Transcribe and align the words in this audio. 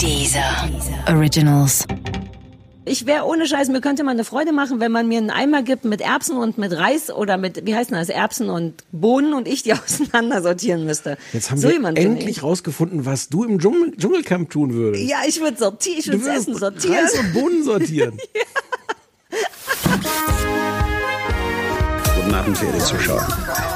Dieser 0.00 0.68
Originals. 1.08 1.86
Ich 2.86 3.06
wäre 3.06 3.24
ohne 3.24 3.46
Scheiß, 3.46 3.68
mir 3.68 3.80
könnte 3.80 4.04
man 4.04 4.12
eine 4.12 4.24
Freude 4.24 4.52
machen, 4.52 4.78
wenn 4.78 4.92
man 4.92 5.08
mir 5.08 5.16
einen 5.16 5.30
Eimer 5.30 5.62
gibt 5.62 5.86
mit 5.86 6.02
Erbsen 6.02 6.36
und 6.36 6.58
mit 6.58 6.72
Reis 6.76 7.10
oder 7.10 7.38
mit, 7.38 7.64
wie 7.64 7.74
heißt 7.74 7.90
das, 7.92 8.10
Erbsen 8.10 8.50
und 8.50 8.84
Bohnen 8.92 9.32
und 9.32 9.48
ich 9.48 9.62
die 9.62 9.72
auseinander 9.74 10.42
sortieren 10.42 10.84
müsste. 10.84 11.16
Jetzt 11.32 11.50
haben 11.50 11.58
so 11.58 11.68
wir 11.68 11.74
jemand 11.74 11.98
endlich 11.98 12.42
rausgefunden, 12.42 13.06
was 13.06 13.30
du 13.30 13.44
im 13.44 13.58
Dschungel 13.58 13.96
Dschungelcamp 13.96 14.50
tun 14.50 14.74
würdest. 14.74 15.08
Ja, 15.08 15.18
ich 15.26 15.40
würde 15.40 15.56
sortieren, 15.56 15.98
ich 16.00 16.08
würde 16.08 16.28
Essen 16.28 16.56
sortieren. 16.56 16.96
Reis 16.96 17.18
und 17.18 17.32
Bohnen 17.32 17.64
sortieren. 17.64 18.18
Guten 22.16 22.34
Abend, 22.34 22.58
verehrte 22.58 22.84
Zuschauer. 22.84 23.26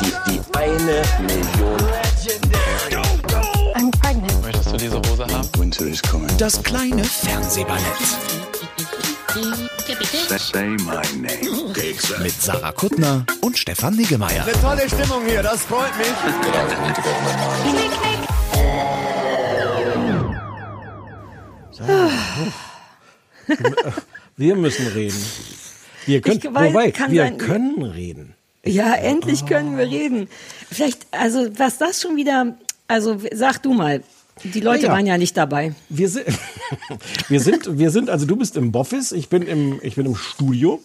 Die, 0.03 0.13
die 0.31 0.41
eine 0.57 1.03
Million. 1.27 2.08
Hose 5.19 5.35
haben? 5.35 5.49
Winter 5.59 5.87
is 5.87 6.01
coming. 6.03 6.29
Das 6.39 6.63
kleine 6.63 7.03
Fernsehballett 7.05 7.83
Say 10.39 10.69
my 10.69 11.03
name. 11.17 12.23
mit 12.23 12.33
Sarah 12.43 12.73
Kuttner 12.73 13.25
und 13.41 13.57
Stefan 13.59 13.95
Niggemeier. 13.97 14.45
Tolle 14.61 14.89
Stimmung 14.89 15.25
hier, 15.27 15.43
das 15.43 15.63
freut 15.65 15.97
mich. 15.99 16.09
Wir 24.37 24.55
müssen 24.57 24.87
reden. 24.89 25.25
Wir 26.07 26.21
können, 26.21 26.39
Ich 26.39 26.45
weiß, 26.45 26.73
wobei, 26.73 26.91
kann 26.91 27.11
wir 27.11 27.23
sein- 27.23 27.39
können 27.39 27.83
reden. 27.83 28.35
Ja, 28.65 28.95
endlich 28.95 29.47
können 29.47 29.77
wir 29.77 29.87
reden. 29.87 30.29
Vielleicht, 30.71 31.07
also 31.11 31.49
was 31.59 31.79
das 31.79 32.01
schon 32.03 32.17
wieder, 32.17 32.57
also 32.87 33.19
sag 33.33 33.63
du 33.63 33.73
mal, 33.73 34.03
die 34.45 34.61
Leute 34.61 34.83
Ja, 34.83 34.89
ja. 34.89 34.93
waren 34.95 35.07
ja 35.07 35.19
nicht 35.19 35.37
dabei. 35.37 35.75
Wir 35.89 36.09
sind, 36.09 36.27
wir 37.29 37.41
sind, 37.41 37.79
wir 37.79 37.91
sind, 37.91 38.11
also 38.11 38.27
du 38.27 38.37
bist 38.37 38.57
im 38.57 38.73
Boffis, 38.73 39.13
ich 39.13 39.29
bin 39.29 39.43
im, 39.43 39.81
ich 39.83 39.95
bin 39.97 40.07
im 40.07 40.17
Studio. 40.17 40.81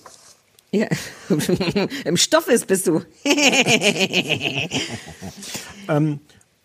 Ja. 0.71 0.87
Im 2.05 2.17
Stoffes 2.17 2.65
bist 2.65 2.87
du. 2.87 3.01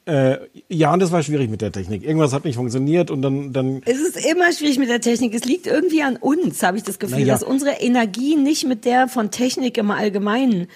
Äh, 0.07 0.39
ja, 0.71 0.91
und 0.95 1.01
das 1.01 1.13
war 1.13 1.23
schwierig 1.23 1.51
mit 1.51 1.61
der 1.61 1.71
Technik. 1.71 2.03
Irgendwas 2.03 2.33
hat 2.33 2.47
nicht 2.47 2.57
funktioniert 2.57 3.11
und 3.11 3.21
dann, 3.21 3.53
dann 3.53 3.83
Es 3.85 4.01
ist 4.01 4.17
immer 4.25 4.51
schwierig 4.55 4.79
mit 4.79 4.89
der 4.89 5.03
Technik. 5.03 5.35
Es 5.35 5.45
liegt 5.45 5.67
irgendwie 5.67 6.03
an 6.03 6.17
uns, 6.17 6.63
habe 6.63 6.79
ich 6.79 6.83
das 6.83 6.99
Gefühl, 6.99 7.19
Naja. 7.21 7.35
dass 7.35 7.43
unsere 7.43 7.73
Energie 7.73 8.35
nicht 8.37 8.67
mit 8.67 8.87
der 8.87 9.09
von 9.09 9.31
Technik 9.31 9.77
im 9.77 9.91
Allgemeinen, 9.91 10.69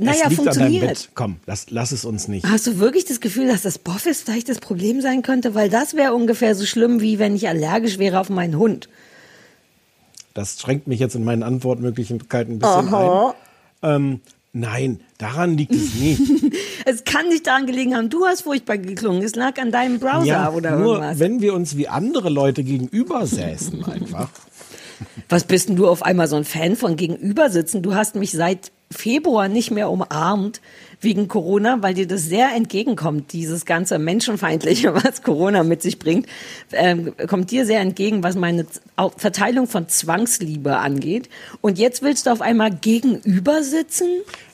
naja, 0.00 0.30
funktioniert. 0.30 1.10
Komm, 1.14 1.36
lass, 1.46 1.70
lass 1.70 1.92
es 1.92 2.04
uns 2.04 2.28
nicht. 2.28 2.46
Hast 2.46 2.66
du 2.66 2.78
wirklich 2.78 3.04
das 3.04 3.20
Gefühl, 3.20 3.48
dass 3.48 3.62
das 3.62 3.78
Boffis 3.78 4.22
vielleicht 4.22 4.48
das 4.48 4.58
Problem 4.58 5.00
sein 5.00 5.22
könnte? 5.22 5.54
Weil 5.54 5.70
das 5.70 5.94
wäre 5.94 6.14
ungefähr 6.14 6.54
so 6.54 6.64
schlimm, 6.64 7.00
wie 7.00 7.18
wenn 7.18 7.34
ich 7.34 7.48
allergisch 7.48 7.98
wäre 7.98 8.20
auf 8.20 8.30
meinen 8.30 8.58
Hund. 8.58 8.88
Das 10.34 10.60
schränkt 10.60 10.86
mich 10.86 11.00
jetzt 11.00 11.14
in 11.14 11.24
meinen 11.24 11.42
Antwortmöglichkeiten 11.42 12.56
ein 12.56 12.58
bisschen 12.58 12.94
Aha. 12.94 13.34
ein. 13.82 13.94
Ähm, 13.94 14.20
nein, 14.52 15.00
daran 15.18 15.56
liegt 15.56 15.74
es 15.74 15.94
nicht. 15.94 16.20
Es 16.88 17.02
kann 17.02 17.26
nicht 17.26 17.48
daran 17.48 17.66
gelegen 17.66 17.96
haben, 17.96 18.10
du 18.10 18.26
hast 18.26 18.42
furchtbar 18.42 18.78
geklungen. 18.78 19.20
Es 19.20 19.34
lag 19.34 19.58
an 19.60 19.72
deinem 19.72 19.98
Browser 19.98 20.24
ja, 20.24 20.50
oder 20.52 20.78
nur 20.78 20.94
irgendwas. 20.94 21.18
wenn 21.18 21.40
wir 21.40 21.52
uns 21.52 21.76
wie 21.76 21.88
andere 21.88 22.28
Leute 22.28 22.62
gegenüber 22.62 23.26
säßen 23.26 23.84
einfach. 23.84 24.28
Was 25.28 25.42
bist 25.42 25.68
denn 25.68 25.74
du 25.74 25.88
auf 25.88 26.04
einmal 26.04 26.28
so 26.28 26.36
ein 26.36 26.44
Fan 26.44 26.76
von 26.76 26.94
gegenübersitzen? 26.94 27.82
Du 27.82 27.96
hast 27.96 28.14
mich 28.14 28.30
seit 28.30 28.70
Februar 28.90 29.48
nicht 29.48 29.70
mehr 29.70 29.90
umarmt 29.90 30.60
wegen 31.00 31.28
Corona, 31.28 31.82
weil 31.82 31.92
dir 31.94 32.06
das 32.06 32.22
sehr 32.22 32.54
entgegenkommt, 32.54 33.32
dieses 33.32 33.66
ganze 33.66 33.98
Menschenfeindliche, 33.98 34.94
was 35.04 35.22
Corona 35.22 35.62
mit 35.62 35.82
sich 35.82 35.98
bringt, 35.98 36.26
ähm, 36.72 37.12
kommt 37.28 37.50
dir 37.50 37.66
sehr 37.66 37.80
entgegen, 37.80 38.22
was 38.22 38.34
meine 38.36 38.64
Verteilung 39.16 39.66
von 39.66 39.88
Zwangsliebe 39.88 40.78
angeht. 40.78 41.28
Und 41.60 41.78
jetzt 41.78 42.02
willst 42.02 42.26
du 42.26 42.30
auf 42.30 42.40
einmal 42.40 42.70
gegenüber 42.70 43.62
sitzen? 43.62 44.06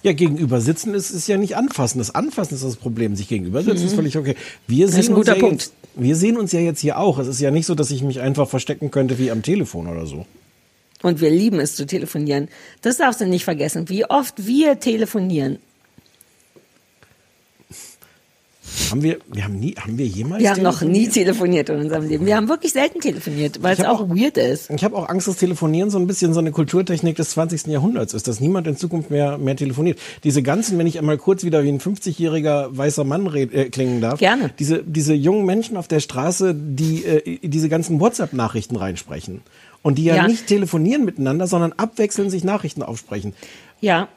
Ja, 0.02 0.12
gegenüber 0.12 0.60
sitzen 0.60 0.94
ist, 0.94 1.10
ist 1.10 1.28
ja 1.28 1.36
nicht 1.36 1.56
anfassen. 1.56 1.98
Das 1.98 2.14
Anfassen 2.14 2.54
ist 2.54 2.64
das 2.64 2.76
Problem. 2.76 3.14
Sich 3.14 3.28
gegenüber 3.28 3.62
sitzen 3.62 3.86
ist 3.86 3.94
völlig 3.94 4.16
okay. 4.16 4.34
Wir 4.66 4.88
Mhm. 4.88 4.98
ist 4.98 5.08
ein 5.08 5.14
guter 5.14 5.34
ja 5.36 5.40
Punkt. 5.40 5.62
Jetzt, 5.62 5.72
wir 5.94 6.16
sehen 6.16 6.38
uns 6.38 6.52
ja 6.52 6.60
jetzt 6.60 6.80
hier 6.80 6.98
auch. 6.98 7.18
Es 7.18 7.28
ist 7.28 7.40
ja 7.40 7.50
nicht 7.50 7.66
so, 7.66 7.74
dass 7.74 7.90
ich 7.90 8.02
mich 8.02 8.20
einfach 8.20 8.48
verstecken 8.48 8.90
könnte 8.90 9.18
wie 9.18 9.30
am 9.30 9.42
Telefon 9.42 9.86
oder 9.86 10.06
so. 10.06 10.26
Und 11.02 11.20
wir 11.20 11.30
lieben 11.30 11.60
es 11.60 11.76
zu 11.76 11.86
telefonieren. 11.86 12.48
Das 12.80 12.98
darfst 12.98 13.20
du 13.20 13.26
nicht 13.26 13.44
vergessen, 13.44 13.88
wie 13.88 14.04
oft 14.04 14.46
wir 14.46 14.78
telefonieren. 14.78 15.58
Haben 18.90 19.02
wir, 19.02 19.18
wir 19.32 19.44
haben 19.44 19.58
nie, 19.58 19.74
haben 19.74 19.98
wir 19.98 20.06
jemals 20.06 20.42
Wir 20.42 20.50
haben 20.50 20.62
noch 20.62 20.82
nie 20.82 21.08
telefoniert? 21.08 21.68
in 21.68 21.76
unserem 21.76 22.08
Leben. 22.08 22.26
Wir 22.26 22.36
haben 22.36 22.48
wirklich 22.48 22.72
selten 22.72 23.00
telefoniert, 23.00 23.62
weil 23.62 23.74
es 23.74 23.80
hab 23.80 23.88
auch 23.88 24.08
weird 24.08 24.36
ist. 24.36 24.70
Ich 24.70 24.84
habe 24.84 24.96
auch 24.96 25.08
Angst, 25.08 25.28
dass 25.28 25.36
Telefonieren 25.36 25.90
so 25.90 25.98
ein 25.98 26.06
bisschen 26.06 26.32
so 26.32 26.40
eine 26.40 26.52
Kulturtechnik 26.52 27.16
des 27.16 27.30
20. 27.30 27.66
Jahrhunderts 27.66 28.14
ist, 28.14 28.28
dass 28.28 28.40
niemand 28.40 28.66
in 28.66 28.76
Zukunft 28.76 29.10
mehr, 29.10 29.38
mehr 29.38 29.56
telefoniert. 29.56 29.98
Diese 30.24 30.42
ganzen, 30.42 30.78
wenn 30.78 30.86
ich 30.86 30.98
einmal 30.98 31.18
kurz 31.18 31.44
wieder 31.44 31.64
wie 31.64 31.68
ein 31.68 31.80
50-jähriger 31.80 32.76
weißer 32.76 33.04
Mann 33.04 33.26
red, 33.26 33.52
äh, 33.52 33.68
klingen 33.68 34.00
darf, 34.00 34.18
Gerne. 34.18 34.50
Diese, 34.58 34.82
diese 34.84 35.14
jungen 35.14 35.44
Menschen 35.44 35.76
auf 35.76 35.88
der 35.88 36.00
Straße, 36.00 36.54
die 36.54 37.04
äh, 37.04 37.38
diese 37.42 37.68
ganzen 37.68 38.00
WhatsApp-Nachrichten 38.00 38.76
reinsprechen 38.76 39.42
und 39.82 39.96
die 39.98 40.04
ja, 40.04 40.16
Ja. 40.16 40.28
nicht 40.28 40.46
telefonieren 40.46 41.04
miteinander, 41.04 41.46
sondern 41.46 41.72
abwechselnd 41.74 42.30
sich 42.30 42.44
Nachrichten 42.44 42.82
aufsprechen. 42.82 43.34
Ja. 43.80 44.08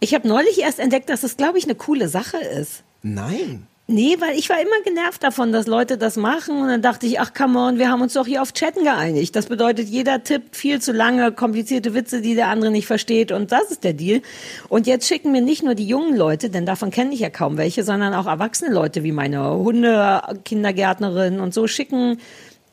Ich 0.00 0.14
habe 0.14 0.28
neulich 0.28 0.60
erst 0.60 0.78
entdeckt, 0.78 1.08
dass 1.08 1.22
das, 1.22 1.36
glaube 1.36 1.58
ich, 1.58 1.64
eine 1.64 1.74
coole 1.74 2.08
Sache 2.08 2.36
ist. 2.36 2.82
Nein. 3.02 3.66
Nee, 3.90 4.16
weil 4.20 4.38
ich 4.38 4.50
war 4.50 4.60
immer 4.60 4.82
genervt 4.84 5.22
davon, 5.24 5.50
dass 5.50 5.66
Leute 5.66 5.96
das 5.96 6.16
machen. 6.16 6.60
Und 6.60 6.68
dann 6.68 6.82
dachte 6.82 7.06
ich, 7.06 7.20
ach 7.20 7.32
come 7.32 7.58
on, 7.58 7.78
wir 7.78 7.90
haben 7.90 8.02
uns 8.02 8.12
doch 8.12 8.26
hier 8.26 8.42
auf 8.42 8.52
Chatten 8.52 8.84
geeinigt. 8.84 9.34
Das 9.34 9.46
bedeutet, 9.46 9.88
jeder 9.88 10.22
tippt 10.22 10.56
viel 10.56 10.78
zu 10.82 10.92
lange, 10.92 11.32
komplizierte 11.32 11.94
Witze, 11.94 12.20
die 12.20 12.34
der 12.34 12.48
andere 12.48 12.70
nicht 12.70 12.86
versteht. 12.86 13.32
Und 13.32 13.50
das 13.50 13.70
ist 13.70 13.84
der 13.84 13.94
Deal. 13.94 14.20
Und 14.68 14.86
jetzt 14.86 15.08
schicken 15.08 15.32
mir 15.32 15.40
nicht 15.40 15.62
nur 15.62 15.74
die 15.74 15.86
jungen 15.88 16.14
Leute, 16.18 16.50
denn 16.50 16.66
davon 16.66 16.90
kenne 16.90 17.14
ich 17.14 17.20
ja 17.20 17.30
kaum 17.30 17.56
welche, 17.56 17.82
sondern 17.82 18.12
auch 18.12 18.26
erwachsene 18.26 18.74
Leute 18.74 19.04
wie 19.04 19.12
meine 19.12 19.54
Hunde, 19.54 20.20
Kindergärtnerin 20.44 21.40
und 21.40 21.54
so 21.54 21.66
schicken 21.66 22.18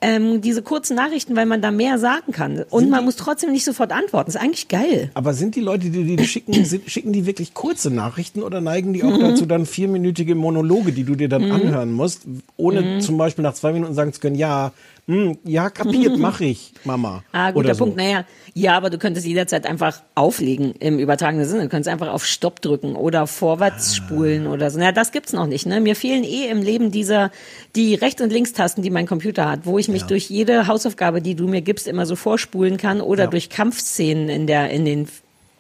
ähm, 0.02 0.42
diese 0.42 0.62
kurzen 0.62 0.96
Nachrichten, 0.96 1.36
weil 1.36 1.46
man 1.46 1.62
da 1.62 1.72
mehr 1.72 1.98
sagen 1.98 2.32
kann. 2.32 2.64
Und 2.70 2.90
man 2.90 3.06
muss 3.06 3.16
trotzdem 3.16 3.52
nicht 3.52 3.66
sofort 3.66 3.92
antworten. 3.92 4.30
ist 4.30 4.36
eigentlich 4.36 4.68
geil. 4.68 5.10
Aber 5.14 5.34
sind 5.34 5.56
die 5.56 5.62
Leute, 5.62 5.90
die 5.90 6.16
die 6.16 6.28
schicken, 6.28 6.66
sind, 6.66 6.90
schicken 6.90 7.14
die 7.14 7.26
wirklich 7.26 7.54
kurze 7.54 7.90
Nachrichten 7.92 8.44
oder 8.44 8.62
neigen 8.62 8.94
die 8.94 9.04
Mhm. 9.04 9.14
auch 9.14 9.18
dazu, 9.20 9.46
dann 9.46 9.66
vierminütige 9.66 10.36
Monologe, 10.36 10.92
die 10.92 11.04
du 11.06 11.16
dir 11.16 11.30
dann 11.30 11.52
anhören 11.52 11.92
musst, 11.94 12.22
ohne 12.58 12.82
Mhm. 12.82 13.02
zum 13.02 13.18
Beispiel 13.18 13.44
nach 13.44 13.54
zwei 13.54 13.72
Minuten 13.74 13.94
sagen 13.94 14.14
zu 14.14 14.20
können, 14.20 14.36
ja, 14.36 14.72
hm, 15.08 15.38
ja, 15.44 15.70
kapiert, 15.70 16.18
mach 16.18 16.40
ich, 16.42 16.74
Mama. 16.84 17.24
Ah, 17.32 17.52
guter 17.52 17.66
Oder 17.66 17.76
so. 17.76 17.84
Punkt. 17.86 17.98
Naja, 17.98 18.26
ja, 18.54 18.76
aber 18.76 18.90
du 18.90 18.98
könntest 18.98 19.26
jederzeit 19.28 19.66
einfach 19.68 20.02
auflegen 20.16 20.74
im 20.80 20.98
übertragenen 21.00 21.46
Sinne. 21.48 21.64
Du 21.64 21.70
könntest 21.70 21.90
einfach 21.90 22.08
auf 22.12 22.26
Stopp 22.26 22.62
drücken 22.62 22.96
oder 22.96 23.28
vorwärts 23.28 23.92
Ah. 23.92 23.96
spulen 23.96 24.48
oder 24.48 24.72
so. 24.72 24.80
Naja, 24.80 24.92
das 24.92 25.12
gibt's 25.12 25.34
noch 25.34 25.46
nicht. 25.48 25.66
Ne? 25.66 25.80
Mir 25.82 25.96
fehlen 25.96 26.24
eh 26.24 26.48
im 26.50 26.62
Leben 26.62 26.92
dieser, 26.92 27.32
die 27.76 27.96
Rechts- 27.96 28.22
und 28.22 28.32
Linkstasten, 28.32 28.82
die 28.82 28.90
mein 28.90 29.06
Computer 29.08 29.50
hat, 29.50 29.62
wo 29.66 29.78
ich 29.78 29.88
mich 29.90 30.04
durch 30.04 30.30
jede 30.30 30.68
Hausaufgabe, 30.68 31.22
die 31.22 31.36
du 31.36 31.48
mir 31.48 31.62
gibst, 31.62 31.88
immer 31.88 32.06
so 32.06 32.16
vorspulen 32.16 32.78
kann 32.78 33.02
oder 33.02 33.26
Ja. 33.26 33.30
durch 33.30 33.50
Kampfszenen 33.50 34.30
in 34.30 34.48
der, 34.48 34.70
in 34.72 34.86
den 34.86 35.08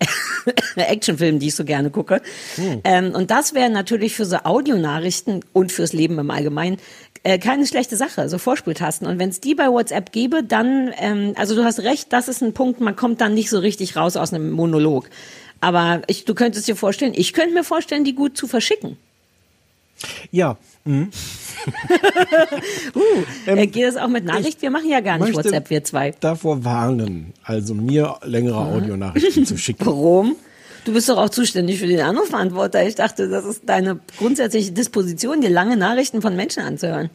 Actionfilmen, 0.75 1.39
die 1.39 1.47
ich 1.47 1.55
so 1.55 1.66
gerne 1.66 1.89
gucke. 1.89 2.21
Hm. 2.55 2.81
Ähm, 2.83 3.11
und 3.13 3.31
das 3.31 3.53
wäre 3.53 3.69
natürlich 3.69 4.16
für 4.16 4.25
so 4.25 4.38
Audionachrichten 4.43 5.43
und 5.53 5.71
fürs 5.71 5.93
Leben 5.93 6.19
im 6.19 6.31
Allgemeinen 6.31 6.77
äh, 7.23 7.39
keine 7.39 7.66
schlechte 7.66 7.97
Sache, 7.97 8.29
so 8.29 8.38
Vorspultasten. 8.38 9.07
Und 9.07 9.17
wenn 9.17 9.29
es 9.29 9.41
die 9.41 9.55
bei 9.55 9.67
WhatsApp 9.67 10.11
gäbe, 10.11 10.44
dann, 10.44 10.94
ähm, 10.99 11.33
also 11.38 11.55
du 11.55 11.63
hast 11.63 11.79
recht, 11.79 12.13
das 12.13 12.27
ist 12.27 12.44
ein 12.44 12.53
Punkt, 12.53 12.81
man 12.81 12.95
kommt 12.95 13.19
dann 13.19 13.33
nicht 13.33 13.49
so 13.49 13.57
richtig 13.59 13.95
raus 13.95 14.15
aus 14.15 14.31
einem 14.31 14.51
Monolog. 14.51 15.09
Aber 15.59 16.03
ich, 16.05 16.25
du 16.25 16.35
könntest 16.35 16.67
dir 16.67 16.75
vorstellen, 16.75 17.13
ich 17.15 17.33
könnte 17.33 17.55
mir 17.55 17.63
vorstellen, 17.63 18.03
die 18.03 18.13
gut 18.13 18.38
zu 18.38 18.45
verschicken. 18.45 18.97
Ja, 20.31 20.57
hm. 20.85 21.09
äh, 23.45 23.67
geht 23.67 23.85
das 23.85 23.97
auch 23.97 24.07
mit 24.07 24.25
Nachricht? 24.25 24.62
Wir 24.62 24.69
machen 24.69 24.89
ja 24.89 25.00
gar 25.00 25.18
nicht 25.18 25.36
WhatsApp, 25.36 25.69
wir 25.69 25.83
zwei. 25.83 26.12
davor 26.19 26.63
warnen, 26.63 27.33
also 27.44 27.74
mir 27.74 28.18
längere 28.24 28.57
Audionachrichten 28.57 29.45
zu 29.45 29.57
schicken. 29.57 29.86
Warum? 29.86 30.36
Du 30.83 30.94
bist 30.94 31.09
doch 31.09 31.18
auch 31.18 31.30
zuständig 31.30 31.80
für 31.80 31.88
den 31.88 32.01
Anrufbeantworter. 32.01 32.86
Ich 32.86 32.94
dachte, 32.94 33.27
das 33.27 33.45
ist 33.45 33.63
deine 33.65 34.00
grundsätzliche 34.19 34.71
Disposition, 34.71 35.42
dir 35.42 35.50
lange 35.50 35.77
Nachrichten 35.77 36.21
von 36.21 36.36
Menschen 36.36 36.62
anzuhören. 36.62 37.09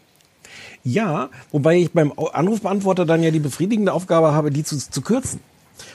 Ja, 0.82 1.29
wobei 1.53 1.77
ich 1.77 1.93
beim 1.93 2.12
Anrufbeantworter 2.12 3.05
dann 3.05 3.23
ja 3.23 3.31
die 3.31 3.38
befriedigende 3.38 3.93
Aufgabe 3.93 4.32
habe, 4.32 4.50
die 4.50 4.65
zu, 4.65 4.77
zu 4.79 5.03
kürzen. 5.03 5.41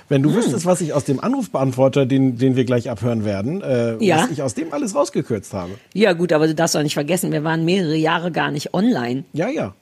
Wenn 0.10 0.24
Hm. 0.24 0.30
du 0.31 0.36
wüsstest, 0.38 0.66
was 0.66 0.81
ich 0.81 0.94
aus 0.94 1.04
dem 1.06 1.19
Anrufbeantworter, 1.19 2.06
den, 2.06 2.38
den 2.38 2.56
wir 2.56 2.66
gleich 2.66 2.90
abhören 2.90 3.25
werden, 3.25 3.62
äh, 3.62 3.96
Ja. 4.04 4.24
was 4.24 4.31
ich 4.31 4.42
aus 4.44 4.54
dem 4.54 4.72
alles 4.74 4.94
rausgekürzt 4.96 5.54
habe. 5.54 5.72
Ja, 5.94 6.13
gut, 6.13 6.31
aber 6.31 6.48
du 6.48 6.54
darfst 6.56 6.75
doch 6.75 6.84
nicht 6.84 6.94
vergessen, 6.94 7.31
wir 7.31 7.44
waren 7.44 7.66
mehrere 7.66 7.96
Jahre 7.96 8.31
gar 8.31 8.52
nicht 8.52 8.74
online. 8.74 9.24
Ja, 9.34 9.50
ja. 9.50 9.74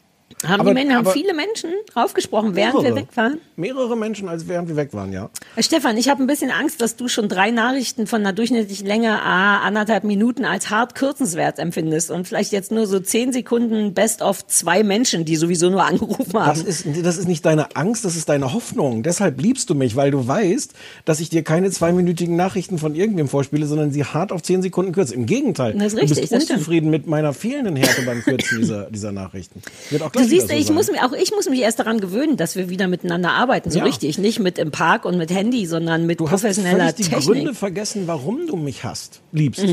Haben, 0.43 0.61
Aber- 0.61 0.69
die 0.69 0.73
Männer, 0.73 0.95
haben 0.95 1.07
viele 1.11 1.33
Menschen 1.33 1.69
draufgesprochen, 1.93 2.55
während 2.55 2.83
wir 2.83 2.95
weg 2.95 3.07
waren? 3.15 3.39
Mehrere 3.55 3.95
Menschen, 3.95 4.27
als 4.29 4.47
während 4.47 4.67
wir 4.67 4.75
weg 4.75 4.93
waren, 4.93 5.13
ja. 5.13 5.29
Äh, 5.55 5.63
Stefan, 5.63 5.97
ich 5.97 6.09
habe 6.09 6.23
ein 6.23 6.27
bisschen 6.27 6.51
Angst, 6.51 6.81
dass 6.81 6.95
du 6.95 7.07
schon 7.07 7.29
drei 7.29 7.51
Nachrichten 7.51 8.07
von 8.07 8.21
einer 8.21 8.33
durchschnittlichen 8.33 8.85
Länge, 8.87 9.21
ah, 9.21 9.59
anderthalb 9.59 10.03
Minuten 10.03 10.45
als 10.45 10.69
hart 10.69 10.95
kürzenswert 10.95 11.59
empfindest 11.59 12.11
und 12.11 12.27
vielleicht 12.27 12.51
jetzt 12.51 12.71
nur 12.71 12.87
so 12.87 12.99
zehn 12.99 13.31
Sekunden 13.33 13.93
best 13.93 14.21
of 14.21 14.45
zwei 14.47 14.83
Menschen, 14.83 15.25
die 15.25 15.35
sowieso 15.35 15.69
nur 15.69 15.83
angerufen 15.85 16.33
haben. 16.39 16.49
Das 16.49 16.63
ist, 16.63 16.85
das 17.03 17.17
ist 17.17 17.27
nicht 17.27 17.45
deine 17.45 17.75
Angst, 17.75 18.03
das 18.05 18.15
ist 18.15 18.29
deine 18.29 18.53
Hoffnung. 18.53 19.03
Deshalb 19.03 19.39
liebst 19.41 19.69
du 19.69 19.75
mich, 19.75 19.95
weil 19.95 20.11
du 20.11 20.27
weißt, 20.27 20.73
dass 21.05 21.19
ich 21.19 21.29
dir 21.29 21.43
keine 21.43 21.71
zweiminütigen 21.71 22.35
Nachrichten 22.35 22.77
von 22.79 22.95
irgendwem 22.95 23.27
vorspiele, 23.27 23.65
sondern 23.65 23.91
sie 23.91 24.03
hart 24.03 24.31
auf 24.31 24.41
zehn 24.41 24.61
Sekunden 24.61 24.91
kürze. 24.91 25.13
Im 25.13 25.25
Gegenteil. 25.25 25.73
Das 25.73 25.87
ist 25.87 25.93
du 25.93 26.01
richtig, 26.01 26.19
bist 26.21 26.33
das 26.33 26.43
stimmt. 26.43 26.59
unzufrieden 26.59 26.89
mit 26.89 27.07
meiner 27.07 27.33
fehlenden 27.33 27.75
Härte 27.75 28.01
beim 28.03 28.21
Kürzen 28.23 28.59
dieser, 28.59 28.89
dieser 28.91 29.11
Nachrichten. 29.11 29.61
Wird 29.89 30.01
auch 30.01 30.11
Du 30.11 30.19
gleich 30.19 30.29
siehst, 30.39 30.49
wieder 30.49 30.55
so 30.55 30.59
ich 30.61 30.67
sein. 30.67 30.75
muss 30.75 30.89
auch 31.11 31.13
ich 31.13 31.31
muss 31.31 31.49
mich 31.49 31.59
erst 31.61 31.79
daran 31.79 31.99
gewöhnen, 31.99 32.37
dass 32.37 32.55
wir 32.55 32.69
wieder 32.69 32.87
miteinander 32.87 33.31
arbeiten, 33.31 33.71
so 33.71 33.79
Ja. 33.79 33.85
richtig. 33.85 34.17
Nicht 34.17 34.39
mit 34.39 34.57
im 34.57 34.71
Park 34.71 35.05
und 35.05 35.17
mit 35.17 35.31
Handy, 35.31 35.65
sondern 35.65 36.05
mit 36.05 36.19
Du 36.19 36.25
hast 36.25 36.41
professioneller 36.41 36.89
völlig 36.89 36.95
die 36.95 37.03
Technik. 37.03 37.25
Gründe 37.25 37.53
vergessen, 37.55 38.03
warum 38.07 38.47
du 38.47 38.55
mich 38.55 38.83
hast, 38.83 39.21
liebst. 39.31 39.65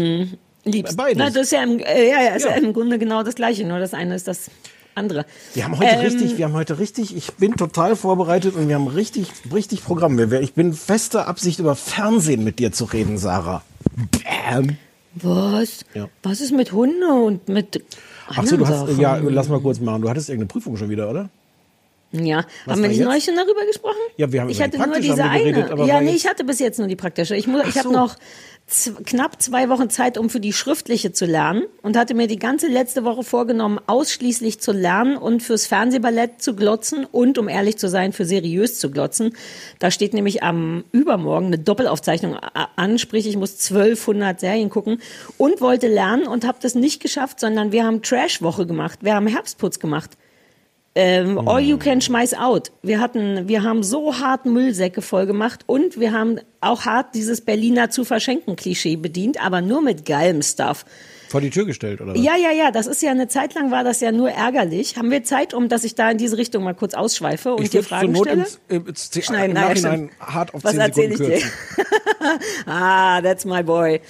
Liebst. 0.64 0.96
Beides. 0.96 1.16
Na, 1.16 1.30
das 1.30 1.44
ist 1.44 1.52
ja 1.52 1.62
im, 1.62 1.78
äh, 1.78 2.08
ja, 2.10 2.22
ja, 2.22 2.34
ist 2.34 2.44
ja. 2.44 2.52
Im 2.52 2.72
Grunde 2.74 2.98
genau 2.98 3.22
das 3.22 3.34
Gleiche, 3.34 3.64
nur 3.66 3.78
das 3.78 3.94
eine 3.94 4.14
ist 4.14 4.28
das 4.28 4.50
andere. 4.94 5.24
Wir 5.54 5.64
haben 5.64 5.78
heute 5.78 5.88
Ähm, 5.88 6.00
richtig, 6.00 6.36
wir 6.36 6.44
haben 6.44 6.52
heute 6.52 6.78
richtig, 6.78 7.16
ich 7.16 7.32
bin 7.34 7.56
total 7.56 7.96
vorbereitet 7.96 8.56
und 8.56 8.68
wir 8.68 8.74
haben 8.74 8.88
richtig, 8.88 9.28
richtig 9.54 9.82
Programm. 9.84 10.18
Ich 10.42 10.52
bin 10.52 10.74
fester 10.74 11.28
Absicht, 11.28 11.60
über 11.60 11.76
Fernsehen 11.76 12.44
mit 12.44 12.58
dir 12.58 12.72
zu 12.72 12.84
reden, 12.84 13.16
Sarah. 13.16 13.62
Bam. 14.50 14.76
Was? 15.14 15.84
Ja. 15.94 16.08
Was 16.22 16.40
ist 16.40 16.52
mit 16.52 16.72
Hunde 16.72 17.06
und 17.08 17.48
mit 17.48 17.82
Ach 18.36 18.46
so, 18.46 18.56
du 18.56 18.66
hast, 18.66 18.98
ja, 18.98 19.16
lass 19.16 19.48
mal 19.48 19.60
kurz 19.60 19.80
machen. 19.80 20.02
Du 20.02 20.08
hattest 20.08 20.28
irgendeine 20.28 20.48
Prüfung 20.48 20.76
schon 20.76 20.88
wieder, 20.88 21.10
oder? 21.10 21.28
Ja, 22.12 22.44
Was 22.66 22.74
haben 22.74 22.82
wir 22.82 22.88
nicht 22.88 23.00
neulich 23.00 23.24
schon 23.24 23.36
darüber 23.36 23.64
gesprochen? 23.66 23.96
Ja, 24.16 24.30
wir 24.32 24.40
haben 24.40 24.50
ich 24.50 24.60
hatte 24.60 24.78
nur 24.78 24.98
diese 24.98 25.14
geredet, 25.14 25.70
eine. 25.70 25.86
ja, 25.86 26.00
nee, 26.00 26.10
ich 26.14 26.26
hatte 26.26 26.42
bis 26.42 26.58
jetzt 26.58 26.78
nur 26.78 26.88
die 26.88 26.96
praktische. 26.96 27.36
Ich, 27.36 27.46
muss, 27.46 27.62
ich 27.68 27.78
habe 27.78 27.92
noch 27.92 28.16
knapp 29.04 29.42
zwei 29.42 29.68
Wochen 29.68 29.90
Zeit, 29.90 30.16
um 30.16 30.30
für 30.30 30.38
die 30.40 30.52
schriftliche 30.52 31.12
zu 31.12 31.26
lernen 31.26 31.64
und 31.82 31.96
hatte 31.96 32.14
mir 32.14 32.26
die 32.28 32.38
ganze 32.38 32.68
letzte 32.68 33.04
Woche 33.04 33.24
vorgenommen, 33.24 33.80
ausschließlich 33.86 34.60
zu 34.60 34.72
lernen 34.72 35.16
und 35.16 35.42
fürs 35.42 35.66
Fernsehballett 35.66 36.40
zu 36.40 36.54
glotzen 36.54 37.04
und, 37.04 37.36
um 37.38 37.48
ehrlich 37.48 37.78
zu 37.78 37.88
sein, 37.88 38.12
für 38.12 38.24
seriös 38.24 38.78
zu 38.78 38.90
glotzen. 38.90 39.34
Da 39.80 39.90
steht 39.90 40.14
nämlich 40.14 40.42
am 40.42 40.84
Übermorgen 40.92 41.46
eine 41.46 41.58
Doppelaufzeichnung 41.58 42.36
a- 42.36 42.68
an, 42.76 42.98
sprich 42.98 43.26
ich 43.26 43.36
muss 43.36 43.58
1200 43.70 44.38
Serien 44.38 44.70
gucken 44.70 45.00
und 45.36 45.60
wollte 45.60 45.88
lernen 45.88 46.26
und 46.26 46.46
habe 46.46 46.58
das 46.62 46.74
nicht 46.74 47.00
geschafft, 47.02 47.40
sondern 47.40 47.72
wir 47.72 47.84
haben 47.84 48.02
Trash-Woche 48.02 48.66
gemacht, 48.66 49.00
wir 49.02 49.14
haben 49.14 49.26
Herbstputz 49.26 49.78
gemacht. 49.80 50.16
Ähm, 50.96 51.38
All 51.48 51.60
you 51.60 51.78
can 51.78 52.00
schmeiß 52.00 52.34
out. 52.34 52.72
Wir 52.82 53.00
hatten, 53.00 53.46
wir 53.46 53.62
haben 53.62 53.84
so 53.84 54.18
hart 54.18 54.44
Müllsäcke 54.44 55.02
voll 55.02 55.26
gemacht 55.26 55.60
und 55.66 56.00
wir 56.00 56.12
haben 56.12 56.40
auch 56.60 56.84
hart 56.84 57.14
dieses 57.14 57.42
Berliner 57.42 57.90
zu 57.90 58.04
verschenken 58.04 58.56
Klischee 58.56 58.96
bedient, 58.96 59.44
aber 59.44 59.60
nur 59.60 59.82
mit 59.82 60.04
geilem 60.04 60.42
Stuff. 60.42 60.84
Vor 61.28 61.40
die 61.40 61.50
Tür 61.50 61.64
gestellt, 61.64 62.00
oder 62.00 62.14
was? 62.14 62.20
Ja, 62.20 62.36
ja, 62.36 62.50
ja, 62.50 62.72
das 62.72 62.88
ist 62.88 63.02
ja 63.02 63.12
eine 63.12 63.28
Zeit 63.28 63.54
lang 63.54 63.70
war 63.70 63.84
das 63.84 64.00
ja 64.00 64.10
nur 64.10 64.32
ärgerlich. 64.32 64.96
Haben 64.96 65.12
wir 65.12 65.22
Zeit, 65.22 65.54
um 65.54 65.68
dass 65.68 65.84
ich 65.84 65.94
da 65.94 66.10
in 66.10 66.18
diese 66.18 66.36
Richtung 66.36 66.64
mal 66.64 66.74
kurz 66.74 66.92
ausschweife 66.94 67.54
und 67.54 67.62
ich 67.62 67.70
dir 67.70 67.74
würde 67.74 67.88
zur 67.88 67.96
Fragen 67.98 68.12
Not 68.12 68.26
stelle? 68.26 68.42
ins, 68.42 68.60
äh, 68.68 68.76
ins, 68.76 69.24
Schneiden, 69.24 69.56
im 69.56 69.62
Nachhinein 69.62 70.10
stimmt. 70.10 70.34
hart 70.34 70.54
auf 70.54 70.64
Was 70.64 70.72
10 70.72 70.80
erzähl 70.80 71.16
Sekunden 71.16 71.32
ich 71.34 71.44
dir? 71.44 71.50
ah, 72.66 73.22
that's 73.22 73.44
my 73.44 73.62
boy. 73.62 74.00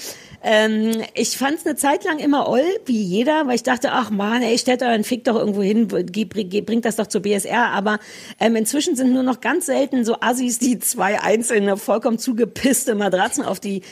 Ähm, 0.43 1.03
ich 1.15 1.37
fand 1.37 1.59
es 1.59 1.67
eine 1.67 1.77
Zeit 1.77 2.05
lang 2.05 2.19
immer 2.19 2.49
oll, 2.49 2.65
wie 2.87 3.03
jeder, 3.03 3.47
weil 3.47 3.57
ich 3.57 3.63
dachte, 3.63 3.93
ach 3.93 4.11
man, 4.11 4.43
ey, 4.43 4.57
stellt 4.57 4.83
euren 4.83 5.05
Fick 5.05 5.25
doch 5.25 5.37
irgendwo 5.37 5.63
hin, 5.63 5.89
bringt 5.89 6.85
das 6.85 6.97
doch 6.97 7.07
zur 7.07 7.23
BSR. 7.23 7.69
Aber 7.71 7.99
ähm, 8.39 8.57
inzwischen 8.57 8.97
sind 8.97 9.13
nur 9.13 9.23
noch 9.23 9.41
ganz 9.41 9.67
selten 9.67 10.05
so 10.05 10.17
Assis, 10.21 10.59
die 10.59 10.79
zwei 10.79 11.21
einzelne, 11.21 11.77
vollkommen 11.77 12.19
zugepisste 12.19 12.95
Matratzen 12.95 13.45
auf 13.45 13.61
die, 13.61 13.83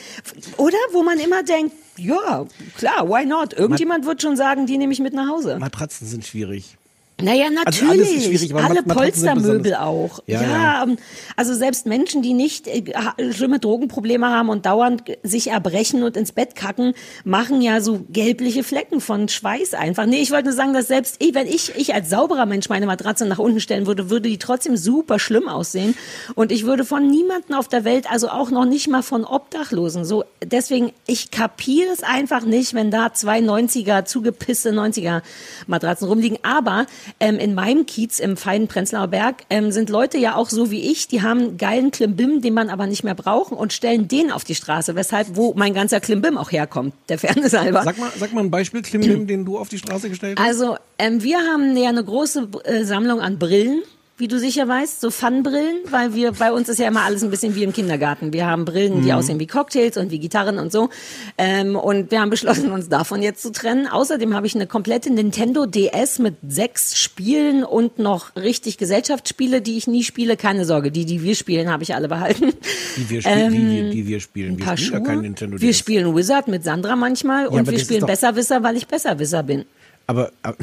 oder? 0.57 0.77
Wo 0.91 1.03
man 1.03 1.19
immer 1.19 1.43
denkt, 1.43 1.75
ja, 1.97 2.47
klar, 2.77 3.07
why 3.07 3.25
not? 3.25 3.53
Irgendjemand 3.53 4.05
wird 4.05 4.21
schon 4.21 4.35
sagen, 4.35 4.65
die 4.65 4.77
nehme 4.77 4.93
ich 4.93 4.99
mit 4.99 5.13
nach 5.13 5.29
Hause. 5.29 5.59
Matratzen 5.59 6.07
sind 6.07 6.25
schwierig. 6.25 6.78
Naja, 7.21 7.45
Also 7.65 7.85
natürlich. 7.85 8.53
aber 8.53 8.63
Alle 8.63 8.83
Polstermöbel 8.83 9.75
auch. 9.75 10.19
Ja, 10.25 10.41
Ja, 10.41 10.49
ja. 10.49 10.83
ähm, 10.83 10.97
also 11.35 11.53
selbst 11.53 11.85
Menschen, 11.85 12.21
die 12.21 12.33
nicht 12.33 12.67
äh, 12.67 12.83
schlimme 13.31 13.59
Drogenprobleme 13.59 14.27
haben 14.27 14.49
und 14.49 14.65
dauernd 14.65 15.03
sich 15.23 15.49
erbrechen 15.49 16.03
und 16.03 16.15
ins 16.17 16.31
Bett 16.31 16.55
kacken, 16.55 16.93
machen 17.23 17.61
ja 17.61 17.81
so 17.81 18.05
gelbliche 18.09 18.63
Flecken 18.63 19.01
von 19.01 19.27
Schweiß 19.27 19.73
einfach. 19.73 20.05
Nee, 20.05 20.21
ich 20.21 20.31
wollte 20.31 20.45
nur 20.45 20.53
sagen, 20.53 20.73
dass 20.73 20.87
selbst 20.87 21.17
ich, 21.19 21.33
wenn 21.33 21.47
ich, 21.47 21.75
ich 21.75 21.93
als 21.93 22.09
sauberer 22.09 22.45
Mensch 22.45 22.69
meine 22.69 22.85
Matratze 22.85 23.25
nach 23.25 23.39
unten 23.39 23.59
stellen 23.59 23.85
würde, 23.85 24.09
würde 24.09 24.29
die 24.29 24.37
trotzdem 24.37 24.77
super 24.77 25.19
schlimm 25.19 25.47
aussehen. 25.47 25.95
Und 26.35 26.51
ich 26.51 26.65
würde 26.65 26.85
von 26.85 27.07
niemanden 27.07 27.53
auf 27.53 27.67
der 27.67 27.83
Welt, 27.83 28.09
also 28.09 28.29
auch 28.29 28.51
noch 28.51 28.65
nicht 28.65 28.87
mal 28.87 29.03
von 29.03 29.25
Obdachlosen, 29.25 30.05
so, 30.05 30.23
deswegen, 30.43 30.91
ich 31.07 31.31
kapiere 31.31 31.91
es 31.91 32.03
einfach 32.03 32.43
nicht, 32.43 32.73
wenn 32.73 32.91
da 32.91 33.13
zwei 33.13 33.39
90er, 33.39 34.05
zugepisste 34.05 34.71
90er 34.71 35.21
Matratzen 35.67 36.07
rumliegen. 36.07 36.39
Aber 36.43 36.85
ähm, 37.19 37.37
in 37.37 37.53
meinem 37.53 37.85
Kiez 37.85 38.19
im 38.19 38.37
feinen 38.37 38.67
Prenzlauer 38.67 39.07
Berg 39.07 39.43
ähm, 39.49 39.71
sind 39.71 39.89
Leute 39.89 40.17
ja 40.17 40.35
auch 40.35 40.49
so 40.49 40.71
wie 40.71 40.91
ich, 40.91 41.07
die 41.07 41.21
haben 41.21 41.57
geilen 41.57 41.91
Klimbim, 41.91 42.41
den 42.41 42.53
man 42.53 42.69
aber 42.69 42.87
nicht 42.87 43.03
mehr 43.03 43.15
braucht 43.15 43.51
und 43.51 43.73
stellen 43.73 44.07
den 44.07 44.31
auf 44.31 44.43
die 44.43 44.55
Straße, 44.55 44.95
weshalb, 44.95 45.35
wo 45.35 45.53
mein 45.55 45.73
ganzer 45.73 45.99
Klimbim 45.99 46.37
auch 46.37 46.51
herkommt, 46.51 46.93
der 47.09 47.19
Fairness 47.19 47.53
halber. 47.53 47.83
Sag 47.83 47.97
mal, 47.97 48.11
sag 48.17 48.33
mal 48.33 48.43
ein 48.43 48.51
Beispiel, 48.51 48.81
Klimbim, 48.81 49.27
den 49.27 49.45
du 49.45 49.57
auf 49.57 49.69
die 49.69 49.77
Straße 49.77 50.09
gestellt 50.09 50.39
hast. 50.39 50.47
Also, 50.47 50.77
ähm, 50.97 51.23
wir 51.23 51.37
haben 51.39 51.75
ja 51.75 51.89
eine 51.89 52.03
große 52.03 52.47
äh, 52.63 52.83
Sammlung 52.83 53.21
an 53.21 53.39
Brillen, 53.39 53.81
wie 54.19 54.27
du 54.27 54.37
sicher 54.37 54.67
weißt, 54.67 54.99
so 54.99 55.11
Fun-Brillen, 55.11 55.77
weil 55.89 56.13
wir, 56.13 56.33
bei 56.33 56.51
uns 56.51 56.67
ist 56.67 56.77
ja 56.77 56.87
immer 56.89 57.03
alles 57.03 57.23
ein 57.23 57.29
bisschen 57.29 57.55
wie 57.55 57.63
im 57.63 57.71
Kindergarten. 57.71 58.33
Wir 58.33 58.45
haben 58.45 58.65
Brillen, 58.65 59.01
die 59.01 59.13
aussehen 59.13 59.39
wie 59.39 59.47
Cocktails 59.47 59.95
und 59.95 60.11
wie 60.11 60.19
Gitarren 60.19 60.59
und 60.59 60.73
so. 60.73 60.89
Ähm, 61.37 61.77
und 61.77 62.11
wir 62.11 62.19
haben 62.19 62.29
beschlossen, 62.29 62.71
uns 62.71 62.89
davon 62.89 63.21
jetzt 63.21 63.41
zu 63.41 63.51
trennen. 63.53 63.87
Außerdem 63.87 64.35
habe 64.35 64.45
ich 64.45 64.55
eine 64.55 64.67
komplette 64.67 65.09
Nintendo 65.09 65.65
DS 65.65 66.19
mit 66.19 66.35
sechs 66.45 66.99
Spielen 66.99 67.63
und 67.63 67.97
noch 67.97 68.35
richtig 68.35 68.77
Gesellschaftsspiele, 68.77 69.61
die 69.61 69.77
ich 69.77 69.87
nie 69.87 70.03
spiele. 70.03 70.35
Keine 70.35 70.65
Sorge, 70.65 70.91
die, 70.91 71.05
die 71.05 71.23
wir 71.23 71.35
spielen, 71.35 71.71
habe 71.71 71.83
ich 71.83 71.95
alle 71.95 72.09
behalten. 72.09 72.51
Die 72.97 73.09
wir, 73.09 73.21
spielen, 73.21 73.51
die, 73.51 73.69
wir, 73.69 73.89
die 73.91 74.07
wir 74.07 74.19
spielen. 74.19 74.57
Wir 74.59 74.77
spielen 74.77 74.93
ja 74.93 74.99
kein 74.99 75.21
Nintendo 75.21 75.61
wir 75.61 75.69
DS. 75.69 75.77
spielen 75.77 76.13
Wizard 76.13 76.49
mit 76.49 76.65
Sandra 76.65 76.97
manchmal 76.97 77.47
aber 77.47 77.55
und 77.55 77.71
wir 77.71 77.79
spielen 77.79 78.05
Besserwisser, 78.05 78.63
weil 78.63 78.75
ich 78.75 78.85
Besserwisser 78.85 79.43
bin. 79.43 79.63
Aber, 80.07 80.31
aber, 80.43 80.57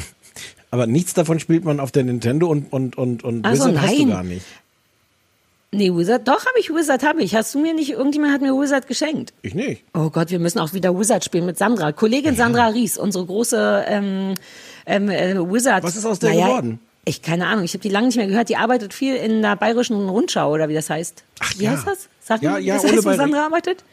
aber 0.70 0.86
nichts 0.86 1.14
davon 1.14 1.40
spielt 1.40 1.64
man 1.64 1.80
auf 1.80 1.92
der 1.92 2.04
Nintendo 2.04 2.48
und, 2.48 2.72
und, 2.72 2.96
und, 2.96 3.24
und 3.24 3.46
Ach 3.46 3.54
so, 3.54 3.68
Wizard 3.68 3.82
hast 3.82 3.92
du 3.92 3.98
nein. 3.98 4.08
gar 4.10 4.24
nicht. 4.24 4.46
Nee, 5.72 5.92
Wizard, 5.92 6.26
doch 6.26 6.46
habe 6.46 6.58
ich 6.58 6.70
Wizard, 6.70 7.02
habe 7.02 7.22
ich. 7.22 7.34
Hast 7.34 7.54
du 7.54 7.58
mir 7.58 7.74
nicht, 7.74 7.90
irgendjemand 7.90 8.32
hat 8.32 8.40
mir 8.40 8.52
Wizard 8.52 8.86
geschenkt. 8.86 9.34
Ich 9.42 9.54
nicht. 9.54 9.82
Oh 9.94 10.10
Gott, 10.10 10.30
wir 10.30 10.38
müssen 10.38 10.58
auch 10.58 10.72
wieder 10.72 10.98
Wizard 10.98 11.24
spielen 11.24 11.44
mit 11.44 11.58
Sandra. 11.58 11.92
Kollegin 11.92 12.36
Sandra 12.36 12.68
Ries, 12.68 12.96
unsere 12.96 13.26
große 13.26 13.84
ähm, 13.86 14.34
ähm, 14.86 15.10
äh, 15.10 15.34
Wizard. 15.38 15.82
Was 15.82 15.96
ist 15.96 16.06
aus 16.06 16.18
der 16.18 16.32
geworden? 16.32 16.80
Ich 17.04 17.22
keine 17.22 17.46
Ahnung, 17.46 17.64
ich 17.64 17.72
habe 17.72 17.82
die 17.82 17.88
lange 17.88 18.06
nicht 18.06 18.16
mehr 18.16 18.26
gehört. 18.26 18.48
Die 18.48 18.56
arbeitet 18.56 18.94
viel 18.94 19.16
in 19.16 19.42
der 19.42 19.56
Bayerischen 19.56 20.08
Rundschau 20.08 20.52
oder 20.52 20.68
wie 20.68 20.74
das 20.74 20.90
heißt. 20.90 21.24
Ach 21.40 21.52
wie 21.58 21.64
ja. 21.64 21.72
heißt 21.72 21.86
das? 21.86 22.08
Sag 22.20 22.42
Ja, 22.42 22.58
wie 22.58 22.64
ja, 22.64 22.74
das 22.74 22.84
heißt, 22.84 23.04
wo 23.04 23.12
Sandra 23.12 23.46
arbeitet? 23.46 23.84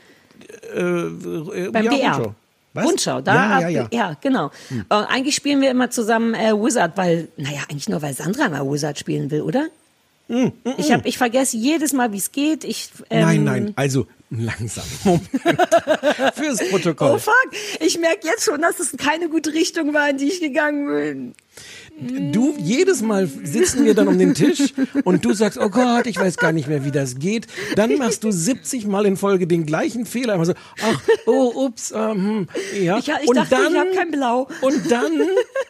Äh, 0.74 1.70
Beim 1.70 1.86
ja, 1.86 1.92
BR. 1.92 2.16
Rundschau. 2.16 2.36
Was? 2.74 2.86
Rundschau, 2.86 3.22
da 3.22 3.60
Ja, 3.60 3.68
ja, 3.68 3.70
ja. 3.70 3.88
ja 3.92 4.18
genau. 4.20 4.50
Äh, 4.72 4.96
eigentlich 4.96 5.36
spielen 5.36 5.62
wir 5.62 5.70
immer 5.70 5.92
zusammen 5.92 6.34
äh, 6.34 6.54
Wizard, 6.54 6.98
weil, 6.98 7.28
naja, 7.38 7.62
eigentlich 7.70 7.88
nur, 7.88 8.02
weil 8.02 8.14
Sandra 8.14 8.50
mal 8.50 8.70
Wizard 8.70 8.98
spielen 8.98 9.30
will, 9.32 9.42
oder? 9.42 9.68
Ich, 10.78 10.92
hab, 10.92 11.06
ich 11.06 11.18
vergesse 11.18 11.58
jedes 11.58 11.94
Mal, 11.94 12.12
wie 12.12 12.18
es 12.18 12.32
geht. 12.32 12.64
Ich, 12.64 12.90
ähm, 13.10 13.22
Nein, 13.22 13.44
nein, 13.44 13.74
also 13.76 14.08
langsam. 14.40 14.84
Moment. 15.04 15.26
Fürs 16.36 16.70
Protokoll. 16.70 17.12
Oh 17.16 17.18
fuck, 17.18 17.50
ich 17.80 17.98
merke 18.00 18.28
jetzt 18.28 18.44
schon, 18.46 18.62
dass 18.62 18.80
es 18.80 18.96
keine 18.98 19.30
gute 19.30 19.54
Richtung 19.54 19.94
war, 19.94 20.10
in 20.10 20.18
die 20.18 20.28
ich 20.28 20.40
gegangen 20.40 20.88
bin. 20.88 22.32
Du, 22.34 22.56
jedes 22.58 23.02
Mal 23.04 23.28
sitzen 23.28 23.86
wir 23.86 23.94
dann 23.94 24.08
um 24.08 24.18
den 24.18 24.34
Tisch 24.34 24.74
und 25.04 25.24
du 25.24 25.34
sagst, 25.34 25.60
oh 25.60 25.70
Gott, 25.70 26.08
ich 26.08 26.18
weiß 26.18 26.38
gar 26.38 26.52
nicht 26.52 26.68
mehr, 26.68 26.84
wie 26.86 26.92
das 26.92 27.20
geht. 27.20 27.46
Dann 27.76 27.98
machst 27.98 28.24
du 28.24 28.32
70 28.32 28.88
Mal 28.88 29.06
in 29.06 29.16
Folge 29.18 29.46
den 29.46 29.66
gleichen 29.68 30.06
Fehler. 30.08 30.34
Immer 30.34 30.46
so, 30.46 30.54
ach, 30.82 31.02
oh, 31.28 31.66
ups, 31.66 31.92
ähm, 31.96 32.48
hm, 32.74 32.84
ja. 32.84 32.98
Ich- 32.98 33.08
ich 33.10 33.28
und 33.28 33.36
dachte, 33.36 33.56
ich 33.56 33.62
dann, 33.62 33.78
hab 33.78 33.94
kein 33.94 34.10
Blau. 34.12 34.48
Und 34.62 34.90
dann 34.92 35.12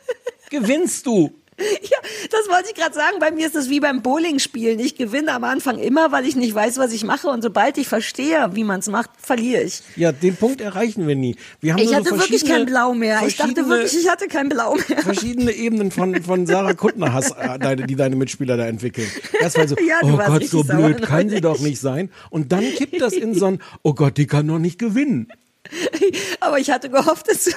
gewinnst 0.50 1.06
du. 1.06 1.32
Ja, 1.84 1.98
das 2.32 2.48
wollte 2.50 2.70
ich 2.70 2.76
gerade 2.76 2.96
sagen. 2.96 3.18
Bei 3.20 3.32
mir 3.32 3.46
ist 3.46 3.56
es 3.56 3.70
wie 3.70 3.80
beim 3.80 4.02
Bowling-Spielen. 4.02 4.80
Ich 4.80 4.96
gewinne 4.96 5.34
am 5.34 5.44
Anfang 5.44 5.78
immer, 5.80 6.12
weil 6.12 6.26
ich 6.26 6.36
nicht 6.36 6.54
weiß, 6.56 6.78
was 6.78 6.94
ich 6.94 7.04
mache. 7.04 7.28
Und 7.28 7.42
sobald 7.42 7.78
ich 7.78 7.88
verstehe, 7.88 8.50
wie 8.54 8.64
man 8.64 8.80
es 8.80 8.88
macht, 8.88 9.10
verliere 9.22 9.64
ich. 9.64 9.82
Ja, 9.96 10.12
den 10.12 10.36
Punkt 10.36 10.62
erreichen 10.62 11.08
wir 11.08 11.16
nie. 11.16 11.36
Wir 11.60 11.74
haben 11.74 11.80
Ich 11.82 11.88
nur 11.88 11.96
hatte 11.98 12.10
so 12.10 12.20
wirklich 12.20 12.46
kein 12.46 12.66
Blau 12.66 12.94
mehr. 12.94 13.22
Ich 13.28 13.38
dachte 13.38 13.68
wirklich, 13.68 13.96
ich 13.96 14.10
hatte 14.10 14.28
kein 14.28 14.50
Blau 14.50 14.76
mehr. 14.76 15.02
verschiedene 15.02 15.52
Ebenen 15.52 15.92
von, 15.92 16.22
von 16.24 16.46
Sarah 16.46 16.74
Kuttner 16.74 17.14
hast, 17.14 17.32
äh, 17.38 17.76
die 17.76 17.96
deine 17.96 18.16
Mitspieler 18.16 18.58
da 18.58 18.66
entwickeln. 18.66 19.08
Erstmal 19.40 19.68
so, 19.68 19.76
Ja, 19.88 20.00
oh 20.02 20.18
Gott, 20.18 20.46
so 20.46 20.64
blöd 20.64 21.02
kann 21.02 21.30
sie 21.30 21.42
doch 21.42 21.60
nicht 21.60 21.80
sein. 21.80 22.10
Und 22.30 22.52
dann 22.52 22.64
kippt 22.64 23.02
das 23.02 23.14
in 23.14 23.34
so 23.34 23.48
ein, 23.48 23.62
oh 23.82 23.94
Gott, 23.94 24.18
die 24.18 24.28
kann 24.28 24.48
doch 24.48 24.60
nicht 24.60 24.80
gewinnen. 24.80 25.28
Aber 26.40 26.60
ich 26.60 26.72
hatte 26.72 26.90
gehofft, 26.90 27.28
dass, 27.30 27.50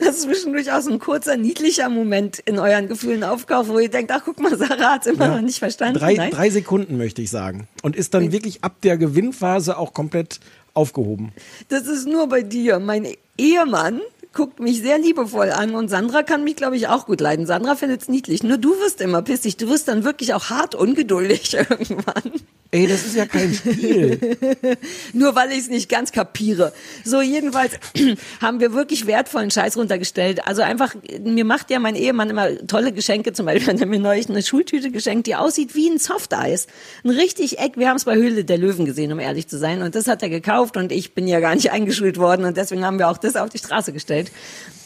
dass 0.00 0.20
zwischendurch 0.20 0.72
auch 0.72 0.80
so 0.80 0.90
ein 0.90 0.98
kurzer, 0.98 1.36
niedlicher 1.36 1.88
Moment 1.88 2.38
in 2.40 2.58
euren 2.58 2.88
Gefühlen 2.88 3.24
auftaucht, 3.24 3.68
wo 3.68 3.78
ihr 3.78 3.88
denkt, 3.88 4.10
ach 4.12 4.22
guck 4.24 4.40
mal, 4.40 4.56
Sarah 4.56 4.94
hat's 4.94 5.06
immer 5.06 5.28
noch 5.28 5.40
nicht 5.40 5.58
verstanden. 5.58 5.98
Drei, 5.98 6.14
Nein? 6.14 6.30
drei 6.30 6.50
Sekunden 6.50 6.96
möchte 6.96 7.22
ich 7.22 7.30
sagen. 7.30 7.68
Und 7.82 7.96
ist 7.96 8.14
dann 8.14 8.32
wirklich 8.32 8.62
ab 8.64 8.76
der 8.82 8.96
Gewinnphase 8.96 9.78
auch 9.78 9.92
komplett 9.92 10.40
aufgehoben. 10.74 11.32
Das 11.68 11.86
ist 11.86 12.06
nur 12.06 12.28
bei 12.28 12.42
dir. 12.42 12.78
Mein 12.78 13.06
Ehemann 13.36 14.00
guckt 14.32 14.60
mich 14.60 14.80
sehr 14.80 14.98
liebevoll 14.98 15.50
an 15.50 15.74
und 15.74 15.88
Sandra 15.88 16.22
kann 16.22 16.44
mich, 16.44 16.56
glaube 16.56 16.76
ich, 16.76 16.88
auch 16.88 17.06
gut 17.06 17.20
leiden. 17.20 17.46
Sandra 17.46 17.74
findet 17.74 18.02
es 18.02 18.08
niedlich. 18.08 18.42
Nur 18.42 18.58
du 18.58 18.70
wirst 18.80 19.00
immer 19.00 19.22
pissig. 19.22 19.56
Du 19.56 19.68
wirst 19.68 19.88
dann 19.88 20.04
wirklich 20.04 20.34
auch 20.34 20.50
hart 20.50 20.74
ungeduldig 20.74 21.54
irgendwann. 21.70 22.32
Ey, 22.74 22.86
das 22.86 23.04
ist 23.04 23.16
ja 23.16 23.26
kein 23.26 23.52
Spiel. 23.52 24.18
Nur 25.12 25.34
weil 25.34 25.52
ich 25.52 25.58
es 25.58 25.68
nicht 25.68 25.90
ganz 25.90 26.10
kapiere. 26.10 26.72
So, 27.04 27.20
jedenfalls 27.20 27.72
haben 28.40 28.60
wir 28.60 28.72
wirklich 28.72 29.06
wertvollen 29.06 29.50
Scheiß 29.50 29.76
runtergestellt. 29.76 30.46
Also 30.46 30.62
einfach, 30.62 30.94
mir 31.22 31.44
macht 31.44 31.70
ja 31.70 31.78
mein 31.78 31.96
Ehemann 31.96 32.30
immer 32.30 32.66
tolle 32.66 32.92
Geschenke. 32.92 33.34
Zum 33.34 33.44
Beispiel 33.44 33.74
hat 33.74 33.80
er 33.82 33.86
mir 33.86 34.00
neulich 34.00 34.30
eine 34.30 34.42
Schultüte 34.42 34.90
geschenkt, 34.90 35.26
die 35.26 35.36
aussieht 35.36 35.74
wie 35.74 35.90
ein 35.90 35.98
Softeis. 35.98 36.66
Ein 37.04 37.10
richtig 37.10 37.58
Eck. 37.58 37.76
Wir 37.76 37.90
haben 37.90 37.98
es 37.98 38.06
bei 38.06 38.16
Höhle 38.16 38.42
der 38.42 38.56
Löwen 38.56 38.86
gesehen, 38.86 39.12
um 39.12 39.20
ehrlich 39.20 39.48
zu 39.48 39.58
sein. 39.58 39.82
Und 39.82 39.94
das 39.94 40.08
hat 40.08 40.22
er 40.22 40.30
gekauft 40.30 40.78
und 40.78 40.92
ich 40.92 41.14
bin 41.14 41.28
ja 41.28 41.40
gar 41.40 41.54
nicht 41.54 41.70
eingeschult 41.72 42.16
worden. 42.16 42.46
Und 42.46 42.56
deswegen 42.56 42.86
haben 42.86 42.98
wir 42.98 43.10
auch 43.10 43.18
das 43.18 43.36
auf 43.36 43.50
die 43.50 43.58
Straße 43.58 43.92
gestellt. 43.92 44.30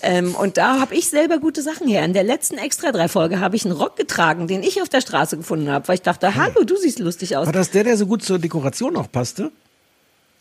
Ähm, 0.03 0.35
und 0.35 0.57
da 0.57 0.81
habe 0.81 0.95
ich 0.95 1.09
selber 1.09 1.39
gute 1.39 1.63
Sachen 1.63 1.89
her. 1.89 2.05
In 2.05 2.13
der 2.13 2.23
letzten 2.23 2.59
extra 2.59 2.93
drei 2.93 3.09
Folge 3.09 3.41
habe 3.41 3.57
ich 3.57 3.65
einen 3.65 3.75
Rock 3.75 3.97
getragen, 3.97 4.47
den 4.47 4.63
ich 4.63 4.83
auf 4.83 4.89
der 4.89 5.01
Straße 5.01 5.37
gefunden 5.37 5.71
habe, 5.71 5.89
weil 5.89 5.95
ich 5.97 6.03
dachte, 6.03 6.35
hallo, 6.35 6.65
du 6.65 6.77
siehst 6.77 6.99
lustig 6.99 7.37
aus. 7.37 7.47
Der, 7.77 7.85
der 7.85 7.99
so 7.99 8.07
gut 8.07 8.23
zur 8.23 8.39
Dekoration 8.39 8.97
auch 8.97 9.13
passte? 9.13 9.53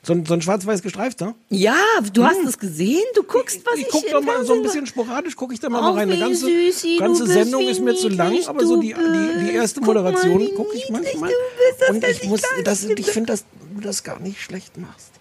So 0.04 0.14
ein, 0.14 0.26
so 0.26 0.36
ein 0.36 0.42
schwarz-weiß 0.42 0.82
gestreifter? 0.82 1.36
Ja, 1.50 1.76
du 2.14 2.24
hast 2.24 2.40
es 2.46 2.58
gesehen, 2.58 3.04
du 3.14 3.24
guckst, 3.24 3.60
was 3.66 3.76
ich, 3.76 3.82
ich 3.82 3.90
guck 3.90 4.10
doch 4.10 4.22
mal 4.22 4.46
so 4.46 4.54
ein 4.54 4.62
bisschen 4.62 4.88
sporadisch, 4.88 5.36
gucke 5.36 5.54
ich 5.54 5.60
da 5.60 5.68
mal, 5.68 5.82
mal 5.82 5.96
rein. 5.96 6.10
Eine 6.10 6.16
wie 6.16 6.20
ganze, 6.20 6.46
süßi, 6.46 6.96
ganze 6.96 7.28
Sendung 7.28 7.68
ist 7.68 7.82
mir 7.82 7.94
zu 7.94 8.08
lang, 8.08 8.38
aber 8.48 8.66
so 8.66 8.80
die, 8.80 8.94
die, 8.94 9.46
die 9.48 9.52
erste. 9.52 9.82
Guck 9.82 9.88
Moderation 9.88 10.48
gucke 10.56 10.78
ich 10.78 10.90
manchmal. 10.90 11.30
du 11.30 11.36
bist, 11.58 11.82
das 11.82 11.90
Und 11.90 12.08
ich 12.08 12.30
muss, 12.30 12.42
das, 12.64 12.86
ich 12.86 13.08
finde, 13.08 13.34
dass 13.34 13.44
du 13.74 13.82
das 13.82 14.06
gar 14.06 14.22
nicht 14.22 14.40
schlecht 14.40 14.78
machst. 14.78 15.12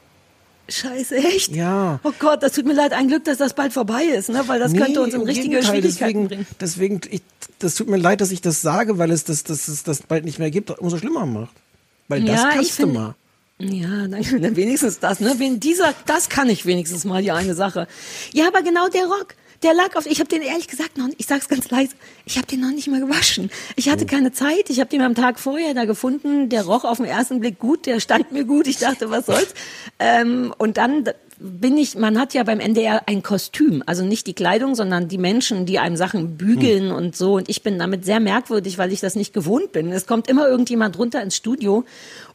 Scheiße, 0.68 1.16
echt? 1.16 1.50
Ja. 1.56 1.98
Oh 2.04 2.12
Gott, 2.20 2.44
das 2.44 2.52
tut 2.52 2.64
mir 2.64 2.74
leid. 2.74 2.92
Ein 2.92 3.08
Glück, 3.08 3.24
dass 3.24 3.38
das 3.38 3.54
bald 3.54 3.72
vorbei 3.72 4.04
ist, 4.04 4.28
ne? 4.28 4.44
Weil 4.46 4.60
das 4.60 4.72
könnte 4.72 5.02
uns 5.02 5.14
in 5.14 5.22
im 5.22 5.26
richtige 5.26 5.48
Gegenteil, 5.48 5.80
Schwierigkeiten 5.80 6.28
deswegen, 6.28 6.28
bringen. 6.28 6.46
Deswegen, 6.60 7.00
ich, 7.10 7.22
das 7.58 7.74
tut 7.74 7.88
mir 7.88 7.96
leid, 7.96 8.20
dass 8.20 8.30
ich 8.30 8.40
das 8.40 8.62
sage, 8.62 8.98
weil 8.98 9.10
es 9.10 9.24
das, 9.24 9.42
das, 9.42 9.66
das, 9.66 9.82
das 9.82 10.02
bald 10.02 10.24
nicht 10.24 10.38
mehr 10.38 10.52
gibt, 10.52 10.70
umso 10.78 10.96
schlimmer 10.96 11.26
macht. 11.26 11.63
Weil 12.08 12.22
das 12.24 12.42
Ja, 12.42 12.50
kannst 12.52 12.78
du 12.82 12.86
mal. 12.86 13.14
Ja, 13.58 14.08
dann, 14.08 14.22
dann 14.42 14.56
wenigstens 14.56 14.98
das, 14.98 15.20
ne? 15.20 15.34
Wenn 15.38 15.60
dieser, 15.60 15.94
das 16.06 16.28
kann 16.28 16.48
ich 16.48 16.66
wenigstens 16.66 17.04
mal 17.04 17.22
die 17.22 17.30
eine 17.30 17.54
Sache. 17.54 17.86
Ja, 18.32 18.48
aber 18.48 18.62
genau 18.62 18.88
der 18.88 19.04
Rock, 19.06 19.34
der 19.62 19.72
lag 19.74 19.94
auf. 19.96 20.06
Ich 20.06 20.18
habe 20.20 20.28
den 20.28 20.42
ehrlich 20.42 20.68
gesagt 20.68 20.98
noch, 20.98 21.08
ich 21.16 21.26
sag's 21.26 21.48
ganz 21.48 21.70
leise, 21.70 21.94
ich 22.26 22.36
habe 22.36 22.46
den 22.48 22.60
noch 22.60 22.70
nicht 22.72 22.88
mal 22.88 23.00
gewaschen. 23.00 23.50
Ich 23.76 23.88
Oh. 23.88 23.92
hatte 23.92 24.06
keine 24.06 24.32
Zeit. 24.32 24.68
Ich 24.70 24.80
habe 24.80 24.90
den 24.90 25.02
am 25.02 25.14
Tag 25.14 25.38
vorher 25.38 25.72
da 25.72 25.84
gefunden. 25.84 26.48
Der 26.48 26.64
roch 26.64 26.84
auf 26.84 26.96
den 26.98 27.06
ersten 27.06 27.40
Blick 27.40 27.58
gut, 27.58 27.86
der 27.86 28.00
stand 28.00 28.32
mir 28.32 28.44
gut. 28.44 28.66
Ich 28.66 28.78
dachte, 28.78 29.10
was 29.10 29.26
soll's. 29.26 29.54
Ähm, 29.98 30.52
und 30.58 30.76
dann 30.76 31.04
bin 31.44 31.76
ich, 31.76 31.94
man 31.94 32.18
hat 32.18 32.32
ja 32.32 32.42
beim 32.42 32.58
NDR 32.58 33.02
ein 33.06 33.22
Kostüm, 33.22 33.82
also 33.84 34.02
nicht 34.02 34.26
die 34.26 34.32
Kleidung, 34.32 34.74
sondern 34.74 35.08
die 35.08 35.18
Menschen, 35.18 35.66
die 35.66 35.78
einem 35.78 35.96
Sachen 35.96 36.36
bügeln 36.36 36.88
Hm. 36.88 36.96
und 36.96 37.16
so. 37.16 37.34
Und 37.34 37.48
ich 37.50 37.62
bin 37.62 37.78
damit 37.78 38.04
sehr 38.04 38.18
merkwürdig, 38.18 38.78
weil 38.78 38.92
ich 38.92 39.00
das 39.00 39.14
nicht 39.14 39.34
gewohnt 39.34 39.72
bin. 39.72 39.92
Es 39.92 40.06
kommt 40.06 40.28
immer 40.28 40.48
irgendjemand 40.48 40.98
runter 40.98 41.22
ins 41.22 41.36
Studio 41.36 41.84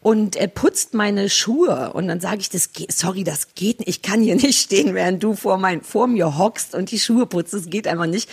und 0.02 0.38
er 0.38 0.48
putzt 0.48 0.94
meine 0.94 1.30
Schuhe 1.30 1.92
und 1.92 2.08
dann 2.08 2.22
sage 2.22 2.38
ich, 2.40 2.50
das 2.50 2.72
geht, 2.72 2.94
sorry, 2.94 3.26
das 3.26 3.54
geht 3.56 3.80
nicht. 3.80 3.90
Ich 3.90 4.02
kann 4.02 4.22
hier 4.22 4.36
nicht 4.36 4.62
stehen, 4.62 4.94
während 4.94 5.22
du 5.22 5.36
vor 5.36 5.58
mein 5.58 5.82
vor 5.82 6.08
mir 6.08 6.38
hockst 6.38 6.74
und 6.74 6.92
die 6.92 7.00
Schuhe 7.00 7.26
putzt. 7.26 7.54
Das 7.54 7.70
geht 7.70 7.86
einfach 7.86 8.06
nicht. 8.06 8.30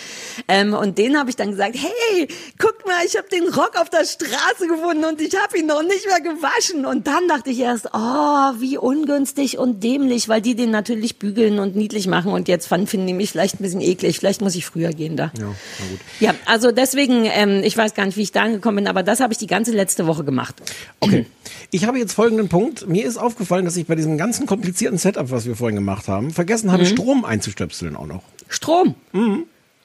Ähm, 0.47 0.75
und 0.75 0.97
den 0.97 1.19
habe 1.19 1.29
ich 1.29 1.35
dann 1.35 1.51
gesagt, 1.51 1.75
hey, 1.77 2.29
guck 2.59 2.87
mal, 2.87 3.05
ich 3.05 3.17
habe 3.17 3.29
den 3.29 3.49
Rock 3.49 3.73
auf 3.81 3.91
der 3.91 4.05
Straße 4.05 4.69
gefunden 4.69 5.05
und 5.05 5.21
ich 5.21 5.35
habe 5.37 5.59
ihn 5.59 5.67
noch 5.67 5.83
nicht 5.83 6.07
mehr 6.07 6.21
gewaschen. 6.21 6.87
Und 6.87 7.09
dann 7.09 7.27
dachte 7.27 7.51
ich 7.51 7.59
erst, 7.59 7.89
oh, 7.93 8.53
wie 8.61 8.79
ungünstig 8.79 9.59
und 9.59 9.83
dämlich, 9.83 10.29
weil 10.29 10.41
die 10.41 10.55
den 10.55 10.71
natürlich 10.71 11.19
bügeln 11.19 11.59
und 11.59 11.75
niedlich 11.75 12.07
machen. 12.07 12.31
Und 12.31 12.47
jetzt 12.47 12.69
finden 12.69 13.09
die 13.09 13.13
mich 13.13 13.33
vielleicht 13.33 13.59
ein 13.59 13.65
bisschen 13.65 13.81
eklig. 13.81 14.21
Vielleicht 14.21 14.41
muss 14.41 14.55
ich 14.55 14.67
früher 14.67 14.91
gehen 14.91 15.17
da. 15.17 15.33
Ja, 15.37 15.47
na 15.81 15.87
gut. 15.91 16.01
Ja, 16.21 16.35
also 16.45 16.71
deswegen, 16.71 17.25
ähm, 17.25 17.63
ich 17.65 17.77
weiß 17.77 17.95
gar 17.95 18.07
nicht, 18.07 18.17
wie 18.17 18.23
ich 18.23 18.31
da 18.31 18.43
angekommen 18.43 18.77
bin, 18.77 18.87
aber 18.87 19.03
das 19.03 19.19
habe 19.19 19.33
ich 19.33 19.39
die 19.39 19.49
ganze 19.49 19.73
letzte 19.73 20.07
Woche 20.07 20.23
gemacht. 20.23 20.55
Okay. 21.01 21.27
Ich 21.71 21.85
habe 21.87 21.99
jetzt 21.99 22.13
folgenden 22.13 22.49
Punkt. 22.49 22.89
Mir 22.89 23.05
ist 23.05 23.17
aufgefallen, 23.17 23.65
dass 23.65 23.77
ich 23.77 23.87
bei 23.87 23.95
diesem 23.95 24.19
ganzen 24.19 24.47
komplizierten 24.47 24.99
Setup, 24.99 25.31
was 25.31 25.47
wir 25.47 25.57
vorhin 25.57 25.77
gemacht 25.77 26.09
haben, 26.09 26.31
vergessen 26.31 26.69
Mhm. 26.69 26.73
habe, 26.73 26.87
Strom 26.87 27.25
einzustöpseln 27.25 27.97
auch 27.97 28.07
noch. 28.07 28.23
Strom. 28.49 28.95
Mhm. 29.13 29.45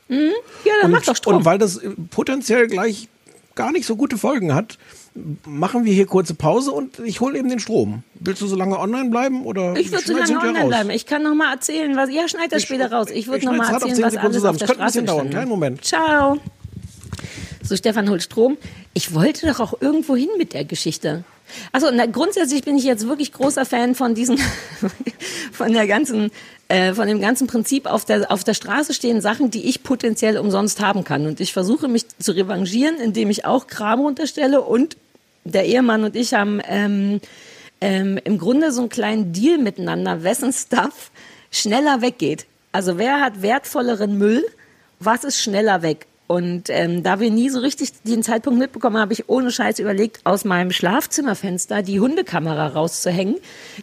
Ja, 0.09 0.73
dann 0.81 0.91
mach 0.91 1.03
doch 1.03 1.15
Strom. 1.15 1.37
und 1.37 1.45
weil 1.45 1.57
das 1.57 1.77
äh, 1.77 1.89
potenziell 2.09 2.67
gleich 2.67 3.07
gar 3.55 3.71
nicht 3.71 3.85
so 3.85 3.95
gute 3.95 4.17
Folgen 4.17 4.53
hat, 4.53 4.77
machen 5.45 5.83
wir 5.85 5.93
hier 5.93 6.05
kurze 6.05 6.33
Pause 6.33 6.71
und 6.71 6.99
ich 6.99 7.19
hole 7.21 7.37
eben 7.37 7.49
den 7.49 7.59
Strom. 7.59 8.03
Willst 8.15 8.41
du 8.41 8.47
so 8.47 8.55
lange 8.55 8.77
online 8.79 9.09
bleiben 9.09 9.43
oder 9.45 9.75
ich 9.77 9.91
würde 9.91 10.05
so 10.05 10.13
lange 10.17 10.37
online 10.37 10.59
raus? 10.59 10.67
bleiben. 10.67 10.89
Ich 10.89 11.05
kann 11.05 11.23
noch 11.23 11.33
mal 11.35 11.51
erzählen, 11.53 11.95
was. 11.95 12.09
Ja, 12.11 12.27
schneid 12.27 12.51
das 12.51 12.59
Ich- 12.63 12.67
später 12.67 12.91
raus. 12.91 13.07
Ich 13.13 13.27
würde 13.27 13.45
noch 13.45 13.53
mal 13.55 13.69
erzählen, 13.71 13.95
10 13.95 14.03
was 14.05 14.13
Sekunden 14.13 14.25
alles 14.27 14.35
zusammen. 14.37 14.55
auf 14.55 14.57
der 14.59 14.69
ein 14.69 14.75
Straße 14.75 14.91
bisschen 15.01 15.05
dauern. 15.05 15.29
Kleinen 15.29 15.49
Moment. 15.49 15.83
Ciao. 15.85 16.37
So, 17.63 17.75
Stefan 17.75 18.09
holt 18.09 18.23
Strom. 18.23 18.57
Ich 18.93 19.13
wollte 19.13 19.47
doch 19.47 19.59
auch 19.59 19.81
irgendwo 19.81 20.15
hin 20.15 20.29
mit 20.37 20.53
der 20.53 20.65
Geschichte. 20.65 21.23
Also 21.71 21.87
grundsätzlich 22.11 22.63
bin 22.63 22.77
ich 22.77 22.83
jetzt 22.83 23.07
wirklich 23.07 23.31
großer 23.33 23.65
Fan 23.65 23.95
von 23.95 24.15
diesen, 24.15 24.37
von 25.51 25.73
der 25.73 25.87
ganzen, 25.87 26.31
äh, 26.67 26.93
von 26.93 27.07
dem 27.07 27.21
ganzen 27.21 27.47
Prinzip 27.47 27.85
auf 27.85 28.05
der 28.05 28.31
auf 28.31 28.43
der 28.43 28.53
Straße 28.53 28.93
stehen 28.93 29.21
Sachen, 29.21 29.51
die 29.51 29.67
ich 29.67 29.83
potenziell 29.83 30.37
umsonst 30.37 30.81
haben 30.81 31.03
kann. 31.03 31.25
Und 31.25 31.39
ich 31.39 31.53
versuche 31.53 31.87
mich 31.87 32.05
zu 32.19 32.31
revanchieren, 32.33 32.99
indem 32.99 33.29
ich 33.29 33.45
auch 33.45 33.67
Kram 33.67 33.99
runterstelle. 33.99 34.61
Und 34.61 34.97
der 35.43 35.65
Ehemann 35.65 36.03
und 36.03 36.15
ich 36.15 36.33
haben 36.33 36.61
ähm, 36.67 37.19
ähm, 37.81 38.19
im 38.23 38.37
Grunde 38.37 38.71
so 38.71 38.81
einen 38.81 38.89
kleinen 38.89 39.33
Deal 39.33 39.57
miteinander, 39.57 40.23
wessen 40.23 40.53
Stuff 40.53 41.11
schneller 41.51 42.01
weggeht. 42.01 42.45
Also 42.71 42.97
wer 42.97 43.19
hat 43.19 43.41
wertvolleren 43.41 44.17
Müll? 44.17 44.45
Was 44.99 45.23
ist 45.23 45.41
schneller 45.41 45.81
weg? 45.81 46.05
Und 46.31 46.69
ähm, 46.69 47.03
da 47.03 47.19
wir 47.19 47.29
nie 47.29 47.49
so 47.49 47.59
richtig 47.59 47.91
den 48.03 48.23
Zeitpunkt 48.23 48.57
mitbekommen, 48.57 48.97
habe 48.97 49.11
ich 49.11 49.27
ohne 49.27 49.51
Scheiß 49.51 49.79
überlegt, 49.79 50.21
aus 50.23 50.45
meinem 50.45 50.71
Schlafzimmerfenster 50.71 51.81
die 51.81 51.99
Hundekamera 51.99 52.67
rauszuhängen, 52.67 53.35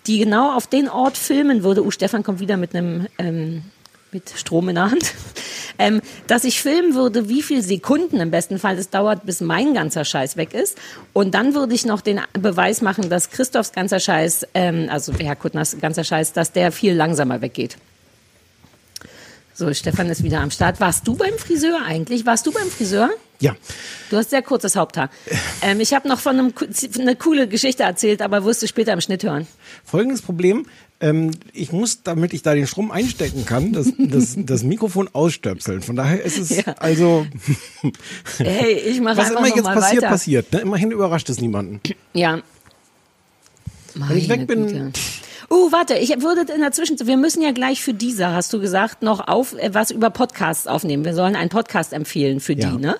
die 0.07 0.19
genau 0.19 0.57
auf 0.57 0.67
den 0.67 0.89
Ort 0.89 1.19
filmen 1.19 1.63
würde. 1.63 1.85
Uh, 1.85 1.91
Stefan 1.91 2.23
kommt 2.23 2.41
wieder 2.41 2.57
mit 2.57 2.75
einem 2.75 3.07
ähm, 3.19 3.65
mit 4.13 4.31
Strom 4.35 4.71
in 4.71 4.77
der 4.77 4.91
Hand, 4.91 5.13
ähm, 5.79 6.01
dass 6.27 6.45
ich 6.45 6.63
filmen 6.63 6.95
würde, 6.95 7.29
wie 7.29 7.43
viel 7.43 7.61
Sekunden 7.61 8.19
im 8.19 8.31
besten 8.31 8.59
Fall 8.59 8.79
es 8.79 8.89
dauert, 8.89 9.27
bis 9.27 9.43
mein 9.43 9.75
ganzer 9.75 10.07
Scheiß 10.07 10.39
weg 10.39 10.55
ist. 10.55 10.79
Und 11.13 11.35
dann 11.35 11.55
würde 11.55 11.75
ich 11.75 11.85
noch 11.85 12.01
den 12.01 12.23
Beweis 12.33 12.81
machen, 12.81 13.11
dass 13.11 13.29
Christophs 13.29 13.73
ganzer 13.73 14.01
Scheiß, 14.01 14.47
ähm, 14.55 14.89
also 14.91 15.13
Herr 15.13 15.37
Kuttners 15.37 15.77
ganzer 15.83 16.03
Scheiß, 16.03 16.33
dass 16.33 16.53
der 16.53 16.73
viel 16.73 16.95
langsamer 16.95 17.43
weggeht. 17.43 17.77
So, 19.59 19.75
Stefan 19.75 20.09
ist 20.09 20.23
wieder 20.23 20.41
am 20.41 20.53
Start. 20.53 20.79
Warst 20.79 21.09
du 21.09 21.17
beim 21.17 21.37
Friseur 21.37 21.81
eigentlich? 21.85 22.25
Warst 22.25 22.47
du 22.47 22.53
beim 22.53 22.69
Friseur? 22.69 23.11
Ja. 23.41 23.57
Du 24.09 24.17
hast 24.17 24.31
sehr 24.31 24.41
kurzes 24.41 24.77
Haupthaar. 24.77 25.11
Ähm, 25.63 25.81
ich 25.81 25.93
habe 25.95 26.07
noch 26.07 26.21
von 26.21 26.39
einem, 26.39 26.55
eine 27.01 27.17
coole 27.17 27.49
Geschichte 27.49 27.83
erzählt, 27.83 28.23
aber 28.23 28.45
wirst 28.45 28.63
du 28.63 28.69
später 28.69 28.93
im 28.93 29.01
Schnitt 29.01 29.25
hören. 29.25 29.49
Folgendes 29.85 30.23
Problem. 30.23 30.67
Ähm, 31.01 31.33
ich 31.53 31.73
muss, 31.73 32.05
damit 32.05 32.35
ich 32.35 32.43
da 32.43 32.55
den 32.55 32.69
Strom 32.69 32.93
einstecken 32.93 33.47
kann, 33.47 33.73
das, 33.73 33.89
das, 33.99 34.37
das 34.37 34.63
Mikrofon 34.63 35.09
ausstöpseln. 35.13 35.83
Von 35.83 35.97
daher 35.97 36.23
ist 36.23 36.39
es 36.39 36.51
Ja. 36.65 36.75
also, 36.79 37.27
Hey, 38.39 38.75
ich 38.75 39.01
mache 39.01 39.17
was 39.17 39.27
einfach 39.33 39.45
immer 39.45 39.57
jetzt 39.57 39.65
passiert, 39.65 40.03
weiter. 40.03 40.13
passiert. 40.13 40.53
Ne? 40.53 40.61
Immerhin 40.61 40.93
überrascht 40.93 41.29
es 41.31 41.41
niemanden. 41.41 41.81
Ja. 42.13 42.43
Wenn 43.95 44.17
ich 44.17 44.29
Meine 44.29 44.41
weg 44.41 44.47
bin, 44.47 44.67
Güte. 44.69 44.93
Uh, 45.51 45.73
warte, 45.73 45.95
ich 45.95 46.11
würde 46.21 46.53
in 46.53 46.61
der 46.61 46.73
Zwischenzeit, 46.73 47.07
wir 47.07 47.17
müssen 47.17 47.41
ja 47.41 47.53
gleich 47.53 47.83
für 47.83 47.95
dieser, 47.95 48.35
hast 48.35 48.53
du 48.53 48.61
gesagt, 48.61 49.01
noch 49.01 49.29
auf 49.29 49.55
äh, 49.55 49.73
was 49.73 49.91
über 49.91 50.11
Podcasts 50.11 50.67
aufnehmen. 50.67 51.07
Wir 51.07 51.15
sollen 51.15 51.37
einen 51.37 51.49
Podcast 51.49 51.95
empfehlen 51.95 52.41
für 52.41 52.53
Ja. 52.53 52.71
die, 52.71 52.77
ne? 52.77 52.97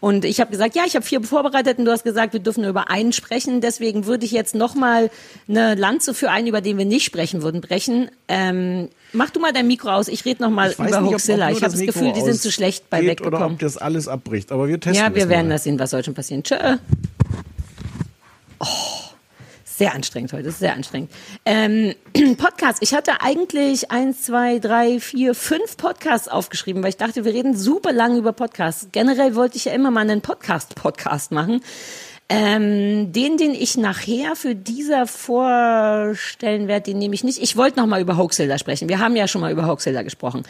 Und 0.00 0.24
ich 0.24 0.40
habe 0.40 0.50
gesagt, 0.50 0.74
ja, 0.74 0.82
ich 0.84 0.96
habe 0.96 1.04
vier 1.06 1.22
vorbereitet 1.22 1.78
und 1.78 1.84
du 1.84 1.92
hast 1.92 2.02
gesagt, 2.02 2.32
wir 2.32 2.40
dürfen 2.40 2.62
nur 2.62 2.70
über 2.70 2.90
einen 2.90 3.12
sprechen. 3.12 3.60
Deswegen 3.60 4.04
würde 4.06 4.24
ich 4.24 4.32
jetzt 4.32 4.56
noch 4.56 4.74
mal 4.74 5.10
eine 5.48 5.76
Lanze 5.76 6.12
für 6.12 6.28
einen, 6.28 6.48
über 6.48 6.60
den 6.60 6.76
wir 6.76 6.86
nicht 6.86 7.04
sprechen 7.04 7.42
würden, 7.42 7.60
brechen. 7.60 8.10
Ähm, 8.26 8.88
mach 9.12 9.30
du 9.30 9.38
mal 9.38 9.52
dein 9.52 9.68
Mikro 9.68 9.90
aus. 9.90 10.08
Ich 10.08 10.24
rede 10.24 10.42
noch 10.42 10.50
mal 10.50 10.72
ich 10.72 10.78
weiß 10.80 10.88
über 10.88 11.00
nur 11.02 11.14
Ich 11.50 11.62
habe 11.62 11.70
das 11.72 11.76
Mikro 11.76 12.00
Gefühl, 12.00 12.12
die 12.14 12.20
sind 12.22 12.40
zu 12.40 12.50
schlecht 12.50 12.90
bei 12.90 12.98
ausgeht 12.98 13.20
Oder 13.20 13.46
ob 13.46 13.60
das 13.60 13.76
alles 13.76 14.08
abbricht. 14.08 14.50
Aber 14.50 14.66
wir 14.66 14.80
testen 14.80 15.04
Ja, 15.04 15.14
wir 15.14 15.28
werden 15.28 15.46
mal. 15.46 15.54
das 15.54 15.64
sehen, 15.64 15.78
was 15.78 15.90
soll 15.90 16.02
schon 16.02 16.14
passieren. 16.14 16.42
Tschö. 16.42 16.56
Oh, 18.58 18.66
sehr 19.76 19.94
anstrengend 19.94 20.32
heute, 20.32 20.50
sehr 20.50 20.74
anstrengend. 20.74 21.10
Ähm, 21.44 21.94
Podcast. 22.36 22.78
Ich 22.82 22.94
hatte 22.94 23.20
eigentlich 23.20 23.90
eins, 23.90 24.22
zwei, 24.22 24.58
drei, 24.58 25.00
vier, 25.00 25.34
fünf 25.34 25.76
Podcasts 25.76 26.28
aufgeschrieben, 26.28 26.82
weil 26.82 26.90
ich 26.90 26.96
dachte, 26.96 27.24
wir 27.24 27.32
reden 27.32 27.56
super 27.56 27.92
lange 27.92 28.18
über 28.18 28.32
Podcasts. 28.32 28.88
Generell 28.92 29.34
wollte 29.34 29.56
ich 29.56 29.64
ja 29.64 29.72
immer 29.72 29.90
mal 29.90 30.00
einen 30.00 30.20
Podcast-Podcast 30.20 31.32
machen. 31.32 31.62
Ähm, 32.34 33.12
den, 33.12 33.36
den 33.36 33.52
ich 33.52 33.76
nachher 33.76 34.36
für 34.36 34.54
dieser 34.54 35.06
vorstellen 35.06 36.66
werde, 36.66 36.84
den 36.84 36.98
nehme 36.98 37.14
ich 37.14 37.24
nicht. 37.24 37.42
Ich 37.42 37.58
wollte 37.58 37.78
noch 37.78 37.86
mal 37.86 38.00
über 38.00 38.16
Hoaxilla 38.16 38.56
sprechen. 38.56 38.88
Wir 38.88 39.00
haben 39.00 39.16
ja 39.16 39.28
schon 39.28 39.42
mal 39.42 39.52
über 39.52 39.66
Hoaxilla 39.66 40.00
gesprochen. 40.00 40.44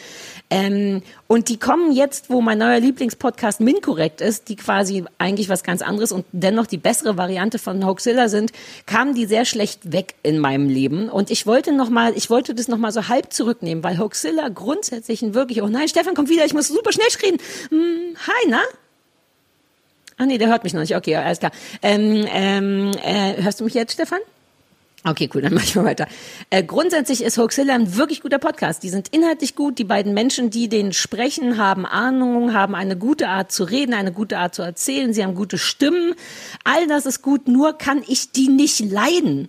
Ähm, 0.48 1.02
und 1.26 1.48
die 1.48 1.58
kommen 1.58 1.90
jetzt, 1.90 2.30
wo 2.30 2.40
mein 2.40 2.58
neuer 2.58 2.78
Lieblingspodcast 2.78 3.58
Minkorrekt 3.58 4.20
ist, 4.20 4.48
die 4.48 4.54
quasi 4.54 5.02
eigentlich 5.18 5.48
was 5.48 5.64
ganz 5.64 5.82
anderes 5.82 6.12
und 6.12 6.24
dennoch 6.30 6.68
die 6.68 6.76
bessere 6.76 7.16
Variante 7.16 7.58
von 7.58 7.84
Hoaxilla 7.84 8.28
sind, 8.28 8.52
kamen 8.86 9.16
die 9.16 9.26
sehr 9.26 9.44
schlecht 9.44 9.90
weg 9.90 10.14
in 10.22 10.38
meinem 10.38 10.68
Leben. 10.68 11.08
Und 11.08 11.32
ich 11.32 11.48
wollte 11.48 11.72
noch 11.72 11.90
mal, 11.90 12.12
ich 12.14 12.30
wollte 12.30 12.54
das 12.54 12.68
noch 12.68 12.78
mal 12.78 12.92
so 12.92 13.08
halb 13.08 13.32
zurücknehmen, 13.32 13.82
weil 13.82 13.98
Hoaxilla 13.98 14.50
grundsätzlich 14.50 15.20
ein 15.22 15.34
wirklich, 15.34 15.60
oh 15.62 15.68
nein, 15.68 15.88
Stefan 15.88 16.14
kommt 16.14 16.30
wieder, 16.30 16.44
ich 16.44 16.54
muss 16.54 16.68
super 16.68 16.92
schnell 16.92 17.08
reden. 17.24 17.38
Hm, 17.70 18.16
hi, 18.24 18.48
na? 18.48 18.60
Ah 20.22 20.26
nee, 20.26 20.38
der 20.38 20.48
hört 20.48 20.62
mich 20.62 20.72
noch 20.72 20.80
nicht. 20.80 20.94
Okay, 20.94 21.16
alles 21.16 21.40
klar. 21.40 21.50
Ähm, 21.82 22.24
ähm, 22.32 22.92
äh, 23.02 23.42
hörst 23.42 23.58
du 23.58 23.64
mich 23.64 23.74
jetzt, 23.74 23.94
Stefan? 23.94 24.20
Okay, 25.02 25.28
cool, 25.34 25.42
dann 25.42 25.52
mach 25.52 25.64
ich 25.64 25.74
mal 25.74 25.84
weiter. 25.84 26.06
Äh, 26.48 26.62
grundsätzlich 26.62 27.24
ist 27.24 27.38
Hoaxilla 27.38 27.74
ein 27.74 27.96
wirklich 27.96 28.20
guter 28.20 28.38
Podcast. 28.38 28.84
Die 28.84 28.88
sind 28.88 29.08
inhaltlich 29.08 29.56
gut. 29.56 29.80
Die 29.80 29.84
beiden 29.84 30.14
Menschen, 30.14 30.50
die 30.50 30.68
den 30.68 30.92
sprechen, 30.92 31.58
haben 31.58 31.86
Ahnung, 31.86 32.54
haben 32.54 32.76
eine 32.76 32.96
gute 32.96 33.26
Art 33.26 33.50
zu 33.50 33.64
reden, 33.64 33.94
eine 33.94 34.12
gute 34.12 34.38
Art 34.38 34.54
zu 34.54 34.62
erzählen. 34.62 35.12
Sie 35.12 35.24
haben 35.24 35.34
gute 35.34 35.58
Stimmen. 35.58 36.14
All 36.62 36.86
das 36.86 37.04
ist 37.04 37.20
gut. 37.20 37.48
Nur 37.48 37.72
kann 37.76 38.04
ich 38.06 38.30
die 38.30 38.46
nicht 38.46 38.78
leiden. 38.78 39.48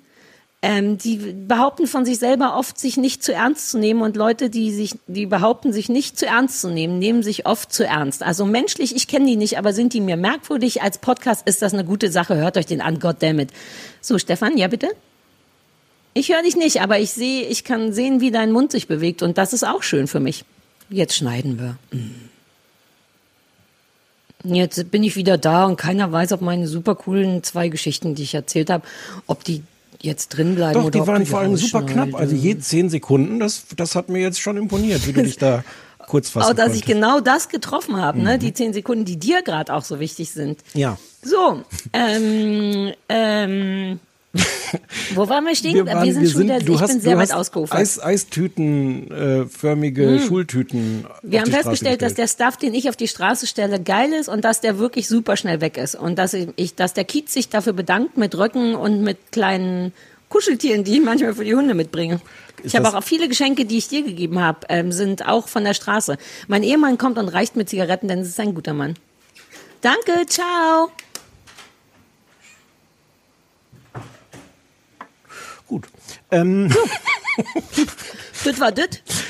Ähm, 0.66 0.98
die 0.98 1.18
behaupten 1.18 1.88
von 1.88 2.06
sich 2.06 2.20
selber 2.20 2.58
oft, 2.58 2.80
sich 2.80 2.96
nicht 2.96 3.22
zu 3.22 3.34
ernst 3.34 3.70
zu 3.70 3.78
nehmen 3.78 4.02
und 4.02 4.16
Leute, 4.16 4.50
die 4.50 4.72
sich, 4.72 4.96
die 5.08 5.26
behaupten, 5.26 5.74
sich 5.74 5.90
nicht 5.90 6.18
zu 6.18 6.26
ernst 6.26 6.62
zu 6.62 6.70
nehmen, 6.70 7.00
nehmen 7.00 7.22
sich 7.22 7.46
oft 7.46 7.74
zu 7.74 7.86
ernst. 7.86 8.24
Also 8.24 8.46
menschlich, 8.46 8.96
ich 8.96 9.10
kenne 9.10 9.26
die 9.26 9.36
nicht, 9.36 9.58
aber 9.58 9.74
sind 9.74 9.92
die 9.92 10.00
mir 10.00 10.16
merkwürdig? 10.16 10.82
Als 10.82 11.00
Podcast 11.00 11.46
ist 11.46 11.62
das 11.62 11.74
eine 11.74 11.84
gute 11.84 12.10
Sache. 12.10 12.38
Hört 12.38 12.56
euch 12.56 12.66
den 12.66 12.80
an, 12.80 13.00
goddammit. 13.02 13.50
So, 14.00 14.18
Stefan, 14.18 14.58
ja 14.58 14.70
bitte? 14.70 14.88
Ich 16.14 16.30
höre 16.30 16.44
dich 16.44 16.56
nicht, 16.56 16.80
aber 16.80 16.98
ich 16.98 17.12
sehe, 17.12 17.46
ich 17.46 17.66
kann 17.66 17.92
sehen, 17.92 18.22
wie 18.22 18.32
dein 18.32 18.54
Mund 18.54 18.72
sich 18.72 18.88
bewegt 18.88 19.22
und 19.22 19.38
das 19.38 19.52
ist 19.52 19.68
auch 19.68 19.84
schön 19.84 20.08
für 20.08 20.22
mich. 20.22 20.46
Jetzt 20.90 21.18
schneiden 21.18 21.60
wir. 21.60 21.78
Mm. 21.92 22.30
Jetzt 24.56 24.92
bin 24.92 25.04
ich 25.04 25.18
wieder 25.18 25.38
da 25.38 25.66
und 25.66 25.76
keiner 25.76 26.10
weiß, 26.10 26.32
ob 26.32 26.40
meine 26.40 26.68
super 26.70 26.96
coolen 26.96 27.44
zwei 27.44 27.68
Geschichten, 27.68 28.16
die 28.16 28.24
ich 28.24 28.34
erzählt 28.34 28.70
habe, 28.70 28.86
ob 29.28 29.44
die 29.44 29.64
jetzt 30.04 30.30
drin 30.30 30.56
bleiben 30.56 30.74
Doch, 30.74 30.86
oder 30.86 31.00
die 31.00 31.08
waren 31.08 31.26
vor 31.26 31.40
allem 31.40 31.56
super 31.56 31.82
knapp. 31.82 32.14
Also 32.14 32.36
je 32.36 32.58
zehn 32.60 32.90
Sekunden, 32.90 33.40
das, 33.40 33.64
das 33.76 33.96
hat 33.96 34.10
mir 34.10 34.20
jetzt 34.20 34.40
schon 34.40 34.58
imponiert, 34.58 35.08
wie 35.08 35.14
du 35.14 35.24
dich 35.24 35.38
da 35.38 35.64
kurz 36.08 36.30
fassen 36.30 36.52
Auch, 36.52 36.54
dass 36.54 36.76
ich 36.76 36.86
konntest. 36.86 36.88
Mhm. 36.90 37.02
genau 37.02 37.20
das 37.22 37.50
getroffen 37.50 37.98
habe, 37.98 38.22
ne? 38.22 38.38
Die 38.38 38.54
zehn 38.54 38.74
Sekunden, 38.74 39.06
die 39.06 39.18
dir 39.18 39.42
gerade 39.42 39.74
auch 39.74 39.84
so 39.84 40.00
wichtig 40.00 40.32
sind. 40.32 40.60
Ja. 40.74 40.98
So, 41.22 41.64
ähm, 41.94 42.92
ähm, 43.08 44.00
wo 45.14 45.30
waren 45.30 45.46
wir 45.46 45.56
stehen? 45.56 45.86
Wir, 45.86 46.14
sind 46.14 46.30
schon 46.30 46.42
wieder, 46.42 46.60
du 46.60 46.74
ich 46.74 46.82
hast, 46.82 46.90
bin 46.90 47.02
sehr 47.02 47.18
weit 47.18 47.30
hast 47.30 47.36
ausgeufert. 47.38 47.78
Eis, 47.78 48.00
Eistütenförmige 48.02 49.44
äh, 49.44 49.48
förmige 49.48 50.20
Schultüten. 50.20 51.06
Wir 51.22 51.42
haben 51.42 51.52
festgestellt, 51.52 52.02
dass 52.02 52.16
der 52.16 52.28
Stuff, 52.28 52.58
den 52.58 52.74
ich 52.74 52.90
auf 52.90 52.96
die 52.96 53.08
Straße 53.08 53.46
stelle, 53.46 53.80
geil 53.80 54.12
ist 54.14 54.30
und 54.30 54.44
dass 54.44 54.62
der 54.62 54.80
wirklich 54.80 55.08
super 55.08 55.38
schnell 55.38 55.62
weg 55.62 55.78
ist. 55.78 55.96
Und 55.96 56.18
dass 56.18 56.34
ich, 56.34 56.76
dass 56.76 56.94
der 56.94 57.04
Kiez 57.04 57.32
sich 57.34 57.50
dafür 57.50 57.74
bedankt 57.74 58.18
mit 58.18 58.36
Röcken 58.36 58.74
und 58.76 59.02
mit 59.02 59.18
kleinen 59.32 59.94
Kuscheltieren, 60.30 60.84
die 60.84 60.94
ich 60.98 61.02
manchmal 61.04 61.36
für 61.36 61.46
die 61.46 61.54
Hunde 61.54 61.76
mitbringe. 61.76 62.20
Ich 62.60 62.66
Ist 62.66 62.74
habe 62.76 62.86
das- 62.86 62.96
auch 62.96 63.04
viele 63.04 63.28
Geschenke, 63.28 63.66
die 63.66 63.78
ich 63.78 63.88
dir 63.88 64.04
gegeben 64.04 64.40
habe, 64.40 64.62
ähm, 64.70 64.92
sind 64.92 65.28
auch 65.28 65.48
von 65.48 65.64
der 65.64 65.76
Straße. 65.76 66.18
Mein 66.48 66.64
Ehemann 66.64 66.98
kommt 66.98 67.20
und 67.20 67.28
reicht 67.28 67.56
mit 67.56 67.70
Zigaretten, 67.70 68.08
denn 68.08 68.20
es 68.20 68.30
ist 68.30 68.40
ein 68.40 68.56
guter 68.56 68.74
Mann. 68.74 68.96
Danke, 69.82 70.26
ciao. 70.28 70.90
Ähm, 76.34 76.70
Das 78.46 78.60
war 78.60 78.72
das. 78.74 78.88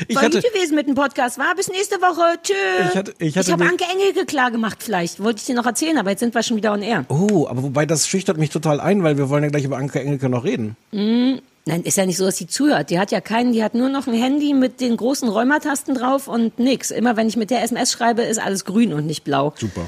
Ich 0.07 0.15
War 0.15 0.23
hatte- 0.23 0.41
gut 0.41 0.51
gewesen 0.53 0.75
mit 0.75 0.87
dem 0.87 0.95
Podcast. 0.95 1.37
War 1.37 1.53
bis 1.55 1.67
nächste 1.69 1.97
Woche. 1.97 2.37
Tschö. 2.41 2.53
Ich 2.89 2.95
hatte- 2.97 3.13
ich 3.19 3.37
hatte 3.37 3.51
habe 3.51 3.65
Anke 3.65 3.83
Engelke 3.91 4.25
klar 4.25 4.49
gemacht 4.49 4.77
vielleicht. 4.81 5.21
Wollte 5.23 5.39
ich 5.39 5.45
dir 5.45 5.53
noch 5.55 5.65
erzählen, 5.67 5.97
aber 5.99 6.09
jetzt 6.09 6.21
sind 6.21 6.33
wir 6.33 6.41
schon 6.41 6.57
wieder 6.57 6.73
on 6.73 6.81
air. 6.81 7.05
oh, 7.09 7.45
aber 7.47 7.61
wobei 7.61 7.85
das 7.85 8.07
schüchtert 8.07 8.37
mich 8.37 8.49
total 8.49 8.79
ein, 8.79 9.03
weil 9.03 9.17
wir 9.17 9.29
wollen 9.29 9.43
ja 9.43 9.49
gleich 9.51 9.63
über 9.65 9.77
Anke 9.77 9.99
Engelke 10.01 10.29
noch 10.29 10.43
reden. 10.43 10.75
Nein, 10.91 11.83
ist 11.83 11.95
ja 11.97 12.05
nicht 12.07 12.17
so, 12.17 12.25
dass 12.25 12.37
sie 12.37 12.47
zuhört. 12.47 12.89
Die 12.89 12.97
hat 12.99 13.11
ja 13.11 13.21
keinen, 13.21 13.53
die 13.53 13.63
hat 13.63 13.75
nur 13.75 13.87
noch 13.89 14.07
ein 14.07 14.13
Handy 14.15 14.53
mit 14.55 14.81
den 14.81 14.97
großen 14.97 15.29
Räumertasten 15.29 15.93
drauf 15.95 16.27
und 16.27 16.57
nix. 16.57 16.89
Immer 16.89 17.15
wenn 17.15 17.27
ich 17.27 17.37
mit 17.37 17.51
der 17.51 17.61
SMS 17.63 17.91
schreibe, 17.91 18.23
ist 18.23 18.39
alles 18.39 18.65
grün 18.65 18.93
und 18.93 19.05
nicht 19.05 19.23
blau. 19.23 19.53
Super. 19.59 19.85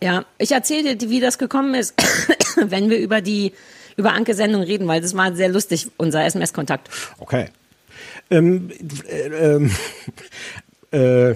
Ja, 0.00 0.24
ich 0.38 0.52
erzähle 0.52 0.94
dir, 0.96 1.10
wie 1.10 1.20
das 1.20 1.38
gekommen 1.38 1.74
ist, 1.74 1.94
wenn 2.56 2.88
wir 2.88 2.98
über 2.98 3.20
die 3.20 3.52
über 3.96 4.12
Anke 4.12 4.34
Sendung 4.34 4.62
reden, 4.62 4.86
weil 4.88 5.00
das 5.00 5.16
war 5.16 5.34
sehr 5.34 5.48
lustig, 5.48 5.88
unser 5.96 6.24
SMS-Kontakt. 6.24 6.88
Okay. 7.18 7.46
Ähm, 8.30 8.70
äh, 9.08 9.28
ähm, 9.28 9.70
äh, 10.90 11.34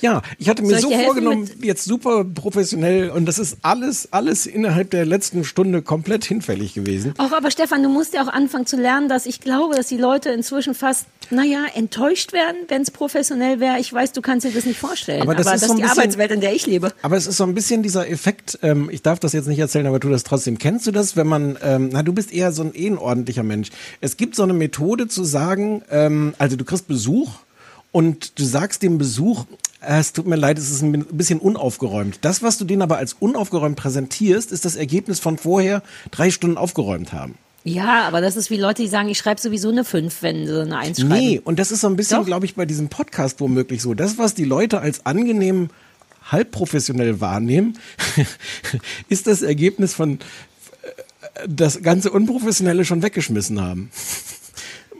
ja, 0.00 0.22
ich 0.38 0.48
hatte 0.48 0.62
mir 0.62 0.74
ich 0.76 0.80
so 0.82 0.90
vorgenommen, 0.90 1.48
jetzt 1.62 1.84
super 1.84 2.24
professionell 2.24 3.10
und 3.10 3.26
das 3.26 3.38
ist 3.38 3.58
alles, 3.62 4.12
alles 4.12 4.46
innerhalb 4.46 4.90
der 4.90 5.04
letzten 5.06 5.44
Stunde 5.44 5.82
komplett 5.82 6.24
hinfällig 6.24 6.74
gewesen. 6.74 7.14
Auch 7.18 7.32
aber 7.32 7.50
Stefan, 7.50 7.82
du 7.82 7.88
musst 7.88 8.14
ja 8.14 8.22
auch 8.22 8.28
anfangen 8.32 8.66
zu 8.66 8.76
lernen, 8.76 9.08
dass 9.08 9.26
ich 9.26 9.40
glaube, 9.40 9.74
dass 9.76 9.86
die 9.88 9.96
Leute 9.96 10.30
inzwischen 10.30 10.74
fast, 10.74 11.06
naja, 11.30 11.64
enttäuscht 11.74 12.32
werden, 12.32 12.56
wenn 12.68 12.82
es 12.82 12.90
professionell 12.90 13.58
wäre. 13.60 13.78
Ich 13.80 13.92
weiß, 13.92 14.12
du 14.12 14.22
kannst 14.22 14.46
dir 14.46 14.52
das 14.52 14.64
nicht 14.64 14.78
vorstellen. 14.78 15.22
Aber 15.22 15.34
das 15.34 15.46
ist 15.46 15.60
so 15.60 15.66
ist 15.72 15.78
die 15.78 15.82
bisschen- 15.82 15.98
Arbeitswelt, 15.98 16.30
in 16.30 16.40
der 16.40 16.54
ich 16.54 16.66
lebe. 16.66 16.92
Aber 17.02 17.16
es 17.16 17.26
ist 17.26 17.36
so 17.36 17.44
ein 17.44 17.54
bisschen 17.54 17.82
dieser 17.82 18.08
Effekt, 18.08 18.58
ähm, 18.62 18.88
ich 18.92 19.02
darf 19.02 19.18
das 19.18 19.32
jetzt 19.32 19.48
nicht 19.48 19.58
erzählen, 19.58 19.86
aber 19.86 19.98
tu 20.00 20.08
das 20.08 20.22
trotzdem. 20.24 20.58
Kennst 20.58 20.86
du 20.86 20.92
das, 20.92 21.16
wenn 21.16 21.26
man, 21.26 21.58
ähm, 21.62 21.88
na, 21.92 22.02
du 22.02 22.12
bist 22.12 22.32
eher 22.32 22.52
so 22.52 22.62
ein 22.62 22.72
eh 22.74 22.86
ein 22.88 22.98
ordentlicher 22.98 23.42
Mensch. 23.42 23.70
Es 24.00 24.16
gibt 24.16 24.36
so 24.36 24.42
eine 24.42 24.52
Methode 24.52 25.08
zu 25.08 25.24
sagen, 25.24 25.82
ähm, 25.90 26.34
also 26.38 26.56
du 26.56 26.64
kriegst 26.64 26.86
Besuch 26.86 27.30
und 27.92 28.38
du 28.38 28.44
sagst 28.44 28.82
dem 28.82 28.98
Besuch, 28.98 29.46
es 29.86 30.12
tut 30.12 30.26
mir 30.26 30.36
leid, 30.36 30.58
es 30.58 30.70
ist 30.70 30.82
ein 30.82 31.04
bisschen 31.12 31.38
unaufgeräumt. 31.38 32.18
Das, 32.22 32.42
was 32.42 32.58
du 32.58 32.64
denen 32.64 32.82
aber 32.82 32.98
als 32.98 33.14
unaufgeräumt 33.14 33.76
präsentierst, 33.76 34.52
ist 34.52 34.64
das 34.64 34.76
Ergebnis 34.76 35.20
von 35.20 35.38
vorher 35.38 35.82
drei 36.10 36.30
Stunden 36.30 36.56
aufgeräumt 36.58 37.12
haben. 37.12 37.36
Ja, 37.64 38.06
aber 38.06 38.20
das 38.20 38.36
ist 38.36 38.50
wie 38.50 38.56
Leute, 38.58 38.82
die 38.82 38.88
sagen, 38.88 39.08
ich 39.08 39.18
schreibe 39.18 39.40
sowieso 39.40 39.70
eine 39.70 39.84
5, 39.84 40.22
wenn 40.22 40.46
sie 40.46 40.60
eine 40.62 40.76
1 40.78 41.00
schreiben. 41.00 41.08
Nee, 41.12 41.40
und 41.44 41.58
das 41.58 41.72
ist 41.72 41.80
so 41.80 41.88
ein 41.88 41.96
bisschen, 41.96 42.24
glaube 42.24 42.46
ich, 42.46 42.54
bei 42.54 42.64
diesem 42.64 42.88
Podcast 42.88 43.40
womöglich 43.40 43.82
so. 43.82 43.94
Das, 43.94 44.18
was 44.18 44.34
die 44.34 44.44
Leute 44.44 44.80
als 44.80 45.04
angenehm 45.04 45.70
halbprofessionell 46.30 47.20
wahrnehmen, 47.20 47.78
ist 49.08 49.26
das 49.26 49.42
Ergebnis 49.42 49.94
von 49.94 50.14
äh, 50.14 50.18
das 51.48 51.82
ganze 51.82 52.10
Unprofessionelle 52.10 52.84
schon 52.84 53.02
weggeschmissen 53.02 53.60
haben. 53.60 53.90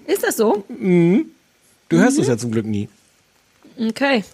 Ist 0.07 0.23
das 0.25 0.37
so? 0.37 0.65
Du 0.69 1.97
hörst 1.99 2.17
Mhm. 2.17 2.23
es 2.23 2.29
ja 2.29 2.37
zum 2.39 2.51
Glück 2.53 2.67
nie. 2.67 2.89
Okay. 3.79 4.25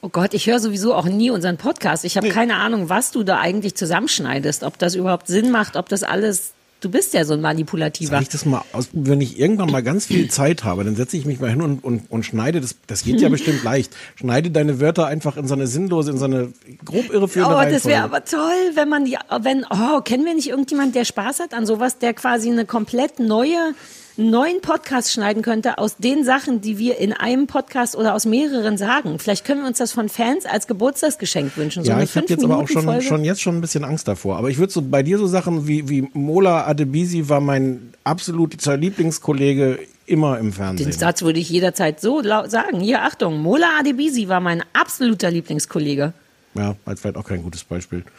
Oh 0.00 0.08
Gott, 0.08 0.34
ich 0.34 0.46
höre 0.48 0.58
sowieso 0.58 0.94
auch 0.94 1.04
nie 1.04 1.30
unseren 1.30 1.56
Podcast. 1.58 2.04
Ich 2.04 2.16
habe 2.16 2.28
keine 2.28 2.56
Ahnung, 2.56 2.88
was 2.88 3.12
du 3.12 3.22
da 3.22 3.38
eigentlich 3.38 3.74
zusammenschneidest, 3.76 4.64
ob 4.64 4.78
das 4.78 4.94
überhaupt 4.96 5.28
Sinn 5.28 5.50
macht, 5.50 5.76
ob 5.76 5.88
das 5.88 6.02
alles. 6.02 6.52
Du 6.80 6.90
bist 6.90 7.14
ja 7.14 7.24
so 7.24 7.34
ein 7.34 7.40
Manipulativer. 7.40 8.10
Soll 8.16 8.22
ich 8.22 8.28
das 8.28 8.44
mal 8.44 8.64
ausprobieren? 8.72 9.12
Wenn 9.12 9.20
ich 9.20 9.38
irgendwann 9.38 9.70
mal 9.70 9.84
ganz 9.84 10.06
viel 10.06 10.28
Zeit 10.28 10.64
habe, 10.64 10.82
dann 10.82 10.96
setze 10.96 11.16
ich 11.16 11.24
mich 11.24 11.38
mal 11.38 11.48
hin 11.48 11.62
und, 11.62 11.84
und, 11.84 12.10
und 12.10 12.24
schneide 12.24 12.60
das. 12.60 12.74
Das 12.88 13.04
geht 13.04 13.20
ja 13.20 13.28
bestimmt 13.28 13.62
leicht. 13.62 13.94
Schneide 14.16 14.50
deine 14.50 14.80
Wörter 14.80 15.06
einfach 15.06 15.36
in 15.36 15.46
so 15.46 15.54
eine 15.54 15.68
sinnlose, 15.68 16.10
in 16.10 16.18
so 16.18 16.24
eine 16.24 16.52
grob 16.84 17.12
irreführende 17.12 17.54
Oh, 17.54 17.58
das 17.58 17.66
Reihenfolge. 17.86 17.88
wäre 17.94 18.02
aber 18.02 18.24
toll, 18.24 18.72
wenn 18.74 18.88
man 18.88 19.04
die, 19.04 19.16
wenn, 19.42 19.64
oh, 19.70 20.00
kennen 20.00 20.24
wir 20.24 20.34
nicht 20.34 20.48
irgendjemand, 20.48 20.96
der 20.96 21.04
Spaß 21.04 21.38
hat 21.38 21.54
an 21.54 21.66
sowas, 21.66 21.98
der 21.98 22.14
quasi 22.14 22.50
eine 22.50 22.66
komplett 22.66 23.20
neue, 23.20 23.74
neuen 24.16 24.60
Podcast 24.60 25.12
schneiden 25.12 25.42
könnte 25.42 25.78
aus 25.78 25.96
den 25.96 26.24
Sachen, 26.24 26.60
die 26.60 26.78
wir 26.78 26.98
in 26.98 27.12
einem 27.12 27.46
Podcast 27.46 27.96
oder 27.96 28.14
aus 28.14 28.26
mehreren 28.26 28.76
sagen. 28.76 29.18
Vielleicht 29.18 29.44
können 29.44 29.62
wir 29.62 29.68
uns 29.68 29.78
das 29.78 29.92
von 29.92 30.08
Fans 30.08 30.44
als 30.46 30.66
Geburtstagsgeschenk 30.66 31.56
wünschen. 31.56 31.84
So 31.84 31.90
ja, 31.90 32.00
ich 32.00 32.14
habe 32.16 32.26
jetzt 32.28 32.44
aber 32.44 32.58
auch 32.58 32.68
schon, 32.68 33.00
schon 33.02 33.24
jetzt 33.24 33.40
schon 33.40 33.56
ein 33.56 33.60
bisschen 33.60 33.84
Angst 33.84 34.08
davor. 34.08 34.36
Aber 34.36 34.50
ich 34.50 34.58
würde 34.58 34.72
so 34.72 34.82
bei 34.82 35.02
dir 35.02 35.18
so 35.18 35.26
Sachen 35.26 35.66
wie, 35.66 35.88
wie 35.88 36.08
Mola 36.12 36.66
Adebisi 36.66 37.28
war 37.28 37.40
mein 37.40 37.92
absoluter 38.04 38.76
Lieblingskollege 38.76 39.78
immer 40.06 40.38
im 40.38 40.52
Fernsehen. 40.52 40.90
Den 40.90 40.98
Satz 40.98 41.22
würde 41.22 41.40
ich 41.40 41.48
jederzeit 41.48 42.00
so 42.00 42.22
sagen. 42.22 42.80
Hier, 42.80 43.02
Achtung, 43.02 43.40
Mola 43.40 43.78
Adebisi 43.78 44.28
war 44.28 44.40
mein 44.40 44.62
absoluter 44.72 45.30
Lieblingskollege. 45.30 46.12
Ja, 46.54 46.76
als 46.84 47.00
vielleicht 47.00 47.16
auch 47.16 47.24
kein 47.24 47.42
gutes 47.42 47.64
Beispiel. 47.64 48.04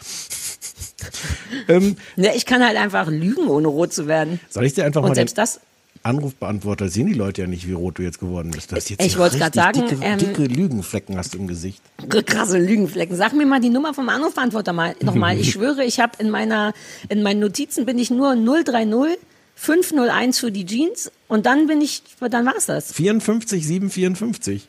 ähm, 1.68 1.96
Ja, 2.16 2.32
ich 2.34 2.46
kann 2.46 2.64
halt 2.66 2.78
einfach 2.78 3.08
lügen, 3.08 3.48
ohne 3.48 3.68
rot 3.68 3.94
zu 3.94 4.08
werden. 4.08 4.40
soll 4.50 4.66
ich 4.66 4.74
dir 4.74 4.86
einfach 4.86 5.02
mal 5.02 5.10
Und 5.10 5.18
den 5.18 5.28
selbst 5.28 5.38
das, 5.38 5.60
Anrufbeantworter 6.04 6.90
sehen 6.90 7.08
die 7.08 7.14
Leute 7.14 7.42
ja 7.42 7.48
nicht, 7.48 7.68
wie 7.68 7.72
rot 7.72 7.98
du 7.98 8.04
jetzt 8.04 8.20
geworden 8.20 8.52
bist. 8.52 8.72
Du 8.72 8.76
hast 8.76 8.90
jetzt 8.90 9.04
Ich 9.04 9.18
wollte 9.18 9.36
richtig 9.36 9.56
sagen, 9.56 9.88
dicke, 9.88 10.04
ähm, 10.04 10.18
dicke 10.20 10.44
Lügenflecken 10.44 11.18
hast 11.18 11.34
du 11.34 11.38
im 11.38 11.48
Gesicht. 11.48 11.82
krasse 12.26 12.60
Lügenflecken. 12.60 13.16
Sag 13.16 13.34
mir 13.34 13.46
mal 13.46 13.62
die 13.62 13.70
Nummer 13.70 13.94
vom 13.94 14.10
Anrufbeantworter 14.10 14.74
mal 14.74 14.96
nochmal. 15.02 15.40
Ich 15.40 15.52
schwöre, 15.54 15.84
ich 15.86 16.00
habe 16.00 16.12
in 16.20 16.30
meiner 16.30 16.74
in 17.10 17.24
meinen 17.24 17.40
Notizen 17.40 17.86
bin 17.86 17.98
ich 17.98 18.12
nur 18.12 18.36
030 18.36 19.18
501 19.56 20.40
für 20.40 20.52
die 20.52 20.66
Jeans 20.66 21.12
und 21.28 21.46
dann 21.46 21.68
bin 21.68 21.80
ich 21.80 22.04
dann 22.20 22.46
war's 22.46 22.66
das. 22.66 22.92
54 22.92 23.66
754. 23.66 24.68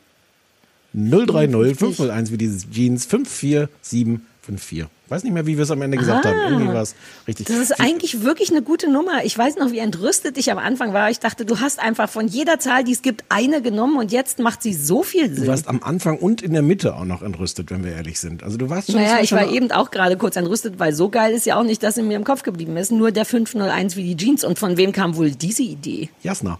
030 0.93 1.77
501 1.77 2.31
wie 2.31 2.37
dieses 2.37 2.69
Jeans 2.69 3.05
54 3.05 3.67
754. 3.81 4.35
5-4. 4.47 4.87
Weiß 5.07 5.23
nicht 5.23 5.33
mehr, 5.33 5.45
wie 5.45 5.55
wir 5.57 5.63
es 5.63 5.71
am 5.71 5.81
Ende 5.81 5.97
gesagt 5.97 6.25
haben. 6.25 6.37
Irgendwie 6.49 6.73
war 6.73 6.81
es 6.81 6.95
richtig. 7.27 7.47
Ah. 7.49 7.53
Das 7.53 7.61
ist 7.61 7.79
eigentlich 7.79 8.23
wirklich 8.23 8.49
eine 8.49 8.61
gute 8.63 8.89
Nummer. 8.89 9.23
Ich 9.23 9.37
weiß 9.37 9.57
noch, 9.57 9.71
wie 9.71 9.77
entrüstet 9.77 10.37
ich 10.37 10.51
am 10.51 10.57
Anfang 10.57 10.93
war. 10.93 11.09
Ich 11.11 11.19
dachte, 11.19 11.45
du 11.45 11.59
hast 11.59 11.79
einfach 11.79 12.09
von 12.09 12.27
jeder 12.27 12.59
Zahl, 12.59 12.83
die 12.83 12.91
es 12.93 13.01
gibt, 13.03 13.23
eine 13.29 13.61
genommen 13.61 13.97
und 13.97 14.11
jetzt 14.11 14.39
macht 14.39 14.63
sie 14.63 14.73
so 14.73 15.03
viel 15.03 15.29
Du 15.29 15.35
Sinn. 15.35 15.47
warst 15.47 15.67
am 15.67 15.83
Anfang 15.83 16.17
und 16.17 16.41
in 16.41 16.53
der 16.53 16.63
Mitte 16.63 16.95
auch 16.95 17.05
noch 17.05 17.21
entrüstet, 17.21 17.69
wenn 17.69 17.83
wir 17.83 17.91
ehrlich 17.91 18.19
sind. 18.19 18.43
Also 18.43 18.57
du 18.57 18.69
warst 18.69 18.91
schon. 18.91 18.99
Naja, 18.99 19.19
ich 19.21 19.31
war 19.31 19.47
eben 19.47 19.71
auch 19.71 19.91
gerade 19.91 20.17
kurz 20.17 20.35
entrüstet, 20.37 20.79
weil 20.79 20.93
so 20.93 21.09
geil 21.09 21.33
ist 21.33 21.45
ja 21.45 21.59
auch 21.59 21.63
nicht, 21.63 21.83
dass 21.83 21.97
in 21.97 22.07
mir 22.07 22.15
im 22.17 22.23
Kopf 22.23 22.41
geblieben 22.43 22.75
ist. 22.77 22.91
Nur 22.91 23.11
der 23.11 23.25
501 23.25 23.95
wie 23.95 24.03
die 24.15 24.17
Jeans. 24.17 24.43
Und 24.43 24.57
von 24.57 24.75
wem 24.77 24.91
kam 24.91 25.15
wohl 25.15 25.31
diese 25.31 25.63
Idee? 25.63 26.09
Jasna. 26.23 26.59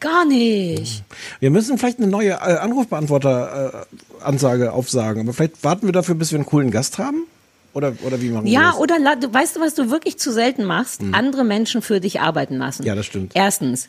Gar 0.00 0.24
nicht. 0.24 1.02
Wir 1.40 1.50
müssen 1.50 1.76
vielleicht 1.78 1.98
eine 1.98 2.06
neue 2.08 2.30
äh, 2.30 2.34
Anrufbeantworter-Ansage 2.34 4.72
aufsagen, 4.72 5.20
aber 5.22 5.32
vielleicht 5.34 5.62
warten 5.62 5.86
wir 5.86 5.92
dafür, 5.92 6.14
bis 6.14 6.32
wir 6.32 6.38
einen 6.38 6.46
coolen 6.46 6.70
Gast 6.70 6.96
haben? 6.98 7.26
Oder, 7.72 7.92
oder 8.04 8.20
wie 8.20 8.30
machen 8.30 8.46
wir 8.46 8.52
Ja, 8.52 8.70
das? 8.72 8.80
oder 8.80 8.98
la- 8.98 9.14
du, 9.16 9.32
weißt 9.32 9.56
du, 9.56 9.60
was 9.60 9.74
du 9.74 9.90
wirklich 9.90 10.18
zu 10.18 10.32
selten 10.32 10.64
machst? 10.64 11.02
Andere 11.12 11.44
Menschen 11.44 11.82
für 11.82 12.00
dich 12.00 12.20
arbeiten 12.20 12.56
lassen. 12.56 12.80
Hm. 12.80 12.86
Ja, 12.86 12.94
das 12.96 13.06
stimmt. 13.06 13.32
Erstens, 13.34 13.88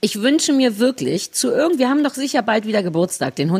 ich 0.00 0.22
wünsche 0.22 0.52
mir 0.52 0.78
wirklich 0.78 1.32
zu 1.32 1.50
irgend, 1.50 1.78
wir 1.78 1.88
haben 1.88 2.04
doch 2.04 2.14
sicher 2.14 2.42
bald 2.42 2.66
wieder 2.66 2.82
Geburtstag, 2.82 3.34
den 3.36 3.50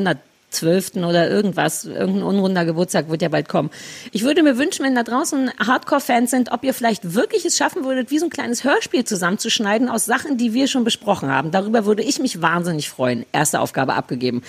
112. 0.53 0.97
oder 0.97 1.31
irgendwas, 1.31 1.85
irgendein 1.85 2.23
unrunder 2.23 2.65
Geburtstag 2.65 3.09
wird 3.09 3.23
ja 3.23 3.29
bald 3.29 3.49
kommen. 3.49 3.71
Ich 4.12 4.23
würde 4.23 4.43
mir 4.43 4.59
wünschen, 4.59 4.85
wenn 4.85 4.95
da 4.95 5.03
draußen 5.03 5.51
Hardcore-Fans 5.59 6.31
sind, 6.31 6.53
ob 6.53 6.62
ihr 6.65 6.75
vielleicht 6.75 7.15
wirklich 7.15 7.45
es 7.45 7.57
schaffen 7.57 7.85
würdet, 7.85 8.11
wie 8.11 8.19
so 8.19 8.27
ein 8.27 8.31
kleines 8.31 8.65
Hörspiel 8.65 9.05
zusammenzuschneiden 9.05 9.88
aus 9.88 10.05
Sachen, 10.05 10.37
die 10.37 10.53
wir 10.53 10.69
schon 10.69 10.85
besprochen 10.85 11.31
haben. 11.31 11.51
Darüber 11.51 11.87
würde 11.87 12.03
ich 12.03 12.19
mich 12.19 12.43
wahnsinnig 12.43 12.88
freuen. 12.88 13.25
Erste 13.33 13.61
Aufgabe 13.61 13.95
abgegeben. 13.95 14.43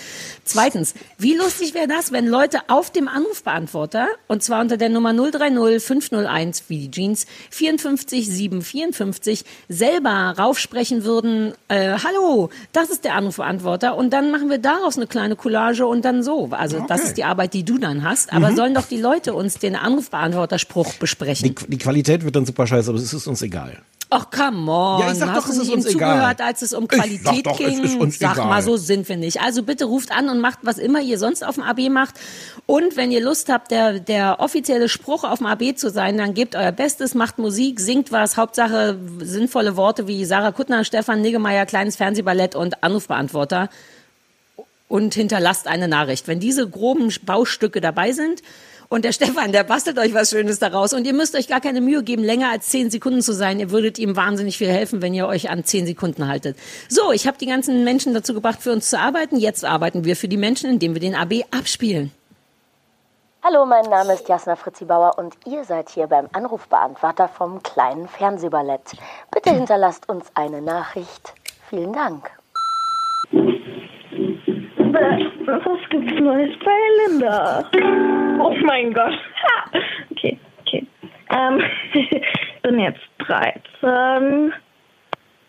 Zweitens, 0.43 0.93
wie 1.17 1.35
lustig 1.35 1.73
wäre 1.73 1.87
das, 1.87 2.11
wenn 2.11 2.27
Leute 2.27 2.59
auf 2.67 2.91
dem 2.91 3.07
Anrufbeantworter, 3.07 4.07
und 4.27 4.43
zwar 4.43 4.61
unter 4.61 4.77
der 4.77 4.89
Nummer 4.89 5.13
030 5.13 5.83
501 5.83 6.63
wie 6.67 6.87
die 6.87 6.91
Jeans 6.91 7.25
54 7.51 8.27
754 8.27 9.45
selber 9.69 10.35
raufsprechen 10.37 11.03
würden, 11.03 11.53
äh, 11.67 11.97
hallo, 12.03 12.49
das 12.71 12.89
ist 12.89 13.05
der 13.05 13.15
Anrufbeantworter 13.15 13.95
und 13.95 14.11
dann 14.11 14.31
machen 14.31 14.49
wir 14.49 14.57
daraus 14.57 14.97
eine 14.97 15.07
kleine 15.07 15.35
Collage 15.35 15.85
und 15.93 16.03
dann 16.03 16.21
so. 16.23 16.49
Also 16.51 16.79
das 16.79 16.83
Okay. 16.83 17.01
Mhm. 17.01 17.07
ist 17.07 17.17
die 17.17 17.23
Arbeit, 17.23 17.53
die 17.53 17.63
du 17.63 17.77
dann 17.77 18.03
hast. 18.03 18.33
Aber 18.33 18.53
sollen 18.53 18.73
doch 18.73 18.87
die 18.87 18.99
Leute 18.99 19.33
uns 19.33 19.57
den 19.59 19.75
Anrufbeantworterspruch 19.77 20.95
besprechen? 20.95 21.55
Die, 21.55 21.67
die 21.69 21.77
Qualität 21.77 22.25
wird 22.25 22.35
dann 22.35 22.45
super 22.45 22.67
scheiße, 22.67 22.89
aber 22.89 22.99
es 22.99 23.13
ist 23.13 23.27
uns 23.27 23.41
egal. 23.41 23.81
Ach, 24.15 24.29
come 24.29 24.71
on. 24.71 24.99
Ja, 24.99 25.11
ich 25.11 25.17
sag 25.17 25.29
Hast 25.29 25.37
doch, 25.37 25.49
es 25.49 25.55
ist 25.57 25.63
nicht 25.63 25.73
uns 25.73 25.85
egal. 25.87 26.13
zugehört, 26.15 26.41
als 26.41 26.61
es 26.61 26.73
um 26.73 26.87
Qualität 26.87 27.47
doch, 27.47 27.57
ging? 27.57 28.11
Sag 28.11 28.33
egal. 28.33 28.45
mal, 28.47 28.61
so 28.61 28.77
sind 28.77 29.09
wir 29.09 29.17
nicht. 29.17 29.41
Also 29.41 29.63
bitte 29.63 29.85
ruft 29.85 30.11
an 30.11 30.29
und 30.29 30.39
macht, 30.39 30.59
was 30.61 30.77
immer 30.77 31.01
ihr 31.01 31.17
sonst 31.17 31.43
auf 31.43 31.55
dem 31.55 31.63
AB 31.63 31.89
macht. 31.89 32.13
Und 32.67 32.95
wenn 32.95 33.11
ihr 33.11 33.21
Lust 33.23 33.49
habt, 33.49 33.71
der, 33.71 33.99
der 33.99 34.39
offizielle 34.39 34.87
Spruch 34.87 35.23
auf 35.23 35.39
dem 35.39 35.47
AB 35.47 35.75
zu 35.77 35.89
sein, 35.89 36.15
dann 36.19 36.35
gebt 36.35 36.55
euer 36.55 36.71
Bestes, 36.71 37.15
macht 37.15 37.39
Musik, 37.39 37.79
singt 37.79 38.11
was. 38.11 38.37
Hauptsache 38.37 38.99
sinnvolle 39.19 39.77
Worte 39.77 40.07
wie 40.07 40.25
Sarah 40.25 40.51
Kuttner, 40.51 40.83
Stefan 40.83 41.21
Niggemeier, 41.21 41.65
kleines 41.65 41.95
Fernsehballett 41.95 42.55
und 42.55 42.83
Anrufbeantworter. 42.83 43.69
Und 44.93 45.15
hinterlasst 45.15 45.65
eine 45.65 45.87
Nachricht. 45.87 46.27
Wenn 46.27 46.39
diese 46.39 46.69
groben 46.69 47.11
Baustücke 47.25 47.81
dabei 47.81 48.11
sind, 48.11 48.43
und 48.89 49.05
der 49.05 49.11
Stefan, 49.17 49.51
der 49.51 49.63
bastelt 49.63 49.97
euch 49.97 50.13
was 50.13 50.29
Schönes 50.29 50.59
daraus. 50.59 50.93
Und 50.93 51.07
ihr 51.07 51.15
müsst 51.15 51.35
euch 51.35 51.47
gar 51.47 51.61
keine 51.61 51.81
Mühe 51.81 52.03
geben, 52.03 52.23
länger 52.23 52.51
als 52.51 52.69
zehn 52.69 52.91
Sekunden 52.91 53.23
zu 53.23 53.33
sein. 53.33 53.59
Ihr 53.59 53.71
würdet 53.71 53.97
ihm 53.97 54.15
wahnsinnig 54.15 54.59
viel 54.59 54.67
helfen, 54.67 55.01
wenn 55.01 55.15
ihr 55.15 55.25
euch 55.25 55.49
an 55.49 55.63
zehn 55.63 55.87
Sekunden 55.87 56.27
haltet. 56.27 56.57
So, 56.89 57.11
ich 57.11 57.25
habe 57.25 57.39
die 57.39 57.47
ganzen 57.47 57.83
Menschen 57.83 58.13
dazu 58.13 58.35
gebracht, 58.35 58.61
für 58.61 58.71
uns 58.71 58.91
zu 58.91 58.99
arbeiten. 58.99 59.39
Jetzt 59.39 59.65
arbeiten 59.65 60.05
wir 60.05 60.15
für 60.15 60.27
die 60.27 60.37
Menschen, 60.37 60.69
indem 60.69 60.93
wir 60.93 61.01
den 61.01 61.15
AB 61.15 61.43
abspielen. 61.49 62.11
Hallo, 63.41 63.65
mein 63.65 63.85
Name 63.85 64.13
ist 64.13 64.29
Jasna 64.29 64.55
Fritzi 64.55 64.85
Bauer 64.85 65.17
und 65.17 65.33
ihr 65.47 65.63
seid 65.63 65.89
hier 65.89 66.05
beim 66.05 66.29
Anrufbeantworter 66.33 67.29
vom 67.29 67.63
kleinen 67.63 68.07
Fernsehballett. 68.07 68.91
Bitte 69.31 69.55
hinterlasst 69.55 70.07
uns 70.07 70.27
eine 70.35 70.61
Nachricht. 70.61 71.33
Vielen 71.67 71.93
Dank. 71.93 72.29
Was 75.03 75.89
gibt's 75.89 76.19
Neues 76.19 76.57
bei 76.63 76.79
Linda? 77.07 77.69
Oh 78.39 78.55
mein 78.63 78.93
Gott. 78.93 79.13
Ha. 79.13 79.79
Okay, 80.11 80.39
okay. 80.61 80.85
Ähm, 81.29 81.61
ich 81.93 82.09
bin 82.61 82.79
jetzt 82.79 83.01
13 83.19 84.53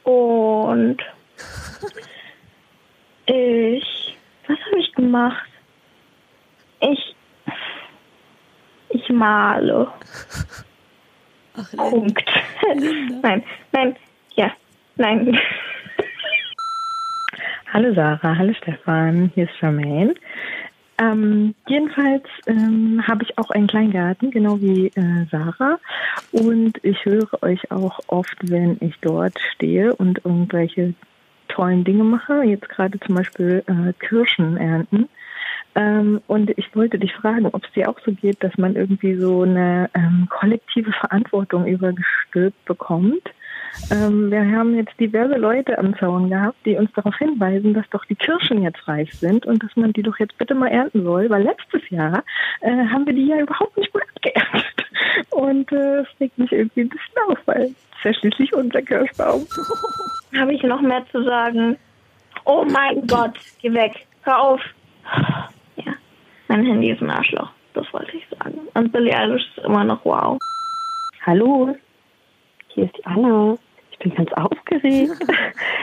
und 0.04 1.02
ich. 3.26 4.16
Was 4.46 4.58
habe 4.66 4.78
ich 4.78 4.92
gemacht? 4.94 5.48
Ich. 6.80 7.16
Ich 8.90 9.08
male. 9.08 9.88
Punkt. 11.76 12.24
Nein, 13.22 13.44
nein, 13.72 13.96
ja, 14.34 14.50
nein. 14.96 15.38
Hallo 17.74 17.92
Sarah, 17.92 18.38
hallo 18.38 18.52
Stefan, 18.54 19.32
hier 19.34 19.46
ist 19.46 19.56
Charmaine. 19.58 20.14
Ähm, 20.96 21.56
jedenfalls 21.66 22.22
ähm, 22.46 23.02
habe 23.04 23.24
ich 23.24 23.36
auch 23.36 23.50
einen 23.50 23.66
Kleingarten, 23.66 24.30
genau 24.30 24.60
wie 24.60 24.92
äh, 24.94 25.26
Sarah. 25.28 25.80
Und 26.30 26.78
ich 26.84 27.04
höre 27.04 27.42
euch 27.42 27.72
auch 27.72 27.98
oft, 28.06 28.36
wenn 28.48 28.76
ich 28.78 28.94
dort 29.00 29.36
stehe 29.54 29.92
und 29.92 30.24
irgendwelche 30.24 30.94
tollen 31.48 31.82
Dinge 31.82 32.04
mache. 32.04 32.44
Jetzt 32.44 32.68
gerade 32.68 33.00
zum 33.00 33.16
Beispiel 33.16 33.64
äh, 33.66 33.92
Kirschen 33.94 34.56
ernten. 34.56 35.08
Ähm, 35.74 36.20
und 36.28 36.56
ich 36.56 36.76
wollte 36.76 37.00
dich 37.00 37.12
fragen, 37.12 37.46
ob 37.46 37.64
es 37.64 37.72
dir 37.72 37.88
auch 37.88 37.98
so 38.06 38.12
geht, 38.12 38.40
dass 38.44 38.56
man 38.56 38.76
irgendwie 38.76 39.16
so 39.16 39.42
eine 39.42 39.90
ähm, 39.94 40.28
kollektive 40.30 40.92
Verantwortung 40.92 41.66
übergestülpt 41.66 42.64
bekommt. 42.66 43.34
Ähm, 43.90 44.30
wir 44.30 44.44
haben 44.50 44.76
jetzt 44.76 44.98
diverse 44.98 45.36
Leute 45.36 45.78
am 45.78 45.96
Zaun 45.98 46.30
gehabt, 46.30 46.56
die 46.64 46.76
uns 46.76 46.90
darauf 46.92 47.16
hinweisen, 47.16 47.74
dass 47.74 47.88
doch 47.90 48.04
die 48.04 48.14
Kirschen 48.14 48.62
jetzt 48.62 48.86
reif 48.88 49.10
sind 49.12 49.46
und 49.46 49.62
dass 49.62 49.74
man 49.76 49.92
die 49.92 50.02
doch 50.02 50.18
jetzt 50.18 50.36
bitte 50.38 50.54
mal 50.54 50.68
ernten 50.68 51.02
soll, 51.04 51.28
weil 51.30 51.42
letztes 51.42 51.88
Jahr 51.90 52.22
äh, 52.60 52.70
haben 52.70 53.06
wir 53.06 53.12
die 53.12 53.26
ja 53.26 53.40
überhaupt 53.40 53.76
nicht 53.76 53.92
gut 53.92 54.02
geerntet. 54.22 54.84
Und 55.30 55.70
äh, 55.72 56.00
es 56.00 56.08
regt 56.20 56.38
mich 56.38 56.50
irgendwie 56.50 56.82
ein 56.82 56.88
bisschen 56.88 57.14
auf, 57.28 57.38
weil 57.46 57.62
es 57.62 57.70
ist 57.70 58.04
ja 58.04 58.14
schließlich 58.14 58.54
unser 58.54 58.82
Kirschbaum. 58.82 59.46
Habe 60.36 60.54
ich 60.54 60.62
noch 60.62 60.80
mehr 60.80 61.04
zu 61.12 61.22
sagen? 61.22 61.76
Oh 62.44 62.64
mein 62.64 63.06
Gott, 63.06 63.34
geh 63.60 63.72
weg. 63.72 64.06
Hör 64.22 64.40
auf. 64.40 64.60
Ja, 65.76 65.92
mein 66.48 66.64
Handy 66.64 66.90
ist 66.90 67.02
ein 67.02 67.10
Arschloch. 67.10 67.50
Das 67.74 67.92
wollte 67.92 68.16
ich 68.16 68.26
sagen. 68.38 68.58
Und 68.74 68.92
Billie 68.92 69.16
Eilish 69.16 69.42
ist 69.56 69.64
immer 69.64 69.84
noch 69.84 70.04
wow. 70.04 70.38
Hallo, 71.26 71.76
hier 72.74 72.84
ist 72.84 72.96
die 72.96 73.06
Anna. 73.06 73.56
Ich 73.92 73.98
bin 73.98 74.14
ganz 74.14 74.32
aufgeregt. 74.32 75.12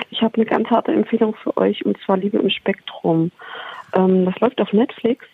Ich 0.10 0.22
habe 0.22 0.36
eine 0.36 0.46
ganz 0.46 0.70
harte 0.70 0.92
Empfehlung 0.92 1.36
für 1.36 1.56
euch 1.58 1.86
und 1.86 1.98
zwar 2.06 2.18
Liebe 2.18 2.38
im 2.38 2.50
Spektrum. 2.50 3.32
Ähm, 3.96 4.26
das 4.26 4.40
läuft 4.40 4.60
auf 4.62 4.74
Netflix 4.74 5.26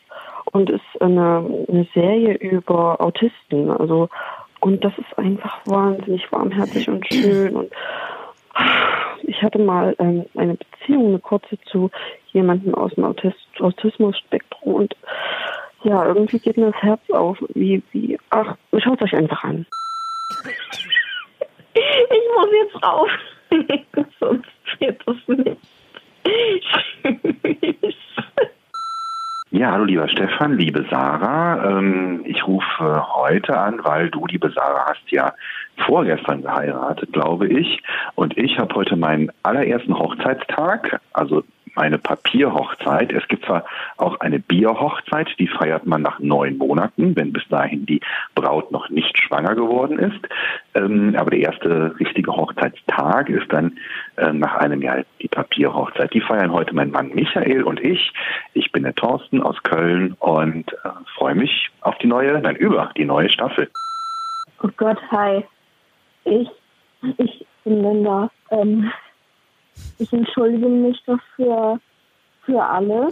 und 0.52 0.70
ist 0.70 1.02
eine, 1.02 1.65
eine 1.67 1.88
Serie 1.93 2.36
über 2.36 3.02
Autisten. 3.02 3.72
Also 3.72 4.10
und 4.60 4.84
das 4.84 4.93
ist 4.98 5.17
einfach 5.17 5.60
wahnsinnig 5.65 6.32
warmherzig 6.32 6.88
und 6.89 7.06
schön 7.12 7.56
und 7.56 7.72
ich 9.24 9.41
hatte 9.41 9.60
mal 9.60 9.96
ähm, 10.00 10.26
eine 10.36 10.56
Beziehung, 10.56 11.08
eine 11.08 11.20
kurze 11.20 11.60
zu 11.72 11.91
jemandem 12.34 12.74
aus 12.76 12.93
dem 12.93 13.04
Autist 13.04 13.38
Autismus-Spektrum 13.60 14.74
und 14.74 14.96
ja, 15.84 16.06
irgendwie 16.06 16.39
geht 16.39 16.58
mir 16.58 16.72
das 16.72 16.82
Herz 16.82 17.02
auf. 17.12 17.38
Wie, 17.54 17.84
wie, 17.91 18.17
ach, 18.30 18.56
schaut 18.78 19.02
euch 19.02 19.15
einfach 19.15 19.43
an. 19.43 19.65
Ich 21.77 22.23
muss 22.35 22.49
jetzt 22.51 22.83
rauf. 22.83 23.09
Sonst 24.19 24.47
wird 24.79 25.01
das 25.05 25.15
nicht. 25.27 25.57
Ja, 29.51 29.71
hallo 29.71 29.85
lieber 29.85 30.09
Stefan, 30.09 30.57
liebe 30.57 30.85
Sarah. 30.89 31.77
Ähm, 31.77 32.21
ich 32.25 32.45
rufe 32.45 33.07
heute 33.15 33.57
an, 33.57 33.79
weil 33.83 34.09
du, 34.09 34.25
liebe 34.25 34.49
Sarah, 34.51 34.87
hast 34.89 35.09
ja 35.09 35.33
vorgestern 35.85 36.41
geheiratet, 36.41 37.13
glaube 37.13 37.47
ich. 37.47 37.81
Und 38.15 38.37
ich 38.37 38.59
habe 38.59 38.75
heute 38.75 38.95
meinen 38.97 39.31
allerersten 39.43 39.97
Hochzeitstag, 39.97 40.99
also 41.13 41.43
meine 41.77 41.99
Papierhochzeit. 41.99 43.13
Es 43.13 43.27
gibt 43.27 43.45
zwar 43.45 43.63
auch 43.97 44.19
eine 44.19 44.39
Bierhochzeit, 44.39 45.29
die 45.39 45.47
feiert 45.47 45.85
man 45.85 46.01
nach 46.01 46.19
neun 46.19 46.57
Monaten, 46.57 47.15
wenn 47.15 47.31
bis 47.31 47.47
dahin 47.47 47.85
die 47.85 48.01
Braut 48.35 48.71
noch 48.71 48.89
nicht 48.89 49.17
schwanger 49.17 49.55
geworden 49.55 49.99
ist. 49.99 50.19
Ähm, 50.73 51.15
aber 51.17 51.31
der 51.31 51.39
erste 51.39 51.97
richtige 51.99 52.35
Hochzeitstag 52.35 53.29
ist 53.29 53.53
dann 53.53 53.77
äh, 54.17 54.33
nach 54.33 54.55
einem 54.55 54.81
Jahr 54.81 55.03
die 55.21 55.27
Papierhochzeit. 55.27 56.13
Die 56.13 56.21
feiern 56.21 56.51
heute 56.51 56.73
mein 56.75 56.91
Mann 56.91 57.13
Michael 57.13 57.63
und 57.63 57.79
ich. 57.79 58.11
Ich 58.53 58.71
bin 58.71 58.83
der 58.83 58.95
Thorsten 58.95 59.41
aus 59.41 59.61
Köln 59.63 60.15
und 60.19 60.73
äh, 60.73 60.89
freue 61.15 61.35
mich 61.35 61.69
auf 61.81 61.97
die 61.99 62.07
neue, 62.07 62.39
nein, 62.39 62.55
über 62.55 62.91
die 62.97 63.05
neue 63.05 63.29
Staffel. 63.29 63.69
Oh 64.63 64.69
Gott, 64.75 64.97
hi. 65.11 65.43
Ich, 66.25 66.49
ich 67.17 67.45
bin 67.63 67.83
Linda. 67.83 68.31
Ähm, 68.49 68.91
ich 69.99 70.11
entschuldige 70.13 70.67
mich 70.67 71.01
dafür 71.05 71.79
für 72.45 72.63
alle. 72.63 73.07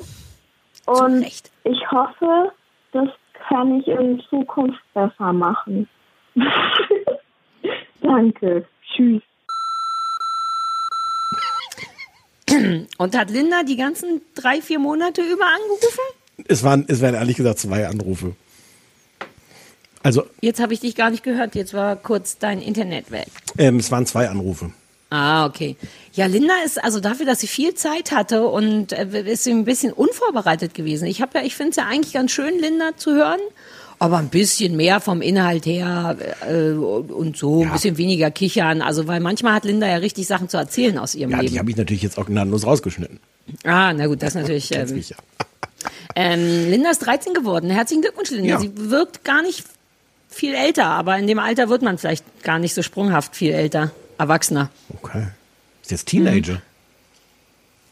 Und 0.86 1.26
ich 1.64 1.92
hoffe, 1.92 2.52
dass 2.92 3.10
kann 3.48 3.80
ich 3.80 3.88
in 3.88 4.22
Zukunft 4.30 4.82
besser 4.94 5.34
machen. 5.34 5.88
Danke. 8.02 8.66
Tschüss. 8.96 9.22
Und 12.98 13.18
hat 13.18 13.30
Linda 13.30 13.64
die 13.64 13.76
ganzen 13.76 14.22
drei, 14.36 14.62
vier 14.62 14.80
Monate 14.80 15.22
über 15.22 15.46
angerufen? 15.46 16.46
Es 16.48 16.64
waren, 16.64 16.86
es 16.88 17.02
waren 17.02 17.16
ehrlich 17.16 17.38
gesagt 17.38 17.60
zwei 17.60 17.88
Anrufe. 17.88 18.36
Also, 20.04 20.24
Jetzt 20.42 20.62
habe 20.62 20.74
ich 20.74 20.80
dich 20.80 20.96
gar 20.96 21.10
nicht 21.10 21.24
gehört. 21.24 21.56
Jetzt 21.56 21.74
war 21.74 21.96
kurz 21.96 22.38
dein 22.38 22.62
Internet 22.62 23.12
weg. 23.12 23.28
ähm, 23.58 23.78
es 23.78 23.92
waren 23.92 24.06
zwei 24.06 24.30
Anrufe. 24.30 24.72
Ah, 25.16 25.46
okay. 25.46 25.78
Ja, 26.14 26.26
Linda 26.26 26.54
ist 26.66 26.84
also 26.84 27.00
dafür, 27.00 27.26
dass 27.26 27.40
sie 27.40 27.48
viel 27.48 27.74
Zeit 27.74 28.12
hatte 28.12 28.48
und 28.48 28.92
äh, 28.92 29.32
ist 29.32 29.46
sie 29.46 29.52
ein 29.52 29.64
bisschen 29.64 29.94
unvorbereitet 29.94 30.74
gewesen. 30.74 31.08
Ich 31.08 31.22
habe 31.22 31.40
ja, 31.40 31.46
ich 31.46 31.56
finde 31.56 31.70
es 31.72 31.76
ja 31.78 31.86
eigentlich 31.86 32.14
ganz 32.14 32.32
schön, 32.32 32.60
Linda 32.60 32.98
zu 32.98 33.14
hören, 33.14 33.40
aber 33.98 34.18
ein 34.18 34.28
bisschen 34.28 34.76
mehr 34.76 35.00
vom 35.00 35.22
Inhalt 35.22 35.66
her 35.66 36.18
äh, 36.50 36.72
und 36.72 37.38
so, 37.38 37.64
ein 37.64 37.72
bisschen 37.72 37.98
weniger 37.98 38.30
kichern. 38.30 38.82
Also, 38.82 39.08
weil 39.08 39.22
manchmal 39.22 39.54
hat 39.54 39.64
Linda 39.64 39.88
ja 39.88 39.98
richtig 39.98 40.28
Sachen 40.28 40.50
zu 40.50 40.58
erzählen 40.58 40.98
aus 40.98 41.16
ihrem 41.16 41.32
Ja, 41.32 41.40
die 41.40 41.48
Leben. 41.48 41.60
habe 41.60 41.70
ich 41.72 41.78
natürlich 41.78 42.04
jetzt 42.04 42.18
auch 42.18 42.26
gnadenlos 42.26 42.66
rausgeschnitten. 42.66 43.20
Ah, 43.64 43.94
na 43.94 44.08
gut, 44.08 44.22
das 44.22 44.36
ist 44.36 44.42
natürlich. 44.42 44.72
Ähm, 44.76 44.96
mich 44.96 45.10
ja. 45.12 45.18
ähm, 46.18 46.70
Linda 46.70 46.90
ist 46.92 47.00
13 47.00 47.34
geworden. 47.34 47.70
Herzlichen 47.70 48.02
Glückwunsch, 48.02 48.32
Linda. 48.32 48.50
Ja. 48.50 48.60
Sie 48.60 48.72
wirkt 48.76 49.24
gar 49.24 49.42
nicht 49.42 49.64
viel 50.30 50.54
älter, 50.54 50.88
aber 50.88 51.18
in 51.18 51.28
dem 51.28 51.40
Alter 51.40 51.70
wird 51.70 51.82
man 51.82 51.98
vielleicht 51.98 52.44
gar 52.44 52.60
nicht 52.60 52.74
so 52.74 52.82
sprunghaft 52.82 53.36
viel 53.36 53.54
älter. 53.54 53.92
Erwachsener. 54.18 54.70
Okay. 54.90 55.28
Ist 55.82 55.92
jetzt 55.92 56.08
Teenager. 56.08 56.62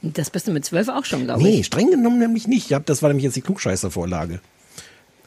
Mhm. 0.01 0.13
Das 0.13 0.29
bist 0.29 0.47
du 0.47 0.51
mit 0.51 0.65
zwölf 0.65 0.89
auch 0.89 1.05
schon, 1.05 1.25
glaube 1.25 1.41
nee, 1.41 1.49
ich. 1.49 1.55
Nee, 1.55 1.63
streng 1.63 1.91
genommen 1.91 2.19
nämlich 2.19 2.47
nicht. 2.47 2.71
Das 2.85 3.01
war 3.01 3.09
nämlich 3.09 3.23
jetzt 3.23 3.37
die 3.37 3.41
Klugscheißer-Vorlage. 3.41 4.41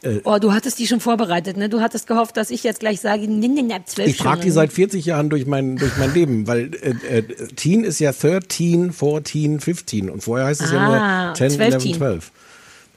Äh, 0.02 0.20
oh, 0.24 0.38
du 0.38 0.52
hattest 0.52 0.78
die 0.78 0.86
schon 0.86 1.00
vorbereitet, 1.00 1.56
ne? 1.56 1.68
Du 1.68 1.80
hattest 1.80 2.06
gehofft, 2.06 2.36
dass 2.36 2.50
ich 2.50 2.62
jetzt 2.62 2.80
gleich 2.80 3.00
sage, 3.00 3.22
nee, 3.22 3.48
nee, 3.48 3.62
nee, 3.62 3.80
zwölf 3.86 4.08
Ich 4.08 4.18
trage 4.18 4.42
die 4.42 4.48
ne? 4.48 4.52
seit 4.52 4.72
40 4.72 5.04
Jahren 5.04 5.30
durch 5.30 5.46
mein, 5.46 5.76
durch 5.76 5.96
mein 5.96 6.12
Leben, 6.12 6.46
weil 6.46 6.70
äh, 6.82 7.18
äh, 7.18 7.22
Teen 7.56 7.84
ist 7.84 7.98
ja 7.98 8.12
13, 8.12 8.92
14, 8.92 9.60
15 9.60 10.10
und 10.10 10.22
vorher 10.22 10.46
heißt 10.46 10.60
es 10.60 10.70
ah, 10.72 10.74
ja 10.74 11.26
nur 11.26 11.34
10, 11.34 11.50
12. 11.52 11.74
11, 11.74 11.96
12. 11.96 12.32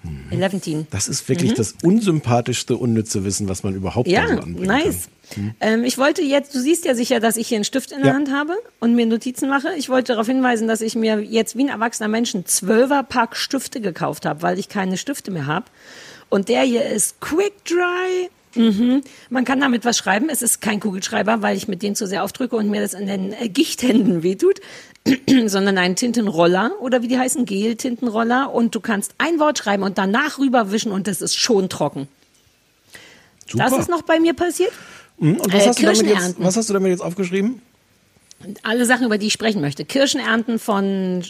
Mhm. 0.03 0.41
11. 0.41 0.85
Das 0.89 1.07
ist 1.07 1.27
wirklich 1.27 1.51
mhm. 1.51 1.55
das 1.55 1.75
unsympathischste 1.83 2.77
unnütze 2.77 3.23
Wissen, 3.23 3.49
was 3.49 3.63
man 3.63 3.75
überhaupt 3.75 4.07
ja, 4.07 4.27
so 4.27 4.33
anbringen 4.33 4.67
nice. 4.67 5.09
kann. 5.33 5.43
Mhm. 5.43 5.53
Ähm, 5.59 5.83
ich 5.83 5.97
wollte 5.97 6.21
jetzt, 6.21 6.55
du 6.55 6.59
siehst 6.59 6.85
ja 6.85 6.95
sicher, 6.95 7.19
dass 7.19 7.37
ich 7.37 7.47
hier 7.47 7.57
einen 7.57 7.65
Stift 7.65 7.91
in 7.91 7.99
ja. 7.99 8.05
der 8.05 8.13
Hand 8.13 8.31
habe 8.31 8.55
und 8.79 8.95
mir 8.95 9.05
Notizen 9.05 9.49
mache. 9.49 9.69
Ich 9.77 9.89
wollte 9.89 10.13
darauf 10.13 10.27
hinweisen, 10.27 10.67
dass 10.67 10.81
ich 10.81 10.95
mir 10.95 11.21
jetzt 11.21 11.55
wie 11.55 11.63
ein 11.63 11.69
erwachsener 11.69 12.09
Mensch 12.09 12.33
einen 12.33 12.45
Zwölferpack 12.45 13.35
Stifte 13.35 13.81
gekauft 13.81 14.25
habe, 14.25 14.41
weil 14.41 14.57
ich 14.57 14.69
keine 14.69 14.97
Stifte 14.97 15.31
mehr 15.31 15.45
habe. 15.45 15.65
Und 16.29 16.49
der 16.49 16.61
hier 16.61 16.85
ist 16.85 17.19
Quick 17.21 17.65
Dry 17.65 18.29
Mhm. 18.55 19.01
Man 19.29 19.45
kann 19.45 19.59
damit 19.59 19.85
was 19.85 19.97
schreiben. 19.97 20.27
Es 20.29 20.41
ist 20.41 20.59
kein 20.61 20.79
Kugelschreiber, 20.79 21.41
weil 21.41 21.55
ich 21.55 21.67
mit 21.67 21.83
denen 21.83 21.95
zu 21.95 22.07
sehr 22.07 22.23
aufdrücke 22.23 22.55
und 22.55 22.69
mir 22.69 22.81
das 22.81 22.93
in 22.93 23.05
den 23.07 23.31
äh, 23.33 23.47
Gichthänden 23.49 24.23
wehtut, 24.23 24.59
sondern 25.45 25.77
ein 25.77 25.95
Tintenroller 25.95 26.71
oder 26.81 27.01
wie 27.03 27.07
die 27.07 27.17
heißen, 27.19 27.45
Gel-Tintenroller. 27.45 28.51
Und 28.53 28.73
du 28.75 28.79
kannst 28.79 29.13
ein 29.19 29.39
Wort 29.39 29.57
schreiben 29.59 29.83
und 29.83 29.97
danach 29.97 30.39
rüberwischen 30.39 30.91
und 30.91 31.07
das 31.07 31.21
ist 31.21 31.35
schon 31.35 31.69
trocken. 31.69 32.07
Super. 33.47 33.65
Das 33.69 33.77
ist 33.79 33.89
noch 33.89 34.01
bei 34.03 34.19
mir 34.19 34.33
passiert. 34.33 34.71
Mhm. 35.19 35.35
Und 35.37 35.53
was, 35.53 35.63
Äh, 35.65 35.67
hast 35.69 35.79
du 35.79 35.83
damit 35.83 35.99
Kirschen 36.05 36.25
jetzt, 36.27 36.35
was 36.39 36.57
hast 36.57 36.69
du 36.69 36.73
damit 36.73 36.91
jetzt 36.91 37.01
aufgeschrieben? 37.01 37.61
alle 38.63 38.85
Sachen, 38.85 39.05
über 39.05 39.17
die 39.17 39.27
ich 39.27 39.33
sprechen 39.33 39.59
möchte. 39.59 39.83
Kirschenernten 39.83 40.59
von 40.59 41.23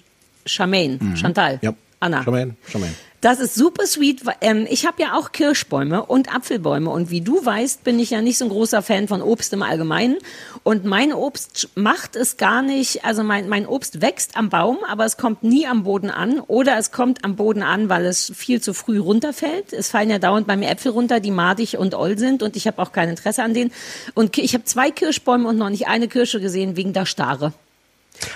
Charmaine, 0.45 0.99
Chantal, 1.15 1.57
Ja. 1.63 1.73
Anna. 1.99 2.23
Charmaine, 2.23 2.55
Charmaine. 2.67 2.93
Das 3.21 3.41
ist 3.41 3.55
super 3.55 3.85
sweet. 3.85 4.21
Ähm, 4.39 4.65
ich 4.69 4.85
habe 4.85 5.01
ja 5.01 5.17
auch 5.17 5.33
Kirschbäume 5.33 6.05
und 6.05 6.33
Apfelbäume 6.33 6.89
und 6.89 7.09
wie 7.09 7.19
du 7.19 7.45
weißt, 7.45 7.83
bin 7.83 7.99
ich 7.99 8.11
ja 8.11 8.21
nicht 8.21 8.37
so 8.37 8.45
ein 8.45 8.49
großer 8.49 8.81
Fan 8.81 9.09
von 9.09 9.21
Obst 9.21 9.51
im 9.51 9.61
Allgemeinen 9.61 10.15
und 10.63 10.85
mein 10.85 11.11
Obst 11.11 11.67
macht 11.75 12.15
es 12.15 12.37
gar 12.37 12.61
nicht, 12.61 13.03
also 13.03 13.23
mein, 13.23 13.49
mein 13.49 13.67
Obst 13.67 14.01
wächst 14.01 14.37
am 14.37 14.47
Baum, 14.49 14.77
aber 14.87 15.03
es 15.03 15.17
kommt 15.17 15.43
nie 15.43 15.67
am 15.67 15.83
Boden 15.83 16.09
an 16.09 16.39
oder 16.39 16.77
es 16.77 16.91
kommt 16.93 17.25
am 17.25 17.35
Boden 17.35 17.61
an, 17.61 17.89
weil 17.89 18.05
es 18.05 18.31
viel 18.33 18.61
zu 18.61 18.73
früh 18.73 18.99
runterfällt. 18.99 19.73
Es 19.73 19.89
fallen 19.89 20.09
ja 20.09 20.19
dauernd 20.19 20.47
bei 20.47 20.55
mir 20.55 20.69
Äpfel 20.69 20.93
runter, 20.93 21.19
die 21.19 21.31
madig 21.31 21.77
und 21.77 21.95
oll 21.95 22.17
sind 22.17 22.41
und 22.41 22.55
ich 22.55 22.67
habe 22.67 22.81
auch 22.81 22.93
kein 22.93 23.09
Interesse 23.09 23.43
an 23.43 23.53
denen 23.53 23.71
und 24.13 24.37
ich 24.37 24.53
habe 24.53 24.63
zwei 24.63 24.91
Kirschbäume 24.91 25.45
und 25.45 25.57
noch 25.57 25.69
nicht 25.69 25.87
eine 25.87 26.07
Kirsche 26.07 26.39
gesehen 26.39 26.77
wegen 26.77 26.93
der 26.93 27.05
Starre. 27.05 27.51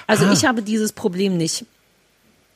Also 0.08 0.26
Ah. 0.26 0.34
ich 0.34 0.44
habe 0.46 0.62
dieses 0.62 0.92
Problem 0.92 1.38
nicht. 1.38 1.66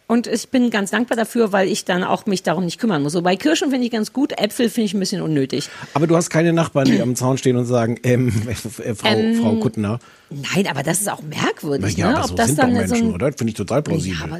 Und 0.10 0.26
ich 0.26 0.48
bin 0.50 0.70
ganz 0.70 0.91
dankbar 0.91 1.17
dafür, 1.17 1.52
weil 1.52 1.67
ich 1.67 1.84
dann 1.84 2.02
auch 2.04 2.26
mich 2.28 2.41
darum 2.41 2.63
nicht 2.63 2.80
kümmern 2.80 3.04
muss. 3.04 3.12
So 3.12 3.22
bei 3.22 3.36
Kirschen 3.36 3.72
finde 3.72 3.86
ich 3.86 3.91
ganz 3.91 4.13
gut, 4.13 4.32
Äpfel 4.39 4.70
finde 4.70 4.86
ich 4.86 4.93
ein 4.93 5.02
bisschen 5.02 5.22
unnötig. 5.22 5.70
Aber 5.93 6.08
du 6.08 6.15
hast 6.15 6.30
keine 6.30 6.54
Nachbarn, 6.54 6.86
die 6.86 7.02
am 7.02 7.15
Zaun 7.17 7.38
stehen 7.38 7.58
und 7.58 7.65
sagen, 7.65 7.98
ähm, 8.04 8.32
äh, 8.48 8.96
Frau, 8.96 9.10
Ähm, 9.10 9.41
Frau 9.41 9.56
Kuttner. 9.58 10.00
Nein, 10.30 10.67
aber 10.67 10.82
das 10.84 11.02
ist 11.02 11.10
auch 11.12 11.22
merkwürdig, 11.22 11.98
Ja, 11.98 12.12
ne? 12.12 12.17
aber 12.20 12.28
so 12.30 12.36
sind 12.38 12.58
doch 12.58 12.63
so 12.65 12.72
Menschen, 12.72 13.08
ein, 13.10 13.13
oder? 13.13 13.34
Finde 13.34 13.52
ich 13.52 13.56
total 13.58 13.82
plausibel. 13.84 14.17
Ja, 14.30 14.39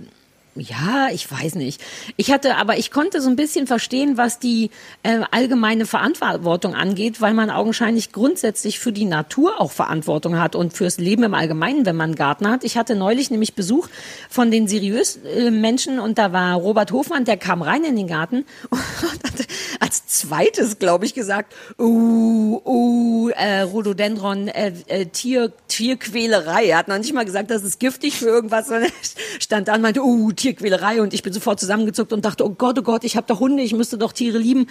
ja, 0.60 1.10
ich 1.12 1.30
weiß 1.32 1.56
nicht. 1.56 1.82
Ich 2.15 2.32
hatte, 2.32 2.56
aber 2.58 2.78
ich 2.78 2.91
konnte 2.91 3.22
so 3.22 3.30
ein 3.30 3.36
bisschen 3.36 3.67
verstehen, 3.67 4.17
was 4.17 4.39
die 4.39 4.72
äh, 5.04 5.20
allgemeine 5.32 5.86
Verantwortung 5.86 6.76
angeht, 6.76 7.22
weil 7.22 7.34
man 7.34 7.50
augenscheinlich 7.50 8.12
grundsätzlich 8.12 8.80
für 8.80 8.91
die 8.91 9.06
Natur 9.06 9.60
auch 9.60 9.72
Verantwortung 9.72 10.39
hat 10.39 10.56
und 10.56 10.74
fürs 10.74 10.98
Leben 10.98 11.24
im 11.24 11.34
Allgemeinen, 11.34 11.86
wenn 11.86 11.96
man 11.96 12.10
einen 12.10 12.15
Garten 12.15 12.50
hat. 12.50 12.63
Ich 12.63 12.78
hatte 12.78 12.96
neulich 12.96 13.32
nämlich 13.32 13.54
Besuch 13.54 13.88
von 14.30 14.52
den 14.52 14.67
seriös 14.67 15.17
äh, 15.17 15.52
Menschen 15.52 16.00
und 16.00 16.17
da 16.17 16.32
war 16.34 16.56
Robert 16.56 16.91
Hofmann, 16.91 17.26
der 17.26 17.38
kam 17.38 17.62
rein 17.62 17.84
in 17.84 17.96
den 17.96 18.08
Garten 18.08 18.46
und 18.70 18.80
hat 18.80 19.48
als 19.80 20.08
zweites, 20.08 20.80
glaube 20.80 21.06
ich, 21.06 21.13
gesagt, 21.13 21.54
uh, 21.80 22.62
uh, 22.65 23.30
äh, 23.30 23.62
Rhododendron, 23.62 24.48
äh, 24.48 24.74
äh, 24.88 25.06
Tier, 25.06 25.54
Tierquälerei. 25.67 26.65
Er 26.65 26.78
hat 26.78 26.88
noch 26.88 26.98
nicht 26.98 27.13
mal 27.13 27.26
gesagt, 27.26 27.52
das 27.52 27.63
ist 27.63 27.80
giftig 27.80 28.17
für 28.17 28.28
irgendwas, 28.28 28.67
sondern 28.67 28.91
stand 29.39 29.67
da 29.67 29.76
und 29.76 29.82
meinte, 29.82 30.04
uh, 30.04 30.32
Tierquälerei 30.48 31.02
und 31.02 31.14
ich 31.14 31.24
bin 31.24 31.34
sofort 31.34 31.60
zusammengezuckt 31.60 32.14
und 32.14 32.24
dachte, 32.24 32.46
oh 32.46 32.50
Gott, 32.50 32.80
oh 32.80 32.82
Gott, 32.82 33.04
ich 33.04 33.18
habe 33.18 33.28
doch 33.28 33.40
Hunde, 33.40 33.64
ich 33.64 33.74
müsste 33.74 33.98
doch 33.98 34.14
Tiere 34.14 34.38
lieben. 34.38 34.68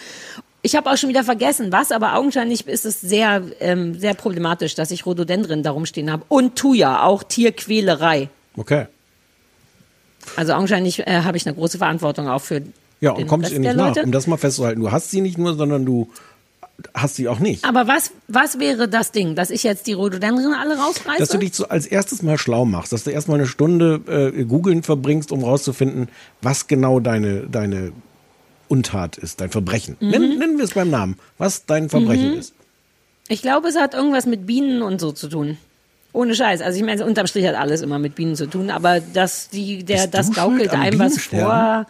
Ich 0.62 0.74
habe 0.74 0.90
auch 0.90 0.96
schon 0.96 1.10
wieder 1.10 1.22
vergessen, 1.22 1.70
was, 1.70 1.92
aber 1.92 2.14
augenscheinlich 2.14 2.66
ist 2.66 2.86
es 2.86 3.00
sehr, 3.00 3.42
ähm, 3.60 3.98
sehr 3.98 4.14
problematisch, 4.14 4.74
dass 4.74 4.90
ich 4.90 5.04
Rhododendron 5.04 5.62
darum 5.62 5.86
stehen 5.86 6.10
habe. 6.10 6.24
Und 6.28 6.56
Thuja, 6.56 7.02
auch 7.02 7.22
Tierquälerei. 7.22 8.30
Okay. 8.56 8.86
Also 10.34 10.54
augenscheinlich 10.54 11.06
äh, 11.06 11.22
habe 11.22 11.36
ich 11.36 11.46
eine 11.46 11.54
große 11.54 11.78
Verantwortung 11.78 12.28
auch 12.28 12.40
für 12.40 12.62
Ja, 13.00 13.12
und 13.12 13.26
kommst 13.26 13.52
ihr 13.52 13.60
nicht 13.60 13.76
nach, 13.76 13.88
Leute. 13.88 14.02
um 14.02 14.12
das 14.12 14.26
mal 14.26 14.38
festzuhalten. 14.38 14.80
Du 14.80 14.90
hast 14.90 15.10
sie 15.10 15.20
nicht 15.20 15.38
nur, 15.38 15.54
sondern 15.54 15.84
du 15.84 16.10
hast 16.94 17.16
sie 17.16 17.28
auch 17.28 17.38
nicht. 17.38 17.64
Aber 17.64 17.86
was, 17.86 18.12
was 18.28 18.58
wäre 18.58 18.88
das 18.88 19.12
Ding, 19.12 19.34
dass 19.34 19.50
ich 19.50 19.62
jetzt 19.62 19.86
die 19.86 19.92
Rhododendron 19.94 20.52
alle 20.52 20.76
rausreiße? 20.78 21.18
Dass 21.18 21.28
du 21.30 21.38
dich 21.38 21.54
so 21.54 21.68
als 21.68 21.86
erstes 21.86 22.22
mal 22.22 22.38
schlau 22.38 22.64
machst, 22.64 22.92
dass 22.92 23.04
du 23.04 23.10
erstmal 23.10 23.38
eine 23.38 23.46
Stunde 23.46 24.32
äh, 24.36 24.44
googeln 24.44 24.82
verbringst, 24.82 25.32
um 25.32 25.42
rauszufinden, 25.42 26.08
was 26.42 26.66
genau 26.66 27.00
deine, 27.00 27.46
deine 27.50 27.92
Untat 28.68 29.16
ist, 29.16 29.40
dein 29.40 29.50
Verbrechen. 29.50 29.96
Mhm. 30.00 30.10
Nennen, 30.10 30.38
nennen 30.38 30.58
wir 30.58 30.64
es 30.64 30.74
beim 30.74 30.90
Namen, 30.90 31.16
was 31.38 31.66
dein 31.66 31.88
Verbrechen 31.88 32.32
Mhm. 32.32 32.38
ist. 32.38 32.52
Ich 33.28 33.42
glaube, 33.42 33.68
es 33.68 33.76
hat 33.76 33.94
irgendwas 33.94 34.26
mit 34.26 34.46
Bienen 34.46 34.82
und 34.82 35.00
so 35.00 35.12
zu 35.12 35.28
tun. 35.28 35.58
Ohne 36.12 36.34
Scheiß. 36.34 36.62
Also 36.62 36.78
ich 36.78 36.84
meine, 36.84 37.04
unterm 37.04 37.26
Strich 37.26 37.46
hat 37.46 37.56
alles 37.56 37.82
immer 37.82 37.98
mit 37.98 38.14
Bienen 38.14 38.36
zu 38.36 38.46
tun, 38.46 38.70
aber 38.70 39.00
dass 39.00 39.48
die, 39.50 39.84
der, 39.84 40.02
Bist 40.02 40.14
das 40.14 40.30
du 40.30 40.34
gaukelt 40.34 40.70
einem 40.70 40.98
was 40.98 41.18
vor. 41.22 41.86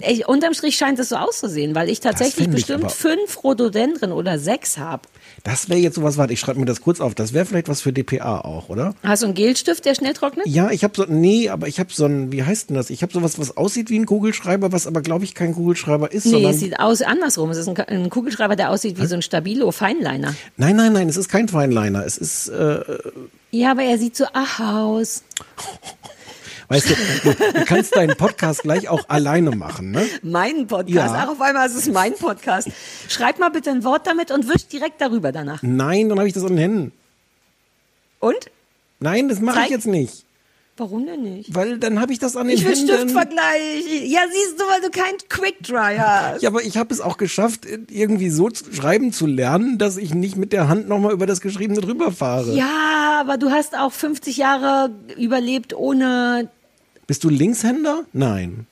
Ey, 0.00 0.24
unterm 0.26 0.52
Strich 0.52 0.76
scheint 0.76 0.98
es 0.98 1.08
so 1.08 1.16
auszusehen, 1.16 1.74
weil 1.74 1.88
ich 1.88 2.00
tatsächlich 2.00 2.46
ich 2.48 2.52
bestimmt 2.52 2.84
aber- 2.84 2.90
fünf 2.92 3.42
Rhododendren 3.42 4.12
oder 4.12 4.38
sechs 4.38 4.76
habe. 4.78 5.02
Das 5.42 5.68
wäre 5.68 5.78
jetzt 5.78 5.94
sowas, 5.94 6.16
warte, 6.18 6.32
ich 6.32 6.40
schreibe 6.40 6.58
mir 6.60 6.66
das 6.66 6.80
kurz 6.80 7.00
auf. 7.00 7.14
Das 7.14 7.32
wäre 7.32 7.46
vielleicht 7.46 7.68
was 7.68 7.80
für 7.80 7.92
DPA 7.92 8.40
auch, 8.40 8.68
oder? 8.68 8.94
Hast 9.02 9.22
du 9.22 9.26
einen 9.26 9.34
Gelstift, 9.34 9.84
der 9.84 9.94
schnell 9.94 10.12
trocknet? 10.12 10.46
Ja, 10.46 10.70
ich 10.70 10.82
habe 10.84 10.92
so, 10.96 11.04
nee, 11.08 11.48
aber 11.48 11.68
ich 11.68 11.78
habe 11.80 11.90
so 11.92 12.04
ein, 12.04 12.32
wie 12.32 12.42
heißt 12.42 12.68
denn 12.70 12.76
das? 12.76 12.90
Ich 12.90 13.02
habe 13.02 13.12
sowas, 13.12 13.38
was 13.38 13.56
aussieht 13.56 13.88
wie 13.88 13.98
ein 13.98 14.06
Kugelschreiber, 14.06 14.72
was 14.72 14.86
aber, 14.86 15.02
glaube 15.02 15.24
ich, 15.24 15.34
kein 15.34 15.54
Kugelschreiber 15.54 16.10
ist, 16.12 16.26
Nee, 16.26 16.44
es 16.46 16.60
sieht 16.60 16.78
aus 16.80 17.00
andersrum. 17.02 17.50
Es 17.50 17.58
ist 17.58 17.68
ein, 17.68 17.76
ein 17.78 18.10
Kugelschreiber, 18.10 18.56
der 18.56 18.70
aussieht 18.70 19.00
wie 19.00 19.06
so 19.06 19.14
ein 19.14 19.22
Stabilo 19.22 19.70
Feinliner. 19.72 20.34
Nein, 20.56 20.76
nein, 20.76 20.92
nein, 20.92 21.08
es 21.08 21.16
ist 21.16 21.28
kein 21.28 21.48
Feinliner. 21.48 22.04
Es 22.04 22.18
ist, 22.18 22.48
äh, 22.48 22.80
Ja, 23.52 23.70
aber 23.70 23.82
er 23.84 23.98
sieht 23.98 24.16
so 24.16 24.24
ach 24.32 24.60
aus. 24.60 25.22
weißt 26.68 26.90
du, 26.90 26.94
du, 26.94 27.34
du 27.34 27.64
kannst 27.64 27.96
deinen 27.96 28.16
Podcast 28.16 28.62
gleich 28.62 28.88
auch 28.88 29.08
alleine 29.08 29.50
machen, 29.52 29.90
ne? 29.90 30.06
Mein 30.22 30.66
Podcast. 30.66 31.14
Ja. 31.14 31.24
Ach, 31.24 31.28
auf 31.28 31.40
einmal 31.40 31.66
ist 31.66 31.76
es 31.76 31.88
mein 31.88 32.14
Podcast. 32.14 32.68
Schreib 33.08 33.38
mal 33.38 33.50
bitte 33.50 33.70
ein 33.70 33.84
Wort 33.84 34.06
damit 34.06 34.30
und 34.30 34.48
wisch 34.52 34.66
direkt 34.66 35.00
darüber 35.00 35.32
danach. 35.32 35.62
Nein, 35.62 36.08
dann 36.08 36.18
habe 36.18 36.28
ich 36.28 36.34
das 36.34 36.42
an 36.42 36.50
den 36.50 36.58
Händen. 36.58 36.92
Und? 38.20 38.50
Nein, 39.00 39.28
das 39.28 39.40
mache 39.40 39.60
ich 39.64 39.70
jetzt 39.70 39.86
nicht. 39.86 40.24
Warum 40.78 41.06
denn 41.06 41.22
nicht? 41.22 41.54
Weil 41.54 41.78
dann 41.78 42.00
habe 42.00 42.12
ich 42.12 42.18
das 42.18 42.36
an 42.36 42.48
den 42.48 42.56
Ich 42.58 42.64
will 42.64 42.76
Händen. 42.76 42.92
Stiftvergleich. 42.92 44.10
Ja, 44.10 44.20
siehst 44.30 44.60
du, 44.60 44.64
weil 44.64 44.82
du 44.82 44.90
kein 44.90 45.14
Quick 45.30 45.62
Dry 45.62 45.96
hast. 45.96 46.42
Ja, 46.42 46.50
aber 46.50 46.62
ich 46.62 46.76
habe 46.76 46.92
es 46.92 47.00
auch 47.00 47.16
geschafft, 47.16 47.62
irgendwie 47.64 48.28
so 48.28 48.50
zu 48.50 48.70
schreiben 48.74 49.10
zu 49.10 49.26
lernen, 49.26 49.78
dass 49.78 49.96
ich 49.96 50.12
nicht 50.12 50.36
mit 50.36 50.52
der 50.52 50.68
Hand 50.68 50.86
nochmal 50.86 51.12
über 51.12 51.24
das 51.24 51.40
Geschriebene 51.40 51.80
drüber 51.80 52.12
fahre. 52.12 52.54
Ja, 52.54 53.18
aber 53.20 53.38
du 53.38 53.50
hast 53.50 53.74
auch 53.74 53.92
50 53.92 54.36
Jahre 54.36 54.90
überlebt 55.16 55.72
ohne. 55.72 56.50
Bist 57.06 57.22
du 57.24 57.28
Linkshänder? 57.28 58.04
Nein. 58.12 58.66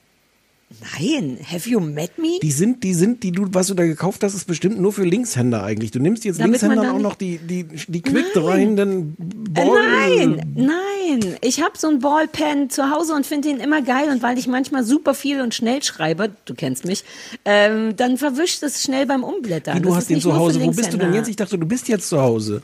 Nein, 0.99 1.37
have 1.49 1.69
you 1.69 1.79
met 1.79 2.17
me? 2.17 2.39
Die 2.41 2.51
sind, 2.51 2.83
die 2.83 2.93
sind, 2.95 3.21
die 3.23 3.31
du, 3.31 3.45
was 3.51 3.67
du 3.67 3.75
da 3.75 3.85
gekauft 3.85 4.23
hast, 4.23 4.33
ist 4.33 4.45
bestimmt 4.45 4.79
nur 4.81 4.91
für 4.91 5.03
Linkshänder 5.05 5.63
eigentlich. 5.63 5.91
Du 5.91 5.99
nimmst 5.99 6.25
jetzt 6.25 6.39
Damit 6.39 6.59
Linkshändern 6.59 6.95
auch 6.95 6.99
noch 6.99 7.15
die, 7.15 7.37
die, 7.37 7.63
die 7.63 8.01
quick 8.01 8.33
drehenden 8.33 9.15
Äh, 9.53 9.63
Ball. 9.63 10.27
nein, 10.27 10.53
nein. 10.55 11.37
Ich 11.41 11.61
habe 11.61 11.77
so 11.77 11.87
einen 11.87 11.99
Ballpen 11.99 12.69
zu 12.71 12.89
Hause 12.89 13.13
und 13.13 13.25
finde 13.27 13.49
ihn 13.49 13.59
immer 13.59 13.83
geil. 13.83 14.09
Und 14.09 14.21
weil 14.23 14.37
ich 14.39 14.47
manchmal 14.47 14.83
super 14.83 15.13
viel 15.13 15.39
und 15.39 15.53
schnell 15.53 15.81
schreibe, 15.83 16.31
du 16.45 16.55
kennst 16.55 16.83
mich, 16.83 17.03
ähm, 17.45 17.95
dann 17.95 18.17
verwischt 18.17 18.63
es 18.63 18.81
schnell 18.81 19.05
beim 19.05 19.23
Umblättern. 19.23 19.77
Wie, 19.77 19.81
du 19.81 19.89
Das 19.89 19.97
hast 19.99 20.09
den 20.09 20.19
zu 20.19 20.35
Hause. 20.35 20.59
Wo 20.61 20.71
bist 20.71 20.91
du 20.91 20.97
denn 20.97 21.13
jetzt? 21.13 21.29
Ich 21.29 21.35
dachte, 21.35 21.57
du 21.59 21.65
bist 21.67 21.87
jetzt 21.87 22.09
zu 22.09 22.19
Hause. 22.19 22.63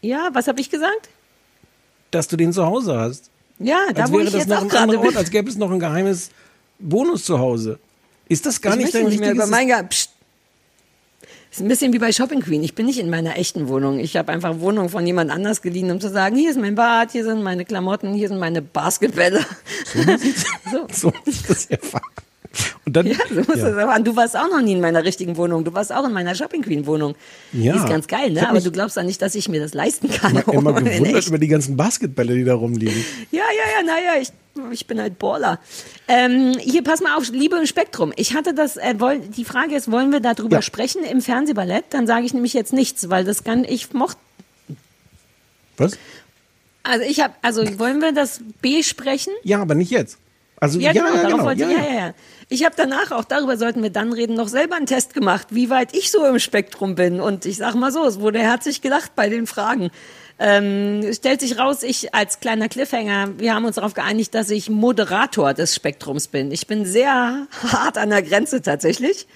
Ja, 0.00 0.30
was 0.32 0.48
habe 0.48 0.60
ich 0.60 0.70
gesagt? 0.70 1.10
Dass 2.10 2.26
du 2.26 2.36
den 2.36 2.52
zu 2.54 2.64
Hause 2.64 2.96
hast. 2.98 3.30
Ja, 3.58 3.78
da 3.94 4.02
als 4.02 4.12
wo 4.12 4.14
wäre 4.18 4.24
ich 4.26 4.30
das 4.32 4.40
jetzt 4.42 4.48
noch 4.48 4.58
auch 4.58 4.70
ein 4.70 4.76
anderer. 4.76 5.04
Ort, 5.04 5.16
als 5.16 5.30
gäbe 5.30 5.48
es 5.50 5.56
noch 5.56 5.70
ein 5.70 5.80
geheimes 5.80 6.30
Bonus 6.78 7.24
zu 7.24 7.38
Hause. 7.38 7.78
Ist 8.28 8.46
das 8.46 8.60
gar 8.60 8.74
ich 8.76 8.84
nicht 8.84 8.94
dein 8.94 9.06
nicht 9.06 9.20
mehr 9.20 9.32
über 9.32 9.46
mein 9.46 9.66
Ge- 9.68 9.82
Psst. 9.88 10.10
Ist 11.50 11.60
ein 11.62 11.68
bisschen 11.68 11.92
wie 11.94 11.98
bei 11.98 12.12
Shopping 12.12 12.40
Queen. 12.42 12.62
Ich 12.62 12.74
bin 12.74 12.84
nicht 12.86 12.98
in 12.98 13.08
meiner 13.08 13.36
echten 13.38 13.68
Wohnung. 13.68 13.98
Ich 13.98 14.16
habe 14.18 14.30
einfach 14.32 14.60
Wohnung 14.60 14.90
von 14.90 15.06
jemand 15.06 15.30
anders 15.30 15.62
geliehen, 15.62 15.90
um 15.90 15.98
zu 16.00 16.10
sagen, 16.10 16.36
hier 16.36 16.50
ist 16.50 16.58
mein 16.60 16.74
Bad, 16.74 17.10
hier 17.12 17.24
sind 17.24 17.42
meine 17.42 17.64
Klamotten, 17.64 18.12
hier 18.12 18.28
sind 18.28 18.38
meine 18.38 18.60
Basketbälle. 18.60 19.44
so 20.92 21.12
ist 21.24 21.48
das 21.50 21.68
ja 21.70 21.78
Und 22.86 22.96
dann, 22.96 23.06
Ja, 23.06 23.16
so 23.28 23.34
muss 23.36 23.46
ja. 23.48 23.70
das 23.70 23.76
aber. 23.76 23.94
Und 23.94 24.06
du 24.06 24.16
warst 24.16 24.36
auch 24.36 24.48
noch 24.48 24.62
nie 24.62 24.72
in 24.72 24.80
meiner 24.80 25.04
richtigen 25.04 25.36
Wohnung. 25.36 25.64
Du 25.64 25.74
warst 25.74 25.92
auch 25.92 26.04
in 26.06 26.12
meiner 26.12 26.34
Shopping 26.34 26.62
Queen 26.62 26.86
Wohnung. 26.86 27.14
Ja. 27.52 27.72
Die 27.74 27.78
ist 27.78 27.88
ganz 27.88 28.06
geil, 28.06 28.30
ne? 28.30 28.48
Aber 28.48 28.60
du 28.60 28.70
glaubst 28.70 28.96
ja 28.96 29.02
nicht, 29.02 29.20
dass 29.20 29.34
ich 29.34 29.48
mir 29.48 29.60
das 29.60 29.74
leisten 29.74 30.08
kann. 30.10 30.38
Ich 30.38 30.46
immer 30.48 30.72
gewundert 30.72 31.26
über 31.26 31.38
die 31.38 31.48
ganzen 31.48 31.76
Basketbälle, 31.76 32.34
die 32.34 32.44
da 32.44 32.54
rumliegen. 32.54 33.04
Ja, 33.30 33.40
ja, 33.42 33.78
ja, 33.78 33.86
naja, 33.86 34.22
ich, 34.22 34.30
ich 34.72 34.86
bin 34.86 35.00
halt 35.00 35.18
Baller. 35.18 35.60
Ähm, 36.08 36.56
hier, 36.58 36.82
pass 36.82 37.00
mal 37.02 37.16
auf, 37.16 37.28
Liebe 37.30 37.56
im 37.58 37.66
Spektrum. 37.66 38.12
Ich 38.16 38.34
hatte 38.34 38.54
das, 38.54 38.76
äh, 38.78 38.94
woll, 38.98 39.18
die 39.20 39.44
Frage 39.44 39.76
ist, 39.76 39.90
wollen 39.90 40.10
wir 40.10 40.20
darüber 40.20 40.56
Ja. 40.56 40.62
sprechen 40.62 41.04
im 41.04 41.20
Fernsehballett? 41.20 41.84
Dann 41.90 42.06
sage 42.06 42.24
ich 42.24 42.32
nämlich 42.32 42.54
jetzt 42.54 42.72
nichts, 42.72 43.10
weil 43.10 43.24
das 43.24 43.44
kann, 43.44 43.64
ich 43.64 43.92
mochte, 43.92 44.18
Was? 45.76 45.98
also 46.82 47.04
ich 47.04 47.20
habe, 47.20 47.34
also 47.42 47.78
wollen 47.78 48.00
wir 48.00 48.12
das 48.12 48.40
besprechen? 48.62 49.32
Ja, 49.44 49.60
aber 49.60 49.74
nicht 49.74 49.90
jetzt. 49.90 50.18
Also 50.60 50.80
Ja, 50.80 50.92
ja, 50.92 51.02
genau, 51.04 51.14
ja, 51.14 51.22
darauf 51.22 51.30
genau. 51.32 51.44
wollte 51.44 51.60
ja, 51.62 51.68
ich, 51.68 51.76
ja. 51.76 51.82
ja, 51.84 51.92
ja, 51.92 52.06
ja. 52.08 52.14
Ich 52.50 52.64
habe 52.64 52.74
danach, 52.76 53.10
auch 53.10 53.24
darüber 53.24 53.58
sollten 53.58 53.82
wir 53.82 53.90
dann 53.90 54.12
reden, 54.12 54.34
noch 54.34 54.48
selber 54.48 54.76
einen 54.76 54.86
Test 54.86 55.12
gemacht, 55.12 55.48
wie 55.50 55.68
weit 55.68 55.94
ich 55.94 56.10
so 56.10 56.24
im 56.24 56.38
Spektrum 56.38 56.94
bin. 56.94 57.20
Und 57.20 57.44
ich 57.44 57.58
sag 57.58 57.74
mal 57.74 57.92
so, 57.92 58.06
es 58.06 58.20
wurde 58.20 58.38
herzlich 58.38 58.80
gelacht 58.80 59.14
bei 59.14 59.28
den 59.28 59.46
Fragen. 59.46 59.90
Ähm, 60.38 61.02
stellt 61.12 61.40
sich 61.40 61.58
raus, 61.58 61.82
ich 61.82 62.14
als 62.14 62.40
kleiner 62.40 62.68
Cliffhanger, 62.68 63.38
wir 63.38 63.54
haben 63.54 63.64
uns 63.64 63.74
darauf 63.74 63.92
geeinigt, 63.92 64.34
dass 64.34 64.48
ich 64.50 64.70
Moderator 64.70 65.52
des 65.52 65.74
Spektrums 65.74 66.28
bin. 66.28 66.50
Ich 66.52 66.66
bin 66.66 66.86
sehr 66.86 67.46
hart 67.64 67.98
an 67.98 68.10
der 68.10 68.22
Grenze 68.22 68.62
tatsächlich. 68.62 69.26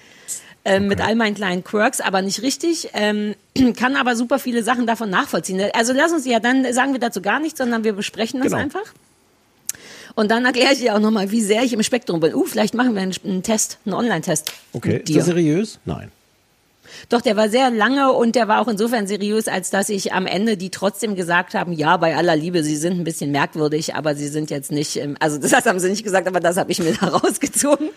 Ähm, 0.65 0.87
Mit 0.87 1.01
all 1.01 1.15
meinen 1.15 1.35
kleinen 1.35 1.63
Quirks, 1.63 1.99
aber 1.99 2.21
nicht 2.21 2.41
richtig. 2.41 2.89
Ähm, 2.93 3.35
kann 3.77 3.95
aber 3.97 4.15
super 4.15 4.39
viele 4.39 4.63
Sachen 4.63 4.87
davon 4.87 5.09
nachvollziehen. 5.09 5.61
Also 5.73 5.93
lass 5.93 6.13
uns 6.13 6.25
ja, 6.25 6.39
dann 6.39 6.71
sagen 6.73 6.93
wir 6.93 6.99
dazu 7.01 7.21
gar 7.21 7.39
nichts, 7.39 7.57
sondern 7.59 7.83
wir 7.83 7.93
besprechen 7.93 8.39
das 8.39 8.51
Genau. 8.53 8.63
einfach. 8.63 8.93
Und 10.15 10.29
dann 10.29 10.45
erkläre 10.45 10.73
ich 10.73 10.79
dir 10.79 10.95
auch 10.95 10.99
nochmal, 10.99 11.31
wie 11.31 11.41
sehr 11.41 11.63
ich 11.63 11.73
im 11.73 11.81
Spektrum 11.81 12.19
bin. 12.19 12.35
Uh, 12.35 12.45
vielleicht 12.45 12.73
machen 12.73 12.93
wir 12.93 13.01
einen, 13.01 13.15
einen 13.23 13.43
Test, 13.43 13.79
einen 13.85 13.95
Online-Test. 13.95 14.51
Okay, 14.73 14.97
ist 14.97 15.15
das 15.15 15.25
seriös? 15.25 15.79
Nein. 15.85 16.11
Doch, 17.09 17.21
der 17.21 17.35
war 17.35 17.49
sehr 17.49 17.69
lange 17.69 18.11
und 18.11 18.35
der 18.35 18.47
war 18.47 18.61
auch 18.61 18.67
insofern 18.67 19.07
seriös, 19.07 19.47
als 19.47 19.69
dass 19.69 19.89
ich 19.89 20.13
am 20.13 20.25
Ende 20.25 20.57
die 20.57 20.69
trotzdem 20.69 21.15
gesagt 21.15 21.53
haben, 21.53 21.73
ja, 21.73 21.97
bei 21.97 22.15
aller 22.15 22.35
Liebe, 22.35 22.63
sie 22.63 22.75
sind 22.75 22.99
ein 22.99 23.03
bisschen 23.03 23.31
merkwürdig, 23.31 23.95
aber 23.95 24.15
sie 24.15 24.27
sind 24.27 24.49
jetzt 24.49 24.71
nicht, 24.71 24.95
ähm, 24.97 25.17
also 25.19 25.37
das 25.37 25.53
haben 25.65 25.79
sie 25.79 25.89
nicht 25.89 26.03
gesagt, 26.03 26.27
aber 26.27 26.39
das 26.39 26.57
habe 26.57 26.71
ich 26.71 26.79
mir 26.79 26.93
da 26.99 27.07
rausgezogen. 27.07 27.89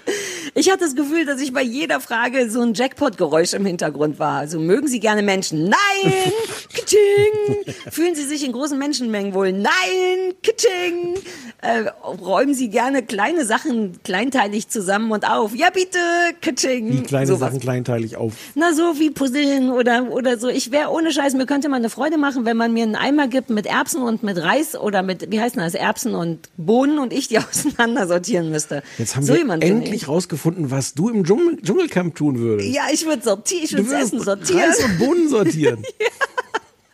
Ich 0.55 0.71
hatte 0.71 0.85
das 0.85 0.95
Gefühl, 0.95 1.27
dass 1.27 1.40
ich 1.40 1.53
bei 1.53 1.62
jeder 1.62 2.01
Frage 2.01 2.51
so 2.51 2.62
ein 2.62 2.75
Jackpot-Geräusch 2.75 3.53
im 3.53 3.66
Hintergrund 3.66 4.19
war. 4.19 4.38
Also 4.38 4.59
mögen 4.59 4.88
Sie 4.88 5.01
gerne 5.01 5.23
Menschen? 5.23 5.64
Nein! 5.64 6.12
Kitsching! 6.73 7.75
Fühlen 7.90 8.14
Sie 8.14 8.25
sich 8.25 8.45
in 8.45 8.53
großen 8.53 8.79
Menschenmengen 8.79 9.35
wohl? 9.35 9.53
Nein! 9.53 10.35
Kitsching! 10.42 11.16
Äh, 11.62 11.90
räumen 12.05 12.55
Sie 12.55 12.69
gerne 12.69 13.03
kleine 13.03 13.45
Sachen 13.45 14.03
kleinteilig 14.03 14.69
zusammen 14.69 15.11
und 15.11 15.29
auf? 15.29 15.55
Ja, 15.55 15.71
bitte! 15.71 15.99
Kitsching! 16.40 16.90
Wie 16.90 17.03
kleine 17.03 17.27
Sowas. 17.27 17.40
Sachen 17.40 17.61
kleinteilig 17.61 18.16
auf. 18.16 18.35
Na, 18.55 18.73
so 18.73 18.95
wie 18.98 19.11
Puzzeln 19.11 19.70
oder, 19.70 20.11
oder 20.11 20.38
so. 20.38 20.48
Ich 20.48 20.70
wäre 20.70 20.90
ohne 20.90 21.12
Scheiß, 21.12 21.35
mir 21.35 21.46
könnte 21.46 21.68
man 21.68 21.78
eine 21.78 21.90
Freude 21.90 22.18
machen, 22.18 22.44
wenn 22.44 22.56
man 22.56 22.72
mir 22.72 22.85
einen 22.85 22.96
Eimer 22.96 23.28
gibt 23.28 23.50
mit 23.50 23.66
Erbsen 23.66 24.02
und 24.02 24.22
mit 24.22 24.38
Reis 24.38 24.76
oder 24.76 25.02
mit, 25.02 25.30
wie 25.30 25.40
heißt 25.40 25.56
das, 25.56 25.74
Erbsen 25.74 26.14
und 26.14 26.48
Bohnen 26.56 26.98
und 26.98 27.12
ich 27.12 27.28
die 27.28 27.38
auseinander 27.40 28.06
sortieren 28.06 28.50
müsste. 28.50 28.82
Jetzt 28.98 29.16
haben 29.16 29.24
so 29.24 29.35
wir 29.35 29.62
endlich 29.62 30.02
ich. 30.02 30.09
rausgefunden, 30.09 30.70
was 30.70 30.94
du 30.94 31.09
im 31.09 31.24
Dschungel 31.24 31.61
Dschungelcamp 31.62 32.14
tun 32.14 32.38
würdest. 32.38 32.68
Ja, 32.68 32.85
ich 32.92 33.06
würde 33.06 33.22
sortieren, 33.22 33.64
ich 33.64 33.72
würde 33.72 33.94
Essen 33.94 34.20
sortieren. 34.20 34.61
Reis 34.61 34.85
und 34.85 34.98
Bohnen 34.98 35.28
sortieren. 35.28 35.82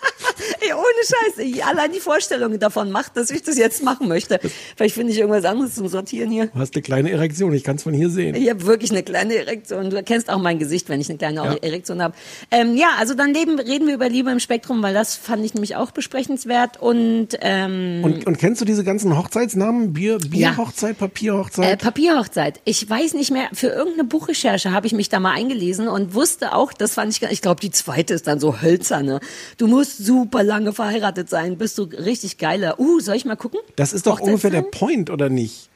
Ey, 0.60 0.72
ohne 0.72 0.84
Scheiß. 0.84 1.44
Ich, 1.46 1.64
allein 1.64 1.92
die 1.92 2.00
Vorstellung 2.00 2.58
davon 2.58 2.90
macht, 2.90 3.16
dass 3.16 3.30
ich 3.30 3.42
das 3.42 3.56
jetzt 3.56 3.82
machen 3.82 4.08
möchte. 4.08 4.40
Vielleicht 4.76 4.94
finde 4.94 5.12
ich 5.12 5.18
irgendwas 5.18 5.44
anderes 5.44 5.74
zum 5.74 5.88
Sortieren 5.88 6.30
hier. 6.30 6.46
Du 6.46 6.58
hast 6.58 6.74
eine 6.74 6.82
kleine 6.82 7.10
Erektion, 7.10 7.52
ich 7.52 7.64
kann 7.64 7.76
es 7.76 7.82
von 7.82 7.94
hier 7.94 8.10
sehen. 8.10 8.34
Ich 8.34 8.48
habe 8.48 8.64
wirklich 8.66 8.90
eine 8.90 9.02
kleine 9.02 9.34
Erektion. 9.36 9.90
Du 9.90 9.96
erkennst 9.96 10.30
auch 10.30 10.38
mein 10.40 10.58
Gesicht, 10.58 10.88
wenn 10.88 11.00
ich 11.00 11.08
eine 11.08 11.18
kleine 11.18 11.36
Ja. 11.36 11.54
Erektion 11.54 12.02
habe. 12.02 12.14
Ähm, 12.50 12.76
ja, 12.76 12.88
also 12.98 13.14
dann 13.14 13.32
leben, 13.34 13.58
reden 13.58 13.86
wir 13.86 13.94
über 13.94 14.08
Liebe 14.08 14.30
im 14.30 14.40
Spektrum, 14.40 14.82
weil 14.82 14.94
das 14.94 15.16
fand 15.16 15.44
ich 15.44 15.54
nämlich 15.54 15.76
auch 15.76 15.90
besprechenswert. 15.90 16.80
Und, 16.80 17.28
ähm, 17.40 18.00
Und, 18.02 18.26
und 18.26 18.38
kennst 18.38 18.60
du 18.60 18.64
diese 18.64 18.84
ganzen 18.84 19.16
Hochzeitsnamen? 19.16 19.92
Bier, 19.92 20.18
Bierhochzeit, 20.18 20.98
Papierhochzeit? 20.98 21.72
Äh, 21.72 21.76
Papierhochzeit. 21.76 22.60
Ich 22.64 22.88
weiß 22.88 23.14
nicht 23.14 23.30
mehr, 23.30 23.48
für 23.52 23.68
irgendeine 23.68 24.04
Buchrecherche 24.04 24.72
habe 24.72 24.86
ich 24.86 24.92
mich 24.92 25.08
da 25.08 25.20
mal 25.20 25.32
eingelesen 25.32 25.88
und 25.88 26.14
wusste 26.14 26.54
auch, 26.54 26.72
das 26.72 26.94
fand 26.94 27.12
ich, 27.12 27.22
ich 27.30 27.42
glaube, 27.42 27.60
die 27.60 27.70
zweite 27.70 28.14
ist 28.14 28.26
dann 28.26 28.40
so 28.40 28.60
hölzerne. 28.60 29.20
Du 29.58 29.66
musst 29.66 29.95
super 29.96 30.42
lange 30.42 30.72
verheiratet 30.72 31.28
sein, 31.28 31.58
bist 31.58 31.78
du 31.78 31.84
richtig 31.84 32.38
geiler. 32.38 32.78
Uh, 32.78 33.00
soll 33.00 33.16
ich 33.16 33.24
mal 33.24 33.36
gucken? 33.36 33.60
das 33.76 33.92
ist 33.92 34.06
doch 34.06 34.20
ungefähr 34.20 34.50
der 34.50 34.62
Point, 34.62 35.10
oder 35.10 35.28
nicht? 35.28 35.68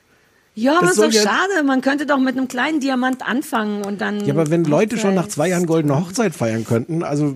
Ja, 0.55 0.79
aber 0.79 0.89
das 0.89 0.99
ist 0.99 1.03
doch 1.03 1.13
ja- 1.13 1.23
schade. 1.23 1.63
Man 1.65 1.81
könnte 1.81 2.07
doch 2.07 2.19
mit 2.19 2.37
einem 2.37 2.49
kleinen 2.49 2.81
Diamant 2.81 3.27
anfangen 3.27 3.85
und 3.85 4.01
dann. 4.01 4.25
Ja, 4.25 4.35
aber 4.35 4.51
wenn 4.51 4.65
Leute 4.65 4.99
schon 4.99 5.15
nach 5.15 5.29
zwei 5.29 5.49
Jahren 5.49 5.67
goldene 5.67 5.99
Hochzeit 5.99 6.35
feiern 6.35 6.65
könnten, 6.65 7.03
also 7.03 7.35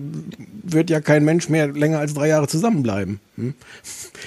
wird 0.63 0.89
ja 0.89 0.99
kein 0.99 1.23
Mensch 1.23 1.47
mehr 1.49 1.67
länger 1.67 1.99
als 1.99 2.13
drei 2.13 2.27
Jahre 2.27 2.47
zusammenbleiben. 2.47 3.19
Hm? 3.37 3.53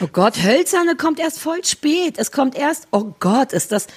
Oh 0.00 0.08
Gott, 0.10 0.42
hölzerne 0.42 0.96
kommt 0.96 1.20
erst 1.20 1.38
voll 1.38 1.64
spät. 1.64 2.14
Es 2.16 2.32
kommt 2.32 2.56
erst, 2.56 2.88
oh 2.90 3.14
Gott, 3.20 3.52
ist 3.52 3.72
das, 3.72 3.88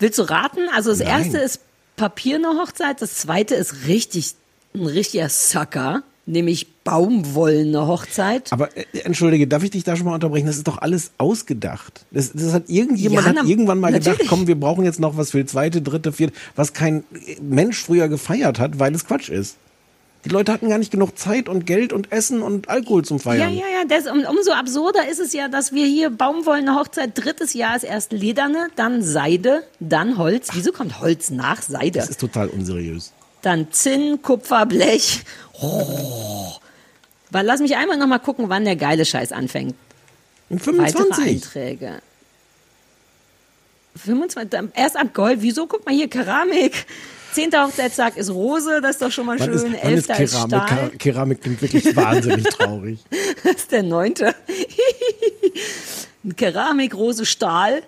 willst 0.00 0.18
du 0.18 0.22
raten? 0.22 0.68
Also 0.74 0.90
das 0.90 0.98
Nein. 0.98 1.08
erste 1.08 1.38
ist 1.38 1.60
papierne 1.96 2.48
Hochzeit, 2.48 3.00
das 3.00 3.14
zweite 3.18 3.54
ist 3.54 3.86
richtig, 3.86 4.34
ein 4.74 4.86
richtiger 4.86 5.28
Sucker, 5.28 6.02
nämlich 6.26 6.68
baumwollene 6.84 7.86
Hochzeit. 7.86 8.52
Aber 8.52 8.76
äh, 8.76 8.84
entschuldige, 9.04 9.46
darf 9.48 9.62
ich 9.64 9.70
dich 9.70 9.84
da 9.84 9.96
schon 9.96 10.06
mal 10.06 10.14
unterbrechen? 10.14 10.46
Das 10.46 10.56
ist 10.56 10.68
doch 10.68 10.78
alles 10.78 11.10
ausgedacht. 11.18 12.04
Das, 12.10 12.32
das 12.32 12.52
hat 12.52 12.64
irgendjemand 12.68 13.22
Ja, 13.22 13.28
hat 13.30 13.36
na- 13.42 13.48
irgendwann 13.48 13.80
mal 13.80 13.92
gedacht, 13.92 14.06
natürlich. 14.06 14.28
komm, 14.28 14.46
wir 14.46 14.58
brauchen 14.58 14.84
jetzt 14.84 15.00
noch 15.00 15.16
was 15.16 15.30
für 15.32 15.38
die 15.38 15.46
zweite, 15.46 15.82
dritte, 15.82 16.12
vierte, 16.12 16.34
was 16.54 16.72
kein 16.72 17.04
Mensch 17.40 17.78
früher 17.82 18.08
gefeiert 18.08 18.58
hat, 18.58 18.78
weil 18.78 18.94
es 18.94 19.04
Quatsch 19.06 19.28
ist. 19.30 19.56
Die 20.24 20.28
Leute 20.28 20.52
hatten 20.52 20.68
gar 20.68 20.78
nicht 20.78 20.92
genug 20.92 21.18
Zeit 21.18 21.48
und 21.48 21.66
Geld 21.66 21.92
und 21.92 22.12
Essen 22.12 22.42
und 22.42 22.68
Alkohol 22.68 23.04
zum 23.04 23.16
Ja, 23.16 23.22
Feiern. 23.24 23.52
ja, 23.54 23.64
ja. 23.64 23.84
Das, 23.88 24.06
um, 24.06 24.20
umso 24.24 24.52
absurder 24.52 25.08
ist 25.10 25.18
es 25.18 25.32
ja, 25.32 25.48
dass 25.48 25.72
wir 25.72 25.84
hier 25.84 26.10
baumwollene 26.10 26.76
Hochzeit, 26.76 27.10
drittes 27.18 27.54
Jahr 27.54 27.74
ist 27.74 27.82
erst 27.82 28.12
lederne, 28.12 28.68
dann 28.76 29.02
Seide, 29.02 29.64
dann 29.80 30.18
Holz. 30.18 30.50
Wieso 30.52 30.70
kommt 30.70 31.00
Holz 31.00 31.30
nach 31.30 31.60
Seide? 31.62 31.98
Das 31.98 32.08
ist 32.10 32.20
total 32.20 32.46
unseriös. 32.46 33.12
Dann 33.42 33.72
Zinn, 33.72 34.22
Kupfer, 34.22 34.66
Blech. 34.66 35.24
Oh. 35.62 36.52
Lass 37.30 37.60
mich 37.60 37.76
einmal 37.76 37.96
noch 37.96 38.06
mal 38.06 38.18
gucken, 38.18 38.48
wann 38.48 38.64
der 38.64 38.76
geile 38.76 39.04
Scheiß 39.04 39.32
anfängt. 39.32 39.74
Und 40.50 40.60
Weitere 40.66 40.98
25. 41.04 41.26
Einträge. 41.26 42.02
25, 43.96 44.60
erst 44.74 44.96
ab 44.96 45.12
Gold. 45.14 45.38
Wieso? 45.42 45.66
Guck 45.66 45.84
mal 45.86 45.94
hier, 45.94 46.08
Keramik. 46.08 46.86
Zehnter 47.32 47.66
Hochzeitstag 47.66 48.16
ist 48.18 48.30
Rose, 48.30 48.80
das 48.82 48.92
ist 48.96 49.02
doch 49.02 49.10
schon 49.10 49.24
mal 49.24 49.38
Wann 49.40 49.58
schön. 49.58 49.72
ist 49.74 49.82
Elfter 49.84 50.20
ist 50.20 50.32
Keramik? 50.32 50.56
Stahl. 50.56 50.68
Kera- 50.68 50.96
Keramik 50.98 51.40
klingt 51.40 51.62
wirklich 51.62 51.96
wahnsinnig 51.96 52.44
traurig. 52.44 52.98
Das 53.42 53.54
ist 53.54 53.72
der 53.72 53.82
neunte. 53.82 54.34
Keramik, 56.36 56.94
Rose, 56.94 57.24
Stahl. 57.24 57.82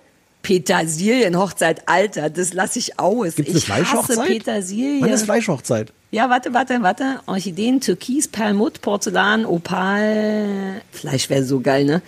Petersilien, 0.44 1.36
Hochzeit, 1.38 1.88
Alter, 1.88 2.30
das 2.30 2.52
lasse 2.52 2.78
ich 2.78 3.00
aus. 3.00 3.34
Gibt 3.34 3.48
es 3.48 3.68
eine 3.70 3.82
ich 3.82 3.92
hasse 3.92 4.12
Fleischhochzeit? 4.12 4.26
Petersilien. 4.28 5.00
Wann 5.00 5.08
ist 5.10 5.24
Fleischhochzeit? 5.24 5.92
Ja, 6.12 6.30
warte, 6.30 6.54
warte, 6.54 6.82
warte. 6.82 7.20
Orchideen, 7.26 7.80
Türkis, 7.80 8.28
Perlmutt, 8.28 8.80
Porzellan, 8.82 9.46
Opal. 9.46 10.80
Fleisch 10.92 11.28
wäre 11.30 11.42
so 11.44 11.60
geil, 11.60 11.84
ne? 11.86 12.02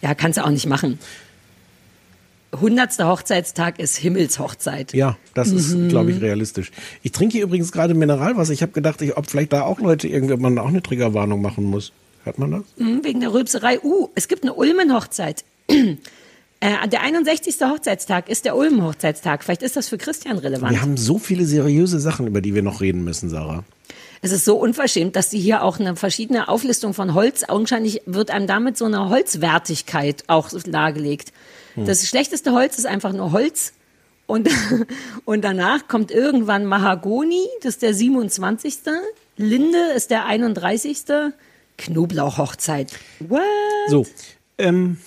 Ja, 0.00 0.14
kannst 0.14 0.38
du 0.38 0.44
auch 0.44 0.50
nicht 0.50 0.66
machen. 0.66 0.98
Hundertster 2.58 3.08
Hochzeitstag 3.08 3.78
ist 3.78 3.96
Himmelshochzeit. 3.96 4.94
Ja, 4.94 5.18
das 5.34 5.48
ist, 5.50 5.74
Mhm. 5.74 5.88
glaube 5.88 6.12
ich, 6.12 6.20
realistisch. 6.22 6.70
Ich 7.02 7.12
trinke 7.12 7.32
hier 7.32 7.42
übrigens 7.42 7.72
gerade 7.72 7.92
Mineralwasser. 7.92 8.52
Ich 8.52 8.62
habe 8.62 8.72
gedacht, 8.72 9.02
ich, 9.02 9.16
ob 9.16 9.28
vielleicht 9.28 9.52
da 9.52 9.62
auch 9.64 9.80
Leute 9.80 10.08
irgendwie, 10.08 10.32
ob 10.32 10.40
man 10.40 10.56
da 10.56 10.62
auch 10.62 10.68
eine 10.68 10.82
Triggerwarnung 10.82 11.42
machen 11.42 11.64
muss. 11.64 11.92
Hört 12.24 12.38
man 12.38 12.52
das? 12.52 12.62
Hm, 12.78 13.04
wegen 13.04 13.20
der 13.20 13.34
Rülpserei. 13.34 13.80
Uh, 13.82 14.08
es 14.14 14.28
gibt 14.28 14.44
eine 14.44 14.54
Ulmen-Hochzeit. 14.54 15.44
Äh, 16.60 16.88
der 16.88 17.02
61. 17.02 17.56
Hochzeitstag 17.60 18.28
ist 18.28 18.44
der 18.44 18.56
Ulm-Hochzeitstag. 18.56 19.44
Vielleicht 19.44 19.62
ist 19.62 19.76
das 19.76 19.88
für 19.88 19.98
Christian 19.98 20.38
relevant. 20.38 20.72
Wir 20.72 20.82
haben 20.82 20.96
so 20.96 21.18
viele 21.18 21.44
seriöse 21.44 22.00
Sachen, 22.00 22.26
über 22.26 22.40
die 22.40 22.54
wir 22.54 22.62
noch 22.62 22.80
reden 22.80 23.04
müssen, 23.04 23.28
Sarah. 23.28 23.64
Es 24.20 24.32
ist 24.32 24.44
so 24.44 24.56
unverschämt, 24.56 25.14
dass 25.14 25.30
sie 25.30 25.38
hier 25.38 25.62
auch 25.62 25.78
eine 25.78 25.94
verschiedene 25.94 26.48
Auflistung 26.48 26.92
von 26.94 27.14
Holz, 27.14 27.44
augenscheinlich 27.44 28.02
wird 28.06 28.32
einem 28.32 28.48
damit 28.48 28.76
so 28.76 28.84
eine 28.86 29.08
Holzwertigkeit 29.08 30.24
auch 30.26 30.50
dargelegt. 30.50 31.32
Hm. 31.74 31.86
Das 31.86 32.08
schlechteste 32.08 32.52
Holz 32.52 32.78
ist 32.78 32.86
einfach 32.86 33.12
nur 33.12 33.30
Holz. 33.30 33.74
Und, 34.26 34.48
und 35.24 35.42
danach 35.44 35.86
kommt 35.86 36.10
irgendwann 36.10 36.64
Mahagoni, 36.64 37.46
das 37.62 37.74
ist 37.74 37.82
der 37.82 37.94
27. 37.94 38.78
Linde 39.36 39.78
ist 39.94 40.10
der 40.10 40.26
31. 40.26 41.04
Knoblauchhochzeit. 41.76 42.92
What? 43.20 43.40
So, 43.88 44.04
ähm, 44.58 44.98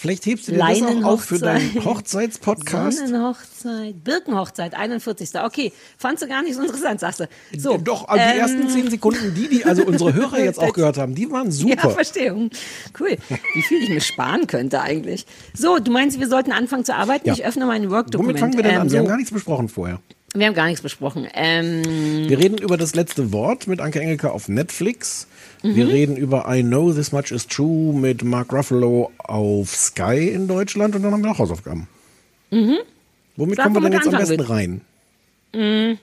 vielleicht 0.00 0.26
hebst 0.26 0.48
du 0.48 0.52
dir 0.52 0.58
das 0.58 0.82
auch 0.82 1.04
auf 1.04 1.24
für 1.24 1.38
deinen. 1.38 1.84
Hochzeitspodcast. 1.84 2.98
Sonnenhochzeit, 2.98 4.04
Birkenhochzeit, 4.04 4.74
41. 4.74 5.30
Okay, 5.44 5.72
fandst 5.96 6.22
du 6.22 6.28
gar 6.28 6.42
nicht 6.42 6.54
so 6.54 6.62
interessant, 6.62 7.00
sagst 7.00 7.20
du. 7.20 7.28
So, 7.56 7.76
Doch, 7.78 8.06
also 8.08 8.24
die 8.24 8.32
ähm, 8.34 8.40
ersten 8.40 8.68
zehn 8.68 8.90
Sekunden, 8.90 9.34
die, 9.34 9.48
die 9.48 9.64
also 9.64 9.84
unsere 9.84 10.14
Hörer 10.14 10.38
jetzt 10.40 10.58
auch 10.60 10.72
gehört 10.74 10.98
haben, 10.98 11.14
die 11.14 11.30
waren 11.30 11.46
Ja, 11.46 11.52
super. 11.52 11.90
Verstehung. 11.90 12.50
Cool. 12.98 13.16
Wie 13.54 13.62
viel 13.62 13.82
ich 13.82 13.88
mir 13.88 14.00
sparen 14.00 14.46
könnte 14.46 14.80
eigentlich. 14.80 15.26
So, 15.54 15.78
du 15.78 15.90
meinst, 15.90 16.18
wir 16.20 16.28
sollten 16.28 16.52
anfangen 16.52 16.84
zu 16.84 16.94
arbeiten? 16.94 17.26
Ja. 17.28 17.34
Ich 17.34 17.44
öffne 17.44 17.66
mein 17.66 17.82
Womit 17.82 17.90
Work-Dokument. 17.92 18.38
fangen 18.38 18.54
wir 18.56 18.62
denn 18.62 18.74
Ähm, 18.76 18.80
an? 18.82 18.90
Wir 18.92 18.98
haben 19.00 19.06
gar 19.08 19.16
nichts 19.16 19.32
besprochen 19.32 19.68
vorher. 19.68 20.00
wir 20.34 20.46
haben 20.46 20.54
gar 20.54 20.66
nichts 20.66 20.82
besprochen. 20.82 21.26
Ähm, 21.34 21.82
Wir 22.28 22.38
reden 22.38 22.58
über 22.58 22.76
das 22.76 22.94
letzte 22.94 23.32
Wort 23.32 23.66
mit 23.66 23.80
Anke 23.80 24.00
Engelke 24.00 24.30
auf 24.30 24.48
Netflix. 24.48 25.26
Mhm. 25.62 25.74
Wir 25.74 25.88
reden 25.88 26.16
über 26.16 26.46
I 26.48 26.62
Know 26.62 26.92
This 26.92 27.12
Much 27.12 27.30
Is 27.32 27.46
True 27.46 27.92
mit 27.94 28.22
Mark 28.24 28.52
Ruffalo 28.52 29.10
auf 29.18 29.74
Sky 29.74 30.28
in 30.28 30.46
Deutschland 30.48 30.94
und 30.94 31.02
dann 31.02 31.12
haben 31.12 31.22
wir 31.22 31.30
noch 31.30 31.38
Hausaufgaben. 31.38 31.88
mhm. 32.50 32.78
Womit 33.36 33.56
Sag, 33.56 33.64
kommen 33.64 33.76
wir 33.76 33.80
denn 33.82 33.92
jetzt 33.92 34.08
am 34.08 34.16
besten 34.18 34.40
anfangen 34.40 34.82
rein? 35.52 35.92
Mm. 35.92 35.98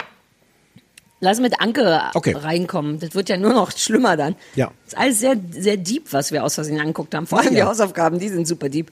Lass 1.20 1.42
mit 1.42 1.60
Anke 1.60 2.02
Okay. 2.14 2.32
reinkommen. 2.34 3.00
Das 3.00 3.14
wird 3.14 3.28
ja 3.28 3.36
nur 3.36 3.52
noch 3.54 3.72
schlimmer 3.78 4.16
dann. 4.16 4.36
Ja. 4.56 4.72
Das 4.86 4.94
ist 4.94 4.98
alles 4.98 5.20
sehr, 5.20 5.36
sehr 5.52 5.76
deep, 5.76 6.14
was 6.14 6.32
wir 6.32 6.46
aus 6.46 6.56
Versehen 6.56 6.80
angeguckt 6.80 7.14
haben. 7.14 7.28
Vor 7.28 7.40
allem 7.40 7.54
Ja. 7.54 7.64
die 7.64 7.64
Hausaufgaben, 7.64 8.20
die 8.20 8.30
sind 8.30 8.48
super 8.48 8.70
deep. 8.70 8.90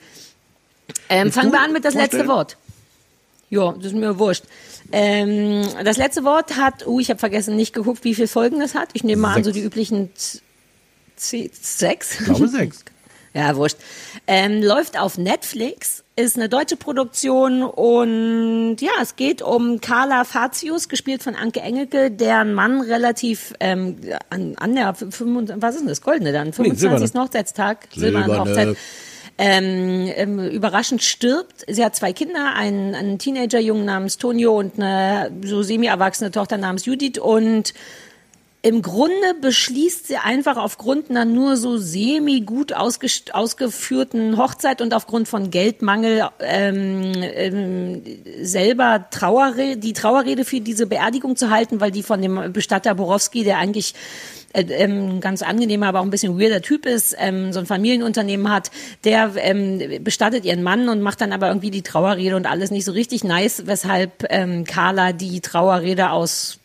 Ähm, 1.08 1.32
fangen 1.32 1.54
wir 1.54 1.62
an 1.62 1.72
mit 1.72 1.86
das 1.86 1.94
letzte? 1.94 2.28
Wort. 2.28 2.58
Ja, 3.50 3.72
das 3.74 3.86
ist 3.88 3.96
mir 3.96 4.18
wurscht. 4.20 4.44
Ähm, 4.92 5.66
das 5.86 5.96
letzte 5.98 6.24
Wort 6.24 6.58
hat, 6.58 6.86
uh, 6.86 7.00
ich 7.00 7.10
habe 7.10 7.20
vergessen, 7.20 7.56
nicht 7.56 7.74
geguckt, 7.74 8.04
wie 8.04 8.14
viele 8.16 8.28
Folgen 8.28 8.60
das 8.60 8.76
hat. 8.76 8.90
Ich 8.94 9.04
nehme 9.04 9.22
mal 9.22 9.36
an, 9.36 9.44
so 9.44 9.52
die 9.52 9.62
üblichen 9.62 10.10
sechs. 11.30 12.20
Ich 12.20 12.26
glaube 12.26 12.48
sechs. 12.48 12.84
Ja, 13.36 13.56
wurscht. 13.56 13.78
Ähm, 14.28 14.62
läuft 14.62 15.00
auf 15.00 15.18
Netflix, 15.18 16.04
ist 16.16 16.38
eine 16.38 16.50
deutsche 16.50 16.76
Produktion 16.76 17.64
und 17.64 18.78
ja, 18.80 18.92
es 19.02 19.16
geht 19.16 19.42
um 19.42 19.82
Carla 19.82 20.24
Fatius, 20.24 20.88
gespielt 20.88 21.24
von 21.24 21.34
Anke 21.34 21.62
Engelke, 21.62 22.12
deren 22.12 22.54
Mann 22.54 22.82
relativ 22.82 23.56
ähm, 23.60 23.98
an, 24.30 24.54
an 24.58 24.76
der 24.76 24.94
25, 24.94 25.56
was 25.60 25.74
ist 25.74 25.82
denn 25.82 25.88
das, 25.88 26.04
Goldene 26.04 26.32
dann, 26.32 26.54
25. 26.54 26.80
silberne. 26.80 27.26
Hochzeitstag, 27.26 27.88
silberne 27.96 28.26
Silberne. 28.26 28.52
Hochzeit. 28.52 28.78
Ähm, 29.40 30.12
ähm, 30.16 30.40
überraschend 30.40 31.02
stirbt. 31.02 31.66
Sie 31.68 31.84
hat 31.84 31.96
zwei 31.96 32.14
Kinder, 32.14 32.54
einen, 32.56 32.94
einen 32.94 33.18
Teenagerjungen 33.18 33.84
namens 33.84 34.20
Tonio 34.20 34.60
und 34.60 34.76
eine 34.80 35.32
so 35.44 35.64
semi-erwachsene 35.64 36.30
Tochter 36.30 36.58
namens 36.58 36.86
Judith 36.86 37.18
und 37.18 37.74
im 38.66 38.82
Grunde 38.82 39.36
beschließt 39.42 40.08
sie 40.08 40.16
einfach 40.16 40.56
aufgrund 40.56 41.10
einer 41.10 41.26
nur 41.26 41.58
so 41.58 41.76
semi 41.76 42.40
gut 42.40 42.72
ausgeführten 42.72 44.38
Hochzeit 44.38 44.82
und 44.82 44.94
aufgrund 44.94 45.28
von 45.28 45.52
Geldmangel 45.52 46.30
ähm, 46.40 47.12
ähm, 47.14 48.04
selber 48.42 49.06
Trauerrede, 49.12 49.76
die 49.76 49.92
Trauerrede 49.92 50.46
für 50.46 50.62
diese 50.62 50.88
Beerdigung 50.88 51.36
zu 51.36 51.50
halten, 51.50 51.82
weil 51.82 51.92
die 51.92 52.04
von 52.04 52.22
dem 52.22 52.54
Bestatter 52.54 52.96
Borowski, 52.96 53.44
der 53.44 53.58
eigentlich 53.58 53.96
äh, 54.54 54.62
ähm, 54.62 55.20
ganz 55.20 55.42
angenehmer, 55.42 55.88
aber 55.88 56.00
auch 56.00 56.06
ein 56.06 56.10
bisschen 56.10 56.40
weirder 56.40 56.62
Typ 56.62 56.86
ist, 56.86 57.18
ähm, 57.20 57.52
so 57.52 57.60
ein 57.60 57.66
Familienunternehmen 57.66 58.50
hat, 58.50 58.72
der 59.04 59.34
ähm, 59.36 59.82
bestattet 60.06 60.46
ihren 60.46 60.64
Mann 60.64 60.88
und 60.88 61.02
macht 61.02 61.20
dann 61.20 61.34
aber 61.34 61.50
irgendwie 61.50 61.72
die 61.72 61.82
Trauerrede 61.82 62.38
und 62.38 62.46
alles 62.46 62.72
nicht 62.72 62.86
so 62.86 62.94
richtig 62.94 63.26
nice, 63.26 63.64
weshalb 63.66 64.26
ähm, 64.30 64.64
Carla 64.64 65.12
die 65.12 65.42
Trauerrede 65.42 66.12
aus 66.12 66.60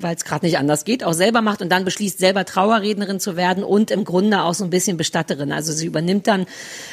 weil 0.00 0.16
es 0.16 0.24
gerade 0.24 0.46
nicht 0.46 0.58
anders 0.58 0.84
geht, 0.84 1.04
auch 1.04 1.12
selber 1.12 1.42
macht 1.42 1.62
und 1.62 1.70
dann 1.70 1.84
beschließt, 1.84 2.18
selber 2.18 2.44
Trauerrednerin 2.44 3.20
zu 3.20 3.36
werden 3.36 3.64
und 3.64 3.90
im 3.90 4.04
Grunde 4.04 4.42
auch 4.42 4.54
so 4.54 4.64
ein 4.64 4.70
bisschen 4.70 4.96
Bestatterin. 4.96 5.52
Also 5.52 5.72
sie 5.72 5.86
übernimmt 5.86 6.26
dann 6.26 6.46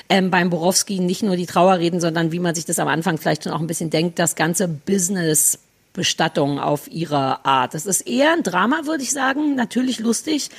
ähm, 0.09 0.31
beim 0.31 0.49
Borowski 0.49 0.99
nicht 0.99 1.23
nur 1.23 1.35
die 1.35 1.45
Trauerreden, 1.45 1.99
sondern 1.99 2.31
wie 2.31 2.39
man 2.39 2.55
sich 2.55 2.65
das 2.65 2.79
am 2.79 2.87
Anfang 2.87 3.17
vielleicht 3.17 3.43
schon 3.43 3.53
auch 3.53 3.59
ein 3.59 3.67
bisschen 3.67 3.89
denkt, 3.89 4.19
das 4.19 4.35
ganze 4.35 4.67
Business 4.67 5.59
Bestattung 5.97 6.59
auf 6.59 6.89
ihre 6.89 7.43
Art. 7.43 7.73
Das 7.73 7.85
ist 7.85 8.01
eher 8.01 8.31
ein 8.31 8.43
Drama, 8.43 8.85
würde 8.85 9.03
ich 9.03 9.11
sagen, 9.11 9.55
natürlich 9.55 9.99
lustig, 9.99 10.49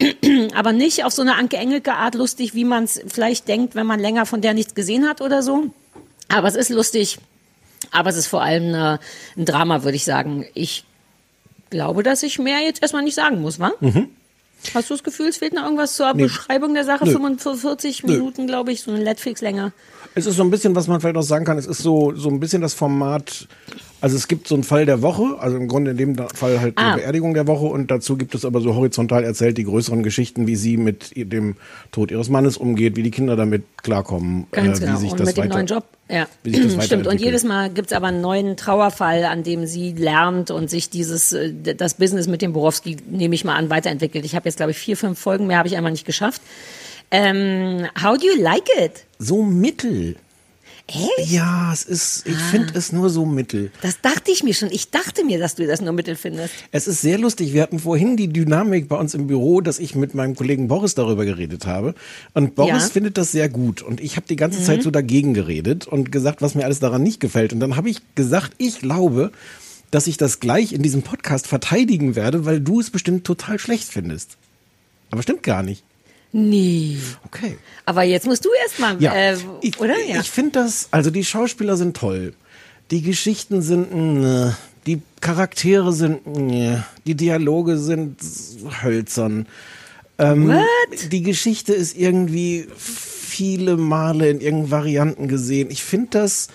aber 0.54 0.72
nicht 0.72 1.04
auf 1.04 1.12
so 1.12 1.22
eine 1.22 1.36
Anke 1.36 1.56
Engelke 1.56 1.94
Art 1.94 2.16
lustig, 2.16 2.54
wie 2.54 2.64
man 2.64 2.84
es 2.84 3.00
vielleicht 3.06 3.48
denkt, 3.48 3.76
wenn 3.76 3.86
man 3.86 4.00
länger 4.00 4.26
von 4.26 4.42
der 4.42 4.54
nichts 4.54 4.74
gesehen 4.74 5.08
hat 5.08 5.20
oder 5.20 5.42
so. 5.42 5.70
Aber 6.28 6.48
es 6.48 6.56
ist 6.56 6.68
lustig, 6.68 7.18
aber 7.92 8.10
es 8.10 8.16
ist 8.16 8.26
vor 8.26 8.42
allem 8.42 8.74
eine, 8.74 9.00
ein 9.36 9.44
Drama, 9.44 9.84
würde 9.84 9.96
ich 9.96 10.04
sagen. 10.04 10.46
Ich 10.52 10.84
glaube, 11.72 12.04
dass 12.04 12.22
ich 12.22 12.38
mehr 12.38 12.60
jetzt 12.60 12.80
erstmal 12.82 13.02
nicht 13.02 13.16
sagen 13.16 13.40
muss, 13.40 13.58
wa? 13.58 13.72
Mhm. 13.80 14.08
Hast 14.74 14.90
du 14.90 14.94
das 14.94 15.02
Gefühl, 15.02 15.26
es 15.26 15.38
fehlt 15.38 15.54
noch 15.54 15.64
irgendwas 15.64 15.96
zur 15.96 16.14
Nee. 16.14 16.22
Beschreibung 16.22 16.72
der 16.74 16.84
Sache? 16.84 17.04
Nö. 17.04 17.10
45 17.12 18.04
Nö. 18.04 18.12
Minuten, 18.12 18.46
glaube 18.46 18.70
ich, 18.70 18.82
so 18.82 18.92
eine 18.92 19.02
Netflix-Länge. 19.02 19.72
Es 20.14 20.26
ist 20.26 20.36
so 20.36 20.44
ein 20.44 20.50
bisschen, 20.50 20.76
was 20.76 20.86
man 20.86 21.00
vielleicht 21.00 21.16
auch 21.16 21.22
sagen 21.22 21.44
kann, 21.44 21.58
es 21.58 21.66
ist 21.66 21.78
so, 21.82 22.14
so 22.14 22.28
ein 22.28 22.38
bisschen 22.38 22.62
das 22.62 22.74
Format, 22.74 23.48
also 24.02 24.16
es 24.16 24.28
gibt 24.28 24.46
so 24.48 24.54
einen 24.54 24.64
Fall 24.64 24.84
der 24.84 25.00
Woche, 25.00 25.36
also 25.38 25.56
im 25.56 25.68
Grunde 25.68 25.92
in 25.92 25.96
dem 25.96 26.16
Fall 26.34 26.60
halt 26.60 26.74
Ah. 26.76 26.94
die 26.96 27.00
Beerdigung 27.00 27.32
der 27.32 27.46
Woche 27.46 27.64
und 27.64 27.90
dazu 27.90 28.16
gibt 28.18 28.34
es 28.34 28.44
aber 28.44 28.60
so 28.60 28.74
horizontal 28.74 29.24
erzählt 29.24 29.56
die 29.56 29.64
größeren 29.64 30.02
Geschichten, 30.02 30.46
wie 30.46 30.56
sie 30.56 30.76
mit 30.76 31.12
dem 31.16 31.56
Tod 31.92 32.10
ihres 32.10 32.28
Mannes 32.28 32.56
umgeht, 32.58 32.96
wie 32.96 33.02
die 33.02 33.10
Kinder 33.10 33.36
damit 33.36 33.62
klarkommen, 33.82 34.46
Ganz 34.50 34.78
äh, 34.78 34.82
wie 34.82 34.86
genau. 34.86 34.98
sich 34.98 35.10
und 35.12 35.20
das 35.20 35.28
mit 35.28 35.36
dem 35.38 35.44
weiter, 35.44 35.54
neuen 35.54 35.66
Job. 35.66 35.84
Ja, 36.10 36.26
wie 36.42 36.54
sich 36.54 36.74
das 36.76 36.86
stimmt. 36.86 37.06
Und 37.06 37.20
jedes 37.20 37.44
Mal 37.44 37.70
gibt's 37.70 37.92
aber 37.94 38.08
einen 38.08 38.20
neuen 38.20 38.56
Trauerfall, 38.58 39.24
an 39.24 39.44
dem 39.44 39.66
sie 39.66 39.92
lernt 39.92 40.50
und 40.50 40.68
sich 40.68 40.90
dieses 40.90 41.32
äh, 41.32 41.52
das 41.74 41.94
Business 41.94 42.26
mit 42.26 42.42
dem 42.42 42.52
Borowski, 42.52 42.96
nehme 43.08 43.34
ich 43.34 43.44
mal 43.44 43.54
an, 43.56 43.70
weiterentwickelt. 43.70 44.24
Ich 44.24 44.34
habe 44.34 44.48
jetzt, 44.48 44.56
glaube 44.56 44.72
ich, 44.72 44.78
vier, 44.78 44.96
fünf 44.96 45.18
Folgen 45.18 45.46
mehr 45.46 45.58
habe 45.58 45.68
ich 45.68 45.76
einmal 45.76 45.92
nicht 45.92 46.04
geschafft. 46.04 46.42
Ähm, 47.10 47.86
how 48.02 48.16
do 48.16 48.26
you 48.26 48.42
like 48.42 48.68
it? 48.82 49.04
So 49.18 49.42
mittel. 49.42 50.16
Echt? 51.18 51.30
Ja, 51.30 51.72
es 51.72 51.84
ist, 51.84 52.26
ich 52.26 52.36
finde 52.36 52.74
es 52.76 52.92
nur 52.92 53.08
so 53.08 53.24
mittel. 53.24 53.70
Das 53.80 54.00
dachte 54.02 54.30
ich 54.30 54.42
mir 54.42 54.52
schon. 54.52 54.70
Ich 54.70 54.90
dachte 54.90 55.24
mir, 55.24 55.38
dass 55.38 55.54
du 55.54 55.66
das 55.66 55.80
nur 55.80 55.92
mittel 55.92 56.16
findest. 56.16 56.52
Es 56.70 56.86
ist 56.86 57.00
sehr 57.00 57.18
lustig. 57.18 57.52
Wir 57.54 57.62
hatten 57.62 57.78
vorhin 57.78 58.16
die 58.16 58.28
Dynamik 58.28 58.88
bei 58.88 58.96
uns 58.96 59.14
im 59.14 59.26
Büro, 59.26 59.60
dass 59.62 59.78
ich 59.78 59.94
mit 59.94 60.14
meinem 60.14 60.34
Kollegen 60.36 60.68
Boris 60.68 60.94
darüber 60.94 61.24
geredet 61.24 61.66
habe. 61.66 61.94
Und 62.34 62.54
Boris 62.54 62.70
Ja. 62.72 62.78
findet 62.90 63.16
das 63.16 63.32
sehr 63.32 63.48
gut. 63.48 63.80
Und 63.82 64.00
ich 64.00 64.16
habe 64.16 64.26
die 64.28 64.36
ganze 64.36 64.60
Mhm. 64.60 64.64
Zeit 64.64 64.82
so 64.82 64.90
dagegen 64.90 65.32
geredet 65.34 65.86
und 65.86 66.12
gesagt, 66.12 66.42
was 66.42 66.54
mir 66.54 66.64
alles 66.64 66.80
daran 66.80 67.02
nicht 67.02 67.20
gefällt. 67.20 67.52
Und 67.52 67.60
dann 67.60 67.76
habe 67.76 67.88
ich 67.88 68.00
gesagt, 68.14 68.52
ich 68.58 68.80
glaube, 68.80 69.32
dass 69.90 70.06
ich 70.06 70.16
das 70.16 70.40
gleich 70.40 70.72
in 70.72 70.82
diesem 70.82 71.02
Podcast 71.02 71.46
verteidigen 71.46 72.16
werde, 72.16 72.44
weil 72.44 72.60
du 72.60 72.80
es 72.80 72.90
bestimmt 72.90 73.24
total 73.24 73.58
schlecht 73.58 73.88
findest. 73.88 74.36
Aber 75.10 75.22
stimmt 75.22 75.42
gar 75.42 75.62
nicht. 75.62 75.84
Nee. 76.32 76.96
Okay. 77.26 77.58
Aber 77.84 78.02
jetzt 78.02 78.26
musst 78.26 78.44
du 78.44 78.48
erst 78.62 78.78
mal, 78.78 79.00
Ja, 79.00 79.12
äh, 79.14 79.36
ich, 79.60 79.78
oder? 79.78 79.98
Ja. 80.06 80.20
Ich 80.20 80.30
finde 80.30 80.52
das, 80.52 80.88
also 80.90 81.10
die 81.10 81.24
Schauspieler 81.24 81.76
sind 81.76 81.96
toll. 81.96 82.32
Die 82.90 83.02
Geschichten 83.02 83.60
sind, 83.62 83.94
ne, 83.94 84.56
die 84.86 85.02
Charaktere 85.20 85.92
sind, 85.92 86.26
ne, 86.26 86.84
die 87.06 87.14
Dialoge 87.14 87.76
sind 87.78 88.16
hölzern. 88.82 89.46
Ähm, 90.18 90.48
What? 90.48 91.12
Die 91.12 91.22
Geschichte 91.22 91.74
ist 91.74 91.96
irgendwie 91.96 92.66
viele 92.76 93.76
Male 93.76 94.30
in 94.30 94.40
irgendeinen 94.40 94.70
Varianten 94.70 95.28
gesehen. 95.28 95.70
Ich 95.70 95.82
finde 95.82 96.08
das 96.10 96.48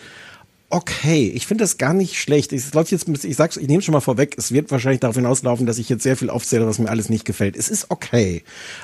okay. 0.70 1.32
Ich 1.34 1.48
finde 1.48 1.64
das 1.64 1.78
gar 1.78 1.94
nicht 1.94 2.20
schlecht. 2.20 2.52
Ich, 2.52 2.74
läuft 2.74 2.92
jetzt 2.92 3.08
ich 3.08 3.36
sag's, 3.36 3.58
ich 3.58 3.68
nehme 3.68 3.82
schon 3.82 3.94
mal 3.94 4.02
vorweg, 4.02 4.36
es 4.38 4.52
wird 4.52 4.70
wahrscheinlich 4.70 5.00
darauf 5.00 5.16
hinauslaufen, 5.16 5.66
dass 5.66 5.78
ich 5.78 5.88
jetzt 5.90 6.04
sehr 6.04 6.18
viel 6.18 6.30
aufzähle, 6.30 6.68
was 6.68 6.78
mir 6.80 6.90
alles 6.90 7.10
nicht 7.10 7.26
gefällt. 7.26 7.56
Es 7.56 7.70
ist 7.70 7.90
okay. 7.90 8.44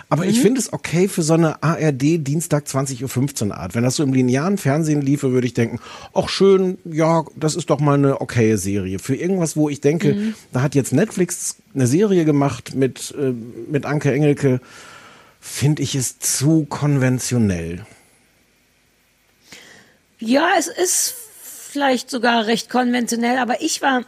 Aber 0.10 0.26
ich 0.26 0.40
finde 0.40 0.60
es 0.60 0.72
okay 0.72 1.08
für 1.08 1.24
so 1.24 1.34
eine 1.34 1.62
ARD 1.62 2.18
Dienstag 2.26 2.66
20.15 2.68 3.48
Uhr 3.50 3.58
Art. 3.58 3.76
Wenn 3.76 3.84
das 3.84 3.98
so 3.98 4.04
im 4.04 4.14
linearen 4.14 4.58
Fernsehen 4.58 5.02
liefe, 5.02 5.32
würde 5.32 5.48
ich 5.48 5.54
denken, 5.54 5.80
ach 6.14 6.30
schön, 6.30 6.78
ja, 6.86 7.26
das 7.36 7.56
ist 7.56 7.70
doch 7.70 7.80
mal 7.80 7.96
eine 7.96 8.22
okaye 8.22 8.58
Serie. 8.58 9.00
Für 9.00 9.16
irgendwas, 9.16 9.56
wo 9.58 9.70
ich 9.70 9.82
denke, 9.82 10.14
Mhm. 10.14 10.36
da 10.52 10.62
hat 10.62 10.76
jetzt 10.76 10.94
Netflix 10.94 11.58
eine 11.76 11.88
Serie 11.88 12.24
gemacht 12.26 12.76
mit, 12.76 13.14
äh, 13.20 13.34
mit 13.70 13.86
Anke 13.86 14.12
Engelke, 14.14 14.62
finde 15.42 15.82
ich 15.82 15.96
es 15.96 16.20
zu 16.20 16.66
konventionell. 16.70 17.86
Ja, 20.20 20.52
es 20.58 20.68
ist 20.68 21.16
vielleicht 21.74 22.10
sogar 22.10 22.46
recht 22.46 22.70
konventionell, 22.70 23.40
aber 23.40 23.62
ich 23.62 23.82
war 23.82 24.06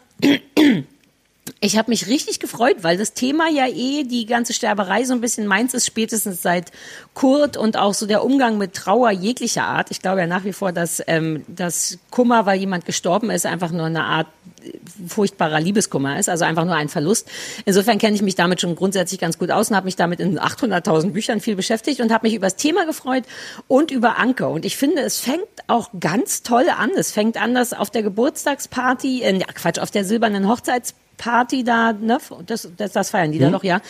Ich 1.59 1.77
habe 1.77 1.91
mich 1.91 2.07
richtig 2.07 2.39
gefreut, 2.39 2.77
weil 2.81 2.97
das 2.97 3.13
Thema 3.13 3.47
ja 3.49 3.67
eh 3.67 4.03
die 4.03 4.25
ganze 4.25 4.51
Sterberei 4.51 5.03
so 5.03 5.13
ein 5.13 5.21
bisschen 5.21 5.45
meins 5.45 5.75
ist, 5.75 5.85
spätestens 5.85 6.41
seit 6.41 6.71
Kurt 7.13 7.55
und 7.55 7.77
auch 7.77 7.93
so 7.93 8.07
der 8.07 8.23
Umgang 8.23 8.57
mit 8.57 8.73
Trauer 8.73 9.11
jeglicher 9.11 9.65
Art. 9.65 9.91
Ich 9.91 10.01
glaube 10.01 10.21
ja 10.21 10.27
nach 10.27 10.43
wie 10.43 10.53
vor, 10.53 10.71
dass 10.71 11.03
ähm, 11.05 11.45
das 11.47 11.99
Kummer, 12.09 12.47
weil 12.47 12.59
jemand 12.59 12.85
gestorben 12.85 13.29
ist, 13.29 13.45
einfach 13.45 13.69
nur 13.69 13.85
eine 13.85 14.05
Art 14.05 14.25
äh, 14.63 14.71
furchtbarer 15.07 15.59
Liebeskummer 15.59 16.17
ist, 16.17 16.29
also 16.29 16.45
einfach 16.45 16.65
nur 16.65 16.73
ein 16.73 16.89
Verlust. 16.89 17.29
Insofern 17.65 17.99
kenne 17.99 18.15
ich 18.15 18.23
mich 18.23 18.33
damit 18.33 18.59
schon 18.59 18.75
grundsätzlich 18.75 19.19
ganz 19.19 19.37
gut 19.37 19.51
aus 19.51 19.69
und 19.69 19.75
habe 19.75 19.85
mich 19.85 19.95
damit 19.95 20.19
in 20.19 20.39
800.000 20.39 21.11
Büchern 21.11 21.41
viel 21.41 21.55
beschäftigt 21.55 22.01
und 22.01 22.11
habe 22.11 22.25
mich 22.25 22.33
über 22.33 22.47
das 22.47 22.55
Thema 22.55 22.87
gefreut 22.87 23.23
und 23.67 23.91
über 23.91 24.17
Anke. 24.17 24.47
Und 24.47 24.65
ich 24.65 24.77
finde, 24.77 25.03
es 25.03 25.19
fängt 25.19 25.45
auch 25.67 25.91
ganz 25.99 26.41
toll 26.41 26.65
an. 26.75 26.89
Es 26.95 27.11
fängt 27.11 27.39
an, 27.39 27.53
dass 27.53 27.73
auf 27.73 27.91
der 27.91 28.01
Geburtstagsparty, 28.01 29.21
äh, 29.21 29.37
ja 29.37 29.45
Quatsch, 29.53 29.77
auf 29.77 29.91
der 29.91 30.05
silbernen 30.05 30.49
Hochzeitsparty 30.49 31.04
Party 31.17 31.63
da, 31.63 31.93
ne, 31.93 32.17
das, 32.45 32.69
das, 32.77 32.91
das 32.91 33.09
feiern 33.09 33.31
die 33.31 33.39
mhm. 33.39 33.43
da 33.43 33.49
doch, 33.51 33.63
ja, 33.63 33.81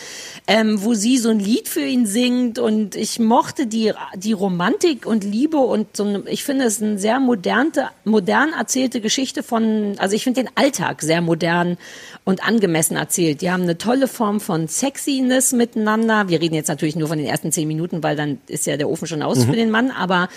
ähm, 0.46 0.82
wo 0.82 0.94
sie 0.94 1.18
so 1.18 1.30
ein 1.30 1.38
Lied 1.38 1.68
für 1.68 1.84
ihn 1.84 2.06
singt 2.06 2.58
und 2.58 2.96
ich 2.96 3.18
mochte 3.18 3.66
die, 3.66 3.92
die 4.14 4.32
Romantik 4.32 5.06
und 5.06 5.24
Liebe 5.24 5.58
und 5.58 5.96
so, 5.96 6.22
ich 6.26 6.44
finde 6.44 6.64
es 6.64 6.82
eine 6.82 6.98
sehr 6.98 7.20
moderne, 7.20 7.90
modern 8.04 8.52
erzählte 8.52 9.00
Geschichte 9.00 9.42
von, 9.42 9.94
also 9.98 10.14
ich 10.14 10.24
finde 10.24 10.42
den 10.42 10.50
Alltag 10.54 11.02
sehr 11.02 11.20
modern 11.20 11.76
und 12.24 12.46
angemessen 12.46 12.96
erzählt. 12.96 13.40
Die 13.40 13.52
haben 13.52 13.62
eine 13.62 13.78
tolle 13.78 14.08
Form 14.08 14.40
von 14.40 14.66
Sexiness 14.66 15.52
miteinander. 15.52 16.28
Wir 16.28 16.40
reden 16.40 16.56
jetzt 16.56 16.66
natürlich 16.66 16.96
nur 16.96 17.06
von 17.06 17.18
den 17.18 17.26
ersten 17.26 17.52
zehn 17.52 17.68
Minuten, 17.68 18.02
weil 18.02 18.16
dann 18.16 18.38
ist 18.48 18.66
ja 18.66 18.76
der 18.76 18.88
Ofen 18.88 19.06
schon 19.06 19.22
aus 19.22 19.38
mhm. 19.38 19.50
für 19.50 19.52
den 19.52 19.70
Mann, 19.70 19.92
aber 19.92 20.28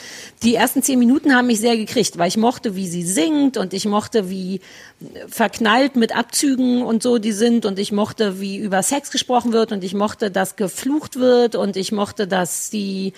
die 0.44 0.54
ersten 0.54 0.84
zehn 0.84 1.00
Minuten 1.00 1.36
haben 1.36 1.48
mich 1.48 1.60
sehr 1.60 1.78
gekriegt, 1.78 2.18
weil 2.18 2.28
ich 2.28 2.38
mochte, 2.38 2.76
wie 2.76 2.88
sie 2.88 3.04
singt 3.04 3.58
und 3.58 3.74
ich 3.74 3.86
mochte, 3.86 4.30
wie 4.30 4.62
verknallt 5.28 5.96
mit 5.96 6.16
Abzügen 6.16 6.79
und 6.84 7.04
so 7.04 7.18
die 7.18 7.32
sind 7.32 7.66
und 7.66 7.80
ich 7.80 7.92
mochte, 7.92 8.40
wie 8.40 8.58
über 8.58 8.84
Sex 8.84 9.12
gesprochen 9.12 9.54
wird 9.54 9.72
und 9.72 9.84
ich 9.84 9.94
mochte, 9.94 10.32
dass 10.32 10.56
geflucht 10.56 11.18
wird 11.18 11.56
und 11.56 11.78
ich 11.78 11.92
mochte, 11.92 12.28
dass 12.28 12.70
die 12.70 13.14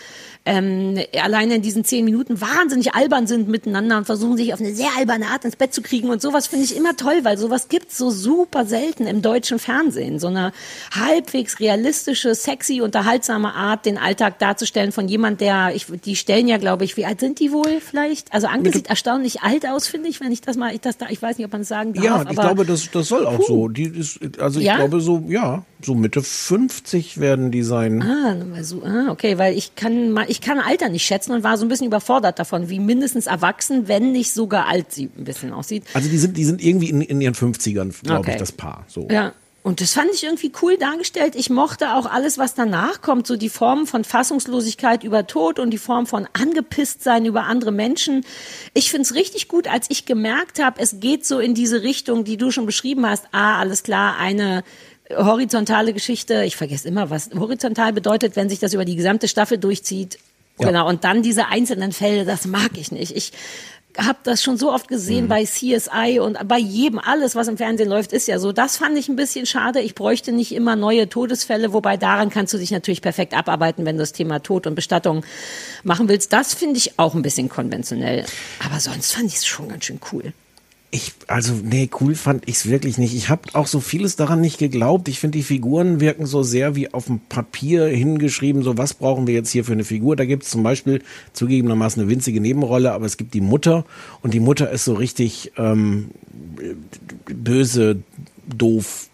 ähm, 0.45 0.99
alleine 1.21 1.55
in 1.55 1.61
diesen 1.61 1.83
zehn 1.83 2.03
Minuten 2.03 2.41
wahnsinnig 2.41 2.95
albern 2.95 3.27
sind 3.27 3.47
miteinander 3.47 3.97
und 3.97 4.05
versuchen 4.05 4.37
sich 4.37 4.53
auf 4.53 4.59
eine 4.59 4.73
sehr 4.73 4.89
alberne 4.97 5.27
Art 5.27 5.45
ins 5.45 5.55
Bett 5.55 5.73
zu 5.73 5.81
kriegen 5.81 6.09
und 6.09 6.21
sowas 6.21 6.47
finde 6.47 6.65
ich 6.65 6.75
immer 6.75 6.95
toll, 6.97 7.19
weil 7.23 7.37
sowas 7.37 7.67
gibt's 7.69 7.97
so 7.97 8.09
super 8.09 8.65
selten 8.65 9.05
im 9.05 9.21
deutschen 9.21 9.59
Fernsehen. 9.59 10.19
So 10.19 10.27
eine 10.27 10.51
halbwegs 10.91 11.59
realistische, 11.59 12.33
sexy, 12.33 12.81
unterhaltsame 12.81 13.53
Art, 13.53 13.85
den 13.85 13.97
Alltag 13.97 14.39
darzustellen 14.39 14.91
von 14.91 15.07
jemand, 15.07 15.41
der, 15.41 15.75
ich, 15.75 15.85
die 16.03 16.15
stellen 16.15 16.47
ja, 16.47 16.57
glaube 16.57 16.85
ich, 16.85 16.97
wie 16.97 17.05
alt 17.05 17.19
sind 17.19 17.39
die 17.39 17.51
wohl 17.51 17.79
vielleicht? 17.79 18.33
Also 18.33 18.47
Anke 18.47 18.71
sieht 18.71 18.87
erstaunlich 18.87 19.41
alt 19.41 19.67
aus, 19.67 19.87
finde 19.87 20.09
ich, 20.09 20.19
wenn 20.21 20.31
ich 20.31 20.41
das 20.41 20.57
mal, 20.57 20.73
ich, 20.73 20.81
das 20.81 20.97
da, 20.97 21.07
ich 21.09 21.21
weiß 21.21 21.37
nicht, 21.37 21.45
ob 21.45 21.51
man 21.51 21.61
es 21.61 21.67
sagen 21.67 21.93
darf. 21.93 22.03
Ja, 22.03 22.25
ich 22.29 22.37
glaube, 22.37 22.65
das, 22.65 22.89
das 22.91 23.07
soll 23.07 23.25
auch. 23.25 23.39
So. 23.51 23.67
Die 23.67 23.83
ist, 23.83 24.19
also 24.39 24.59
ich 24.59 24.65
ja? 24.65 24.77
glaube 24.77 25.01
so, 25.01 25.23
ja, 25.27 25.65
so 25.81 25.95
Mitte 25.95 26.21
50 26.21 27.19
werden 27.19 27.51
die 27.51 27.63
sein. 27.63 28.01
Ah, 28.01 28.63
so, 28.63 28.83
ah, 28.83 29.09
okay, 29.09 29.37
weil 29.37 29.57
ich 29.57 29.75
kann 29.75 30.17
ich 30.27 30.41
kann 30.41 30.59
Alter 30.59 30.89
nicht 30.89 31.05
schätzen 31.05 31.31
und 31.33 31.43
war 31.43 31.57
so 31.57 31.65
ein 31.65 31.69
bisschen 31.69 31.87
überfordert 31.87 32.39
davon, 32.39 32.69
wie 32.69 32.79
mindestens 32.79 33.27
erwachsen, 33.27 33.87
wenn 33.87 34.11
nicht 34.11 34.33
sogar 34.33 34.67
alt 34.67 34.91
sie 34.91 35.09
ein 35.17 35.23
bisschen 35.23 35.53
aussieht. 35.53 35.83
Also 35.93 36.09
die 36.09 36.17
sind, 36.17 36.37
die 36.37 36.45
sind 36.45 36.63
irgendwie 36.63 36.89
in, 36.89 37.01
in 37.01 37.21
ihren 37.21 37.35
50ern, 37.35 37.93
glaube 38.03 38.19
okay. 38.19 38.31
ich, 38.31 38.37
das 38.37 38.51
Paar. 38.51 38.85
So. 38.87 39.07
Ja. 39.09 39.33
Und 39.63 39.79
das 39.79 39.93
fand 39.93 40.09
ich 40.11 40.23
irgendwie 40.23 40.51
cool 40.61 40.77
dargestellt. 40.77 41.35
Ich 41.35 41.51
mochte 41.51 41.93
auch 41.93 42.07
alles, 42.07 42.39
was 42.39 42.55
danach 42.55 43.01
kommt, 43.01 43.27
so 43.27 43.37
die 43.37 43.49
Form 43.49 43.85
von 43.85 44.03
Fassungslosigkeit 44.03 45.03
über 45.03 45.27
Tod 45.27 45.59
und 45.59 45.69
die 45.69 45.77
Form 45.77 46.07
von 46.07 46.27
angepisst 46.33 47.03
sein 47.03 47.25
über 47.25 47.43
andere 47.43 47.71
Menschen. 47.71 48.25
Ich 48.73 48.89
find's 48.89 49.13
richtig 49.13 49.47
gut, 49.47 49.67
als 49.67 49.85
ich 49.89 50.05
gemerkt 50.05 50.63
habe, 50.63 50.81
es 50.81 50.99
geht 50.99 51.27
so 51.27 51.39
in 51.39 51.53
diese 51.53 51.83
Richtung, 51.83 52.23
die 52.23 52.37
du 52.37 52.49
schon 52.49 52.65
beschrieben 52.65 53.05
hast. 53.05 53.25
Ah, 53.31 53.59
alles 53.59 53.83
klar, 53.83 54.17
eine 54.17 54.63
horizontale 55.15 55.93
Geschichte. 55.93 56.43
Ich 56.43 56.55
vergesse 56.55 56.87
immer, 56.87 57.09
was 57.11 57.29
horizontal 57.37 57.93
bedeutet, 57.93 58.35
wenn 58.35 58.49
sich 58.49 58.59
das 58.59 58.73
über 58.73 58.85
die 58.85 58.95
gesamte 58.95 59.27
Staffel 59.27 59.59
durchzieht. 59.59 60.17
Ja. 60.59 60.67
Genau, 60.67 60.87
und 60.87 61.03
dann 61.03 61.21
diese 61.21 61.47
einzelnen 61.47 61.91
Fälle, 61.91 62.25
das 62.25 62.45
mag 62.45 62.71
ich 62.75 62.91
nicht. 62.91 63.15
Ich 63.15 63.31
habe 63.97 64.19
das 64.23 64.43
schon 64.43 64.57
so 64.57 64.71
oft 64.71 64.87
gesehen 64.87 65.25
mhm. 65.25 65.29
bei 65.29 65.43
CSI 65.43 66.19
und 66.19 66.37
bei 66.47 66.57
jedem, 66.57 66.99
alles, 66.99 67.35
was 67.35 67.47
im 67.47 67.57
Fernsehen 67.57 67.89
läuft, 67.89 68.13
ist 68.13 68.27
ja 68.27 68.39
so. 68.39 68.51
Das 68.51 68.77
fand 68.77 68.97
ich 68.97 69.09
ein 69.09 69.15
bisschen 69.15 69.45
schade. 69.45 69.81
Ich 69.81 69.95
bräuchte 69.95 70.31
nicht 70.31 70.53
immer 70.53 70.75
neue 70.75 71.09
Todesfälle, 71.09 71.73
wobei 71.73 71.97
daran 71.97 72.29
kannst 72.29 72.53
du 72.53 72.57
dich 72.57 72.71
natürlich 72.71 73.01
perfekt 73.01 73.33
abarbeiten, 73.33 73.85
wenn 73.85 73.97
du 73.97 74.01
das 74.01 74.13
Thema 74.13 74.39
Tod 74.39 74.67
und 74.67 74.75
Bestattung 74.75 75.23
machen 75.83 76.07
willst. 76.09 76.33
Das 76.33 76.53
finde 76.53 76.77
ich 76.77 76.99
auch 76.99 77.15
ein 77.15 77.21
bisschen 77.21 77.49
konventionell. 77.49 78.25
Aber 78.65 78.79
sonst 78.79 79.13
fand 79.13 79.27
ich 79.27 79.35
es 79.35 79.45
schon 79.45 79.69
ganz 79.69 79.85
schön 79.85 79.99
cool. 80.11 80.33
Ich, 80.93 81.13
also, 81.27 81.53
nee, 81.53 81.89
cool 82.01 82.15
fand 82.15 82.49
ich 82.49 82.55
es 82.55 82.69
wirklich 82.69 82.97
nicht. 82.97 83.15
Ich 83.15 83.29
habe 83.29 83.43
auch 83.53 83.67
so 83.67 83.79
vieles 83.79 84.17
daran 84.17 84.41
nicht 84.41 84.57
geglaubt. 84.57 85.07
Ich 85.07 85.19
finde, 85.19 85.37
die 85.37 85.43
Figuren 85.43 86.01
wirken 86.01 86.25
so 86.25 86.43
sehr 86.43 86.75
wie 86.75 86.93
auf 86.93 87.05
dem 87.05 87.21
Papier 87.21 87.87
hingeschrieben, 87.87 88.61
so 88.61 88.77
was 88.77 88.93
brauchen 88.93 89.25
wir 89.25 89.33
jetzt 89.33 89.51
hier 89.51 89.63
für 89.63 89.71
eine 89.71 89.85
Figur. 89.85 90.17
Da 90.17 90.25
gibt 90.25 90.43
es 90.43 90.49
zum 90.49 90.63
Beispiel 90.63 91.01
zugegebenermaßen 91.31 92.01
eine 92.01 92.11
winzige 92.11 92.41
Nebenrolle, 92.41 92.91
aber 92.91 93.05
es 93.05 93.15
gibt 93.15 93.33
die 93.33 93.39
Mutter 93.39 93.85
und 94.21 94.33
die 94.33 94.41
Mutter 94.41 94.69
ist 94.69 94.83
so 94.83 94.93
richtig 94.93 95.53
ähm, 95.55 96.09
böse, 97.25 98.03
doof, 98.45 99.07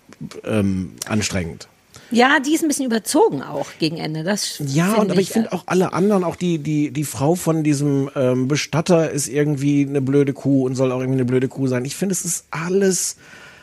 ähm, 0.45 0.93
anstrengend. 1.05 1.67
Ja, 2.11 2.39
die 2.39 2.53
ist 2.53 2.63
ein 2.63 2.67
bisschen 2.67 2.85
überzogen 2.85 3.41
auch 3.41 3.67
gegen 3.79 3.97
Ende. 3.97 4.23
Das 4.23 4.61
ja, 4.65 4.93
und 4.95 5.11
aber 5.11 5.19
ich, 5.19 5.27
ich 5.27 5.33
finde 5.33 5.51
auch 5.51 5.63
alle 5.65 5.93
anderen, 5.93 6.23
auch 6.23 6.35
die 6.35 6.59
die 6.59 6.91
die 6.91 7.03
Frau 7.03 7.35
von 7.35 7.63
diesem 7.63 8.09
ähm, 8.15 8.47
Bestatter 8.47 9.11
ist 9.11 9.27
irgendwie 9.27 9.85
eine 9.87 10.01
blöde 10.01 10.33
Kuh 10.33 10.65
und 10.65 10.75
soll 10.75 10.91
auch 10.91 10.99
irgendwie 10.99 11.19
eine 11.19 11.25
blöde 11.25 11.47
Kuh 11.47 11.67
sein. 11.67 11.85
Ich 11.85 11.95
finde, 11.95 12.13
es 12.13 12.23
ist 12.23 12.45
alles 12.51 13.17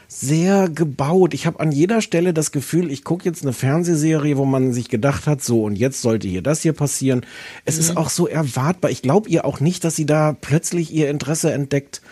sehr 0.09 0.68
gebaut. 0.68 1.34
Ich 1.34 1.47
habe 1.47 1.61
an 1.61 1.72
jeder 1.72 2.01
Stelle 2.01 2.32
das 2.32 2.53
Gefühl, 2.53 2.90
ich 2.90 3.05
gucke 3.05 3.24
jetzt 3.24 3.42
eine 3.42 3.53
Fernsehserie, 3.53 4.36
wo 4.36 4.45
man 4.45 4.72
sich 4.72 4.88
gedacht 4.88 5.26
hat, 5.26 5.42
so 5.42 5.64
und 5.64 5.76
jetzt 5.76 6.03
sollte 6.03 6.28
hier 6.28 6.42
das 6.42 6.62
hier 6.62 6.72
passieren. 6.72 7.26
Es 7.64 7.76
mhm. 7.76 7.80
ist 7.80 7.97
auch 7.97 8.11
so 8.11 8.28
erwartbar. 8.28 8.90
Ich 8.90 9.03
glaube 9.03 9.28
ihr 9.28 9.45
auch 9.45 9.61
nicht, 9.61 9.84
dass 9.84 9.97
sie 9.97 10.07
da 10.07 10.36
plötzlich 10.38 10.92
ihr 10.92 11.09
Interesse 11.11 11.53
entdeckt, 11.53 12.03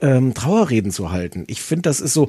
ähm, 0.00 0.34
Trauerreden 0.34 0.92
zu 0.92 1.10
halten. 1.10 1.44
Ich 1.48 1.60
finde, 1.60 1.82
das 1.82 2.00
ist 2.00 2.14
so, 2.14 2.28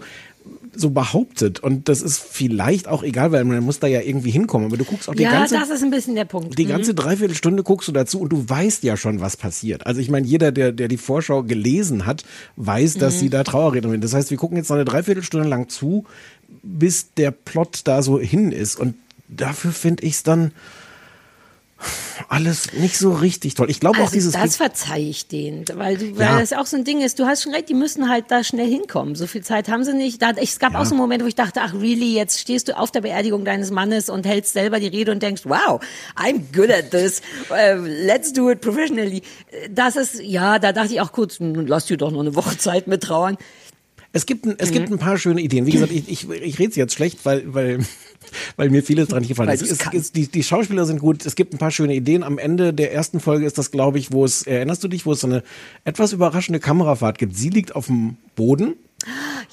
so 0.76 0.91
behauptet. 0.91 1.59
Und 1.59 1.89
das 1.89 2.01
ist 2.01 2.20
vielleicht 2.20 2.88
auch 2.88 3.03
egal, 3.03 3.32
weil 3.32 3.43
man 3.43 3.63
muss 3.63 3.80
da 3.80 3.88
ja 3.88 4.01
irgendwie 4.01 4.32
hinkommen. 4.32 4.67
Aber 4.67 4.78
du 4.78 4.86
guckst 4.86 5.09
auch 5.09 5.15
die 5.15 5.24
ja, 5.24 5.32
ganze... 5.32 5.55
Ja, 5.55 5.61
das 5.61 5.70
ist 5.70 5.84
ein 5.84 5.91
bisschen 5.91 6.15
der 6.15 6.26
Punkt. 6.26 6.57
Die 6.57 6.65
ganze 6.65 6.91
mhm. 6.91 6.97
Dreiviertelstunde 6.97 7.63
guckst 7.63 7.88
du 7.88 7.91
dazu 7.91 8.20
und 8.22 8.30
du 8.30 8.47
weißt 8.47 8.84
ja 8.84 8.97
schon, 8.97 9.20
was 9.20 9.38
passiert. 9.38 9.86
Also 9.86 10.01
ich 10.01 10.09
meine, 10.09 10.28
jeder, 10.28 10.51
der, 10.51 10.72
der 10.72 10.88
die 10.88 10.97
Vorschau 10.97 11.43
gelesen 11.43 12.05
hat, 12.05 12.24
weiß, 12.55 12.95
dass 12.95 13.15
mhm. 13.15 13.20
sie 13.20 13.30
da 13.30 13.43
Trauerreden 13.43 13.91
sind. 13.91 14.03
Das 14.03 14.13
heißt, 14.13 14.32
wir 14.32 14.38
gucken 14.38 14.57
jetzt 14.57 14.70
noch 14.70 14.76
eine 14.76 14.86
Dreiviertelstunde 14.86 15.47
lang 15.47 15.70
zu, 15.70 16.05
bis 16.63 17.13
der 17.13 17.32
Plot 17.32 17.82
da 17.86 18.01
so 18.01 18.20
hin 18.20 18.51
ist. 18.51 18.80
Und 18.80 18.95
dafür 19.28 19.72
finde 19.72 20.03
ich 20.03 20.13
es 20.13 20.24
dann 20.24 20.51
alles 22.27 22.73
nicht 22.73 22.97
so 22.97 23.13
richtig 23.13 23.55
toll. 23.55 23.69
Ich 23.69 23.80
glaube 23.80 23.97
also 23.97 24.09
auch 24.09 24.11
dieses. 24.11 24.34
Das 24.34 24.57
verzeihe 24.57 25.07
ich 25.07 25.27
denen, 25.27 25.65
weil, 25.73 25.97
du, 25.97 26.17
weil 26.17 26.27
ja. 26.27 26.39
das 26.39 26.53
auch 26.53 26.65
so 26.65 26.77
ein 26.77 26.84
Ding 26.84 27.01
ist. 27.01 27.19
Du 27.19 27.25
hast 27.25 27.43
schon 27.43 27.53
recht, 27.53 27.69
die 27.69 27.73
müssen 27.73 28.09
halt 28.09 28.25
da 28.30 28.43
schnell 28.43 28.69
hinkommen. 28.69 29.15
So 29.15 29.27
viel 29.27 29.43
Zeit 29.43 29.69
haben 29.69 29.84
sie 29.84 29.93
nicht. 29.93 30.21
Da, 30.21 30.32
es 30.32 30.59
gab 30.59 30.73
ja. 30.73 30.80
auch 30.80 30.86
so 30.86 30.91
einen 30.91 31.01
Moment, 31.01 31.23
wo 31.23 31.27
ich 31.27 31.36
dachte, 31.36 31.61
ach 31.61 31.73
really, 31.73 32.13
jetzt 32.13 32.39
stehst 32.39 32.67
du 32.67 32.77
auf 32.77 32.91
der 32.91 33.01
Beerdigung 33.01 33.45
deines 33.45 33.71
Mannes 33.71 34.09
und 34.09 34.25
hältst 34.25 34.53
selber 34.53 34.80
die 34.80 34.88
Rede 34.88 35.11
und 35.11 35.23
denkst, 35.23 35.43
wow, 35.45 35.80
I'm 36.15 36.41
good 36.53 36.71
at 36.71 36.91
this. 36.91 37.21
Uh, 37.49 37.80
let's 37.86 38.34
do 38.34 38.49
it 38.51 38.61
professionally. 38.61 39.21
Das 39.71 39.95
ist, 39.95 40.21
ja, 40.21 40.59
da 40.59 40.73
dachte 40.73 40.93
ich 40.93 41.01
auch 41.01 41.11
kurz, 41.11 41.38
lass 41.39 41.86
dir 41.86 41.97
doch 41.97 42.11
noch 42.11 42.21
eine 42.21 42.36
Woche 42.36 42.57
Zeit 42.57 42.88
mit 42.88 43.03
trauern. 43.03 43.38
Es 44.12 44.26
gibt, 44.26 44.45
ein, 44.45 44.55
es 44.57 44.70
mhm. 44.70 44.74
gibt 44.74 44.91
ein 44.91 44.97
paar 44.97 45.18
schöne 45.18 45.41
Ideen. 45.41 45.66
Wie 45.66 45.72
gesagt, 45.72 45.91
ich, 45.91 46.10
ich, 46.10 46.30
ich 46.30 46.60
rede 46.60 46.76
jetzt 46.76 46.93
schlecht, 46.93 47.26
weil, 47.26 47.53
weil 47.53 47.80
weil 48.55 48.70
mir 48.70 48.84
vieles 48.84 49.07
dran 49.07 49.20
nicht 49.20 49.30
gefallen 49.30 49.49
ist. 49.49 49.62
Es, 49.62 49.80
es, 49.93 50.12
die, 50.12 50.28
die 50.28 50.43
Schauspieler 50.43 50.86
sind 50.86 50.99
gut, 50.99 51.26
es 51.26 51.36
gibt 51.36 51.53
ein 51.53 51.57
paar 51.57 51.72
schöne 51.72 51.95
Ideen. 51.95 52.24
Am 52.24 52.38
Ende 52.38 52.74
der 52.74 52.93
ersten 52.93 53.20
Folge 53.20 53.45
ist 53.45 53.57
das, 53.57 53.72
glaube 53.72 53.99
ich, 53.99 54.12
wo 54.12 54.26
es, 54.26 54.43
erinnerst 54.43 54.84
du 54.84 54.88
dich, 54.88 55.05
wo 55.05 55.14
es 55.14 55.22
so 55.22 55.28
eine 55.28 55.43
etwas 55.84 56.14
überraschende 56.14 56.60
Kamerafahrt 56.60 57.18
gibt. 57.18 57.36
Sie 57.36 57.49
liegt 57.49 57.76
auf 57.76 57.88
dem 57.88 58.18
Boden 58.36 58.76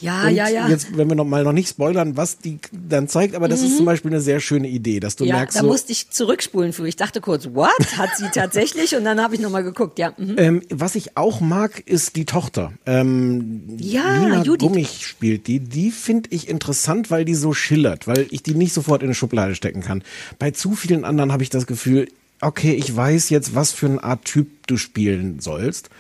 ja, 0.01 0.27
und 0.27 0.35
ja, 0.35 0.49
ja. 0.49 0.69
Jetzt, 0.69 0.97
wenn 0.97 1.09
wir 1.09 1.15
noch 1.15 1.25
mal 1.25 1.45
noch 1.45 1.53
nicht 1.53 1.69
spoilern, 1.69 2.17
was 2.17 2.39
die 2.39 2.59
dann 2.73 3.09
zeigt, 3.09 3.35
aber 3.35 3.49
das 3.49 3.61
mhm. 3.61 3.67
ist 3.67 3.77
zum 3.77 3.87
Beispiel 3.87 4.11
eine 4.11 4.21
sehr 4.21 4.41
schöne 4.41 4.69
Idee, 4.69 5.01
dass 5.01 5.17
du 5.17 5.25
ja, 5.25 5.37
merkst. 5.37 5.57
Da 5.57 5.61
so, 5.63 5.67
musste 5.67 5.93
ich 5.93 6.11
zurückspulen 6.11 6.73
für. 6.73 6.87
Ich 6.87 6.97
dachte 6.97 7.21
kurz, 7.21 7.49
what? 7.53 7.71
Hat 7.97 8.11
sie 8.17 8.29
tatsächlich? 8.33 8.97
Und 8.97 9.05
dann 9.05 9.21
habe 9.21 9.35
ich 9.35 9.41
noch 9.41 9.51
mal 9.51 9.63
geguckt, 9.63 9.99
ja. 9.99 10.13
Mhm. 10.17 10.35
Ähm, 10.37 10.63
was 10.71 10.95
ich 10.95 11.17
auch 11.17 11.41
mag, 11.41 11.81
ist 11.87 12.17
die 12.17 12.25
Tochter. 12.25 12.73
Ähm, 12.87 13.63
ja, 13.79 14.19
Nina 14.19 14.43
Judith. 14.43 14.67
Gummich 14.67 15.07
spielt 15.07 15.47
die. 15.47 15.61
Die 15.61 15.91
finde 15.91 16.31
ich 16.33 16.49
interessant, 16.49 17.11
weil 17.11 17.25
die 17.25 17.35
so 17.35 17.53
schillert, 17.53 18.07
weil 18.07 18.27
ich 18.31 18.43
die 18.43 18.55
nicht 18.55 18.73
sofort 18.73 19.03
in 19.03 19.09
eine 19.09 19.15
Schublade 19.15 19.55
stecken 19.55 19.81
kann. 19.81 20.03
Bei 20.39 20.51
zu 20.51 20.75
vielen 20.75 21.05
anderen 21.05 21.33
habe 21.33 21.43
ich 21.43 21.51
das 21.51 21.67
Gefühl, 21.67 22.09
okay, 22.41 22.75
ich 22.75 22.95
weiß 22.95 23.31
jetzt, 23.31 23.55
was 23.55 23.73
für 23.73 23.87
eine 23.87 24.03
Art 24.03 24.25
Typ 24.25 24.67
du 24.67 24.77
spielen 24.77 25.41
sollst. 25.41 25.91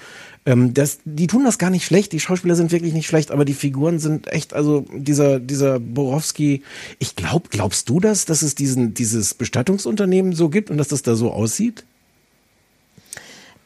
Ähm, 0.46 0.72
das, 0.72 0.98
die 1.04 1.26
tun 1.26 1.44
das 1.44 1.58
gar 1.58 1.70
nicht 1.70 1.84
schlecht, 1.84 2.12
die 2.12 2.20
Schauspieler 2.20 2.54
sind 2.54 2.70
wirklich 2.70 2.94
nicht 2.94 3.08
schlecht, 3.08 3.32
aber 3.32 3.44
die 3.44 3.54
Figuren 3.54 3.98
sind 3.98 4.32
echt, 4.32 4.54
also 4.54 4.86
dieser, 4.94 5.40
dieser 5.40 5.80
Borowski, 5.80 6.62
ich 7.00 7.16
glaub, 7.16 7.50
glaubst 7.50 7.88
du 7.88 7.98
das, 7.98 8.24
dass 8.24 8.42
es 8.42 8.54
diesen, 8.54 8.94
dieses 8.94 9.34
Bestattungsunternehmen 9.34 10.32
so 10.32 10.48
gibt 10.48 10.70
und 10.70 10.78
dass 10.78 10.88
das 10.88 11.02
da 11.02 11.16
so 11.16 11.32
aussieht? 11.32 11.84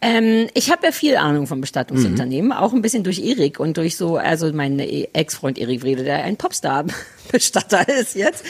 Ähm, 0.03 0.49
ich 0.55 0.71
habe 0.71 0.87
ja 0.87 0.93
viel 0.93 1.17
Ahnung 1.17 1.47
vom 1.47 1.61
Bestattungsunternehmen, 1.61 2.53
auch 2.53 2.73
ein 2.73 2.81
bisschen 2.81 3.05
durch 3.05 3.19
Erik 3.19 3.61
und 3.61 3.77
durch 3.77 3.99
so, 3.99 4.17
also 4.17 4.51
mein 4.51 4.79
Ex-Freund 4.79 5.59
Erik 5.59 5.83
Wrede, 5.83 6.05
der 6.05 6.25
ein 6.25 6.39
Popstar-Bestatter 6.39 7.87
ist 8.01 8.15
jetzt, 8.15 8.43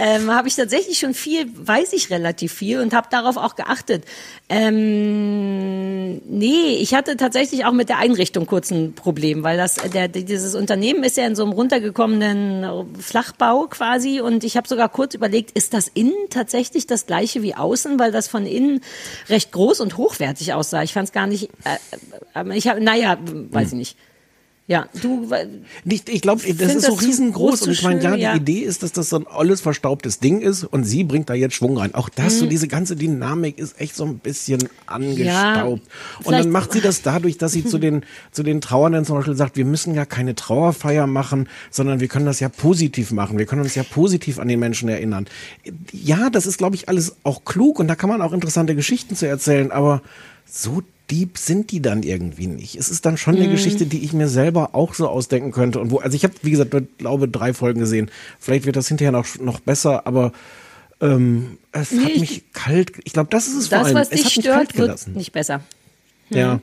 ähm, 0.00 0.32
habe 0.32 0.48
ich 0.48 0.56
tatsächlich 0.56 0.98
schon 0.98 1.14
viel, 1.14 1.46
weiß 1.54 1.92
ich 1.92 2.10
relativ 2.10 2.52
viel 2.52 2.80
und 2.80 2.92
habe 2.92 3.06
darauf 3.08 3.36
auch 3.36 3.54
geachtet. 3.54 4.04
Ähm, 4.48 6.16
nee, 6.28 6.76
ich 6.80 6.92
hatte 6.92 7.16
tatsächlich 7.16 7.64
auch 7.66 7.72
mit 7.72 7.88
der 7.88 7.98
Einrichtung 7.98 8.46
kurz 8.46 8.72
ein 8.72 8.94
Problem, 8.94 9.44
weil 9.44 9.56
das, 9.56 9.76
der, 9.76 10.08
dieses 10.08 10.56
Unternehmen 10.56 11.04
ist 11.04 11.16
ja 11.16 11.26
in 11.26 11.36
so 11.36 11.44
einem 11.44 11.52
runtergekommenen 11.52 12.66
Flachbau 12.98 13.68
quasi 13.68 14.20
und 14.20 14.42
ich 14.42 14.56
habe 14.56 14.66
sogar 14.66 14.88
kurz 14.88 15.14
überlegt, 15.14 15.52
ist 15.52 15.72
das 15.72 15.86
innen 15.86 16.14
tatsächlich 16.30 16.88
das 16.88 17.06
gleiche 17.06 17.42
wie 17.42 17.54
außen, 17.54 17.96
weil 18.00 18.10
das 18.10 18.26
von 18.26 18.44
innen 18.44 18.80
recht 19.28 19.52
groß 19.52 19.80
und 19.80 19.96
hochwertig 19.96 20.52
aussah. 20.52 20.82
Ich 20.82 20.95
fand 20.96 21.08
es 21.08 21.12
gar 21.12 21.26
nicht, 21.26 21.50
äh, 21.64 22.40
äh, 22.40 22.56
ich 22.56 22.68
habe, 22.68 22.80
naja, 22.80 23.18
weiß 23.20 23.68
ich 23.68 23.74
nicht. 23.74 23.98
Ja, 24.68 24.88
du. 25.00 25.30
Nicht, 25.84 26.08
ich 26.08 26.20
glaube, 26.20 26.42
das 26.54 26.74
ist 26.74 26.86
so 26.86 26.94
riesengroß 26.94 27.62
und 27.62 27.70
ich 27.70 27.84
meine, 27.84 28.18
ja. 28.18 28.32
die 28.32 28.40
Idee 28.40 28.60
ist, 28.60 28.82
dass 28.82 28.90
das 28.90 29.10
so 29.10 29.16
ein 29.16 29.26
alles 29.28 29.60
verstaubtes 29.60 30.18
Ding 30.18 30.40
ist 30.40 30.64
und 30.64 30.82
sie 30.82 31.04
bringt 31.04 31.30
da 31.30 31.34
jetzt 31.34 31.54
Schwung 31.54 31.78
rein. 31.78 31.94
Auch 31.94 32.08
das, 32.08 32.34
mhm. 32.34 32.38
so 32.38 32.46
diese 32.46 32.66
ganze 32.66 32.96
Dynamik 32.96 33.58
ist 33.58 33.80
echt 33.80 33.94
so 33.94 34.04
ein 34.04 34.18
bisschen 34.18 34.68
angestaubt. 34.86 35.82
Ja, 35.86 36.24
und 36.24 36.32
dann 36.32 36.50
macht 36.50 36.72
sie 36.72 36.80
das 36.80 37.02
dadurch, 37.02 37.38
dass 37.38 37.52
sie 37.52 37.64
zu 37.64 37.78
den, 37.86 38.04
zu 38.32 38.42
den 38.42 38.60
Trauernden 38.60 39.04
zum 39.04 39.16
Beispiel 39.16 39.36
sagt, 39.36 39.56
wir 39.56 39.64
müssen 39.64 39.94
ja 39.94 40.04
keine 40.04 40.34
Trauerfeier 40.34 41.06
machen, 41.06 41.48
sondern 41.70 42.00
wir 42.00 42.08
können 42.08 42.26
das 42.26 42.40
ja 42.40 42.48
positiv 42.48 43.12
machen. 43.12 43.38
Wir 43.38 43.46
können 43.46 43.62
uns 43.62 43.76
ja 43.76 43.84
positiv 43.84 44.40
an 44.40 44.48
den 44.48 44.58
Menschen 44.58 44.88
erinnern. 44.88 45.28
Ja, 45.92 46.28
das 46.28 46.44
ist, 46.44 46.58
glaube 46.58 46.74
ich, 46.74 46.88
alles 46.88 47.14
auch 47.22 47.44
klug 47.44 47.78
und 47.78 47.86
da 47.86 47.94
kann 47.94 48.10
man 48.10 48.20
auch 48.20 48.32
interessante 48.32 48.74
Geschichten 48.74 49.14
zu 49.14 49.28
erzählen, 49.28 49.70
aber 49.70 50.02
so 50.44 50.82
deep 51.10 51.38
sind 51.38 51.70
die 51.70 51.80
dann 51.80 52.02
irgendwie 52.02 52.46
nicht. 52.46 52.76
Es 52.76 52.90
ist 52.90 53.06
dann 53.06 53.16
schon 53.16 53.36
eine 53.36 53.46
mhm. 53.46 53.52
Geschichte, 53.52 53.86
die 53.86 54.04
ich 54.04 54.12
mir 54.12 54.28
selber 54.28 54.74
auch 54.74 54.94
so 54.94 55.08
ausdenken 55.08 55.52
könnte. 55.52 55.80
Und 55.80 55.90
wo, 55.90 55.98
also 55.98 56.16
ich 56.16 56.24
habe, 56.24 56.34
wie 56.42 56.50
gesagt, 56.50 56.74
glaube 56.98 57.28
drei 57.28 57.54
Folgen 57.54 57.80
gesehen. 57.80 58.10
Vielleicht 58.38 58.66
wird 58.66 58.76
das 58.76 58.88
hinterher 58.88 59.12
noch, 59.12 59.26
noch 59.38 59.60
besser, 59.60 60.06
aber 60.06 60.32
ähm, 61.00 61.58
es 61.72 61.92
nee, 61.92 62.04
hat 62.04 62.16
mich 62.20 62.52
kalt. 62.52 62.92
Ich 63.04 63.12
glaube, 63.12 63.28
das 63.30 63.46
ist 63.46 63.54
es 63.54 63.68
das, 63.68 63.78
vor 63.78 63.86
allem. 63.86 63.96
was 63.96 64.10
dich 64.10 64.28
stört, 64.28 64.76
wird 64.76 65.08
nicht 65.08 65.32
besser. 65.32 65.60
Hm. 66.28 66.36
Ja. 66.36 66.60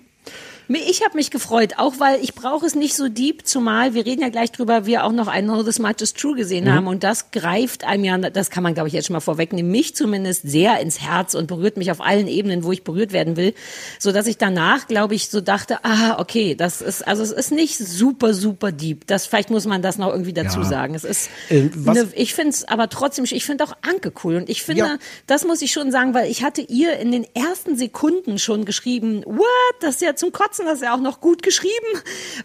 Ich 0.68 1.04
habe 1.04 1.16
mich 1.16 1.32
gefreut, 1.32 1.74
auch 1.78 2.00
weil 2.00 2.22
ich 2.24 2.36
brauche 2.36 2.66
es 2.66 2.76
nicht 2.76 2.96
so 2.96 3.10
deep, 3.10 3.46
zumal 3.46 3.94
wir 3.94 4.06
reden 4.06 4.22
ja 4.22 4.30
gleich 4.30 4.52
drüber, 4.52 4.86
wir 4.86 5.04
auch 5.04 5.12
noch 5.12 5.28
ein 5.28 5.46
Know 5.46 5.64
This 5.64 5.80
Much 5.80 6.02
is 6.02 6.14
True 6.14 6.36
gesehen 6.36 6.66
mhm. 6.66 6.74
haben 6.74 6.88
und 6.88 7.04
das 7.04 7.32
greift 7.32 7.84
einem 7.84 8.04
ja, 8.04 8.18
das 8.18 8.50
kann 8.50 8.64
man 8.64 8.74
glaube 8.74 8.88
ich 8.88 8.94
jetzt 8.94 9.08
schon 9.08 9.14
mal 9.14 9.20
vorwegnehmen, 9.20 9.72
mich 9.72 9.96
zumindest 9.96 10.44
sehr 10.44 10.80
ins 10.80 11.02
Herz 11.02 11.34
und 11.34 11.48
berührt 11.48 11.78
mich 11.78 11.92
auf 11.92 12.02
allen 12.02 12.28
Ebenen, 12.28 12.64
wo 12.64 12.72
ich 12.72 12.84
berührt 12.84 13.12
werden 13.12 13.36
will, 13.36 13.54
so 14.00 14.12
dass 14.12 14.28
ich 14.28 14.38
danach 14.38 14.88
glaube 14.88 15.16
ich 15.16 15.30
so 15.30 15.42
dachte, 15.42 15.84
ah 15.84 16.20
okay, 16.20 16.56
das 16.56 16.82
ist 16.82 17.06
also 17.08 17.24
es 17.24 17.32
ist 17.32 17.52
nicht 17.52 17.78
super 17.78 18.34
super 18.34 18.72
deep. 18.72 19.06
Das 19.08 19.26
vielleicht 19.26 19.50
muss 19.50 19.66
man 19.66 19.82
das 19.82 19.98
noch 19.98 20.12
irgendwie 20.12 20.34
dazu 20.34 20.60
ja. 20.60 20.66
sagen. 20.66 20.96
Es 20.96 21.04
ist, 21.04 21.30
äh, 21.50 21.70
ne, 21.76 22.08
ich 22.16 22.34
finde 22.34 22.52
es 22.52 22.66
aber 22.66 22.90
trotzdem, 22.90 23.26
ich 23.26 23.46
finde 23.46 23.64
auch 23.64 23.74
Anke 23.82 24.14
cool 24.24 24.36
und 24.38 24.50
ich 24.50 24.64
finde, 24.64 24.82
ja. 24.82 24.98
das 25.28 25.46
muss 25.46 25.62
ich 25.62 25.72
schon 25.72 25.92
sagen, 25.92 26.14
weil 26.14 26.30
ich 26.30 26.44
hatte 26.44 26.62
ihr 26.62 26.98
in 26.98 27.12
den 27.12 27.26
ersten 27.34 27.76
Sekunden 27.76 28.40
schon 28.40 28.66
geschrieben, 28.66 29.24
what, 29.26 29.46
das 29.82 29.96
ist 29.96 30.02
ja 30.02 30.16
zum 30.16 30.32
Kotzen 30.32 30.53
Kotzen 30.54 30.68
das 30.68 30.82
ja 30.82 30.94
auch 30.94 31.00
noch 31.00 31.20
gut 31.20 31.42
geschrieben, 31.42 31.74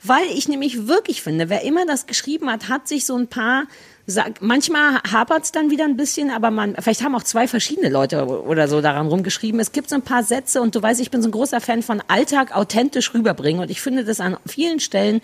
weil 0.02 0.24
ich 0.30 0.48
nämlich 0.48 0.86
wirklich 0.86 1.20
finde, 1.20 1.50
wer 1.50 1.62
immer 1.62 1.84
das 1.84 2.06
geschrieben 2.06 2.50
hat, 2.50 2.70
hat 2.70 2.88
sich 2.88 3.04
so 3.04 3.14
ein 3.14 3.28
paar 3.28 3.64
Sag, 4.10 4.40
manchmal 4.40 5.02
hapert 5.02 5.44
es 5.44 5.52
dann 5.52 5.70
wieder 5.70 5.84
ein 5.84 5.98
bisschen, 5.98 6.30
aber 6.30 6.50
man, 6.50 6.74
vielleicht 6.80 7.04
haben 7.04 7.14
auch 7.14 7.24
zwei 7.24 7.46
verschiedene 7.46 7.90
Leute 7.90 8.24
oder 8.24 8.66
so 8.66 8.80
daran 8.80 9.08
rumgeschrieben. 9.08 9.60
Es 9.60 9.70
gibt 9.70 9.90
so 9.90 9.96
ein 9.96 10.02
paar 10.02 10.22
Sätze 10.22 10.62
und 10.62 10.74
du 10.74 10.80
weißt, 10.80 11.02
ich 11.02 11.10
bin 11.10 11.20
so 11.20 11.28
ein 11.28 11.32
großer 11.32 11.60
Fan 11.60 11.82
von 11.82 12.02
Alltag 12.08 12.56
authentisch 12.56 13.12
rüberbringen 13.12 13.60
und 13.60 13.70
ich 13.70 13.82
finde 13.82 14.06
das 14.06 14.20
an 14.20 14.38
vielen 14.46 14.80
Stellen 14.80 15.20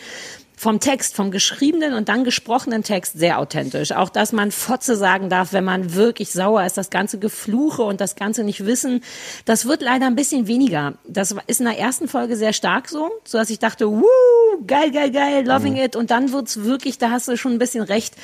vom 0.65 0.81
Text, 0.81 1.15
vom 1.15 1.31
geschriebenen 1.31 1.93
und 1.93 2.09
dann 2.09 2.25
gesprochenen 2.25 2.83
Text 2.83 3.19
sehr 3.19 3.39
authentisch. 3.39 3.93
Auch, 3.93 4.09
dass 4.09 4.33
man 4.33 4.51
Fotze 4.51 4.97
sagen 4.97 5.29
darf, 5.29 5.53
wenn 5.53 5.63
man 5.63 5.95
wirklich 5.95 6.33
sauer 6.33 6.65
ist, 6.65 6.79
das 6.79 6.89
ganze 6.89 7.19
Gefluche 7.19 7.83
und 7.83 8.01
das 8.01 8.17
ganze 8.17 8.45
nicht 8.45 8.65
wissen, 8.65 9.05
das 9.45 9.67
wird 9.67 9.83
leider 9.83 10.07
ein 10.07 10.17
bisschen 10.17 10.47
weniger. 10.47 10.95
Das 11.07 11.37
ist 11.49 11.61
in 11.61 11.67
der 11.67 11.79
ersten 11.79 12.09
Folge 12.09 12.37
sehr 12.37 12.55
stark 12.55 12.89
so, 12.89 13.11
so 13.25 13.37
dass 13.37 13.51
ich 13.51 13.59
dachte, 13.59 13.91
wuh, 13.91 14.07
geil, 14.67 14.91
geil, 14.91 15.11
geil, 15.11 15.47
loving 15.47 15.75
mhm. 15.75 15.81
it. 15.81 15.97
Und 15.97 16.11
dann 16.11 16.33
wird's 16.33 16.57
wirklich, 16.65 16.97
da 16.97 17.11
hast 17.11 17.29
du 17.29 17.37
schon 17.37 17.53
ein 17.53 17.59
bisschen 17.59 17.85
recht, 17.85 18.15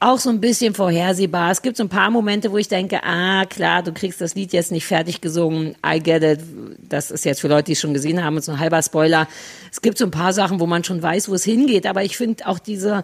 auch 0.00 0.18
so 0.18 0.30
ein 0.30 0.40
bisschen 0.40 0.74
vorhersehbar. 0.74 1.50
Es 1.50 1.62
gibt 1.62 1.76
so 1.76 1.82
ein 1.82 1.88
paar 1.88 2.10
Momente, 2.10 2.52
wo 2.52 2.58
ich 2.58 2.68
denke, 2.68 3.02
ah, 3.02 3.44
klar, 3.46 3.82
du 3.82 3.92
kriegst 3.92 4.20
das 4.20 4.34
Lied 4.34 4.52
jetzt 4.52 4.70
nicht 4.70 4.86
fertig 4.86 5.20
gesungen. 5.20 5.74
I 5.84 5.98
get 5.98 6.22
it. 6.22 6.40
Das 6.88 7.10
ist 7.10 7.24
jetzt 7.24 7.40
für 7.40 7.48
Leute, 7.48 7.64
die 7.64 7.72
es 7.72 7.80
schon 7.80 7.94
gesehen 7.94 8.22
haben, 8.22 8.40
so 8.40 8.52
ein 8.52 8.60
halber 8.60 8.80
Spoiler. 8.82 9.26
Es 9.72 9.80
gibt 9.80 9.98
so 9.98 10.04
ein 10.04 10.10
paar 10.10 10.32
Sachen, 10.32 10.60
wo 10.60 10.66
man 10.66 10.84
schon 10.84 11.02
weiß, 11.02 11.28
wo 11.28 11.34
es 11.34 11.44
hingeht. 11.44 11.86
Aber 11.86 12.04
ich 12.04 12.16
finde 12.16 12.46
auch 12.46 12.60
diese 12.60 13.02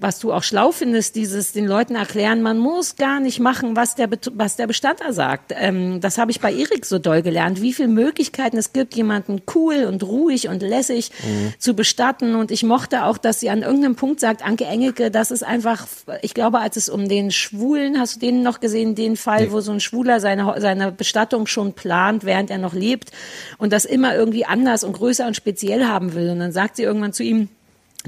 was 0.00 0.18
du 0.18 0.32
auch 0.32 0.42
schlau 0.42 0.72
findest, 0.72 1.14
dieses 1.14 1.52
den 1.52 1.66
Leuten 1.66 1.94
erklären, 1.94 2.42
man 2.42 2.58
muss 2.58 2.96
gar 2.96 3.20
nicht 3.20 3.38
machen, 3.38 3.76
was 3.76 3.94
der, 3.94 4.08
was 4.32 4.56
der 4.56 4.66
Bestatter 4.66 5.12
sagt. 5.12 5.52
Ähm, 5.54 6.00
das 6.00 6.18
habe 6.18 6.30
ich 6.30 6.40
bei 6.40 6.52
Erik 6.52 6.84
so 6.84 6.98
doll 6.98 7.22
gelernt, 7.22 7.62
wie 7.62 7.72
viele 7.72 7.88
Möglichkeiten 7.88 8.56
es 8.56 8.72
gibt, 8.72 8.94
jemanden 8.94 9.42
cool 9.54 9.84
und 9.84 10.02
ruhig 10.02 10.48
und 10.48 10.62
lässig 10.62 11.12
mhm. 11.24 11.54
zu 11.58 11.74
bestatten. 11.74 12.34
Und 12.34 12.50
ich 12.50 12.64
mochte 12.64 13.04
auch, 13.04 13.16
dass 13.16 13.40
sie 13.40 13.48
an 13.48 13.62
irgendeinem 13.62 13.94
Punkt 13.94 14.20
sagt, 14.20 14.44
Anke 14.44 14.64
Engelke, 14.64 15.10
das 15.10 15.30
ist 15.30 15.44
einfach, 15.44 15.86
ich 16.22 16.34
glaube, 16.34 16.58
als 16.58 16.76
es 16.76 16.88
um 16.88 17.08
den 17.08 17.30
Schwulen, 17.30 17.98
hast 17.98 18.16
du 18.16 18.20
den 18.20 18.42
noch 18.42 18.60
gesehen, 18.60 18.94
den 18.94 19.16
Fall, 19.16 19.46
nee. 19.46 19.52
wo 19.52 19.60
so 19.60 19.72
ein 19.72 19.80
Schwuler 19.80 20.20
seine, 20.20 20.60
seine 20.60 20.90
Bestattung 20.90 21.46
schon 21.46 21.74
plant, 21.74 22.24
während 22.24 22.50
er 22.50 22.58
noch 22.58 22.74
lebt 22.74 23.12
und 23.58 23.72
das 23.72 23.84
immer 23.84 24.16
irgendwie 24.16 24.46
anders 24.46 24.82
und 24.82 24.94
größer 24.94 25.26
und 25.26 25.36
speziell 25.36 25.84
haben 25.86 26.14
will. 26.14 26.30
Und 26.30 26.40
dann 26.40 26.52
sagt 26.52 26.76
sie 26.76 26.82
irgendwann 26.82 27.12
zu 27.12 27.22
ihm, 27.22 27.48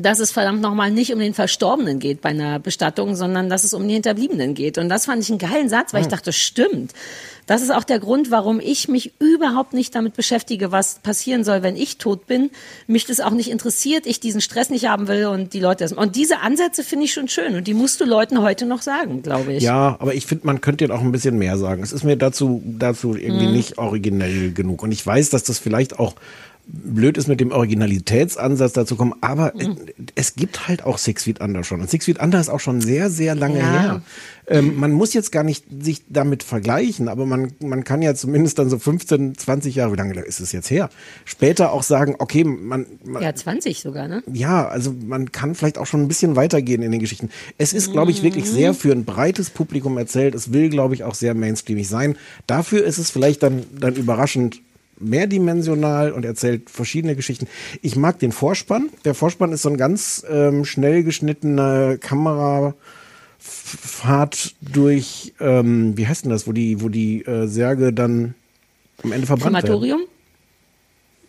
dass 0.01 0.21
es 0.21 0.31
verdammt 0.31 0.61
nochmal 0.61 0.91
nicht 0.91 1.13
um 1.13 1.19
den 1.19 1.35
Verstorbenen 1.35 1.99
geht 1.99 2.21
bei 2.21 2.31
einer 2.31 2.59
Bestattung, 2.59 3.15
sondern 3.15 3.49
dass 3.49 3.65
es 3.65 3.75
um 3.75 3.87
die 3.87 3.95
Hinterbliebenen 3.95 4.55
geht. 4.55 4.79
Und 4.79 4.89
das 4.89 5.07
fand 5.07 5.23
ich 5.23 5.31
einen 5.31 5.39
geilen 5.39 5.69
Satz, 5.69 5.93
weil 5.93 6.03
ich 6.03 6.09
dachte, 6.09 6.33
stimmt. 6.33 6.93
Das 7.49 7.63
ist 7.63 7.71
auch 7.71 7.85
der 7.85 7.99
Grund, 7.99 8.31
warum 8.31 8.61
ich 8.61 8.89
mich 8.89 9.13
überhaupt 9.21 9.73
nicht 9.73 9.95
damit 9.95 10.15
beschäftige, 10.15 10.71
was 10.71 10.97
passieren 10.97 11.45
soll, 11.45 11.63
wenn 11.63 11.77
ich 11.77 11.97
tot 11.97 12.27
bin. 12.27 12.51
Mich 12.87 13.07
das 13.07 13.21
auch 13.21 13.31
nicht 13.31 13.51
interessiert, 13.51 14.05
ich 14.07 14.21
diesen 14.21 14.43
Stress 14.43 14.69
nicht 14.69 14.87
haben 14.87 15.09
will 15.09 15.25
und 15.27 15.55
die 15.55 15.61
Leute 15.61 15.83
das. 15.83 15.95
Und 15.95 16.15
diese 16.15 16.41
Ansätze 16.41 16.85
finde 16.85 17.07
ich 17.07 17.15
schon 17.15 17.27
schön 17.29 17.57
und 17.57 17.67
die 17.67 17.73
musst 17.73 18.03
du 18.03 18.05
Leuten 18.05 18.43
heute 18.43 18.67
noch 18.67 18.83
sagen, 18.83 19.23
glaube 19.23 19.55
ich. 19.55 19.63
Ja, 19.63 19.97
aber 19.99 20.15
ich 20.15 20.27
finde, 20.27 20.47
man 20.47 20.61
könnte 20.61 20.85
ja 20.85 20.95
auch 20.95 21.01
ein 21.01 21.11
bisschen 21.11 21.39
mehr 21.39 21.57
sagen. 21.57 21.83
Es 21.83 21.93
ist 21.93 22.05
mir 22.05 22.17
dazu, 22.17 22.63
dazu 22.67 23.17
irgendwie 23.17 23.47
hm. 23.47 23.53
nicht 23.53 23.79
originell 23.79 24.53
genug. 24.53 24.83
Und 24.83 24.93
ich 24.93 25.05
weiß, 25.05 25.31
dass 25.31 25.43
das 25.43 25.59
vielleicht 25.59 25.99
auch 25.99 26.17
blöd 26.69 27.17
ist 27.17 27.29
mit 27.29 27.41
dem 27.41 27.51
Originalitätsansatz 27.51 28.75
dazu 28.75 28.97
kommen, 28.97 29.15
aber 29.23 29.53
mhm. 29.57 29.79
es 30.15 30.35
gibt 30.35 30.69
halt 30.69 30.85
auch 30.85 30.99
Six 30.99 31.25
Feet 31.25 31.41
Under 31.41 31.65
schon. 31.65 31.81
Und 31.81 31.91
Six 31.91 32.05
Feet 32.05 32.21
Under 32.21 32.39
ist 32.39 32.51
auch 32.51 32.61
schon 32.61 32.81
sehr, 32.81 33.09
sehr 33.11 33.35
lange 33.35 33.59
ja. 33.59 33.81
her. 33.81 34.03
Ähm, 34.47 34.77
man 34.77 34.93
muss 34.93 35.13
jetzt 35.15 35.31
gar 35.33 35.45
nicht 35.45 35.65
sich 35.81 36.03
damit 36.09 36.43
vergleichen, 36.43 37.09
aber 37.09 37.27
man, 37.27 37.53
man 37.61 37.85
kann 37.85 38.01
ja 38.01 38.15
zumindest 38.15 38.59
dann 38.59 38.71
so 38.71 38.79
15, 38.79 39.37
20 39.37 39.75
Jahre, 39.75 39.93
wie 39.93 39.97
lange 39.97 40.21
ist 40.21 40.41
es 40.41 40.53
jetzt 40.53 40.71
her? 40.71 40.89
Später 41.25 41.73
auch 41.73 41.83
sagen, 41.83 42.17
okay, 42.19 42.45
man, 42.45 42.87
man 43.05 43.23
Ja, 43.23 43.35
20 43.35 43.81
sogar, 43.81 44.09
ne? 44.09 44.23
Ja, 44.33 44.67
also 44.69 44.95
man 45.07 45.33
kann 45.33 45.55
vielleicht 45.55 45.79
auch 45.79 45.87
schon 45.87 46.03
ein 46.03 46.09
bisschen 46.09 46.37
weitergehen 46.37 46.83
in 46.83 46.93
den 46.93 47.01
Geschichten. 47.01 47.31
Es 47.59 47.73
ist, 47.73 47.93
glaube 47.93 48.11
ich, 48.11 48.23
wirklich 48.23 48.49
sehr 48.49 48.73
für 48.75 48.93
ein 48.93 49.05
breites 49.05 49.51
Publikum 49.51 49.99
erzählt. 49.99 50.35
Es 50.35 50.53
will, 50.53 50.71
glaube 50.71 50.95
ich, 50.95 51.05
auch 51.05 51.15
sehr 51.15 51.35
mainstreamig 51.35 51.89
sein. 51.89 52.17
Dafür 52.47 52.85
ist 52.85 52.99
es 52.99 53.11
vielleicht 53.11 53.43
dann, 53.43 53.65
dann 53.79 53.95
überraschend 53.95 54.61
mehrdimensional 55.01 56.13
und 56.13 56.25
erzählt 56.25 56.71
verschiedene 56.71 57.17
Geschichten. 57.17 57.47
Ich 57.83 57.97
mag 57.97 58.19
den 58.19 58.33
Vorspann. 58.33 58.91
Der 59.05 59.15
Vorspann 59.15 59.53
ist 59.53 59.63
so 59.63 59.69
ein 59.69 59.77
ganz 59.77 60.25
ähm, 60.29 60.65
schnell 60.65 61.03
geschnittener 61.03 61.99
Kamerafahrt 61.99 62.75
durch, 64.61 65.35
ähm, 65.41 65.97
wie 65.97 66.07
heißt 66.07 66.25
denn 66.25 66.31
das, 66.31 66.47
wo 66.47 66.53
die, 66.53 66.81
wo 66.83 66.89
die 66.89 67.25
äh, 67.25 67.47
Särge 67.47 67.93
dann 67.93 68.35
am 69.03 69.13
Ende 69.13 69.27
verbrannt 69.27 69.57
Krematorium? 69.57 70.01
werden? 70.01 70.11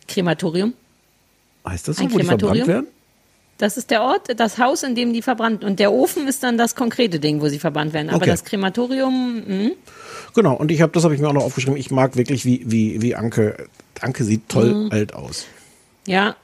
Krematorium? 0.08 0.74
Heißt 1.68 1.88
das 1.88 1.98
so, 1.98 2.04
Ein 2.04 2.12
wo 2.12 2.18
die 2.18 2.26
verbrannt 2.26 2.68
werden? 2.68 2.88
Das 3.60 3.76
ist 3.76 3.92
der 3.92 4.02
Ort, 4.02 4.40
das 4.40 4.58
Haus, 4.58 4.84
in 4.84 4.96
dem 4.96 5.12
die 5.12 5.22
verbrannt 5.22 5.66
und 5.66 5.80
der 5.80 5.92
Ofen 5.92 6.30
ist 6.30 6.42
dann 6.44 6.58
das 6.58 6.76
konkrete 6.76 7.20
Ding, 7.20 7.42
wo 7.42 7.50
sie 7.50 7.60
verbrannt 7.60 7.92
werden. 7.94 8.10
Aber 8.10 8.22
okay. 8.22 8.30
das 8.30 8.46
Krematorium. 8.46 9.44
Mh. 9.46 9.72
Genau, 10.34 10.56
und 10.56 10.72
ich 10.72 10.82
habe, 10.82 10.94
das 10.94 11.04
habe 11.04 11.14
ich 11.14 11.20
mir 11.20 11.28
auch 11.28 11.34
noch 11.34 11.44
aufgeschrieben. 11.44 11.78
Ich 11.78 11.92
mag 11.92 12.16
wirklich, 12.16 12.46
wie, 12.46 12.64
wie, 12.66 13.02
wie 13.02 13.16
Anke. 13.16 13.68
Anke 14.00 14.24
sieht 14.24 14.48
toll 14.48 14.74
mhm. 14.74 14.92
alt 14.94 15.14
aus. 15.14 15.46
Ja. 16.08 16.38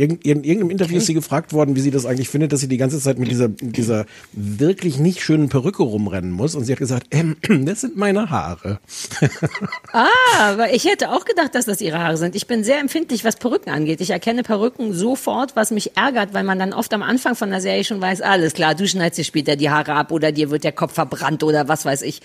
Irgend, 0.00 0.24
in 0.24 0.44
irgendeinem 0.44 0.70
Interview 0.70 0.96
ist 0.96 1.04
sie 1.04 1.12
gefragt 1.12 1.52
worden, 1.52 1.76
wie 1.76 1.80
sie 1.80 1.90
das 1.90 2.06
eigentlich 2.06 2.30
findet, 2.30 2.52
dass 2.54 2.60
sie 2.60 2.68
die 2.68 2.78
ganze 2.78 2.98
Zeit 3.00 3.18
mit 3.18 3.30
dieser, 3.30 3.48
dieser 3.48 4.06
wirklich 4.32 4.98
nicht 4.98 5.20
schönen 5.20 5.50
Perücke 5.50 5.82
rumrennen 5.82 6.30
muss. 6.30 6.54
Und 6.54 6.64
sie 6.64 6.72
hat 6.72 6.78
gesagt, 6.78 7.08
ähm, 7.10 7.36
das 7.66 7.82
sind 7.82 7.98
meine 7.98 8.30
Haare. 8.30 8.80
ah, 9.92 10.06
aber 10.38 10.72
ich 10.72 10.86
hätte 10.86 11.10
auch 11.12 11.26
gedacht, 11.26 11.54
dass 11.54 11.66
das 11.66 11.82
ihre 11.82 11.98
Haare 11.98 12.16
sind. 12.16 12.34
Ich 12.34 12.46
bin 12.46 12.64
sehr 12.64 12.80
empfindlich, 12.80 13.26
was 13.26 13.36
Perücken 13.36 13.68
angeht. 13.68 14.00
Ich 14.00 14.08
erkenne 14.08 14.42
Perücken 14.42 14.94
sofort, 14.94 15.54
was 15.54 15.70
mich 15.70 15.98
ärgert, 15.98 16.32
weil 16.32 16.44
man 16.44 16.58
dann 16.58 16.72
oft 16.72 16.94
am 16.94 17.02
Anfang 17.02 17.34
von 17.34 17.50
der 17.50 17.60
Serie 17.60 17.84
schon 17.84 18.00
weiß, 18.00 18.22
alles 18.22 18.54
klar, 18.54 18.74
du 18.74 18.88
schneidest 18.88 19.18
dir 19.18 19.24
später 19.24 19.56
die 19.56 19.68
Haare 19.68 19.92
ab 19.92 20.12
oder 20.12 20.32
dir 20.32 20.50
wird 20.50 20.64
der 20.64 20.72
Kopf 20.72 20.94
verbrannt 20.94 21.42
oder 21.42 21.68
was 21.68 21.84
weiß 21.84 22.00
ich. 22.00 22.22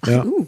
Ach, 0.00 0.08
ja. 0.08 0.24
uh. 0.24 0.46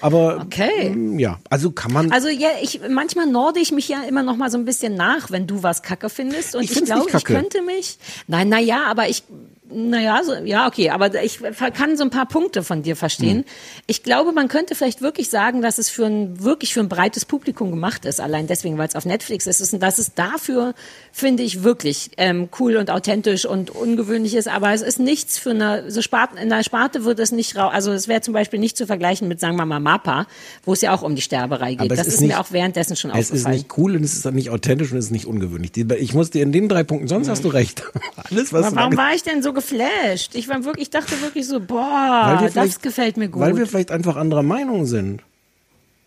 Aber 0.00 0.40
Okay. 0.40 0.90
mm, 0.90 1.18
ja, 1.18 1.38
also 1.50 1.70
kann 1.70 1.92
man. 1.92 2.12
Also 2.12 2.28
ja, 2.28 2.48
ich 2.62 2.80
manchmal 2.88 3.26
norde 3.26 3.60
ich 3.60 3.72
mich 3.72 3.88
ja 3.88 4.02
immer 4.02 4.22
noch 4.22 4.36
mal 4.36 4.50
so 4.50 4.58
ein 4.58 4.64
bisschen 4.64 4.94
nach, 4.94 5.30
wenn 5.30 5.46
du 5.46 5.62
was 5.62 5.82
Kacke 5.82 6.08
findest 6.08 6.54
und 6.54 6.62
Ich 6.62 6.76
ich, 6.76 6.84
glaube, 6.84 7.10
ich 7.14 7.24
könnte 7.24 7.62
mich 7.62 7.98
Nein, 8.26 8.48
na 8.48 8.60
ja, 8.60 8.84
aber 8.84 9.08
ich 9.08 9.24
naja, 9.72 10.20
so, 10.24 10.32
ja, 10.44 10.66
okay, 10.68 10.90
aber 10.90 11.22
ich 11.22 11.40
kann 11.74 11.96
so 11.96 12.04
ein 12.04 12.10
paar 12.10 12.26
Punkte 12.26 12.62
von 12.62 12.82
dir 12.82 12.94
verstehen. 12.96 13.38
Hm. 13.38 13.44
Ich 13.86 14.02
glaube, 14.02 14.32
man 14.32 14.48
könnte 14.48 14.74
vielleicht 14.74 15.00
wirklich 15.02 15.28
sagen, 15.30 15.62
dass 15.62 15.78
es 15.78 15.88
für 15.88 16.06
ein, 16.06 16.42
wirklich 16.42 16.72
für 16.72 16.80
ein 16.80 16.88
breites 16.88 17.24
Publikum 17.24 17.70
gemacht 17.70 18.04
ist, 18.04 18.20
allein 18.20 18.46
deswegen, 18.46 18.78
weil 18.78 18.88
es 18.88 18.94
auf 18.96 19.04
Netflix 19.04 19.46
ist. 19.46 19.72
Und 19.72 19.82
dass 19.82 19.98
es 19.98 20.14
dafür, 20.14 20.74
finde 21.12 21.42
ich, 21.42 21.62
wirklich 21.62 22.10
ähm, 22.16 22.48
cool 22.60 22.76
und 22.76 22.90
authentisch 22.90 23.44
und 23.46 23.70
ungewöhnlich 23.70 24.34
ist. 24.34 24.48
Aber 24.48 24.72
es 24.72 24.82
ist 24.82 24.98
nichts 25.00 25.38
für 25.38 25.50
eine, 25.50 25.90
so 25.90 26.00
Sparte, 26.02 26.38
in 26.40 26.48
der 26.48 26.62
Sparte 26.62 27.04
wird 27.04 27.18
es 27.18 27.32
nicht, 27.32 27.56
rau- 27.56 27.68
also 27.68 27.92
es 27.92 28.06
wäre 28.08 28.20
zum 28.20 28.34
Beispiel 28.34 28.60
nicht 28.60 28.76
zu 28.76 28.86
vergleichen 28.86 29.26
mit, 29.26 29.40
sagen 29.40 29.56
wir 29.56 29.66
mal, 29.66 29.80
Mapa, 29.80 30.26
wo 30.64 30.72
es 30.74 30.80
ja 30.80 30.94
auch 30.94 31.02
um 31.02 31.14
die 31.16 31.22
Sterberei 31.22 31.74
geht. 31.74 31.90
Es 31.90 31.98
das 31.98 32.06
ist 32.06 32.14
ist, 32.14 32.20
nicht- 32.20 32.28
mir 32.30 32.40
auch 32.40 32.52
währenddessen 32.52 32.96
schon 32.96 33.10
es 33.10 33.26
ist 33.26 33.30
aufgefallen. 33.30 33.56
nicht 33.56 33.78
cool 33.78 33.96
und 33.96 34.04
es 34.04 34.12
ist 34.14 34.24
nicht 34.32 34.50
authentisch 34.50 34.92
und 34.92 34.98
es 34.98 35.06
ist 35.06 35.10
nicht 35.10 35.26
ungewöhnlich. 35.26 35.72
Ich 35.76 36.14
muss 36.14 36.30
dir 36.30 36.42
in 36.42 36.52
den 36.52 36.68
drei 36.68 36.84
Punkten, 36.84 37.08
sonst 37.08 37.28
hast 37.28 37.44
du 37.44 37.48
recht. 37.48 37.82
Alles, 38.30 38.52
was 38.52 38.66
Aber 38.66 38.70
du 38.70 38.76
warum 38.76 38.96
war 38.96 39.14
ich 39.14 39.22
denn 39.22 39.42
so 39.42 39.52
geflasht? 39.56 40.34
Ich 40.36 40.48
war 40.48 40.64
wirklich, 40.64 40.84
ich 40.84 40.90
dachte 40.90 41.20
wirklich 41.20 41.46
so, 41.48 41.58
boah, 41.58 42.48
das 42.54 42.80
gefällt 42.80 43.16
mir 43.16 43.28
gut. 43.28 43.42
Weil 43.42 43.56
wir 43.56 43.66
vielleicht 43.66 43.90
einfach 43.90 44.14
anderer 44.16 44.44
Meinung 44.44 44.86
sind. 44.86 45.22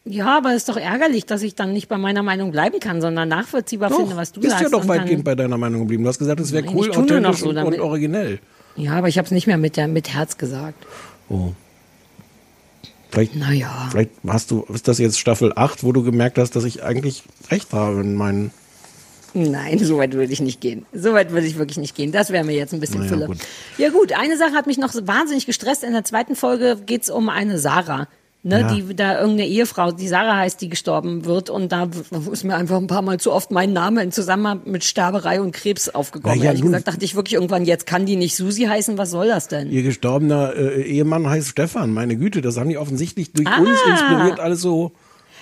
ja, 0.05 0.37
aber 0.37 0.51
es 0.51 0.57
ist 0.63 0.69
doch 0.69 0.77
ärgerlich, 0.77 1.25
dass 1.25 1.41
ich 1.43 1.53
dann 1.55 1.73
nicht 1.73 1.89
bei 1.89 1.97
meiner 1.97 2.23
Meinung 2.23 2.51
bleiben 2.51 2.79
kann, 2.79 3.01
sondern 3.01 3.27
nachvollziehbar 3.27 3.91
finde, 3.91 4.15
was 4.15 4.31
du 4.31 4.39
bist 4.39 4.51
sagst. 4.57 4.63
ja 4.63 4.69
doch 4.69 4.87
weitgehend 4.87 5.23
bei 5.25 5.35
deiner 5.35 5.57
Meinung 5.57 5.81
geblieben. 5.81 6.03
Du 6.03 6.09
hast 6.09 6.19
gesagt, 6.19 6.39
es 6.39 6.51
wäre 6.53 6.65
cool, 6.73 6.89
authentisch 6.91 7.37
so 7.39 7.49
und, 7.49 7.57
und 7.57 7.79
originell. 7.79 8.39
ja, 8.77 8.93
aber 8.93 9.07
ich 9.09 9.17
habe 9.17 9.25
es 9.25 9.31
nicht 9.31 9.45
mehr 9.47 9.57
mit, 9.57 9.75
der, 9.77 9.87
mit 9.89 10.13
Herz 10.13 10.37
gesagt. 10.37 10.85
Oh. 11.27 11.51
Vielleicht, 13.11 13.35
Naja. 13.35 13.87
vielleicht 13.91 14.11
hast 14.27 14.51
du, 14.51 14.65
ist 14.73 14.87
das 14.87 14.99
jetzt 14.99 15.19
Staffel 15.19 15.51
8, 15.55 15.83
wo 15.83 15.91
du 15.91 16.03
gemerkt 16.03 16.37
hast, 16.37 16.55
dass 16.55 16.63
ich 16.63 16.83
eigentlich 16.83 17.23
recht 17.49 17.73
habe 17.73 18.01
in 18.01 18.13
meinen. 18.15 18.51
Nein, 19.33 19.79
so 19.79 19.97
weit 19.97 20.13
würde 20.13 20.31
ich 20.33 20.41
nicht 20.41 20.61
gehen. 20.61 20.85
So 20.93 21.13
weit 21.13 21.31
würde 21.31 21.45
ich 21.47 21.57
wirklich 21.57 21.77
nicht 21.77 21.95
gehen. 21.95 22.11
Das 22.11 22.29
wäre 22.31 22.43
mir 22.43 22.55
jetzt 22.55 22.73
ein 22.73 22.79
bisschen 22.79 22.99
Naja, 22.99 23.09
Fülle. 23.09 23.25
gut. 23.27 23.37
Ja 23.77 23.89
gut, 23.89 24.13
eine 24.13 24.37
Sache 24.37 24.53
hat 24.53 24.67
mich 24.67 24.77
noch 24.77 24.93
wahnsinnig 25.03 25.45
gestresst. 25.45 25.83
In 25.83 25.93
der 25.93 26.03
zweiten 26.03 26.35
Folge 26.35 26.77
geht's 26.85 27.09
um 27.09 27.29
eine 27.29 27.59
Sarah. 27.59 28.07
Ne, 28.41 28.61
Ja. 28.61 28.73
die 28.73 28.95
da 28.95 29.19
irgendeine 29.19 29.49
Ehefrau, 29.49 29.91
die 29.91 30.07
Sarah 30.07 30.37
heißt, 30.37 30.61
die 30.61 30.69
gestorben 30.69 31.25
wird 31.25 31.49
und 31.49 31.73
da 31.73 31.89
ist 32.31 32.45
mir 32.45 32.55
einfach 32.55 32.77
ein 32.77 32.87
paar 32.87 33.01
Mal 33.01 33.19
zu 33.19 33.33
oft 33.33 33.51
mein 33.51 33.73
Name 33.73 34.01
in 34.01 34.13
Zusammenhang 34.13 34.61
mit 34.63 34.85
Sterberei 34.85 35.41
und 35.41 35.51
Krebs 35.51 35.89
aufgekommen. 35.89 36.37
Na 36.37 36.43
ja, 36.45 36.51
Ehrlich 36.51 36.63
gesagt 36.63 36.87
dachte 36.87 37.03
ich 37.03 37.15
wirklich 37.15 37.33
irgendwann, 37.33 37.65
jetzt 37.65 37.85
kann 37.85 38.05
die 38.05 38.15
nicht 38.15 38.37
Susi 38.37 38.63
heißen, 38.63 38.97
was 38.97 39.11
soll 39.11 39.27
das 39.27 39.49
denn? 39.49 39.69
Ihr 39.69 39.83
gestorbener 39.83 40.55
äh, 40.55 40.83
Ehemann 40.83 41.29
heißt 41.29 41.49
Stefan. 41.49 41.91
Meine 41.93 42.15
Güte, 42.15 42.39
das 42.39 42.55
haben 42.55 42.69
die 42.69 42.77
offensichtlich 42.77 43.33
durch 43.33 43.45
Ah. 43.45 43.59
uns 43.59 43.77
inspiriert, 43.85 44.39
alles 44.39 44.61
so. 44.61 44.93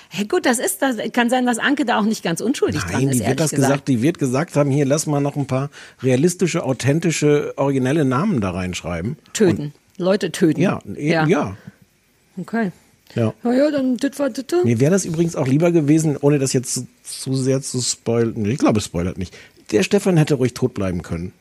Hey, 0.09 0.25
gut, 0.25 0.45
das 0.45 0.59
ist, 0.59 0.81
das 0.81 0.97
kann 1.11 1.29
sein, 1.29 1.45
dass 1.45 1.57
Anke 1.57 1.85
da 1.85 1.99
auch 1.99 2.03
nicht 2.03 2.23
ganz 2.23 2.41
unschuldig 2.41 2.81
dran 2.81 2.93
Nein, 2.93 3.09
ist, 3.09 3.21
die 3.21 3.27
wird 3.27 3.39
das 3.39 3.51
gesagt. 3.51 3.71
gesagt, 3.71 3.87
die 3.87 4.01
wird 4.01 4.19
gesagt 4.19 4.55
haben, 4.55 4.71
hier 4.71 4.85
lass 4.85 5.05
mal 5.05 5.19
noch 5.19 5.35
ein 5.35 5.47
paar 5.47 5.69
realistische, 6.01 6.63
authentische, 6.63 7.53
originelle 7.57 8.05
Namen 8.05 8.41
da 8.41 8.51
reinschreiben. 8.51 9.17
Töten. 9.33 9.73
Leute 9.97 10.31
töten. 10.31 10.61
Ja, 10.61 10.79
ja. 10.95 11.25
ja. 11.25 11.57
Okay. 12.37 12.71
ja. 13.15 13.33
Na 13.43 13.55
ja, 13.55 13.71
dann 13.71 13.97
das 13.97 14.19
war 14.19 14.29
das. 14.29 14.45
Mir 14.63 14.79
wäre 14.79 14.91
das 14.91 15.05
übrigens 15.05 15.35
auch 15.35 15.47
lieber 15.47 15.71
gewesen, 15.71 16.17
ohne 16.17 16.39
das 16.39 16.53
jetzt 16.53 16.73
zu, 16.73 16.87
zu 17.03 17.35
sehr 17.35 17.61
zu 17.61 17.81
spoilern. 17.81 18.45
Ich 18.45 18.59
glaube, 18.59 18.79
es 18.79 18.85
spoilert 18.85 19.17
nicht. 19.17 19.35
Der 19.71 19.83
Stefan 19.83 20.17
hätte 20.17 20.35
ruhig 20.35 20.53
tot 20.53 20.73
bleiben 20.73 21.01
können. 21.01 21.33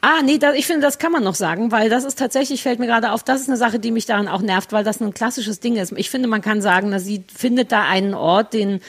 Ah, 0.00 0.22
nee, 0.24 0.38
da, 0.38 0.52
ich 0.54 0.66
finde, 0.66 0.82
das 0.82 0.98
kann 0.98 1.12
man 1.12 1.22
noch 1.22 1.34
sagen, 1.34 1.72
weil 1.72 1.88
das 1.88 2.04
ist 2.04 2.18
tatsächlich, 2.18 2.62
fällt 2.62 2.78
mir 2.78 2.86
gerade 2.86 3.12
auf, 3.12 3.22
das 3.22 3.42
ist 3.42 3.48
eine 3.48 3.56
Sache, 3.56 3.78
die 3.78 3.90
mich 3.90 4.06
daran 4.06 4.28
auch 4.28 4.42
nervt, 4.42 4.72
weil 4.72 4.84
das 4.84 5.00
ein 5.00 5.14
klassisches 5.14 5.60
Ding 5.60 5.76
ist. 5.76 5.92
Ich 5.96 6.10
finde, 6.10 6.28
man 6.28 6.40
kann 6.40 6.62
sagen, 6.62 6.90
dass 6.90 7.04
sie 7.04 7.24
findet 7.34 7.72
da 7.72 7.82
einen 7.82 8.14
Ort, 8.14 8.52
den, 8.52 8.80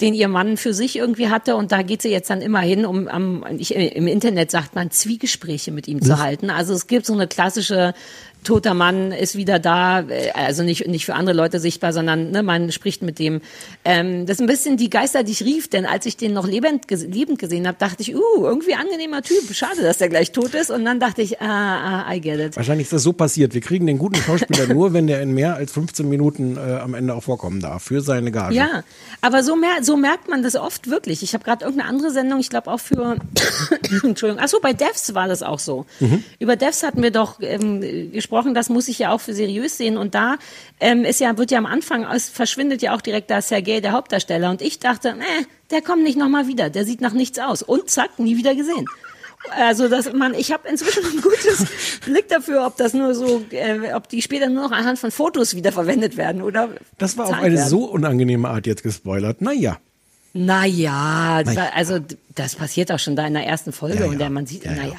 den 0.00 0.14
ihr 0.14 0.28
Mann 0.28 0.56
für 0.56 0.74
sich 0.74 0.96
irgendwie 0.96 1.28
hatte 1.28 1.56
und 1.56 1.72
da 1.72 1.82
geht 1.82 2.02
sie 2.02 2.10
jetzt 2.10 2.30
dann 2.30 2.40
immer 2.40 2.60
hin, 2.60 2.86
um 2.86 3.08
am, 3.08 3.44
ich, 3.58 3.74
im 3.74 4.06
Internet 4.06 4.50
sagt 4.50 4.74
man, 4.74 4.90
Zwiegespräche 4.90 5.72
mit 5.72 5.88
ihm 5.88 6.02
zu 6.02 6.18
halten. 6.18 6.50
Also 6.50 6.74
es 6.74 6.86
gibt 6.86 7.06
so 7.06 7.12
eine 7.12 7.26
klassische 7.26 7.94
toter 8.44 8.74
Mann 8.74 9.12
ist 9.12 9.36
wieder 9.36 9.58
da, 9.58 10.00
äh, 10.00 10.30
also 10.34 10.62
nicht, 10.62 10.86
nicht 10.88 11.04
für 11.06 11.14
andere 11.14 11.36
Leute 11.36 11.60
sichtbar, 11.60 11.92
sondern 11.92 12.30
ne, 12.30 12.42
man 12.42 12.72
spricht 12.72 13.02
mit 13.02 13.18
dem. 13.18 13.40
Ähm, 13.84 14.26
das 14.26 14.36
ist 14.36 14.40
ein 14.40 14.46
bisschen 14.46 14.76
die 14.76 14.90
Geister, 14.90 15.22
die 15.22 15.32
ich 15.32 15.42
rief, 15.44 15.68
denn 15.68 15.86
als 15.86 16.06
ich 16.06 16.16
den 16.16 16.32
noch 16.32 16.46
lebend, 16.46 16.86
ges- 16.86 17.06
lebend 17.06 17.38
gesehen 17.38 17.66
habe, 17.66 17.76
dachte 17.78 18.02
ich, 18.02 18.14
uh, 18.14 18.20
irgendwie 18.44 18.74
angenehmer 18.74 19.22
Typ, 19.22 19.54
schade, 19.54 19.82
dass 19.82 19.98
der 19.98 20.08
gleich 20.08 20.32
tot 20.32 20.54
ist. 20.54 20.70
Und 20.70 20.84
dann 20.84 21.00
dachte 21.00 21.22
ich, 21.22 21.40
ah, 21.40 22.04
ah 22.06 22.14
I 22.14 22.20
get 22.20 22.40
it. 22.40 22.56
Wahrscheinlich 22.56 22.86
ist 22.86 22.92
das 22.92 23.02
so 23.02 23.12
passiert. 23.12 23.54
Wir 23.54 23.60
kriegen 23.60 23.86
den 23.86 23.98
guten 23.98 24.16
Schauspieler 24.16 24.66
nur, 24.72 24.92
wenn 24.92 25.06
der 25.06 25.20
in 25.22 25.32
mehr 25.32 25.56
als 25.56 25.72
15 25.72 26.08
Minuten 26.08 26.56
äh, 26.56 26.60
am 26.60 26.94
Ende 26.94 27.14
auch 27.14 27.22
vorkommen 27.22 27.60
darf. 27.60 27.82
Für 27.84 28.00
seine 28.00 28.30
Gage. 28.32 28.54
Ja, 28.54 28.84
aber 29.20 29.42
so, 29.42 29.56
mer 29.56 29.82
so 29.82 29.96
merkt 29.96 30.28
man 30.28 30.42
das 30.42 30.56
oft 30.56 30.90
wirklich. 30.90 31.22
Ich 31.22 31.34
habe 31.34 31.44
gerade 31.44 31.64
irgendeine 31.64 31.88
andere 31.90 32.10
Sendung, 32.10 32.40
ich 32.40 32.50
glaube 32.50 32.70
auch 32.70 32.80
für, 32.80 33.16
Entschuldigung, 34.02 34.42
ach 34.42 34.48
so, 34.48 34.60
bei 34.60 34.72
Devs 34.72 35.14
war 35.14 35.28
das 35.28 35.42
auch 35.42 35.58
so. 35.58 35.86
Mhm. 36.00 36.24
Über 36.38 36.56
Devs 36.56 36.82
hatten 36.82 37.02
wir 37.02 37.10
doch 37.10 37.38
ähm, 37.40 37.80
gesprochen, 38.12 38.29
das 38.54 38.68
muss 38.68 38.88
ich 38.88 38.98
ja 38.98 39.12
auch 39.12 39.20
für 39.20 39.34
seriös 39.34 39.76
sehen. 39.76 39.96
Und 39.96 40.14
da 40.14 40.36
ähm, 40.80 41.04
ist 41.04 41.20
ja, 41.20 41.36
wird 41.36 41.50
ja 41.50 41.58
am 41.58 41.66
Anfang, 41.66 42.04
es 42.04 42.28
verschwindet 42.28 42.82
ja 42.82 42.94
auch 42.94 43.00
direkt 43.00 43.30
der 43.30 43.42
Sergei, 43.42 43.80
der 43.80 43.92
Hauptdarsteller. 43.92 44.50
Und 44.50 44.62
ich 44.62 44.78
dachte, 44.78 45.10
äh, 45.10 45.44
der 45.70 45.82
kommt 45.82 46.02
nicht 46.02 46.18
nochmal 46.18 46.46
wieder, 46.46 46.70
der 46.70 46.84
sieht 46.84 47.00
nach 47.00 47.12
nichts 47.12 47.38
aus. 47.38 47.62
Und 47.62 47.90
zack, 47.90 48.18
nie 48.18 48.36
wieder 48.36 48.54
gesehen. 48.54 48.86
Also 49.48 49.88
dass 49.88 50.12
man, 50.12 50.34
ich 50.34 50.52
habe 50.52 50.68
inzwischen 50.68 51.02
ein 51.04 51.22
gutes 51.22 51.66
Blick 52.04 52.28
dafür, 52.28 52.66
ob 52.66 52.76
das 52.76 52.92
nur 52.92 53.14
so, 53.14 53.42
äh, 53.50 53.92
ob 53.94 54.08
die 54.08 54.20
später 54.20 54.48
nur 54.48 54.64
noch 54.64 54.72
anhand 54.72 54.98
von 54.98 55.10
Fotos 55.10 55.54
wiederverwendet 55.54 56.16
werden 56.16 56.42
oder. 56.42 56.68
Das 56.98 57.16
war 57.16 57.26
auf 57.26 57.32
eine 57.32 57.56
werden. 57.56 57.68
so 57.68 57.84
unangenehme 57.84 58.48
Art 58.48 58.66
jetzt 58.66 58.82
gespoilert. 58.82 59.40
Naja. 59.40 59.78
Naja, 60.32 61.42
Na 61.44 61.52
ja. 61.52 61.70
also 61.74 61.98
das 62.36 62.54
passiert 62.54 62.92
auch 62.92 62.98
schon 63.00 63.16
da 63.16 63.26
in 63.26 63.34
der 63.34 63.44
ersten 63.46 63.72
Folge 63.72 63.98
Ja, 63.98 64.04
und 64.06 64.12
ja. 64.12 64.18
der 64.18 64.30
man 64.30 64.46
sieht, 64.46 64.64
Ja, 64.64 64.72
ja. 64.72 64.76
naja. 64.82 64.96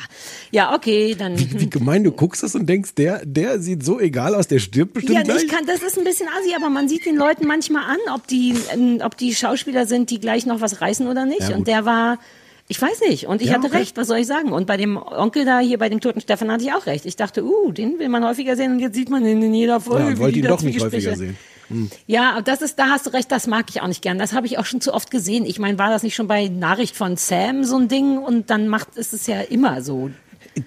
Ja, 0.52 0.76
okay, 0.76 1.16
dann. 1.18 1.38
Wie 1.40 1.70
gemein, 1.70 2.04
du 2.04 2.12
guckst 2.12 2.44
das 2.44 2.54
und 2.54 2.68
denkst, 2.68 2.96
der, 2.96 3.26
der 3.26 3.60
sieht 3.60 3.86
so 3.86 4.00
egal 4.00 4.36
aus, 4.36 4.48
der 4.48 4.60
stirbt 4.60 4.94
bestimmt 4.94 5.16
Ja, 5.18 5.24
gleich. 5.24 5.44
ich 5.44 5.48
kann, 5.50 5.66
das 5.66 5.82
ist 5.82 5.98
ein 5.98 6.04
bisschen 6.04 6.28
assi, 6.28 6.54
aber 6.56 6.70
man 6.70 6.90
sieht 6.90 7.06
den 7.06 7.16
Leuten 7.16 7.48
manchmal 7.48 7.84
an, 7.84 7.98
ob 8.14 8.28
die, 8.28 8.56
ob 9.04 9.16
die 9.16 9.34
Schauspieler 9.34 9.86
sind, 9.86 10.10
die 10.10 10.20
gleich 10.20 10.46
noch 10.46 10.60
was 10.60 10.82
reißen 10.82 11.08
oder 11.08 11.26
nicht. 11.26 11.50
Und 11.52 11.68
der 11.68 11.86
war, 11.86 12.20
ich 12.68 12.82
weiß 12.82 13.00
nicht. 13.08 13.26
Und 13.28 13.42
ich 13.42 13.48
Ja, 13.48 13.54
hatte 13.56 13.68
okay. 13.68 13.78
recht, 13.78 13.96
was 13.96 14.08
soll 14.08 14.18
ich 14.18 14.28
sagen? 14.28 14.52
Und 14.52 14.68
bei 14.68 14.76
dem 14.76 14.98
Onkel 14.98 15.46
da 15.46 15.60
hier, 15.60 15.78
bei 15.78 15.88
dem 15.88 16.02
toten 16.02 16.20
Stefan, 16.20 16.52
hatte 16.52 16.66
ich 16.66 16.74
auch 16.74 16.86
recht. 16.88 17.06
Ich 17.06 17.16
dachte, 17.16 17.46
uh, 17.46 17.72
den 17.72 18.00
will 18.00 18.10
man 18.10 18.26
häufiger 18.26 18.58
sehen 18.58 18.74
und 18.74 18.80
jetzt 18.80 18.96
sieht 18.96 19.10
man 19.10 19.26
ihn 19.26 19.42
in 19.42 19.54
jeder 19.54 19.80
Folge. 19.80 20.04
ja, 20.04 20.10
wie 20.12 20.18
wollte 20.20 20.34
die 20.34 20.40
ihn 20.42 20.48
doch 20.48 20.62
nicht 20.62 20.82
häufiger 20.82 21.16
sehen. 21.16 21.38
Hm. 21.72 21.90
Ja, 22.08 22.42
das 22.42 22.62
ist, 22.62 22.78
da 22.80 22.88
hast 22.88 23.06
du 23.06 23.10
recht, 23.12 23.32
das 23.32 23.48
mag 23.48 23.66
ich 23.70 23.82
auch 23.82 23.88
nicht 23.88 24.02
gern. 24.02 24.20
Das 24.20 24.34
habe 24.34 24.48
ich 24.48 24.58
auch 24.58 24.66
schon 24.66 24.82
zu 24.82 24.94
oft 24.94 25.12
gesehen. 25.12 25.46
Ich 25.46 25.60
meine, 25.60 25.78
war 25.78 25.90
das 25.90 26.04
nicht 26.04 26.16
schon 26.16 26.28
bei 26.28 26.48
Nachricht 26.48 26.96
von 26.96 27.18
Sam 27.18 27.64
so 27.64 27.78
ein 27.78 27.88
Ding? 27.88 28.18
Und 28.18 28.50
dann 28.50 28.68
macht 28.68 28.96
ist 28.96 29.14
es 29.14 29.28
ja 29.28 29.42
immer 29.42 29.82
so. 29.82 30.10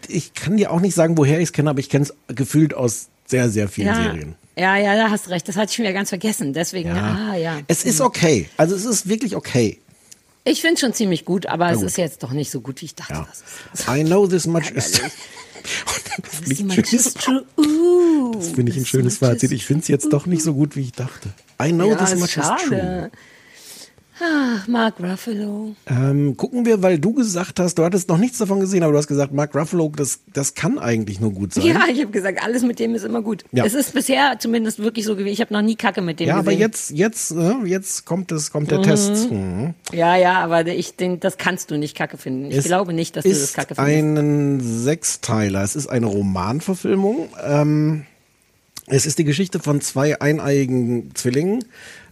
Ich 0.09 0.35
kann 0.35 0.57
dir 0.57 0.71
auch 0.73 0.81
nicht 0.81 0.95
sagen, 0.95 1.17
woher 1.19 1.39
ich 1.39 1.45
es 1.45 1.53
kenne, 1.53 1.71
aber 1.71 1.81
ich 1.81 1.91
kenne 1.91 2.07
es 2.07 2.15
gefühlt 2.35 2.75
aus 2.75 3.09
sehr, 3.27 3.49
sehr 3.51 3.69
vielen 3.69 3.89
Ja. 3.89 3.95
Serien. 3.95 4.35
Ja, 4.57 4.77
ja, 4.77 4.95
da 4.95 5.11
hast 5.11 5.27
du 5.27 5.31
recht. 5.31 5.49
Das 5.49 5.57
hatte 5.57 5.71
ich 5.71 5.77
schon 5.77 5.83
wieder 5.85 5.93
ganz 5.95 6.11
vergessen. 6.11 6.53
Deswegen, 6.53 6.91
ah, 6.91 7.35
ja. 7.37 7.59
Es 7.67 7.85
ist 7.85 8.01
okay. 8.01 8.49
Also 8.57 8.77
es 8.77 8.85
ist 8.85 9.09
wirklich 9.09 9.35
okay. 9.35 9.81
Ich 10.45 10.61
finde 10.61 10.79
schon 10.79 10.93
ziemlich 10.93 11.25
gut, 11.25 11.47
aber 11.47 11.71
es 11.71 11.81
ist 11.81 11.97
jetzt 11.97 12.23
doch 12.23 12.31
nicht 12.31 12.51
so 12.51 12.61
gut, 12.61 12.83
wie 12.83 12.85
ich 12.85 12.95
dachte. 12.95 13.27
Ja. 13.87 13.95
I 13.97 14.05
know 14.05 14.27
this 14.27 14.47
much 14.47 14.71
is. 14.71 15.01
Das 16.39 16.91
just 16.91 17.19
true. 17.21 17.45
Uh, 17.57 18.33
Das 18.37 18.51
finde 18.51 18.73
ich 18.73 18.79
ein 18.79 18.87
schönes 18.87 19.19
Fazit. 19.19 19.53
Ich 19.53 19.65
finde 19.67 19.83
es 19.83 19.89
jetzt 19.89 20.13
doch 20.13 20.27
nicht 20.27 20.43
so 20.43 20.55
gut, 20.55 20.77
wie 20.77 20.83
ich 20.83 20.93
dachte. 20.93 21.31
I 21.61 21.73
know 21.73 21.91
ja, 21.91 21.97
this 21.97 22.15
much 22.17 22.37
is 22.37 22.51
true. 22.69 23.11
Ach, 24.23 24.69
Mark 24.69 25.01
Ruffalo. 25.01 25.75
Ähm, 25.87 26.37
gucken 26.37 26.65
wir, 26.65 26.83
weil 26.83 26.99
du 27.01 27.13
gesagt 27.15 27.59
hast, 27.59 27.75
du 27.77 27.85
hattest 27.85 28.09
noch 28.09 28.17
nichts 28.19 28.39
davon 28.39 28.61
gesehen, 28.61 28.83
aber 28.85 28.93
du 28.93 28.99
hast 28.99 29.09
gesagt, 29.09 29.33
Mark 29.33 29.55
Ruffalo, 29.57 29.91
das, 29.97 30.21
das 30.33 30.55
kann 30.55 30.79
eigentlich 30.79 31.19
nur 31.21 31.33
gut 31.33 31.53
sein. 31.53 31.65
Ja, 31.67 31.81
ich 31.91 32.01
habe 32.01 32.13
gesagt, 32.13 32.41
alles 32.45 32.63
mit 32.63 32.79
dem 32.79 32.95
ist 32.95 33.05
immer 33.05 33.23
gut. 33.23 33.45
Ja. 33.51 33.65
Es 33.65 33.75
ist 33.75 33.93
bisher 33.93 34.37
zumindest 34.39 34.79
wirklich 34.79 35.05
so 35.05 35.17
gewesen. 35.17 35.33
Ich 35.33 35.41
habe 35.41 35.53
noch 35.53 35.63
nie 35.63 35.75
Kacke 35.75 36.01
mit 36.01 36.21
dem 36.21 36.29
Ja, 36.29 36.35
aber 36.37 36.45
gesehen. 36.53 36.61
jetzt, 36.61 36.91
jetzt, 36.93 37.31
äh, 37.33 37.55
jetzt 37.65 38.05
kommt 38.05 38.31
es, 38.31 38.53
kommt 38.53 38.71
der 38.71 38.79
Mhm. 38.79 38.83
Test. 38.85 39.31
Mhm. 39.33 39.75
Ja, 39.93 40.17
ja, 40.17 40.35
aber 40.41 40.65
ich, 40.67 40.95
den, 40.97 41.19
das 41.19 41.37
kannst 41.37 41.71
du 41.73 41.77
nicht 41.77 41.97
Kacke 41.97 42.17
finden. 42.17 42.51
Ich 42.51 42.57
Es 42.59 42.65
glaube 42.67 42.93
nicht, 42.93 43.17
dass 43.17 43.25
du 43.25 43.31
das 43.31 43.53
Kacke 43.53 43.75
findest. 43.75 44.19
ein 44.19 44.61
Sechsteiler. 44.61 45.63
Es 45.65 45.75
ist 45.75 45.89
eine 45.89 46.07
Romanverfilmung. 46.07 47.29
Ähm, 47.45 48.05
es 48.87 49.07
ist 49.07 49.19
die 49.19 49.25
Geschichte 49.25 49.61
von 49.61 49.81
zwei 49.81 50.21
eineiigen 50.21 51.11
Zwillingen, 51.15 51.65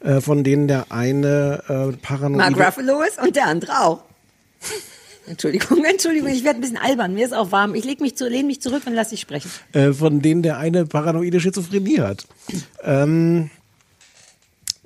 äh, 0.02 0.20
von 0.20 0.44
denen 0.44 0.68
der 0.68 0.86
eine 0.90 1.62
äh, 1.68 1.96
paranoide... 1.96 2.56
Mark 2.56 2.66
Ruffalo 2.78 3.02
ist 3.02 3.20
und 3.20 3.36
der 3.36 3.46
andere 3.46 3.80
auch. 3.80 4.02
Entschuldigung, 5.26 5.84
Entschuldigung, 5.84 6.28
ich 6.30 6.42
werde 6.42 6.58
ein 6.58 6.62
bisschen 6.62 6.78
albern. 6.78 7.14
Mir 7.14 7.24
ist 7.24 7.32
auch 7.34 7.52
warm. 7.52 7.74
Ich 7.76 7.84
leg 7.84 8.00
mich 8.00 8.16
zu, 8.16 8.28
lehne 8.28 8.44
mich 8.48 8.60
zurück 8.60 8.82
und 8.86 8.94
lass 8.94 9.10
dich 9.10 9.20
sprechen. 9.20 9.50
äh, 9.72 9.92
von 9.92 10.20
denen 10.20 10.42
der 10.42 10.58
eine 10.58 10.84
paranoide 10.84 11.38
Schizophrenie 11.40 12.00
hat. 12.00 12.26
Ähm, 12.82 13.50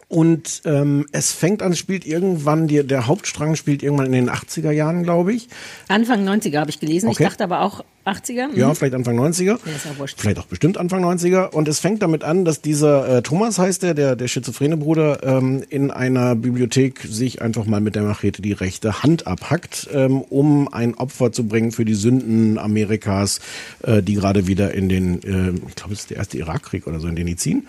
Und 0.08 0.62
ähm, 0.66 1.06
es 1.12 1.32
fängt 1.32 1.62
an, 1.62 1.74
spielt 1.74 2.06
irgendwann, 2.06 2.68
die, 2.68 2.86
der 2.86 3.06
Hauptstrang 3.06 3.56
spielt 3.56 3.82
irgendwann 3.82 4.06
in 4.06 4.12
den 4.12 4.30
80er 4.30 4.70
Jahren, 4.70 5.02
glaube 5.02 5.32
ich. 5.32 5.48
Anfang 5.88 6.28
90er 6.28 6.60
habe 6.60 6.70
ich 6.70 6.78
gelesen. 6.78 7.08
Okay. 7.08 7.22
Ich 7.24 7.28
dachte 7.28 7.42
aber 7.42 7.62
auch 7.62 7.82
80er. 8.06 8.48
Mhm. 8.48 8.56
Ja, 8.56 8.74
vielleicht 8.74 8.94
Anfang 8.94 9.18
90er. 9.18 9.44
Ja, 9.44 9.54
ist 9.54 9.84
ja 9.84 9.98
wurscht. 9.98 10.20
Vielleicht 10.20 10.38
auch 10.38 10.46
bestimmt 10.46 10.78
Anfang 10.78 11.04
90er. 11.04 11.50
Und 11.50 11.68
es 11.68 11.80
fängt 11.80 12.02
damit 12.02 12.24
an, 12.24 12.44
dass 12.44 12.60
dieser 12.60 13.18
äh, 13.18 13.22
Thomas 13.22 13.58
heißt 13.58 13.82
der, 13.82 13.94
der, 13.94 14.16
der 14.16 14.28
schizophrene 14.28 14.76
Bruder, 14.76 15.22
ähm, 15.22 15.62
in 15.68 15.90
einer 15.90 16.34
Bibliothek 16.36 17.00
sich 17.00 17.42
einfach 17.42 17.66
mal 17.66 17.80
mit 17.80 17.96
der 17.96 18.02
Machete 18.02 18.42
die 18.42 18.52
rechte 18.52 19.02
Hand 19.02 19.26
abhackt, 19.26 19.88
ähm, 19.92 20.20
um 20.22 20.72
ein 20.72 20.94
Opfer 20.94 21.32
zu 21.32 21.46
bringen 21.46 21.72
für 21.72 21.84
die 21.84 21.94
Sünden 21.94 22.58
Amerikas, 22.58 23.40
äh, 23.82 24.02
die 24.02 24.14
gerade 24.14 24.46
wieder 24.46 24.72
in 24.72 24.88
den, 24.88 25.22
äh, 25.22 25.68
ich 25.68 25.74
glaube, 25.74 25.92
es 25.92 26.00
ist 26.00 26.10
der 26.10 26.18
erste 26.18 26.38
Irakkrieg 26.38 26.86
oder 26.86 27.00
so, 27.00 27.08
in 27.08 27.16
den 27.16 27.26
die 27.26 27.36
ziehen. 27.36 27.66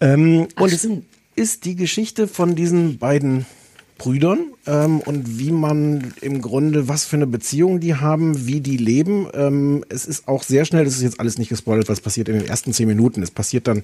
Ähm, 0.00 0.48
Ach, 0.56 0.62
und 0.62 0.72
es 0.72 0.88
ist 1.34 1.64
die 1.64 1.76
Geschichte 1.76 2.28
von 2.28 2.54
diesen 2.56 2.98
beiden 2.98 3.46
Brüdern 4.02 4.52
ähm, 4.66 4.98
und 4.98 5.38
wie 5.38 5.52
man 5.52 6.12
im 6.20 6.42
Grunde, 6.42 6.88
was 6.88 7.04
für 7.04 7.14
eine 7.14 7.28
Beziehung 7.28 7.78
die 7.78 7.94
haben, 7.94 8.48
wie 8.48 8.60
die 8.60 8.76
leben. 8.76 9.28
Ähm, 9.32 9.84
es 9.90 10.06
ist 10.06 10.26
auch 10.26 10.42
sehr 10.42 10.64
schnell, 10.64 10.84
das 10.84 10.94
ist 10.94 11.02
jetzt 11.02 11.20
alles 11.20 11.38
nicht 11.38 11.50
gespoilert, 11.50 11.88
was 11.88 12.00
passiert 12.00 12.28
in 12.28 12.40
den 12.40 12.48
ersten 12.48 12.72
zehn 12.72 12.88
Minuten. 12.88 13.22
Es 13.22 13.30
passiert 13.30 13.68
dann 13.68 13.82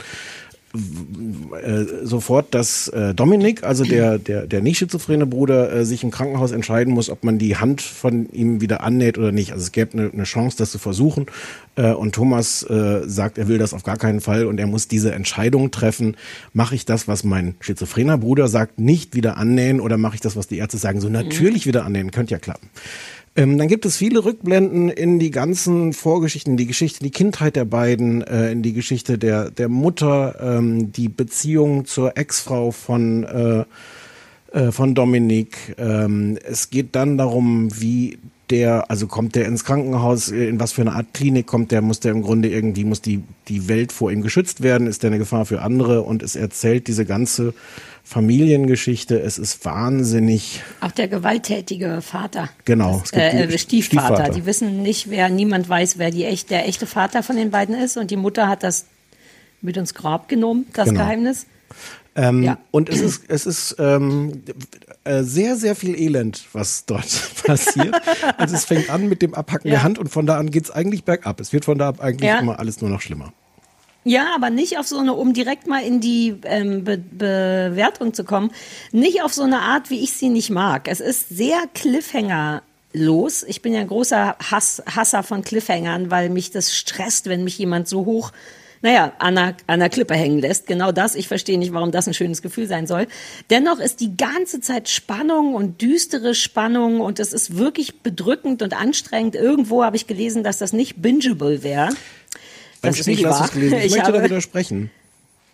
sofort, 2.03 2.55
dass 2.55 2.89
äh, 2.89 3.15
Dominik, 3.15 3.65
also 3.65 3.85
der, 3.85 4.19
der, 4.19 4.47
der 4.47 4.61
nicht 4.61 4.79
schizophrene 4.79 5.25
Bruder, 5.25 5.73
äh, 5.73 5.85
sich 5.87 6.05
im 6.05 6.11
Krankenhaus 6.11 6.53
entscheiden 6.53 6.93
muss, 6.93 7.09
ob 7.09 7.25
man 7.25 7.39
die 7.39 7.57
Hand 7.57 7.81
von 7.81 8.29
ihm 8.31 8.61
wieder 8.61 8.83
annäht 8.83 9.17
oder 9.17 9.33
nicht. 9.33 9.53
Also 9.53 9.65
es 9.65 9.73
gäbe 9.73 9.95
eine, 9.95 10.11
eine 10.13 10.25
Chance, 10.25 10.59
das 10.59 10.71
zu 10.71 10.79
versuchen. 10.79 11.27
Äh, 11.77 11.93
und 11.93 12.15
Thomas 12.15 12.63
äh, 12.65 13.09
sagt, 13.09 13.39
er 13.39 13.49
will 13.49 13.57
das 13.57 13.73
auf 13.73 13.83
gar 13.83 13.97
keinen 13.97 14.21
Fall 14.21 14.45
und 14.45 14.61
er 14.61 14.67
muss 14.67 14.89
diese 14.89 15.13
Entscheidung 15.13 15.71
treffen. 15.71 16.17
Mache 16.53 16.75
ich 16.75 16.85
das, 16.85 17.09
was 17.09 17.25
mein 17.25 17.55
schizophrener 17.61 18.19
Bruder 18.19 18.49
sagt, 18.49 18.79
nicht 18.79 19.15
wieder 19.15 19.39
annähen 19.39 19.81
oder 19.81 19.97
mache 19.97 20.17
ich 20.17 20.21
das, 20.21 20.37
was 20.37 20.49
die 20.49 20.59
Ärzte 20.59 20.77
sagen, 20.77 21.01
so 21.01 21.09
natürlich 21.09 21.67
wieder 21.67 21.87
annähen, 21.87 22.11
könnte 22.11 22.33
ja 22.33 22.39
klappen. 22.39 22.69
Ähm, 23.39 23.57
dann 23.57 23.69
gibt 23.69 23.87
es 23.87 23.97
viele 23.97 24.25
Rückblenden 24.25 24.89
in 24.89 25.21
die 25.21 25.31
ganzen 25.31 25.93
Vorgeschichten, 25.93 26.57
die 26.57 26.67
Geschichte, 26.67 27.05
die 27.05 27.13
Kindheit 27.13 27.55
der 27.55 27.67
beiden, 27.67 28.23
äh, 28.23 28.51
in 28.51 28.63
die 28.63 28.73
Geschichte 28.73 29.17
der, 29.17 29.53
der 29.53 29.69
Mutter, 29.69 30.35
ähm, 30.41 30.91
die 30.91 31.09
Beziehung 31.09 31.85
zur 31.85 32.19
Ex-Frau 32.19 32.73
von, 32.73 33.23
äh, 33.23 33.65
äh, 34.51 34.73
von 34.73 34.97
Dominik. 34.97 35.77
Ähm, 35.79 36.37
es 36.43 36.71
geht 36.71 36.97
dann 36.97 37.17
darum, 37.17 37.69
wie 37.81 38.19
der, 38.51 38.91
also 38.91 39.07
kommt 39.07 39.37
der 39.37 39.47
ins 39.47 39.65
Krankenhaus, 39.65 40.33
äh, 40.33 40.49
in 40.49 40.59
was 40.59 40.73
für 40.73 40.81
eine 40.81 40.95
Art 40.95 41.15
Klinik 41.15 41.47
kommt 41.47 41.71
der, 41.71 41.81
muss 41.81 42.01
der 42.01 42.11
im 42.11 42.23
Grunde 42.23 42.49
irgendwie, 42.49 42.83
muss 42.83 43.03
die, 43.03 43.23
die 43.47 43.69
Welt 43.69 43.93
vor 43.93 44.11
ihm 44.11 44.23
geschützt 44.23 44.65
werden, 44.65 44.89
ist 44.89 45.05
der 45.05 45.11
eine 45.11 45.19
Gefahr 45.19 45.47
für 45.47 45.63
andere 45.63 46.03
und 46.03 46.25
es 46.25 46.35
erzählt 46.35 46.89
diese 46.89 47.05
ganze 47.05 47.55
Familiengeschichte. 48.09 49.21
Es 49.21 49.39
ist 49.39 49.65
wahnsinnig 49.65 50.63
Auch 50.81 50.93
der 50.93 51.09
gewalttätige 51.09 52.01
Vater. 52.01 52.49
Genau, 52.65 53.03
es 53.05 53.13
gibt 53.13 53.23
Äh, 53.23 53.45
äh, 53.45 53.59
Stiefvater. 53.59 54.07
Stiefvater. 54.15 54.33
Die 54.35 54.47
wissen 54.47 54.83
nicht, 54.83 55.11
wer, 55.11 55.29
niemand 55.29 55.69
weiß, 55.69 55.99
wer 55.99 56.11
die 56.11 56.25
echt, 56.25 56.49
der 56.51 56.67
echte 56.67 56.87
Vater 56.87 57.23
von 57.23 57.37
den 57.37 57.51
beiden 57.51 57.75
ist. 57.75 57.97
Und 57.99 58.11
die 58.11 58.17
Mutter 58.17 58.49
hat 58.49 58.63
das 58.63 58.87
mit 59.61 59.77
ins 59.77 59.93
Grab 59.93 60.29
genommen, 60.29 60.67
das 60.73 60.89
Genau. 60.89 61.01
Geheimnis. 61.01 61.47
Ähm, 62.17 62.43
Ja. 62.43 62.59
Und 62.71 62.89
es 62.89 63.01
ist, 63.01 63.25
es 63.29 63.45
ist 63.45 63.77
ähm, 63.79 64.43
äh, 65.05 65.23
sehr, 65.23 65.57
sehr 65.57 65.77
viel 65.77 65.95
Elend, 65.95 66.47
was 66.55 66.87
dort 66.87 67.07
passiert. 67.45 67.95
Also 68.39 68.55
es 68.57 68.65
fängt 68.65 68.89
an 68.89 69.09
mit 69.09 69.21
dem 69.21 69.35
Abhacken 69.35 69.69
Ja. 69.69 69.75
der 69.77 69.83
Hand 69.83 69.99
und 69.99 70.09
von 70.09 70.25
da 70.27 70.39
an 70.39 70.51
geht's 70.51 70.71
eigentlich 70.71 71.05
bergab. 71.05 71.41
Es 71.41 71.53
wird 71.53 71.67
von 71.67 71.77
da 71.77 71.89
ab 71.89 72.01
eigentlich 72.01 72.29
Ja. 72.31 72.39
immer 72.39 72.59
alles 72.59 72.81
nur 72.81 72.89
noch 72.89 73.03
schlimmer. 73.03 73.33
Ja, 74.05 74.35
aber 74.35 74.51
nicht 74.51 74.79
auf 74.79 74.87
so 74.87 74.99
eine, 74.99 75.13
um 75.15 75.35
direkt 75.35 75.67
mal 75.67 75.83
in 75.83 76.01
die 76.01 76.37
ähm, 76.45 76.85
Be 76.85 76.99
Bewertung 76.99 78.15
zu 78.15 78.25
kommen, 78.25 78.51
nicht 78.93 79.23
auf 79.23 79.35
so 79.35 79.43
eine 79.43 79.61
Art, 79.61 79.91
wie 79.91 80.03
ich 80.03 80.13
sie 80.13 80.29
nicht 80.29 80.51
mag. 80.51 80.89
Es 80.89 81.01
ist 81.01 81.29
sehr 81.29 81.59
Cliffhanger-los. 81.75 83.43
Ich 83.43 83.61
bin 83.61 83.75
ja 83.75 83.81
ein 83.81 83.89
großer 83.89 84.37
Hass, 84.51 84.83
Hasser 84.87 85.23
von 85.23 85.43
Cliffhangern, 85.43 86.11
weil 86.11 86.31
mich 86.31 86.51
das 86.51 86.75
stresst, 86.75 87.27
wenn 87.27 87.45
mich 87.45 87.59
jemand 87.59 87.89
so 87.89 88.07
hoch, 88.07 88.33
naja, 88.81 89.13
an 89.19 89.37
einer, 89.37 89.49
an 89.49 89.57
einer 89.67 89.89
Klippe 89.89 90.15
hängen 90.15 90.39
lässt. 90.39 90.67
Genau 90.67 90.93
das. 90.93 91.15
Ich 91.15 91.29
verstehe 91.29 91.59
nicht, 91.59 91.73
warum 91.73 91.91
das 91.91 92.07
ein 92.07 92.15
schönes 92.15 92.43
Gefühl 92.43 92.67
sein 92.67 92.87
soll. 92.87 93.09
Dennoch 93.51 93.81
ist 93.81 94.01
die 94.01 94.17
ganze 94.17 94.61
Zeit 94.61 94.89
Spannung 94.89 95.55
und 95.55 95.83
düstere 95.83 96.35
Spannung 96.35 97.01
und 97.01 97.19
es 97.19 97.33
ist 97.33 97.57
wirklich 97.59 98.01
bedrückend 98.01 98.63
und 98.63 98.75
anstrengend. 98.75 99.35
Irgendwo 99.35 99.85
habe 99.85 99.97
ich 99.97 100.07
gelesen, 100.07 100.45
dass 100.45 100.59
das 100.59 100.73
nicht 100.73 101.03
bingeable 101.03 101.63
wäre. 101.63 101.91
Beim 102.83 102.93
Das 102.93 103.01
Spiegel 103.01 103.29
hast 103.29 103.41
du's 103.43 103.51
gelesen. 103.53 103.75
Ich, 103.79 103.85
Ich 103.87 103.91
möchte 103.93 104.13
da 104.13 104.19
habe- 104.19 104.25
widersprechen. 104.25 104.91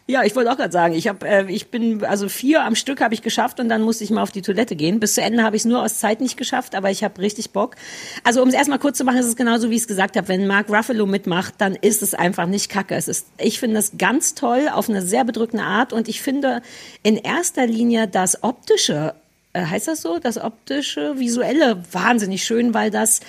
Ja, 0.06 0.22
ich 0.22 0.36
wollte 0.36 0.52
auch 0.52 0.58
gerade 0.58 0.70
sagen, 0.70 0.92
ich 0.94 1.08
habe, 1.08 1.26
äh, 1.26 1.50
ich 1.50 1.68
bin, 1.68 2.04
also 2.04 2.28
vier 2.28 2.62
am 2.62 2.74
Stück 2.74 3.00
habe 3.00 3.14
ich 3.14 3.22
geschafft 3.22 3.58
und 3.58 3.70
dann 3.70 3.80
musste 3.80 4.04
ich 4.04 4.10
mal 4.10 4.22
auf 4.22 4.32
die 4.32 4.42
Toilette 4.42 4.76
gehen. 4.76 5.00
Bis 5.00 5.14
zu 5.14 5.22
Ende 5.22 5.42
habe 5.42 5.56
ich 5.56 5.62
es 5.62 5.64
nur 5.66 5.82
aus 5.82 5.98
Zeit 5.98 6.20
nicht 6.20 6.36
geschafft, 6.36 6.74
aber 6.74 6.90
ich 6.90 7.02
habe 7.02 7.22
richtig 7.22 7.52
Bock. 7.52 7.76
Also 8.22 8.42
um 8.42 8.48
es 8.50 8.54
erstmal 8.54 8.78
kurz 8.78 8.98
zu 8.98 9.04
machen, 9.04 9.16
ist 9.16 9.24
es 9.24 9.34
genauso, 9.34 9.70
wie 9.70 9.76
ich 9.76 9.80
es 9.80 9.88
gesagt 9.88 10.18
habe. 10.18 10.28
Wenn 10.28 10.46
Mark 10.46 10.68
Ruffalo 10.68 11.06
mitmacht, 11.06 11.54
dann 11.56 11.74
ist 11.74 12.02
es 12.02 12.12
einfach 12.12 12.44
nicht 12.44 12.68
kacke. 12.68 12.94
Es 12.96 13.08
ist, 13.08 13.28
ich 13.38 13.58
finde 13.58 13.78
es 13.78 13.92
ganz 13.96 14.34
toll 14.34 14.68
auf 14.70 14.90
eine 14.90 15.00
sehr 15.00 15.24
bedrückende 15.24 15.64
Art 15.64 15.94
und 15.94 16.06
ich 16.06 16.20
finde 16.20 16.60
in 17.02 17.16
erster 17.16 17.66
Linie 17.66 18.06
das 18.06 18.42
optische 18.42 19.14
heißt 19.56 19.88
das 19.88 20.02
so, 20.02 20.18
das 20.18 20.38
optische, 20.38 21.18
visuelle 21.18 21.82
wahnsinnig 21.92 22.44
schön, 22.44 22.74
weil 22.74 22.90
das, 22.90 23.20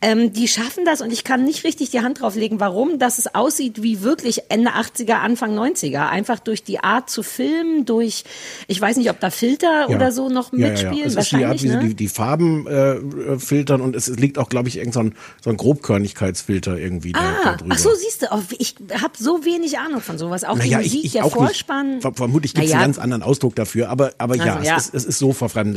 ähm, 0.00 0.32
die 0.32 0.48
schaffen 0.48 0.84
das 0.84 1.00
und 1.00 1.12
ich 1.12 1.24
kann 1.24 1.44
nicht 1.44 1.64
richtig 1.64 1.90
die 1.90 2.00
Hand 2.00 2.20
drauf 2.20 2.34
legen, 2.36 2.60
warum, 2.60 2.98
dass 2.98 3.18
es 3.18 3.34
aussieht 3.34 3.82
wie 3.82 4.02
wirklich 4.02 4.42
Ende 4.50 4.70
80er, 4.70 5.14
Anfang 5.14 5.58
90er. 5.58 6.08
Einfach 6.08 6.38
durch 6.38 6.62
die 6.62 6.80
Art 6.80 7.10
zu 7.10 7.22
filmen, 7.22 7.84
durch, 7.84 8.24
ich 8.66 8.80
weiß 8.80 8.96
nicht, 8.96 9.10
ob 9.10 9.20
da 9.20 9.30
Filter 9.30 9.88
Ja. 9.88 9.94
oder 9.96 10.10
so 10.12 10.28
noch 10.28 10.52
Ja, 10.52 10.68
mitspielen, 10.68 10.96
ja. 10.98 11.04
Es 11.06 11.16
ist 11.16 11.32
die 11.32 11.44
Art, 11.44 11.54
wie 11.62 11.68
sie 11.68 11.74
ne? 11.74 11.80
die, 11.88 11.94
die 11.94 12.08
Farben 12.08 12.66
äh, 12.66 12.92
äh, 12.94 13.38
filtern 13.38 13.80
und 13.80 13.94
es, 13.96 14.08
es 14.08 14.18
liegt 14.18 14.38
auch, 14.38 14.48
glaube 14.48 14.68
ich, 14.68 14.78
irgend 14.78 14.94
so 14.94 15.00
ein, 15.00 15.14
so 15.42 15.50
ein 15.50 15.56
Grobkörnigkeitsfilter 15.58 16.76
irgendwie 16.78 17.12
da, 17.12 17.20
da 17.20 17.50
Ah, 17.50 17.56
drüber. 17.56 17.74
ach 17.74 17.78
so, 17.78 17.90
siehst 17.94 18.22
du, 18.22 18.26
oh, 18.30 18.40
ich 18.58 18.74
habe 19.02 19.12
so 19.18 19.44
wenig 19.44 19.78
Ahnung 19.78 20.00
von 20.00 20.18
sowas. 20.18 20.44
Auch 20.44 20.56
naja, 20.56 20.78
die 20.78 20.84
Musik, 20.84 20.98
ich, 21.00 21.04
ich 21.06 21.12
der 21.12 21.24
Vorspann. 21.26 21.90
nicht. 21.96 22.02
Ver- 22.02 22.14
Vermutlich 22.14 22.54
gibt 22.54 22.64
es 22.66 22.72
Naja. 22.72 22.82
einen 22.84 22.92
ganz 22.92 22.98
anderen 23.02 23.22
Ausdruck 23.22 23.54
dafür, 23.54 23.88
aber, 23.90 24.12
aber 24.18 24.36
ja, 24.36 24.56
Also, 24.56 24.66
ja. 24.68 24.76
Es, 24.76 24.86
ist, 24.86 24.94
es 24.94 25.04
ist 25.04 25.18
so 25.18 25.32
verfremdet. 25.32 25.73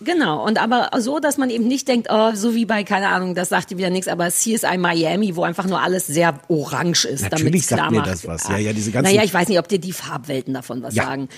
Genau, 0.00 0.44
und 0.44 0.60
aber 0.60 0.90
so, 1.00 1.18
dass 1.20 1.38
man 1.38 1.50
eben 1.50 1.66
nicht 1.66 1.88
denkt, 1.88 2.08
oh, 2.10 2.32
so 2.34 2.54
wie 2.54 2.66
bei, 2.66 2.84
keine 2.84 3.08
Ahnung, 3.08 3.34
das 3.34 3.48
sagt 3.48 3.70
dir 3.70 3.78
wieder 3.78 3.90
nichts, 3.90 4.08
aber 4.08 4.28
CSI 4.28 4.76
Miami, 4.76 5.34
wo 5.36 5.44
einfach 5.44 5.66
nur 5.66 5.80
alles 5.80 6.06
sehr 6.06 6.40
orange 6.48 7.06
ist. 7.06 7.22
Natürlich 7.22 7.66
sagt 7.66 7.90
mir 7.90 7.98
macht. 7.98 8.10
das 8.10 8.26
was. 8.26 8.48
Ja, 8.48 8.58
ja, 8.58 8.72
diese 8.72 8.90
ganzen- 8.90 9.12
Naja, 9.14 9.24
ich 9.24 9.32
weiß 9.32 9.48
nicht, 9.48 9.58
ob 9.58 9.68
dir 9.68 9.78
die 9.78 9.92
Farbwelten 9.92 10.52
davon 10.52 10.82
was 10.82 10.94
Ja. 10.94 11.04
sagen. 11.04 11.28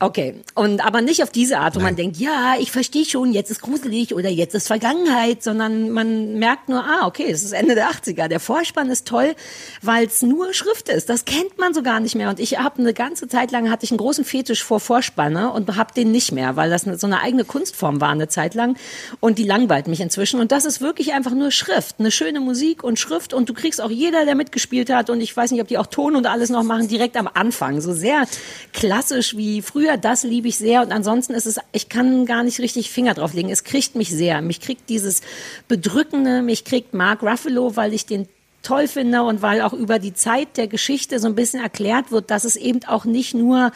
Okay, 0.00 0.42
und 0.56 0.84
aber 0.84 1.02
nicht 1.02 1.22
auf 1.22 1.30
diese 1.30 1.60
Art, 1.60 1.76
wo 1.76 1.80
man 1.80 1.94
denkt, 1.94 2.16
ja, 2.16 2.56
ich 2.58 2.72
verstehe 2.72 3.04
schon, 3.04 3.32
jetzt 3.32 3.52
ist 3.52 3.62
gruselig 3.62 4.12
oder 4.12 4.28
jetzt 4.28 4.52
ist 4.52 4.66
Vergangenheit, 4.66 5.44
sondern 5.44 5.90
man 5.90 6.34
merkt 6.34 6.68
nur, 6.68 6.84
ah, 6.84 7.06
okay, 7.06 7.30
es 7.30 7.44
ist 7.44 7.52
Ende 7.52 7.76
der 7.76 7.88
80er. 7.90 8.26
Der 8.26 8.40
Vorspann 8.40 8.90
ist 8.90 9.06
toll, 9.06 9.36
weil 9.82 10.06
es 10.06 10.20
nur 10.20 10.52
Schrift 10.52 10.88
ist. 10.88 11.08
Das 11.08 11.24
kennt 11.24 11.58
man 11.58 11.74
so 11.74 11.82
gar 11.84 12.00
nicht 12.00 12.16
mehr. 12.16 12.28
Und 12.28 12.40
ich 12.40 12.58
habe 12.58 12.80
eine 12.80 12.92
ganze 12.92 13.28
Zeit 13.28 13.52
lang 13.52 13.70
hatte 13.70 13.84
ich 13.84 13.92
einen 13.92 13.98
großen 13.98 14.24
Fetisch 14.24 14.64
vor 14.64 14.80
Vorspanne 14.80 15.52
und 15.52 15.76
habe 15.76 15.94
den 15.94 16.10
nicht 16.10 16.32
mehr, 16.32 16.56
weil 16.56 16.70
das 16.70 16.82
so 16.82 17.06
eine 17.06 17.20
eigene 17.20 17.44
Kunstform 17.44 18.00
war 18.00 18.10
eine 18.10 18.26
Zeit 18.26 18.54
lang 18.54 18.76
und 19.20 19.38
die 19.38 19.44
langweilt 19.44 19.86
mich 19.86 20.00
inzwischen. 20.00 20.40
Und 20.40 20.50
das 20.50 20.64
ist 20.64 20.80
wirklich 20.80 21.12
einfach 21.12 21.34
nur 21.34 21.52
Schrift, 21.52 22.00
eine 22.00 22.10
schöne 22.10 22.40
Musik 22.40 22.82
und 22.82 22.98
Schrift 22.98 23.32
und 23.32 23.48
du 23.48 23.54
kriegst 23.54 23.80
auch 23.80 23.90
jeder, 23.90 24.24
der 24.24 24.34
mitgespielt 24.34 24.90
hat 24.90 25.08
und 25.08 25.20
ich 25.20 25.34
weiß 25.34 25.52
nicht, 25.52 25.62
ob 25.62 25.68
die 25.68 25.78
auch 25.78 25.86
Ton 25.86 26.16
und 26.16 26.26
alles 26.26 26.50
noch 26.50 26.64
machen, 26.64 26.88
direkt 26.88 27.16
am 27.16 27.30
Anfang. 27.32 27.80
So 27.80 27.94
sehr 27.94 28.24
klassisch 28.72 29.36
wie 29.36 29.62
früher, 29.62 29.83
das 30.00 30.24
liebe 30.24 30.48
ich 30.48 30.56
sehr 30.56 30.82
und 30.82 30.92
ansonsten 30.92 31.34
ist 31.34 31.46
es, 31.46 31.58
ich 31.72 31.88
kann 31.88 32.26
gar 32.26 32.42
nicht 32.42 32.60
richtig 32.60 32.90
Finger 32.90 33.14
drauf 33.14 33.32
legen. 33.32 33.50
Es 33.50 33.64
kriegt 33.64 33.94
mich 33.94 34.10
sehr. 34.10 34.42
Mich 34.42 34.60
kriegt 34.60 34.88
dieses 34.88 35.20
Bedrückende, 35.68 36.42
mich 36.42 36.64
kriegt 36.64 36.94
Mark 36.94 37.22
Ruffalo, 37.22 37.76
weil 37.76 37.92
ich 37.92 38.06
den 38.06 38.28
toll 38.62 38.88
finde 38.88 39.22
und 39.22 39.42
weil 39.42 39.60
auch 39.60 39.72
über 39.72 39.98
die 39.98 40.14
Zeit 40.14 40.56
der 40.56 40.66
Geschichte 40.66 41.20
so 41.20 41.28
ein 41.28 41.34
bisschen 41.34 41.62
erklärt 41.62 42.10
wird, 42.10 42.30
dass 42.30 42.44
es 42.44 42.56
eben 42.56 42.80
auch 42.86 43.04
nicht 43.04 43.34
nur 43.34 43.70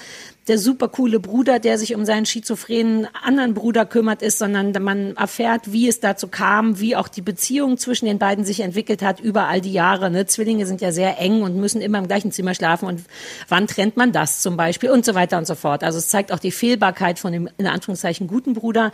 der 0.49 0.59
super 0.59 0.89
coole 0.89 1.21
Bruder, 1.21 1.59
der 1.59 1.79
sich 1.79 1.95
um 1.95 2.05
seinen 2.05 2.27
schizophrenen 2.27 3.07
anderen 3.23 3.55
Bruder 3.55 3.85
kümmert 3.87 4.23
ist, 4.23 4.39
sondern 4.39 4.73
man 4.83 5.17
erfährt, 5.17 5.73
wie 5.73 5.89
es 5.89 6.01
dazu 6.01 6.29
kam, 6.29 6.81
wie 6.81 6.97
auch 6.97 7.09
die 7.09 7.23
Beziehung 7.23 7.77
zwischen 7.79 8.07
den 8.07 8.19
beiden 8.19 8.45
sich 8.45 8.61
entwickelt 8.61 9.03
hat 9.03 9.21
über 9.21 9.47
all 9.47 9.61
die 9.61 9.73
Jahre. 9.73 10.11
Ne? 10.11 10.27
Zwillinge 10.27 10.67
sind 10.67 10.81
ja 10.81 10.93
sehr 10.93 11.19
eng 11.19 11.43
und 11.43 11.57
müssen 11.57 11.81
immer 11.81 11.99
im 11.99 12.09
gleichen 12.09 12.33
Zimmer 12.33 12.55
schlafen 12.55 12.87
und 12.87 13.05
wann 13.49 13.67
trennt 13.67 13.97
man 13.97 14.13
das 14.13 14.41
zum 14.41 14.57
Beispiel 14.57 14.91
und 14.91 15.05
so 15.05 15.15
weiter 15.15 15.39
und 15.39 15.47
so 15.47 15.55
fort. 15.55 15.85
Also 15.85 15.99
es 15.99 16.09
zeigt 16.09 16.33
auch 16.33 16.39
die 16.39 16.51
Fehlbarkeit 16.51 17.19
von 17.19 17.33
dem 17.33 17.49
in 17.59 17.67
Anführungszeichen 17.67 18.27
guten 18.27 18.55
Bruder. 18.55 18.93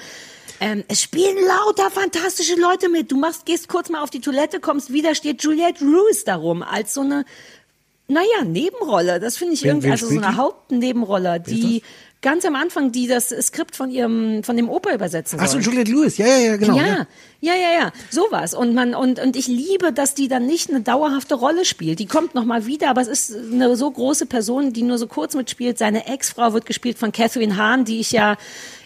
Ähm, 0.60 0.84
es 0.88 1.02
spielen 1.02 1.36
lauter 1.46 1.90
fantastische 1.90 2.58
Leute 2.58 2.88
mit. 2.88 3.10
Du 3.10 3.16
machst, 3.16 3.46
gehst 3.46 3.68
kurz 3.68 3.90
mal 3.90 4.02
auf 4.02 4.10
die 4.10 4.20
Toilette, 4.20 4.60
kommst 4.60 4.92
wieder, 4.92 5.14
steht 5.14 5.42
Juliette 5.42 5.84
Roos 5.84 6.24
darum 6.24 6.62
als 6.62 6.94
so 6.94 7.00
eine 7.00 7.24
Naja, 8.06 8.44
Nebenrolle. 8.44 9.18
Das 9.20 9.36
finde 9.36 9.54
ich 9.54 9.62
Wen- 9.62 9.68
irgendwie, 9.68 9.86
wen 9.86 9.92
also 9.92 10.06
so 10.08 10.18
eine? 10.20 10.36
Hauptnebenrolle, 10.36 11.40
die 11.40 11.82
ganz 12.20 12.44
am 12.44 12.54
Anfang, 12.54 12.90
die 12.92 13.06
das 13.06 13.28
Skript 13.28 13.76
von 13.76 13.90
ihrem, 13.90 14.42
von 14.44 14.56
dem 14.56 14.68
Oper 14.70 14.94
übersetzen 14.94 15.38
Ach 15.40 15.46
so, 15.46 15.52
soll. 15.54 15.62
Juliette 15.62 15.90
Lewis, 15.90 16.16
ja, 16.18 16.26
ja, 16.26 16.38
ja, 16.38 16.56
genau. 16.56 16.76
ja, 16.76 17.06
ja, 17.40 17.54
ja, 17.54 17.72
ja, 17.80 17.92
sowas. 18.10 18.54
Und 18.54 18.74
man 18.74 18.94
und 18.94 19.18
und 19.20 19.36
ich 19.36 19.46
liebe, 19.46 19.92
dass 19.92 20.14
die 20.14 20.28
dann 20.28 20.46
nicht 20.46 20.70
eine 20.70 20.80
dauerhafte 20.80 21.34
Rolle 21.34 21.64
spielt. 21.64 21.98
Die 21.98 22.06
kommt 22.06 22.34
noch 22.34 22.44
mal 22.44 22.66
wieder, 22.66 22.88
aber 22.90 23.00
es 23.02 23.08
ist 23.08 23.34
eine 23.52 23.76
so 23.76 23.90
große 23.90 24.26
Person, 24.26 24.72
die 24.72 24.82
nur 24.82 24.96
so 24.98 25.06
kurz 25.06 25.34
mitspielt. 25.34 25.76
Seine 25.78 26.06
Ex-Frau 26.06 26.52
wird 26.54 26.66
gespielt 26.66 26.98
von 26.98 27.12
Catherine 27.12 27.56
Hahn, 27.56 27.84
die 27.84 28.00
ich 28.00 28.12
ja 28.12 28.36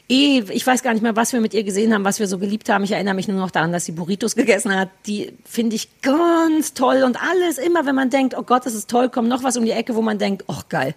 eh, 0.09 0.43
ich 0.51 0.67
weiß 0.67 0.83
gar 0.83 0.93
nicht 0.93 1.03
mehr, 1.03 1.17
was 1.17 1.33
wir 1.33 1.41
mit 1.41 1.55
ihr 1.55 1.65
gesehen 1.65 1.93
haben, 1.93 2.05
was 2.05 2.19
wir 2.19 2.27
so 2.27 2.39
geliebt 2.39 2.69
haben. 2.69 2.85
Ich 2.85 2.93
erinnere 2.93 3.15
mich 3.15 3.29
nur 3.29 3.39
noch 3.39 3.51
daran, 3.51 3.73
dass 3.73 3.85
sie 3.85 3.93
Burritos 3.93 4.35
gegessen 4.35 4.75
hat. 4.75 4.89
Die 5.07 5.33
finde 5.45 5.77
ich 5.77 5.89
ganz 6.03 6.75
toll 6.75 7.03
und 7.05 7.23
alles 7.23 7.59
immer, 7.59 7.87
wenn 7.87 7.95
man 7.95 8.11
denkt, 8.11 8.35
oh 8.37 8.43
Gott, 8.43 8.67
das 8.67 8.75
ist 8.75 8.89
toll, 8.89 9.09
kommt 9.09 9.29
noch 9.29 9.43
was 9.43 9.57
um 9.57 9.65
die 9.65 9.71
Ecke, 9.71 9.95
wo 9.95 10.03
man 10.03 10.19
denkt, 10.19 10.45
oh 10.49 10.61
geil. 10.69 10.95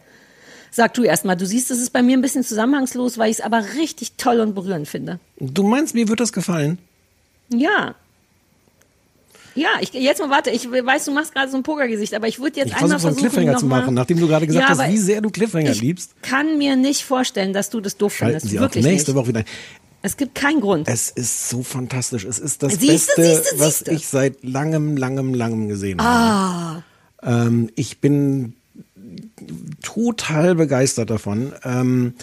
Sag 0.74 0.93
du 0.93 1.03
erst 1.03 1.26
mal, 1.26 1.36
du 1.36 1.45
siehst, 1.45 1.70
es 1.70 1.80
ist 1.80 1.91
bei 1.91 2.01
mir 2.01 2.18
ein 2.18 2.22
bisschen 2.22 2.43
zusammenhangslos, 2.43 3.18
weil 3.18 3.30
ich 3.30 3.39
es 3.39 3.43
aber 3.43 3.62
richtig 3.76 4.14
toll 4.14 4.39
und 4.39 4.55
berührend 4.55 4.88
finde. 4.88 5.20
Du 5.38 5.64
meinst, 5.64 5.93
mir 5.93 6.07
wird 6.07 6.22
das 6.22 6.32
gefallen? 6.32 6.78
Ja. 7.49 7.95
Ja, 9.56 9.68
ich, 9.82 9.91
jetzt 9.93 10.20
mal 10.20 10.30
warte, 10.30 10.49
ich 10.49 10.70
weiß, 10.72 11.06
du 11.06 11.12
machst 11.12 11.34
gerade 11.34 11.52
so 11.52 11.58
ein 11.58 11.64
Pokergesicht, 11.64 12.14
aber 12.14 12.28
ich 12.28 12.39
würde 12.39 12.58
jetzt 12.60 12.70
Ich 12.70 12.76
einmal 12.76 12.91
versuche 12.91 13.02
so 13.02 13.08
einen 13.10 13.16
versuchen, 13.18 13.32
Cliffhanger 13.41 13.58
zu 13.60 13.66
machen, 13.66 13.93
nachdem 13.93 14.20
du 14.20 14.28
gerade 14.28 14.47
gesagt 14.47 14.70
Ja, 14.70 14.78
hast, 14.78 14.89
wie 14.91 14.97
sehr 14.97 15.22
du 15.22 15.30
Cliffhanger 15.30 15.72
ich 15.72 15.82
liebst. 15.82 16.22
kann 16.22 16.58
mir 16.58 16.76
nicht 16.76 17.04
vorstellen, 17.04 17.52
dass 17.54 17.70
du 17.70 17.82
das 17.82 17.97
doof 17.97 18.16
Schalten 18.16 18.39
findest. 18.39 18.49
sie 18.52 18.60
auch 18.60 18.64
Wirklich 18.64 18.86
nächste 18.86 19.12
nicht. 19.12 19.18
Woche 19.18 19.28
wieder. 19.28 19.43
Es 20.04 20.18
gibt 20.18 20.34
keinen 20.36 20.62
Grund. 20.62 20.88
Es 20.88 21.10
ist 21.10 21.49
so 21.49 21.62
fantastisch. 21.64 22.24
Es 22.26 22.39
ist 22.39 22.64
das 22.64 22.74
Siehste, 22.74 23.12
Beste, 23.18 23.24
siehste, 23.43 23.60
was 23.60 23.78
siehste. 23.80 23.91
ich 23.93 24.08
seit 24.08 24.43
langem, 24.43 24.97
langem, 24.97 25.34
langem 25.34 25.68
gesehen 25.68 25.99
Ah. 25.99 26.82
habe. 27.22 27.47
Ähm, 27.47 27.70
ich 27.76 27.99
bin 27.99 28.54
total 29.84 30.56
begeistert 30.56 31.10
davon. 31.10 31.54
Ähm, 31.64 32.14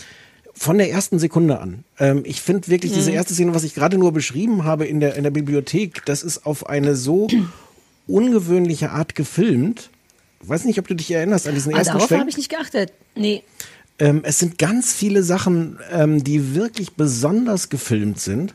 von 0.59 0.77
der 0.79 0.91
ersten 0.91 1.19
Sekunde 1.19 1.61
an. 1.61 1.85
Ähm, 1.99 2.23
ich 2.25 2.41
finde 2.41 2.69
wirklich 2.69 2.93
diese 2.93 3.11
Mhm. 3.11 3.17
erste 3.17 3.35
Szene, 3.35 3.55
was 3.55 3.63
ich 3.65 3.75
gerade 3.75 3.97
nur 3.99 4.13
beschrieben 4.13 4.65
habe 4.65 4.87
in 4.87 5.01
der, 5.01 5.15
in 5.17 5.23
der 5.23 5.31
Bibliothek, 5.31 6.05
das 6.07 6.23
ist 6.23 6.45
auf 6.47 6.67
eine 6.69 6.95
so 6.97 7.29
ungewöhnliche 8.07 8.91
Art 8.91 9.15
gefilmt. 9.15 9.91
Ich 10.43 10.49
weiß 10.49 10.65
nicht, 10.65 10.79
ob 10.79 10.87
du 10.89 10.95
dich 10.95 11.11
erinnerst 11.11 11.47
an 11.49 11.55
diesen 11.55 11.75
Ah, 11.75 11.79
ersten 11.79 11.95
darauf 11.95 12.09
Schwenk. 12.09 12.21
habe 12.21 12.31
ich 12.31 12.37
nicht 12.37 12.51
geachtet. 12.51 12.93
Nee. 13.15 13.43
Ähm, 13.99 14.21
es 14.25 14.39
sind 14.39 14.59
ganz 14.59 14.93
viele 14.93 15.23
Sachen, 15.23 15.79
ähm, 15.93 16.23
die 16.23 16.55
wirklich 16.55 16.93
besonders 16.93 17.69
gefilmt 17.69 18.21
sind 18.21 18.55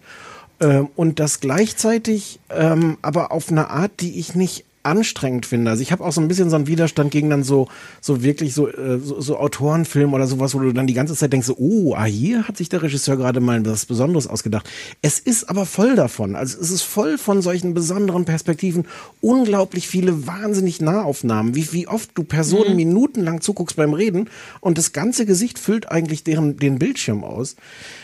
ähm, 0.62 0.88
und 0.96 1.20
das 1.20 1.42
gleichzeitig 1.42 2.40
ähm, 2.50 2.98
aber 3.02 3.32
auf 3.34 3.50
eine 3.52 3.70
Art, 3.70 3.92
die 4.00 4.18
ich 4.20 4.36
nicht 4.36 4.64
anstrengend 4.84 5.46
finde. 5.46 5.72
Also 5.72 5.82
ich 5.82 5.92
habe 5.92 6.04
auch 6.04 6.12
so 6.12 6.22
ein 6.22 6.28
bisschen 6.28 6.50
so 6.50 6.56
einen 6.56 6.68
Widerstand 6.68 7.12
gegen 7.12 7.30
dann 7.30 7.44
so 7.44 7.68
so 8.02 8.24
wirklich 8.24 8.54
so 8.54 8.68
äh, 8.68 9.00
so, 9.00 9.22
so 9.22 9.38
Autorenfilm 9.38 10.14
oder 10.14 10.28
sowas, 10.28 10.54
wo 10.54 10.60
du 10.60 10.74
dann 10.74 10.88
die 10.88 10.94
ganze 10.94 11.16
Zeit 11.16 11.34
denkst, 11.34 11.52
oh, 11.58 11.96
ah, 11.96 12.04
hier 12.06 12.48
hat 12.48 12.58
sich 12.58 12.70
der 12.70 12.82
Regisseur 12.82 13.18
gerade 13.18 13.40
mal 13.40 13.66
was 13.66 13.86
Besonderes 13.86 14.28
ausgedacht. 14.28 14.70
Es 15.02 15.20
ist 15.20 15.50
aber 15.50 15.66
voll 15.66 15.96
davon. 15.96 16.36
Also 16.36 16.60
es 16.60 16.72
ist 16.72 16.82
voll 16.84 17.18
von 17.18 17.42
solchen 17.42 17.74
besonderen 17.74 18.26
Perspektiven. 18.26 18.86
Unglaublich 19.22 19.88
viele 19.88 20.28
wahnsinnig 20.28 20.82
Nahaufnahmen. 20.82 21.56
Wie, 21.56 21.72
wie 21.72 21.88
oft 21.88 22.12
du 22.16 22.24
Personen 22.24 22.72
Mhm. 22.72 22.76
minutenlang 22.76 23.42
zuguckst 23.42 23.76
beim 23.76 23.94
Reden 23.94 24.30
und 24.60 24.78
das 24.78 24.94
ganze 24.94 25.26
Gesicht 25.26 25.60
füllt 25.60 25.90
eigentlich 25.92 26.24
deren, 26.24 26.58
den 26.58 26.80
Bildschirm 26.80 27.24
aus. 27.24 27.56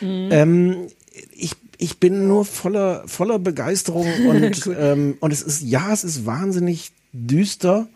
Mhm. 0.02 0.30
Ähm, 0.32 0.76
ich, 1.36 1.52
ich 1.80 2.00
bin 2.00 2.28
nur 2.28 2.46
voller, 2.46 3.04
voller 3.08 3.40
Begeisterung 3.40 4.06
und, 4.28 4.66
Cool. 4.68 4.78
ähm, 4.80 5.18
und 5.22 5.34
es 5.34 5.42
ist, 5.42 5.62
ja, 5.64 5.92
es 5.92 6.04
ist 6.04 6.26
wahnsinnig 6.28 6.92
düster. 7.14 7.88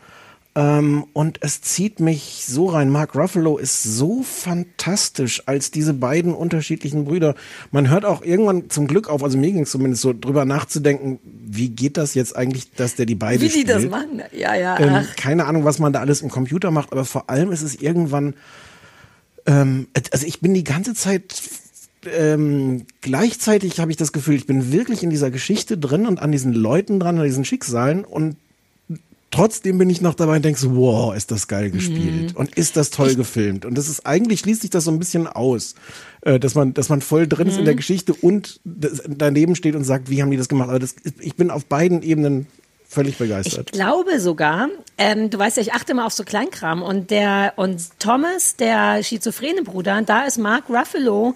Ähm, 0.55 1.05
und 1.13 1.39
es 1.41 1.61
zieht 1.61 1.99
mich 1.99 2.43
so 2.47 2.67
rein. 2.67 2.89
Mark 2.89 3.15
Ruffalo 3.15 3.57
ist 3.57 3.81
so 3.81 4.21
fantastisch 4.21 5.41
als 5.47 5.71
diese 5.71 5.95
beiden 5.95 6.31
unterschiedlichen 6.31 7.05
Brüder. 7.05 7.33
Man 7.71 7.89
hört 7.89 8.05
auch 8.05 8.21
irgendwann 8.21 8.69
zum 8.69 8.85
Glück 8.85 9.09
auf, 9.09 9.23
also 9.23 9.35
mir 9.35 9.51
ging 9.51 9.63
es 9.63 9.71
zumindest 9.71 10.03
so 10.03 10.13
drüber 10.13 10.45
nachzudenken, 10.45 11.19
wie 11.23 11.69
geht 11.69 11.97
das 11.97 12.13
jetzt 12.13 12.35
eigentlich, 12.35 12.71
dass 12.73 12.93
der 12.93 13.07
die 13.07 13.15
beide 13.15 13.41
Wie 13.41 13.45
die 13.45 13.51
spielt. 13.51 13.69
das 13.69 13.85
machen. 13.85 14.21
Ja, 14.31 14.53
ja. 14.53 14.79
Ähm, 14.79 15.07
keine 15.17 15.45
Ahnung, 15.45 15.65
was 15.65 15.79
man 15.79 15.91
da 15.91 16.01
alles 16.01 16.21
im 16.21 16.29
Computer 16.29 16.69
macht, 16.69 16.91
aber 16.91 17.03
vor 17.03 17.31
allem 17.31 17.51
ist 17.51 17.63
es 17.63 17.73
irgendwann, 17.81 18.35
ähm, 19.47 19.87
also 20.11 20.27
ich 20.27 20.39
bin 20.39 20.53
die 20.53 20.63
ganze 20.63 20.93
Zeit 20.93 21.33
ähm, 22.11 22.85
gleichzeitig 23.01 23.79
habe 23.79 23.91
ich 23.91 23.97
das 23.97 24.11
Gefühl, 24.11 24.35
ich 24.35 24.47
bin 24.47 24.71
wirklich 24.71 25.03
in 25.03 25.09
dieser 25.09 25.31
Geschichte 25.31 25.77
drin 25.77 26.05
und 26.07 26.19
an 26.21 26.31
diesen 26.31 26.53
Leuten 26.53 26.99
dran, 26.99 27.17
an 27.17 27.25
diesen 27.25 27.45
Schicksalen 27.45 28.03
und 28.05 28.35
trotzdem 29.31 29.79
bin 29.79 29.89
ich 29.89 29.99
noch 30.01 30.13
dabei 30.13 30.35
und 30.35 30.45
denke 30.45 30.59
so, 30.59 30.75
wow, 30.75 31.15
ist 31.15 31.31
das 31.31 31.47
geil 31.47 31.71
gespielt 31.71 32.31
Mhm. 32.33 32.37
und 32.37 32.55
ist 32.55 32.77
das 32.77 32.91
toll 32.91 33.15
gefilmt 33.15 33.65
und 33.65 33.75
das 33.77 33.89
ist 33.89 34.05
eigentlich 34.05 34.41
schließt 34.41 34.61
sich 34.61 34.69
das 34.69 34.83
so 34.83 34.91
ein 34.91 34.99
bisschen 34.99 35.25
aus, 35.27 35.73
äh, 36.21 36.39
dass 36.39 36.53
man 36.55 36.73
dass 36.75 36.89
man 36.89 37.01
voll 37.01 37.27
drin 37.27 37.47
ist 37.47 37.55
in 37.55 37.61
Mhm. 37.61 37.65
der 37.65 37.75
Geschichte 37.75 38.13
und 38.13 38.59
daneben 38.63 39.55
steht 39.55 39.75
und 39.75 39.83
sagt, 39.85 40.09
wie 40.09 40.21
haben 40.21 40.29
die 40.31 40.37
das 40.37 40.49
gemacht, 40.49 40.69
aber 40.69 40.79
das, 40.79 40.95
ich 41.19 41.35
bin 41.35 41.49
auf 41.49 41.65
beiden 41.65 42.03
Ebenen 42.03 42.45
völlig 42.87 43.17
begeistert. 43.17 43.69
Ich 43.71 43.79
glaube 43.79 44.19
sogar, 44.19 44.67
ähm, 44.99 45.31
du 45.31 45.39
weißt 45.39 45.57
ja, 45.57 45.63
ich 45.63 45.73
achte 45.73 45.95
mal 45.95 46.05
auf 46.05 46.13
so 46.13 46.23
Kleinkram 46.23 46.83
und 46.83 47.09
der 47.09 47.53
und 47.55 47.81
Thomas, 47.97 48.55
der 48.55 49.01
schizophrene 49.01 49.63
Bruder, 49.63 50.03
da 50.03 50.25
ist 50.25 50.37
Mark 50.37 50.65
Ruffalo 50.69 51.33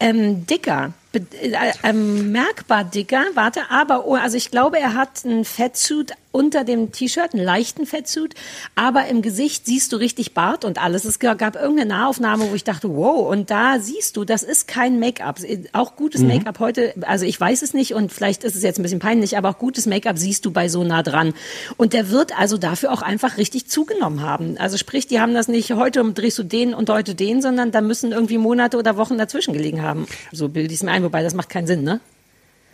ähm, 0.00 0.46
dicker, 0.46 0.92
be- 1.12 1.26
äh, 1.40 1.72
ähm, 1.82 2.32
merkbar 2.32 2.84
dicker. 2.84 3.22
Warte, 3.34 3.62
aber 3.70 4.06
oh, 4.06 4.14
also 4.14 4.36
ich 4.36 4.50
glaube, 4.50 4.78
er 4.78 4.94
hat 4.94 5.24
einen 5.24 5.44
Fettsuit 5.44 6.12
unter 6.38 6.62
dem 6.62 6.92
T-Shirt, 6.92 7.34
einen 7.34 7.42
leichten 7.42 7.84
Fettsuit, 7.84 8.34
aber 8.76 9.08
im 9.08 9.22
Gesicht 9.22 9.66
siehst 9.66 9.92
du 9.92 9.96
richtig 9.96 10.34
Bart 10.34 10.64
und 10.64 10.80
alles. 10.80 11.04
Es 11.04 11.18
gab 11.18 11.40
irgendeine 11.56 11.86
Nahaufnahme, 11.86 12.48
wo 12.50 12.54
ich 12.54 12.62
dachte, 12.62 12.88
wow, 12.94 13.28
und 13.28 13.50
da 13.50 13.80
siehst 13.80 14.16
du, 14.16 14.24
das 14.24 14.44
ist 14.44 14.68
kein 14.68 15.00
Make-up. 15.00 15.40
Auch 15.72 15.96
gutes 15.96 16.20
Mhm. 16.22 16.28
Make-up 16.28 16.60
heute, 16.60 16.94
also 17.00 17.24
ich 17.24 17.40
weiß 17.40 17.62
es 17.62 17.74
nicht 17.74 17.92
und 17.94 18.12
vielleicht 18.12 18.44
ist 18.44 18.54
es 18.54 18.62
jetzt 18.62 18.78
ein 18.78 18.84
bisschen 18.84 19.00
peinlich, 19.00 19.36
aber 19.36 19.50
auch 19.50 19.58
gutes 19.58 19.86
Make-up 19.86 20.16
siehst 20.16 20.46
du 20.46 20.52
bei 20.52 20.68
so 20.68 20.84
nah 20.84 21.02
dran. 21.02 21.34
Und 21.76 21.92
der 21.92 22.10
wird 22.10 22.38
also 22.38 22.56
dafür 22.56 22.92
auch 22.92 23.02
einfach 23.02 23.36
richtig 23.36 23.66
zugenommen 23.66 24.22
haben. 24.22 24.56
Also 24.58 24.76
sprich, 24.76 25.08
die 25.08 25.20
haben 25.20 25.34
das 25.34 25.48
nicht, 25.48 25.72
heute 25.72 26.04
drehst 26.12 26.38
du 26.38 26.44
den 26.44 26.72
und 26.72 26.88
heute 26.88 27.16
den, 27.16 27.42
sondern 27.42 27.72
da 27.72 27.80
müssen 27.80 28.12
irgendwie 28.12 28.38
Monate 28.38 28.78
oder 28.78 28.96
Wochen 28.96 29.18
dazwischen 29.18 29.54
gelegen 29.54 29.82
haben. 29.82 30.06
So 30.30 30.48
bilde 30.48 30.72
ich 30.72 30.78
es 30.78 30.82
mir 30.84 30.92
ein, 30.92 31.02
wobei 31.02 31.24
das 31.24 31.34
macht 31.34 31.48
keinen 31.48 31.66
Sinn, 31.66 31.82
ne? 31.82 31.98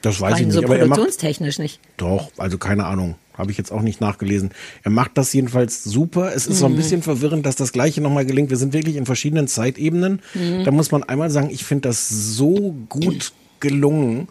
Das 0.02 0.20
weiß 0.20 0.38
ich 0.40 0.46
nicht, 0.46 0.54
so 0.54 0.62
aber 0.62 0.76
er 0.76 0.86
macht 0.86 0.98
produktionstechnisch 0.98 1.58
nicht. 1.58 1.80
Doch, 1.96 2.30
also 2.36 2.58
keine 2.58 2.84
Ahnung. 2.84 3.14
Habe 3.36 3.50
ich 3.50 3.58
jetzt 3.58 3.72
auch 3.72 3.82
nicht 3.82 4.00
nachgelesen. 4.00 4.50
Er 4.84 4.90
macht 4.90 5.12
das 5.18 5.32
jedenfalls 5.32 5.82
super. 5.84 6.32
Es 6.34 6.46
ist 6.46 6.58
so 6.60 6.66
ein 6.66 6.72
Mhm. 6.72 6.76
bisschen 6.76 7.02
verwirrend, 7.02 7.44
dass 7.46 7.56
das 7.56 7.72
Gleiche 7.72 8.00
nochmal 8.00 8.24
gelingt. 8.24 8.50
Wir 8.50 8.56
sind 8.56 8.72
wirklich 8.72 8.96
in 8.96 9.06
verschiedenen 9.06 9.48
Zeitebenen. 9.48 10.20
Mhm. 10.34 10.64
Da 10.64 10.70
muss 10.70 10.90
man 10.92 11.02
einmal 11.02 11.30
sagen, 11.30 11.50
ich 11.50 11.64
finde 11.64 11.88
das 11.88 12.08
so 12.08 12.74
gut 12.88 13.32
gelungen. 13.60 14.28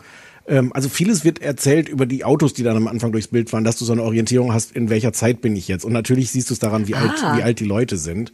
Ähm, 0.47 0.71
also 0.73 0.89
vieles 0.89 1.23
wird 1.23 1.41
erzählt 1.41 1.87
über 1.89 2.05
die 2.05 2.23
Autos, 2.25 2.53
die 2.53 2.63
dann 2.63 2.75
am 2.77 2.87
Anfang 2.87 3.11
durchs 3.11 3.27
Bild 3.29 3.49
fahren, 3.49 3.63
dass 3.63 3.77
du 3.77 3.85
so 3.85 3.93
eine 3.93 4.03
Orientierung 4.03 4.53
hast, 4.53 4.71
in 4.73 4.89
welcher 4.89 5.13
Zeit 5.13 5.41
bin 5.41 5.55
ich 5.55 5.67
jetzt. 5.67 5.85
Und 5.85 5.93
natürlich 5.93 6.31
siehst 6.31 6.49
du 6.49 6.53
es 6.53 6.59
daran, 6.59 6.87
wie, 6.87 6.95
alt, 6.95 7.11
Ah. 7.23 7.37
wie 7.37 7.43
alt 7.43 7.59
die 7.59 7.65
Leute 7.65 7.97
sind. 7.97 8.31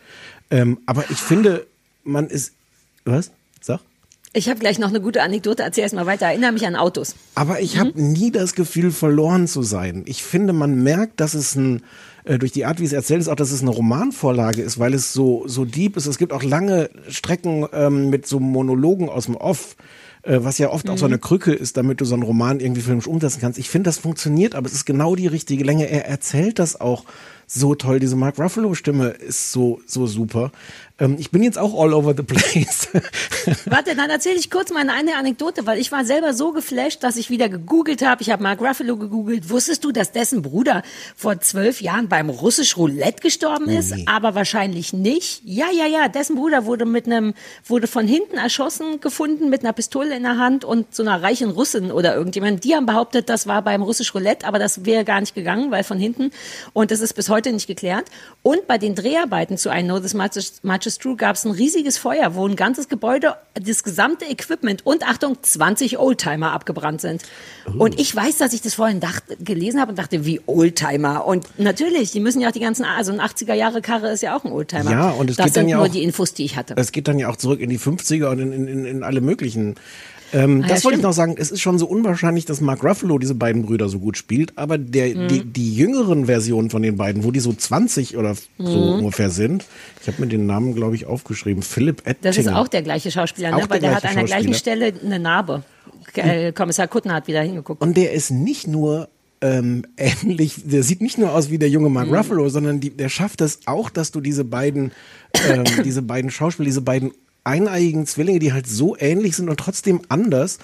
Ähm, 0.51 0.79
aber 0.85 1.05
ich 1.09 1.17
finde, 1.17 1.65
man 2.03 2.27
ist. 2.27 2.53
Was? 3.05 3.31
Ich 4.31 4.47
habe 4.47 4.59
gleich 4.59 4.77
noch 4.77 4.89
eine 4.89 5.01
gute 5.01 5.23
Anekdote. 5.23 5.63
Erzähl 5.63 5.83
erst 5.83 5.95
mal 5.95 6.05
weiter. 6.05 6.27
Erinnere 6.27 6.51
mich 6.51 6.65
an 6.67 6.75
Autos. 6.75 7.15
Aber 7.33 7.61
ich 7.61 7.75
Mhm. 7.75 7.79
habe 7.79 8.01
nie 8.01 8.31
das 8.31 8.53
Gefühl, 8.53 8.91
verloren 8.91 9.47
zu 9.47 9.63
sein. 9.63 10.03
Ich 10.05 10.23
finde, 10.23 10.53
man 10.53 10.83
merkt, 10.83 11.19
dass 11.19 11.33
es 11.33 11.55
ein, 11.55 11.81
äh, 12.25 12.37
durch 12.37 12.51
die 12.51 12.65
Art, 12.65 12.79
wie 12.79 12.85
es 12.85 12.93
erzählt 12.93 13.21
ist, 13.21 13.27
auch, 13.27 13.35
dass 13.35 13.51
es 13.51 13.61
eine 13.61 13.71
Romanvorlage 13.71 14.61
ist, 14.61 14.77
weil 14.77 14.93
es 14.93 15.13
so, 15.13 15.43
so 15.47 15.65
deep 15.65 15.97
ist. 15.97 16.05
Es 16.05 16.19
gibt 16.19 16.31
auch 16.31 16.43
lange 16.43 16.91
Strecken 17.07 17.65
ähm, 17.73 18.11
mit 18.11 18.27
so 18.27 18.39
Monologen 18.39 19.09
aus 19.09 19.25
dem 19.25 19.35
Off, 19.35 19.75
äh, 20.21 20.37
was 20.41 20.59
ja 20.59 20.69
oft 20.69 20.87
auch 20.91 20.97
so 20.99 21.05
Mhm. 21.07 21.13
eine 21.13 21.19
Krücke 21.19 21.51
ist, 21.53 21.75
damit 21.77 21.99
du 21.99 22.05
so 22.05 22.13
einen 22.13 22.21
Roman 22.23 22.59
irgendwie 22.59 22.81
filmisch 22.81 23.07
umsetzen 23.07 23.39
kannst. 23.41 23.57
Ich 23.57 23.69
finde, 23.69 23.87
das 23.87 23.97
funktioniert, 23.97 24.53
aber 24.53 24.67
es 24.67 24.73
ist 24.73 24.85
genau 24.85 25.15
die 25.15 25.27
richtige 25.27 25.63
Länge. 25.63 25.89
Er 25.89 26.05
erzählt 26.07 26.59
das 26.59 26.79
auch 26.79 27.03
so 27.49 27.75
toll. 27.75 27.99
Diese 27.99 28.15
Mark 28.15 28.37
Ruffalo-Stimme 28.37 29.07
ist 29.09 29.51
so, 29.51 29.81
so 29.85 30.05
super. 30.05 30.51
Ähm, 30.99 31.15
ich 31.17 31.31
bin 31.31 31.41
jetzt 31.41 31.57
auch 31.57 31.79
all 31.81 31.93
over 31.93 32.13
the 32.15 32.23
place. 32.23 32.89
Warte, 33.65 33.95
dann 33.95 34.09
erzähle 34.09 34.35
ich 34.35 34.51
kurz 34.51 34.71
meine 34.71 34.93
eine 34.93 35.15
Anekdote, 35.15 35.65
weil 35.65 35.79
ich 35.79 35.91
war 35.91 36.05
selber 36.05 36.33
so 36.33 36.51
geflasht, 36.51 37.03
dass 37.03 37.15
ich 37.15 37.29
wieder 37.29 37.49
gegoogelt 37.49 38.05
habe. 38.05 38.21
Ich 38.21 38.29
habe 38.29 38.43
Mark 38.43 38.61
Ruffalo 38.61 38.97
gegoogelt. 38.97 39.49
Wusstest 39.49 39.83
du, 39.83 39.91
dass 39.91 40.11
dessen 40.11 40.41
Bruder 40.41 40.83
vor 41.15 41.39
zwölf 41.39 41.81
Jahren 41.81 42.07
beim 42.07 42.29
russisch 42.29 42.77
Roulette 42.77 43.21
gestorben 43.21 43.69
ist? 43.69 43.95
Nee. 43.95 44.05
Aber 44.07 44.35
wahrscheinlich 44.35 44.93
nicht. 44.93 45.41
Ja, 45.43 45.67
ja, 45.71 45.87
ja. 45.87 46.07
Dessen 46.07 46.35
Bruder 46.35 46.65
wurde 46.65 46.85
mit 46.85 47.05
einem, 47.07 47.33
wurde 47.65 47.87
von 47.87 48.07
hinten 48.07 48.37
erschossen 48.37 48.99
gefunden 48.99 49.49
mit 49.49 49.61
einer 49.61 49.73
Pistole 49.73 50.15
in 50.15 50.23
der 50.23 50.37
Hand 50.37 50.65
und 50.65 50.93
so 50.93 51.03
einer 51.03 51.21
reichen 51.21 51.49
Russin 51.49 51.91
oder 51.91 52.15
irgendjemand. 52.15 52.63
Die 52.63 52.75
haben 52.75 52.85
behauptet, 52.85 53.29
das 53.29 53.47
war 53.47 53.61
beim 53.63 53.81
russisch 53.81 54.13
Roulette, 54.13 54.45
aber 54.45 54.59
das 54.59 54.85
wäre 54.85 55.05
gar 55.05 55.19
nicht 55.19 55.33
gegangen, 55.33 55.71
weil 55.71 55.83
von 55.83 55.97
hinten. 55.97 56.31
Und 56.73 56.91
das 56.91 56.99
ist 56.99 57.13
bis 57.13 57.29
heute 57.29 57.38
heute 57.39 57.53
nicht 57.53 57.67
geklärt. 57.67 58.05
Und 58.43 58.67
bei 58.67 58.77
den 58.77 58.95
Dreharbeiten 58.95 59.57
zu 59.57 59.69
I 59.69 59.81
Know 59.81 59.99
This 59.99 60.13
Much 60.13 60.35
is, 60.35 60.59
much 60.63 60.85
is 60.85 60.97
True 60.97 61.15
gab 61.15 61.35
es 61.37 61.45
ein 61.45 61.51
riesiges 61.51 61.97
Feuer, 61.97 62.35
wo 62.35 62.45
ein 62.45 62.57
ganzes 62.57 62.89
Gebäude, 62.89 63.35
das 63.53 63.83
gesamte 63.83 64.25
Equipment 64.25 64.85
und 64.85 65.07
Achtung, 65.07 65.37
20 65.41 65.97
Oldtimer 65.97 66.51
abgebrannt 66.51 66.99
sind. 66.99 67.23
Oh. 67.65 67.83
Und 67.83 67.97
ich 67.99 68.13
weiß, 68.13 68.37
dass 68.37 68.51
ich 68.51 68.61
das 68.61 68.73
vorhin 68.73 68.99
dachte, 68.99 69.37
gelesen 69.37 69.79
habe 69.79 69.91
und 69.91 69.97
dachte, 69.99 70.25
wie 70.25 70.41
Oldtimer. 70.45 71.25
Und 71.25 71.47
natürlich, 71.57 72.11
die 72.11 72.19
müssen 72.19 72.41
ja 72.41 72.49
auch 72.49 72.53
die 72.53 72.59
ganzen, 72.59 72.83
also 72.83 73.13
ein 73.13 73.21
80er 73.21 73.53
Jahre 73.53 73.81
Karre 73.81 74.11
ist 74.11 74.21
ja 74.21 74.35
auch 74.35 74.43
ein 74.43 74.51
Oldtimer. 74.51 74.91
Ja, 74.91 75.09
und 75.11 75.29
es 75.29 75.37
das 75.37 75.45
geht 75.45 75.55
dann 75.55 75.61
sind 75.63 75.69
ja 75.69 75.77
nur 75.77 75.85
auch- 75.85 75.91
die 75.91 76.03
Infos, 76.03 76.33
die 76.33 76.43
ich 76.43 76.57
hatte. 76.57 76.73
Es 76.77 76.91
geht 76.91 77.07
dann 77.07 77.17
ja 77.19 77.29
auch 77.29 77.37
zurück 77.37 77.61
in 77.61 77.69
die 77.69 77.79
50er 77.79 78.29
und 78.29 78.39
in, 78.39 78.51
in, 78.67 78.85
in 78.85 79.03
alle 79.03 79.21
möglichen. 79.21 79.75
Ähm, 80.33 80.61
Ah, 80.63 80.67
ja, 80.67 80.73
das 80.75 80.83
wollte 80.85 80.97
ich 80.97 81.03
noch 81.03 81.13
sagen. 81.13 81.35
Es 81.37 81.51
ist 81.51 81.61
schon 81.61 81.79
so 81.79 81.87
unwahrscheinlich, 81.87 82.45
dass 82.45 82.61
Mark 82.61 82.83
Ruffalo 82.83 83.17
diese 83.17 83.35
beiden 83.35 83.65
Brüder 83.65 83.89
so 83.89 83.99
gut 83.99 84.17
spielt, 84.17 84.57
aber 84.57 84.77
der, 84.77 85.15
Mhm. 85.15 85.27
die, 85.27 85.43
die 85.43 85.75
jüngeren 85.75 86.25
Versionen 86.27 86.69
von 86.69 86.81
den 86.81 86.97
beiden, 86.97 87.23
wo 87.23 87.31
die 87.31 87.39
so 87.39 87.51
20 87.53 88.17
oder 88.17 88.35
so 88.57 88.63
Mhm. 88.79 88.99
ungefähr 88.99 89.29
sind, 89.29 89.65
ich 90.01 90.07
habe 90.07 90.21
mir 90.21 90.27
den 90.27 90.45
Namen, 90.45 90.75
glaube 90.75 90.95
ich, 90.95 91.05
aufgeschrieben. 91.05 91.63
Philipp 91.63 92.01
Ettinger. 92.05 92.17
Das 92.21 92.37
ist 92.37 92.47
auch 92.47 92.67
der 92.67 92.81
gleiche 92.83 93.11
Schauspieler, 93.11 93.51
ne? 93.51 93.57
weil 93.69 93.79
der 93.79 93.89
der 93.89 93.95
hat 93.95 94.05
an 94.05 94.15
der 94.15 94.23
gleichen. 94.25 94.53
Stelle 94.53 94.93
eine 95.03 95.19
Narbe. 95.19 95.63
Äh, 96.15 96.51
Kommissar 96.53 96.87
Kuttner 96.87 97.13
hat 97.15 97.27
wieder 97.27 97.41
hingeguckt. 97.41 97.81
Und 97.81 97.95
der 97.97 98.13
ist 98.13 98.31
nicht 98.31 98.67
nur 98.67 99.09
ähm, 99.41 99.83
ähnlich, 99.97 100.55
der 100.65 100.83
sieht 100.83 101.01
nicht 101.01 101.17
nur 101.17 101.33
aus 101.33 101.49
wie 101.49 101.57
der 101.57 101.69
junge 101.69 101.89
Mark 101.89 102.07
Mhm. 102.09 102.15
Ruffalo, 102.15 102.49
sondern 102.49 102.79
die, 102.79 102.89
der 102.89 103.09
schafft 103.09 103.41
es 103.41 103.59
auch, 103.67 103.89
dass 103.89 104.11
du 104.11 104.19
diese 104.21 104.43
beiden, 104.43 104.91
ähm, 105.47 105.63
diese 105.85 106.01
beiden 106.01 106.29
Schauspieler, 106.29 106.65
diese 106.65 106.81
beiden 106.81 107.11
eineiigen 107.43 108.05
Zwillinge, 108.05 108.39
die 108.39 108.53
halt 108.53 108.67
so 108.67 108.95
ähnlich 108.97 109.35
sind 109.35 109.49
und 109.49 109.59
trotzdem 109.59 110.01
anders, 110.09 110.59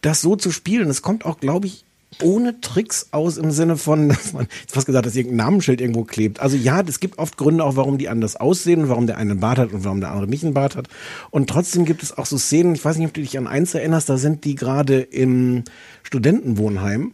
das 0.00 0.20
so 0.20 0.36
zu 0.36 0.50
spielen. 0.50 0.88
Es 0.88 1.02
kommt 1.02 1.24
auch, 1.24 1.40
glaube 1.40 1.66
ich, 1.66 1.84
ohne 2.22 2.60
Tricks 2.60 3.08
aus 3.12 3.38
im 3.38 3.50
Sinne 3.50 3.76
von, 3.76 4.08
dass 4.10 4.32
man, 4.32 4.48
jetzt 4.60 4.74
fast 4.74 4.86
gesagt, 4.86 5.06
dass 5.06 5.16
irgendein 5.16 5.46
Namensschild 5.46 5.80
irgendwo 5.80 6.04
klebt. 6.04 6.40
Also 6.40 6.56
ja, 6.56 6.80
es 6.80 7.00
gibt 7.00 7.18
oft 7.18 7.36
Gründe 7.36 7.64
auch, 7.64 7.76
warum 7.76 7.98
die 7.98 8.08
anders 8.08 8.36
aussehen, 8.36 8.88
warum 8.88 9.06
der 9.06 9.16
eine 9.16 9.32
einen 9.32 9.40
Bart 9.40 9.58
hat 9.58 9.72
und 9.72 9.84
warum 9.84 10.00
der 10.00 10.10
andere 10.10 10.26
nicht 10.26 10.44
einen 10.44 10.54
Bart 10.54 10.76
hat. 10.76 10.88
Und 11.30 11.48
trotzdem 11.48 11.84
gibt 11.84 12.02
es 12.02 12.16
auch 12.16 12.26
so 12.26 12.38
Szenen, 12.38 12.74
ich 12.74 12.84
weiß 12.84 12.96
nicht, 12.96 13.06
ob 13.06 13.14
du 13.14 13.20
dich 13.20 13.38
an 13.38 13.46
eins 13.46 13.74
erinnerst, 13.74 14.08
da 14.08 14.16
sind 14.16 14.44
die 14.44 14.54
gerade 14.54 15.00
im 15.00 15.64
Studentenwohnheim 16.02 17.12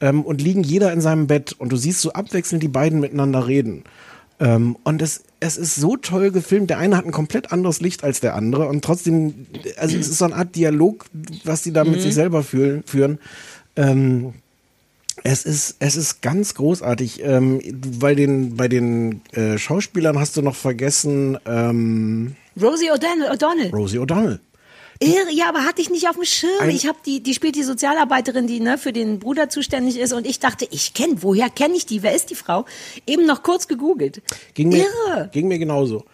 ähm, 0.00 0.22
und 0.22 0.40
liegen 0.40 0.62
jeder 0.62 0.92
in 0.92 1.00
seinem 1.00 1.26
Bett 1.26 1.54
und 1.58 1.70
du 1.70 1.76
siehst 1.76 2.00
so 2.00 2.12
abwechselnd 2.12 2.62
die 2.62 2.68
beiden 2.68 3.00
miteinander 3.00 3.46
reden. 3.46 3.84
Ähm, 4.40 4.76
und 4.84 5.02
es, 5.02 5.24
es 5.40 5.56
ist 5.56 5.76
so 5.76 5.96
toll 5.96 6.30
gefilmt. 6.30 6.70
Der 6.70 6.78
eine 6.78 6.96
hat 6.96 7.04
ein 7.04 7.12
komplett 7.12 7.52
anderes 7.52 7.80
Licht 7.80 8.02
als 8.04 8.20
der 8.20 8.34
andere 8.34 8.66
und 8.68 8.84
trotzdem, 8.84 9.46
also 9.76 9.96
es 9.96 10.08
ist 10.08 10.18
so 10.18 10.24
eine 10.24 10.34
Art 10.36 10.56
Dialog, 10.56 11.06
was 11.44 11.62
die 11.62 11.72
da 11.72 11.84
mit 11.84 11.96
Mhm. 11.96 12.00
sich 12.00 12.14
selber 12.14 12.42
fühlen, 12.42 12.82
führen. 12.84 13.18
Ähm, 13.76 14.34
es 15.24 15.44
ist, 15.44 15.76
es 15.80 15.96
ist 15.96 16.22
ganz 16.22 16.54
großartig, 16.54 17.22
ähm, 17.24 17.60
weil 17.98 18.14
den, 18.16 18.56
bei 18.56 18.68
den 18.68 19.20
äh, 19.32 19.58
Schauspielern 19.58 20.18
hast 20.18 20.36
du 20.36 20.42
noch 20.42 20.54
vergessen, 20.56 21.38
ähm, 21.46 22.36
Rosie 22.60 22.90
O'Donnell. 22.90 23.30
O'Donnell. 23.32 23.70
Rosie 23.70 23.98
O'Donnell. 23.98 24.38
Irre, 25.00 25.32
ja, 25.32 25.48
aber 25.48 25.64
hatte 25.64 25.80
ich 25.80 25.90
nicht 25.90 26.08
auf 26.08 26.16
dem 26.16 26.24
Schirm. 26.24 26.50
Ein- 26.60 26.70
ich 26.70 26.86
habe 26.86 26.98
die, 27.06 27.22
die 27.22 27.34
spielt 27.34 27.54
die 27.54 27.62
Sozialarbeiterin, 27.62 28.46
die 28.46 28.60
ne, 28.60 28.78
für 28.78 28.92
den 28.92 29.18
Bruder 29.20 29.48
zuständig 29.48 29.98
ist, 29.98 30.12
und 30.12 30.26
ich 30.26 30.40
dachte, 30.40 30.66
ich 30.70 30.92
kenne, 30.94 31.22
woher 31.22 31.50
kenne 31.50 31.74
ich 31.76 31.86
die? 31.86 32.02
Wer 32.02 32.14
ist 32.14 32.30
die 32.30 32.34
Frau? 32.34 32.64
Eben 33.06 33.24
noch 33.26 33.42
kurz 33.42 33.68
gegoogelt. 33.68 34.22
Ging 34.54 34.70
mir, 34.70 34.84
Irre. 35.06 35.28
Ging 35.32 35.46
mir 35.48 35.58
genauso. 35.58 36.04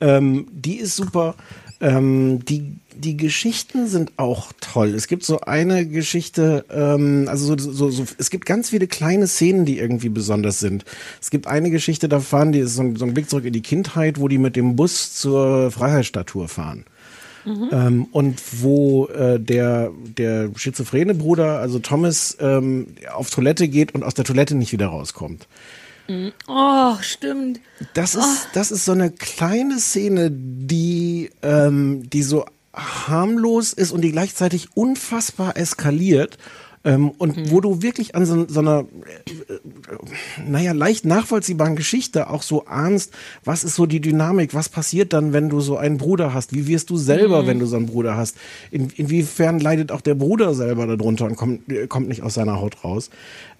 Ähm, 0.00 0.48
die 0.50 0.76
ist 0.76 0.96
super. 0.96 1.36
Ähm, 1.80 2.44
die, 2.44 2.74
die 2.94 3.16
Geschichten 3.16 3.88
sind 3.88 4.12
auch 4.16 4.52
toll. 4.60 4.94
Es 4.94 5.08
gibt 5.08 5.24
so 5.24 5.40
eine 5.40 5.86
Geschichte, 5.86 6.64
ähm, 6.70 7.26
also 7.28 7.56
so, 7.56 7.72
so, 7.72 7.90
so, 7.90 8.04
es 8.18 8.30
gibt 8.30 8.46
ganz 8.46 8.70
viele 8.70 8.86
kleine 8.86 9.26
Szenen, 9.26 9.64
die 9.64 9.78
irgendwie 9.78 10.08
besonders 10.08 10.60
sind. 10.60 10.84
Es 11.20 11.30
gibt 11.30 11.46
eine 11.48 11.70
Geschichte, 11.70 12.08
da 12.08 12.20
fahren 12.20 12.52
die, 12.52 12.60
ist 12.60 12.74
so 12.76 12.82
ein, 12.82 12.94
so 12.96 13.04
ein 13.04 13.14
Blick 13.14 13.28
zurück 13.30 13.44
in 13.44 13.52
die 13.52 13.62
Kindheit, 13.62 14.20
wo 14.20 14.28
die 14.28 14.38
mit 14.38 14.54
dem 14.54 14.76
Bus 14.76 15.14
zur 15.14 15.70
Freiheitsstatue 15.72 16.46
fahren. 16.46 16.84
Ähm, 17.44 18.06
und 18.12 18.40
wo 18.62 19.06
äh, 19.06 19.40
der, 19.40 19.90
der 20.16 20.50
schizophrene 20.54 21.14
Bruder, 21.14 21.58
also 21.58 21.78
Thomas, 21.78 22.36
ähm, 22.40 22.88
auf 23.12 23.30
Toilette 23.30 23.68
geht 23.68 23.94
und 23.94 24.04
aus 24.04 24.14
der 24.14 24.24
Toilette 24.24 24.54
nicht 24.54 24.72
wieder 24.72 24.86
rauskommt. 24.86 25.46
Oh, 26.46 26.94
stimmt. 27.00 27.60
Das 27.94 28.14
ist, 28.14 28.48
das 28.54 28.70
ist 28.70 28.84
so 28.84 28.92
eine 28.92 29.10
kleine 29.10 29.78
Szene, 29.78 30.30
die, 30.30 31.30
ähm, 31.42 32.08
die 32.10 32.22
so 32.22 32.44
harmlos 32.74 33.72
ist 33.72 33.92
und 33.92 34.02
die 34.02 34.12
gleichzeitig 34.12 34.68
unfassbar 34.74 35.56
eskaliert. 35.56 36.38
Ähm, 36.84 37.10
und 37.10 37.50
wo 37.50 37.60
du 37.60 37.80
wirklich 37.82 38.14
an 38.16 38.26
so, 38.26 38.46
so 38.48 38.58
einer, 38.60 38.80
äh, 39.48 39.52
äh, 39.52 39.58
naja, 40.48 40.72
leicht 40.72 41.04
nachvollziehbaren 41.04 41.76
Geschichte 41.76 42.28
auch 42.28 42.42
so 42.42 42.66
ahnst, 42.66 43.12
was 43.44 43.62
ist 43.62 43.76
so 43.76 43.86
die 43.86 44.00
Dynamik, 44.00 44.52
was 44.52 44.68
passiert 44.68 45.12
dann, 45.12 45.32
wenn 45.32 45.48
du 45.48 45.60
so 45.60 45.76
einen 45.76 45.98
Bruder 45.98 46.34
hast, 46.34 46.52
wie 46.54 46.66
wirst 46.66 46.90
du 46.90 46.96
selber, 46.96 47.42
Mhm. 47.42 47.46
wenn 47.46 47.58
du 47.60 47.66
so 47.66 47.76
einen 47.76 47.86
Bruder 47.86 48.16
hast, 48.16 48.36
In, 48.72 48.90
inwiefern 48.96 49.60
leidet 49.60 49.92
auch 49.92 50.00
der 50.00 50.14
Bruder 50.16 50.54
selber 50.54 50.86
darunter 50.88 51.26
und 51.26 51.36
kommt, 51.36 51.70
äh, 51.70 51.86
kommt 51.86 52.08
nicht 52.08 52.22
aus 52.22 52.34
seiner 52.34 52.60
Haut 52.60 52.82
raus. 52.82 53.10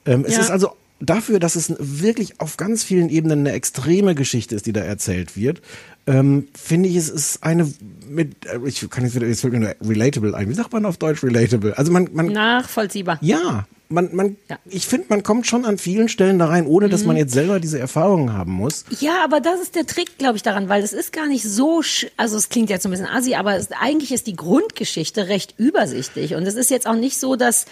Ähm, 0.04 0.24
es 0.26 0.34
Ja. 0.34 0.40
ist 0.40 0.50
also 0.50 0.70
dafür, 1.04 1.38
dass 1.40 1.56
es 1.56 1.74
wirklich 1.78 2.40
auf 2.40 2.56
ganz 2.56 2.84
vielen 2.84 3.08
Ebenen 3.08 3.40
eine 3.40 3.52
extreme 3.52 4.14
Geschichte 4.14 4.54
ist, 4.54 4.66
die 4.66 4.72
da 4.72 4.80
erzählt 4.80 5.36
wird, 5.36 5.60
ähm, 6.06 6.48
finde 6.54 6.88
ich, 6.88 6.96
es 6.96 7.08
ist 7.08 7.42
eine 7.44 7.72
mit, 8.08 8.46
äh, 8.46 8.58
ich 8.66 8.88
kann 8.90 9.04
jetzt 9.04 9.14
wieder, 9.14 9.26
jetzt 9.26 9.40
fällt 9.40 9.52
mir 9.52 9.60
nur 9.60 9.74
relatable 9.88 10.34
ein. 10.34 10.48
Wie 10.48 10.54
sagt 10.54 10.72
man 10.72 10.84
auf 10.86 10.96
Deutsch 10.96 11.22
relatable? 11.22 11.76
Also 11.78 11.92
man, 11.92 12.08
man, 12.12 12.26
Nachvollziehbar. 12.26 13.18
ja, 13.20 13.66
man, 13.88 14.08
man, 14.16 14.36
Ja. 14.48 14.58
ich 14.64 14.86
finde, 14.86 15.06
man 15.10 15.22
kommt 15.22 15.46
schon 15.46 15.64
an 15.64 15.76
vielen 15.78 16.08
Stellen 16.08 16.38
da 16.38 16.46
rein, 16.46 16.66
ohne 16.66 16.88
dass 16.88 17.02
Mhm. 17.02 17.08
man 17.08 17.16
jetzt 17.18 17.32
selber 17.34 17.60
diese 17.60 17.78
Erfahrungen 17.78 18.32
haben 18.32 18.50
muss. 18.52 18.84
Ja, 19.00 19.22
aber 19.22 19.40
das 19.40 19.60
ist 19.60 19.74
der 19.76 19.86
Trick, 19.86 20.18
glaube 20.18 20.36
ich, 20.36 20.42
daran, 20.42 20.68
weil 20.68 20.82
es 20.82 20.92
ist 20.92 21.12
gar 21.12 21.28
nicht 21.28 21.44
so, 21.44 21.80
sch- 21.80 22.08
also 22.16 22.36
es 22.36 22.48
klingt 22.48 22.70
jetzt 22.70 22.82
so 22.84 22.88
ein 22.88 22.92
bisschen 22.92 23.06
assi, 23.06 23.34
aber 23.34 23.54
es, 23.56 23.68
eigentlich 23.78 24.10
ist 24.12 24.26
die 24.26 24.34
Grundgeschichte 24.34 25.28
recht 25.28 25.54
übersichtlich. 25.58 26.34
Und 26.34 26.44
es 26.44 26.54
ist 26.54 26.70
jetzt 26.70 26.86
auch 26.86 26.96
nicht 26.96 27.20
so, 27.20 27.36
dass 27.36 27.66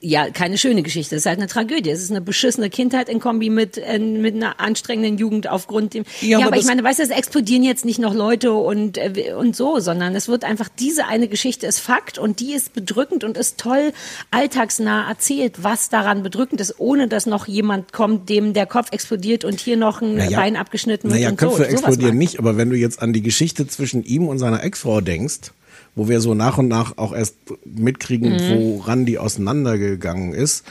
ja, 0.00 0.30
keine 0.30 0.58
schöne 0.58 0.82
Geschichte. 0.82 1.16
Es 1.16 1.22
ist 1.22 1.26
halt 1.26 1.38
eine 1.38 1.48
Tragödie. 1.48 1.90
Es 1.90 2.02
ist 2.02 2.10
eine 2.10 2.20
beschissene 2.20 2.68
Kindheit 2.70 3.08
in 3.08 3.20
Kombi 3.20 3.48
mit, 3.50 3.78
äh, 3.78 3.98
mit 3.98 4.34
einer 4.34 4.60
anstrengenden 4.60 5.18
Jugend 5.18 5.48
aufgrund 5.48 5.94
dem. 5.94 6.04
Ja, 6.20 6.38
Ja, 6.40 6.46
aber 6.46 6.58
aber, 6.58 6.60
ich 6.60 6.66
meine, 6.66 6.84
weißt 6.84 6.98
du, 6.98 7.02
es 7.02 7.10
explodieren 7.10 7.62
jetzt 7.62 7.84
nicht 7.84 7.98
noch 7.98 8.14
Leute 8.14 8.52
und, 8.52 8.98
äh, 8.98 9.34
und 9.36 9.56
so, 9.56 9.78
sondern 9.80 10.14
es 10.14 10.28
wird 10.28 10.44
einfach, 10.44 10.68
diese 10.68 11.06
eine 11.06 11.28
Geschichte 11.28 11.66
ist 11.66 11.78
Fakt 11.78 12.18
und 12.18 12.40
die 12.40 12.52
ist 12.52 12.72
bedrückend 12.72 13.24
und 13.24 13.36
ist 13.36 13.58
toll 13.58 13.92
alltagsnah 14.30 15.08
erzählt, 15.08 15.62
was 15.62 15.88
daran 15.88 16.22
bedrückend 16.22 16.60
ist, 16.60 16.74
ohne 16.78 17.08
dass 17.08 17.26
noch 17.26 17.46
jemand 17.46 17.92
kommt, 17.92 18.28
dem 18.28 18.52
der 18.52 18.66
Kopf 18.66 18.92
explodiert 18.92 19.44
und 19.44 19.60
hier 19.60 19.76
noch 19.76 20.02
ein 20.02 20.16
Naja, 20.16 20.38
Bein 20.38 20.56
abgeschnitten 20.56 21.10
wird 21.10 21.20
Naja, 21.20 21.30
und 21.30 21.36
Köpfe 21.36 21.56
so. 21.56 21.62
Explodieren 21.62 22.18
nicht, 22.18 22.38
aber 22.38 22.56
wenn 22.56 22.70
du 22.70 22.76
jetzt 22.76 23.00
an 23.00 23.12
die 23.12 23.22
Geschichte 23.22 23.66
zwischen 23.66 24.04
ihm 24.04 24.28
und 24.28 24.38
seiner 24.38 24.62
Ex-Frau 24.62 25.00
denkst, 25.00 25.52
wo 25.98 26.08
wir 26.08 26.20
so 26.20 26.32
nach 26.34 26.56
und 26.58 26.68
nach 26.68 26.96
auch 26.96 27.12
erst 27.14 27.36
mitkriegen, 27.64 28.32
Mhm. 28.32 28.76
woran 28.76 29.04
die 29.04 29.18
auseinandergegangen 29.18 30.32
ist, 30.32 30.64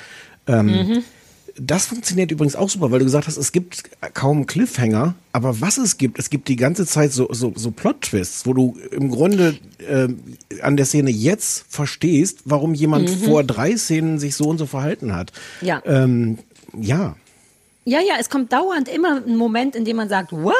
ähm, 0.47 0.65
Mhm. 0.67 1.03
Das 1.59 1.87
funktioniert 1.87 2.29
übrigens 2.29 2.55
auch 2.55 2.69
super, 2.69 2.91
weil 2.91 2.99
du 2.99 3.05
gesagt 3.05 3.25
hast, 3.25 3.35
es 3.37 3.51
gibt 3.51 3.83
kaum 4.13 4.45
Cliffhanger, 4.45 5.15
aber 5.31 5.59
was 5.59 5.79
es 5.79 5.97
gibt, 5.97 6.19
es 6.19 6.29
gibt 6.29 6.49
die 6.49 6.55
ganze 6.55 6.85
Zeit 6.85 7.11
so, 7.11 7.29
so, 7.33 7.51
so 7.55 7.71
Plot-Twists, 7.71 8.45
wo 8.45 8.53
du 8.53 8.77
im 8.91 9.09
Grunde 9.09 9.57
ähm, 9.89 10.19
an 10.61 10.77
der 10.77 10.85
Szene 10.85 11.09
jetzt 11.09 11.65
verstehst, 11.67 12.41
warum 12.45 12.75
jemand 12.75 13.09
Mhm. 13.09 13.25
vor 13.25 13.43
drei 13.43 13.75
Szenen 13.75 14.19
sich 14.19 14.35
so 14.35 14.43
und 14.47 14.59
so 14.59 14.67
verhalten 14.67 15.15
hat. 15.15 15.31
Ja. 15.61 15.81
Ähm, 15.87 16.37
ja. 16.79 17.15
Ja, 17.85 18.01
ja, 18.01 18.15
es 18.19 18.29
kommt 18.29 18.53
dauernd 18.53 18.87
immer 18.87 19.23
ein 19.25 19.35
Moment, 19.35 19.75
in 19.75 19.83
dem 19.83 19.97
man 19.97 20.09
sagt, 20.09 20.31
what? 20.33 20.53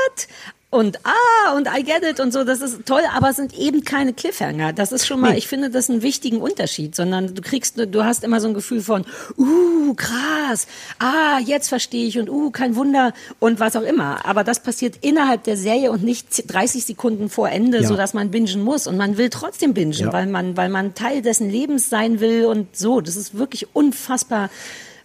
Und 0.69 0.99
ah, 1.05 1.53
und 1.55 1.65
I 1.69 1.81
get 1.81 2.03
it 2.03 2.19
und 2.19 2.33
so, 2.33 2.43
das 2.43 2.59
ist 2.59 2.85
toll, 2.85 3.03
aber 3.15 3.29
es 3.29 3.37
sind 3.37 3.57
eben 3.57 3.85
keine 3.85 4.11
Cliffhanger. 4.11 4.73
Das 4.73 4.91
ist 4.91 5.07
schon 5.07 5.21
mal, 5.21 5.31
Nee. 5.31 5.37
ich 5.37 5.47
finde 5.47 5.69
das 5.69 5.89
einen 5.89 6.01
wichtigen 6.01 6.41
Unterschied, 6.41 6.93
sondern 6.93 7.33
du 7.33 7.41
kriegst, 7.41 7.77
du 7.77 8.03
hast 8.03 8.25
immer 8.25 8.41
so 8.41 8.49
ein 8.49 8.53
Gefühl 8.53 8.81
von, 8.81 9.05
uh, 9.37 9.93
krass, 9.93 10.67
ah, 10.99 11.39
jetzt 11.39 11.69
verstehe 11.69 12.05
ich 12.05 12.19
und 12.19 12.29
uh, 12.29 12.51
kein 12.51 12.75
Wunder 12.75 13.13
und 13.39 13.61
was 13.61 13.77
auch 13.77 13.81
immer. 13.81 14.25
Aber 14.25 14.43
das 14.43 14.61
passiert 14.61 14.97
innerhalb 14.99 15.45
der 15.45 15.55
Serie 15.55 15.89
und 15.89 16.03
nicht 16.03 16.51
30 16.53 16.85
Sekunden 16.85 17.29
vor 17.29 17.47
Ende, 17.49 17.79
Ja. 17.83 17.87
so 17.87 17.95
dass 17.95 18.13
man 18.13 18.29
bingen 18.29 18.61
muss. 18.61 18.87
Und 18.87 18.97
man 18.97 19.17
will 19.17 19.29
trotzdem 19.29 19.73
bingen, 19.73 19.93
Ja. 19.93 20.11
weil 20.11 20.25
man, 20.27 20.57
weil 20.57 20.67
man 20.67 20.95
Teil 20.95 21.21
dessen 21.21 21.49
Lebens 21.49 21.89
sein 21.89 22.19
will 22.19 22.43
und 22.45 22.75
so. 22.75 22.99
Das 22.99 23.15
ist 23.15 23.37
wirklich 23.37 23.73
unfassbar. 23.73 24.49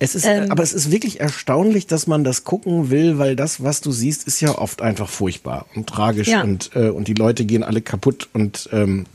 Es 0.02 0.14
ist, 0.16 0.24
Ähm, 0.26 0.50
aber 0.50 0.62
es 0.62 0.72
ist 0.72 0.90
wirklich 0.90 1.20
erstaunlich, 1.20 1.86
dass 1.86 2.06
man 2.06 2.24
das 2.24 2.42
gucken 2.44 2.90
will, 2.90 3.18
weil 3.18 3.36
das, 3.36 3.62
was 3.62 3.80
du 3.80 3.92
siehst, 3.92 4.26
ist 4.26 4.40
ja 4.40 4.58
oft 4.58 4.82
einfach 4.82 5.08
furchtbar 5.08 5.66
und 5.74 5.88
tragisch 5.88 6.28
Ja. 6.28 6.42
und, 6.42 6.70
äh, 6.74 6.88
und 6.88 7.06
die 7.08 7.14
Leute 7.14 7.44
gehen 7.44 7.62
alle 7.62 7.80
kaputt 7.80 8.28
und 8.32 8.68
ähm, 8.72 9.06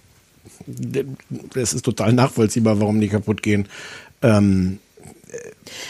es 1.55 1.73
ist 1.73 1.83
total 1.83 2.13
nachvollziehbar, 2.13 2.79
warum 2.79 2.99
die 3.01 3.09
kaputt 3.09 3.43
gehen. 3.43 3.67
Ähm, 4.21 4.79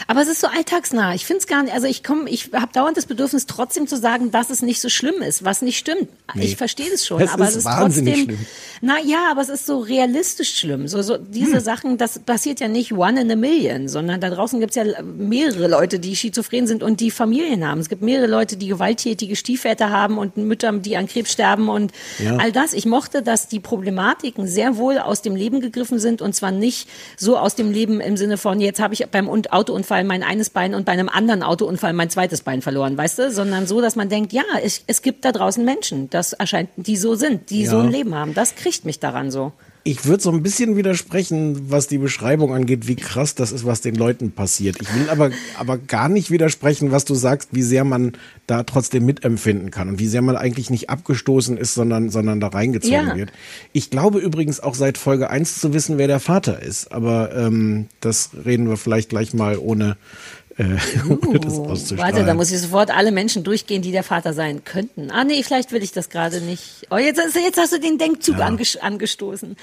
Aber 0.06 0.22
es 0.22 0.28
ist 0.28 0.40
so 0.40 0.46
alltagsnah. 0.46 1.14
Ich 1.14 1.24
finde 1.26 1.40
es 1.40 1.46
gar 1.46 1.62
nicht, 1.62 1.74
also 1.74 1.86
ich 1.86 2.02
komme, 2.04 2.28
ich 2.30 2.50
habe 2.52 2.72
dauernd 2.72 2.96
das 2.96 3.06
Bedürfnis, 3.06 3.46
trotzdem 3.46 3.86
zu 3.86 3.96
sagen, 3.96 4.30
dass 4.30 4.50
es 4.50 4.62
nicht 4.62 4.80
so 4.80 4.88
schlimm 4.88 5.22
ist, 5.22 5.44
was 5.44 5.62
nicht 5.62 5.78
stimmt. 5.78 6.08
Nee. 6.34 6.44
Ich 6.44 6.56
verstehe 6.56 6.90
das 6.90 7.06
schon, 7.06 7.20
Es 7.20 7.30
aber 7.30 7.44
ist 7.44 7.50
es 7.50 7.56
ist 7.58 7.64
wahnsinnig 7.64 8.14
trotzdem. 8.14 8.36
schlimm. 8.36 8.46
Na 8.80 8.94
ja, 9.04 9.30
aber 9.30 9.40
es 9.42 9.48
ist 9.48 9.66
so 9.66 9.78
realistisch 9.80 10.56
schlimm. 10.58 10.86
So, 10.88 11.02
so 11.02 11.16
diese 11.16 11.54
Hm. 11.54 11.60
Sachen, 11.60 11.98
das 11.98 12.18
passiert 12.20 12.60
ja 12.60 12.68
nicht 12.68 12.92
one 12.92 13.20
in 13.20 13.30
a 13.30 13.36
million, 13.36 13.88
sondern 13.88 14.20
da 14.20 14.30
draußen 14.30 14.60
gibt's 14.60 14.76
ja 14.76 14.84
mehrere 15.02 15.66
Leute, 15.68 15.98
die 15.98 16.14
schizophren 16.16 16.66
sind 16.66 16.82
und 16.82 17.00
die 17.00 17.10
Familien 17.10 17.66
haben. 17.66 17.80
Es 17.80 17.88
gibt 17.88 18.02
mehrere 18.02 18.26
Leute, 18.28 18.56
die 18.56 18.68
gewalttätige 18.68 19.34
Stiefväter 19.36 19.90
haben 19.90 20.18
und 20.18 20.36
Mütter, 20.36 20.72
die 20.72 20.96
an 20.96 21.06
Krebs 21.08 21.32
sterben 21.32 21.68
und 21.68 21.92
Ja. 22.22 22.36
all 22.36 22.52
das. 22.52 22.72
Ich 22.72 22.86
mochte, 22.86 23.22
dass 23.22 23.48
die 23.48 23.60
Problematiken 23.60 24.46
sehr 24.46 24.76
wohl 24.76 24.98
aus 24.98 25.22
dem 25.22 25.34
Leben 25.34 25.60
gegriffen 25.60 25.98
sind 25.98 26.22
und 26.22 26.34
zwar 26.34 26.50
nicht 26.52 26.88
so 27.16 27.36
aus 27.36 27.54
dem 27.54 27.72
Leben 27.72 28.00
im 28.00 28.16
Sinne 28.16 28.36
von, 28.36 28.60
jetzt 28.60 28.80
habe 28.80 28.94
ich 28.94 29.04
beim 29.06 29.28
Un- 29.28 29.46
Autounfall 29.68 30.04
mein 30.04 30.22
eines 30.22 30.48
Bein 30.50 30.74
und 30.74 30.86
bei 30.86 30.92
einem 30.92 31.08
anderen 31.10 31.42
Autounfall 31.42 31.92
mein 31.92 32.08
zweites 32.08 32.40
Bein 32.40 32.62
verloren, 32.62 32.96
weißt 32.96 33.18
du? 33.18 33.30
Sondern 33.30 33.66
so, 33.66 33.80
dass 33.82 33.96
man 33.96 34.08
denkt, 34.08 34.32
ja, 34.32 34.42
es, 34.62 34.82
es 34.86 35.02
gibt 35.02 35.24
da 35.26 35.32
draußen 35.32 35.62
Menschen, 35.64 36.08
das 36.10 36.32
erscheint, 36.32 36.70
die 36.76 36.96
so 36.96 37.14
sind, 37.14 37.50
die 37.50 37.64
Ja. 37.64 37.70
so 37.70 37.78
ein 37.80 37.90
Leben 37.90 38.14
haben. 38.14 38.32
Das 38.34 38.54
kriegt 38.54 38.84
mich 38.86 38.98
daran 38.98 39.30
so. 39.30 39.52
Ich 39.84 40.04
würde 40.04 40.22
so 40.22 40.30
ein 40.30 40.42
bisschen 40.42 40.76
widersprechen, 40.76 41.70
was 41.70 41.86
die 41.86 41.98
Beschreibung 41.98 42.52
angeht, 42.52 42.88
wie 42.88 42.96
krass 42.96 43.34
das 43.34 43.52
ist, 43.52 43.64
was 43.64 43.80
den 43.80 43.94
Leuten 43.94 44.32
passiert. 44.32 44.76
Ich 44.82 44.94
will 44.94 45.08
aber, 45.08 45.30
aber 45.58 45.78
gar 45.78 46.08
nicht 46.08 46.30
widersprechen, 46.30 46.90
was 46.92 47.04
du 47.06 47.14
sagst, 47.14 47.50
wie 47.52 47.62
sehr 47.62 47.84
man 47.84 48.12
da 48.46 48.64
trotzdem 48.64 49.06
mitempfinden 49.06 49.70
kann 49.70 49.88
und 49.88 49.98
wie 49.98 50.08
sehr 50.08 50.20
man 50.22 50.36
eigentlich 50.36 50.68
nicht 50.68 50.90
abgestoßen 50.90 51.56
ist, 51.56 51.74
sondern, 51.74 52.10
sondern 52.10 52.40
da 52.40 52.48
reingezogen 52.48 53.08
Ja. 53.08 53.16
wird. 53.16 53.32
Ich 53.72 53.88
glaube 53.90 54.18
übrigens 54.18 54.60
auch 54.60 54.74
seit 54.74 54.98
Folge 54.98 55.30
1 55.30 55.60
zu 55.60 55.72
wissen, 55.72 55.96
wer 55.96 56.06
der 56.08 56.20
Vater 56.20 56.60
ist. 56.62 56.92
Aber 56.92 57.34
ähm, 57.34 57.86
das 58.00 58.30
reden 58.44 58.68
wir 58.68 58.76
vielleicht 58.76 59.08
gleich 59.08 59.32
mal 59.32 59.56
ohne, 59.58 59.96
äh, 60.58 60.64
ohne 61.08 61.40
das 61.40 61.54
auszustrahlen. 61.54 62.14
Warte, 62.14 62.26
da 62.26 62.34
muss 62.34 62.50
ich 62.50 62.58
sofort 62.60 62.90
alle 62.90 63.12
Menschen 63.12 63.44
durchgehen, 63.44 63.80
die 63.80 63.92
der 63.92 64.02
Vater 64.02 64.32
sein 64.34 64.64
könnten. 64.64 65.10
Ah 65.10 65.24
nee, 65.24 65.42
vielleicht 65.42 65.72
will 65.72 65.82
ich 65.82 65.92
das 65.92 66.10
gerade 66.10 66.40
nicht. 66.40 66.86
Oh, 66.90 66.96
jetzt, 66.98 67.20
jetzt 67.34 67.58
hast 67.58 67.72
du 67.72 67.80
den 67.80 67.96
Denkzug 67.98 68.38
Ja. 68.38 68.46
anges 68.46 68.76
angestoßen. 68.76 69.56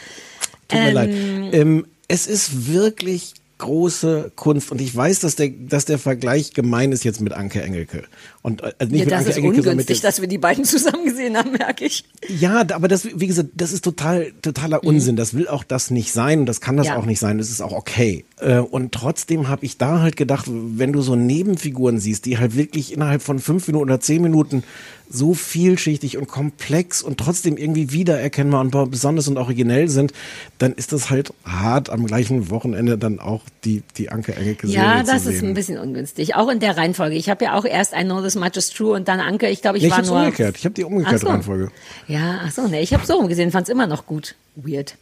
Tut 0.68 0.80
mir 0.80 0.88
Ähm, 0.88 0.94
leid. 0.94 1.54
Ähm, 1.54 1.86
es 2.08 2.28
ist 2.28 2.72
wirklich 2.72 3.34
große 3.58 4.32
Kunst 4.36 4.72
und 4.72 4.82
ich 4.82 4.94
weiß, 4.96 5.20
dass 5.22 5.36
der, 5.36 5.50
dass 5.50 5.86
der 5.86 5.98
Vergleich 5.98 6.54
gemein 6.54 6.92
ist 6.92 7.04
jetzt 7.06 7.22
mit 7.22 7.34
Anke 7.34 7.62
Engelke. 7.62 8.04
Und 8.46 8.62
äh, 8.62 8.74
also 8.78 8.94
nicht 8.94 9.10
Ja, 9.10 9.18
das 9.18 9.26
ist 9.28 9.40
ungünstig, 9.40 10.02
dass 10.02 10.22
wir 10.22 10.28
die 10.28 10.38
beiden 10.38 10.66
zusammen 10.66 11.04
gesehen 11.06 11.36
haben, 11.36 11.54
merke 11.54 11.86
ich. 11.86 12.04
Ja, 12.30 12.64
aber 12.74 12.88
das, 12.88 13.08
wie 13.20 13.26
gesagt, 13.26 13.50
das 13.56 13.72
ist 13.74 13.84
total, 13.84 14.34
totaler 14.44 14.84
Unsinn. 14.84 15.16
Das 15.16 15.34
will 15.34 15.48
auch 15.48 15.64
das 15.64 15.90
nicht 15.90 16.14
sein 16.14 16.42
und 16.42 16.46
das 16.46 16.62
kann 16.62 16.78
das 16.78 16.86
Mhm. 16.86 16.94
Ja. 16.94 16.98
auch 17.00 17.06
nicht 17.08 17.20
sein. 17.20 17.40
Das 17.40 17.50
ist 17.50 17.62
auch 17.62 17.72
okay. 17.72 18.24
Äh, 18.40 18.60
Und 18.60 18.92
trotzdem 18.92 19.48
habe 19.48 19.66
ich 19.66 19.80
da 19.80 20.00
halt 20.02 20.16
gedacht, 20.16 20.46
wenn 20.48 20.94
du 20.94 21.02
so 21.02 21.16
Nebenfiguren 21.16 21.98
siehst, 22.00 22.26
die 22.26 22.38
halt 22.38 22.56
wirklich 22.56 22.94
innerhalb 22.94 23.24
von 23.24 23.40
fünf 23.40 23.66
Minuten 23.66 23.86
oder 23.86 24.00
zehn 24.00 24.22
Minuten 24.22 24.64
so 25.10 25.34
vielschichtig 25.34 26.18
und 26.18 26.28
komplex 26.28 27.02
und 27.04 27.20
trotzdem 27.20 27.58
irgendwie 27.58 27.92
wiedererkennbar 27.92 28.62
und 28.62 28.72
besonders 28.92 29.28
und 29.28 29.38
originell 29.38 29.88
sind, 29.88 30.14
dann 30.58 30.74
ist 30.74 30.92
das 30.94 31.10
halt 31.12 31.32
hart 31.46 31.90
am 31.90 32.06
gleichen 32.08 32.50
Wochenende 32.50 32.98
dann 32.98 33.20
auch 33.20 33.42
die, 33.64 33.84
die 33.98 34.10
Anke 34.10 34.36
Engelke 34.36 34.68
Ja, 34.68 34.82
Serie 34.82 35.04
das 35.06 35.24
zu 35.24 35.32
ist 35.32 35.44
ein 35.44 35.54
bisschen 35.54 35.78
ungünstig. 35.78 36.36
Auch 36.36 36.50
in 36.50 36.60
der 36.60 36.76
Reihenfolge. 36.78 37.16
Ich 37.16 37.30
habe 37.30 37.46
ja 37.46 37.54
auch 37.58 37.66
erst 37.66 37.94
I 37.94 38.04
Know 38.04 38.22
This 38.36 38.42
Much 38.42 38.58
Is 38.58 38.70
True 38.70 38.94
und 38.96 39.08
dann 39.08 39.20
Anke. 39.20 39.48
Ich 39.50 39.62
glaube, 39.62 39.78
ich 39.78 39.84
Nee, 39.84 39.88
ich 39.88 39.92
war 39.92 39.98
hab's 40.00 40.10
nur. 40.10 40.20
umgekehrt. 40.20 40.58
Ich 40.58 40.66
habe 40.66 40.76
die 40.76 40.84
umgekehrte 40.84 41.20
so. 41.20 41.28
Reihenfolge. 41.28 41.72
Ja, 42.08 42.42
ach 42.46 42.52
so, 42.52 42.68
ne, 42.68 42.82
ich 42.82 42.94
habe 42.94 43.06
so 43.06 43.14
rumgesehen, 43.16 43.52
fand 43.52 43.68
es 43.68 43.72
immer 43.72 43.88
noch 43.88 44.06
gut. 44.06 44.36
Weird. 44.56 44.96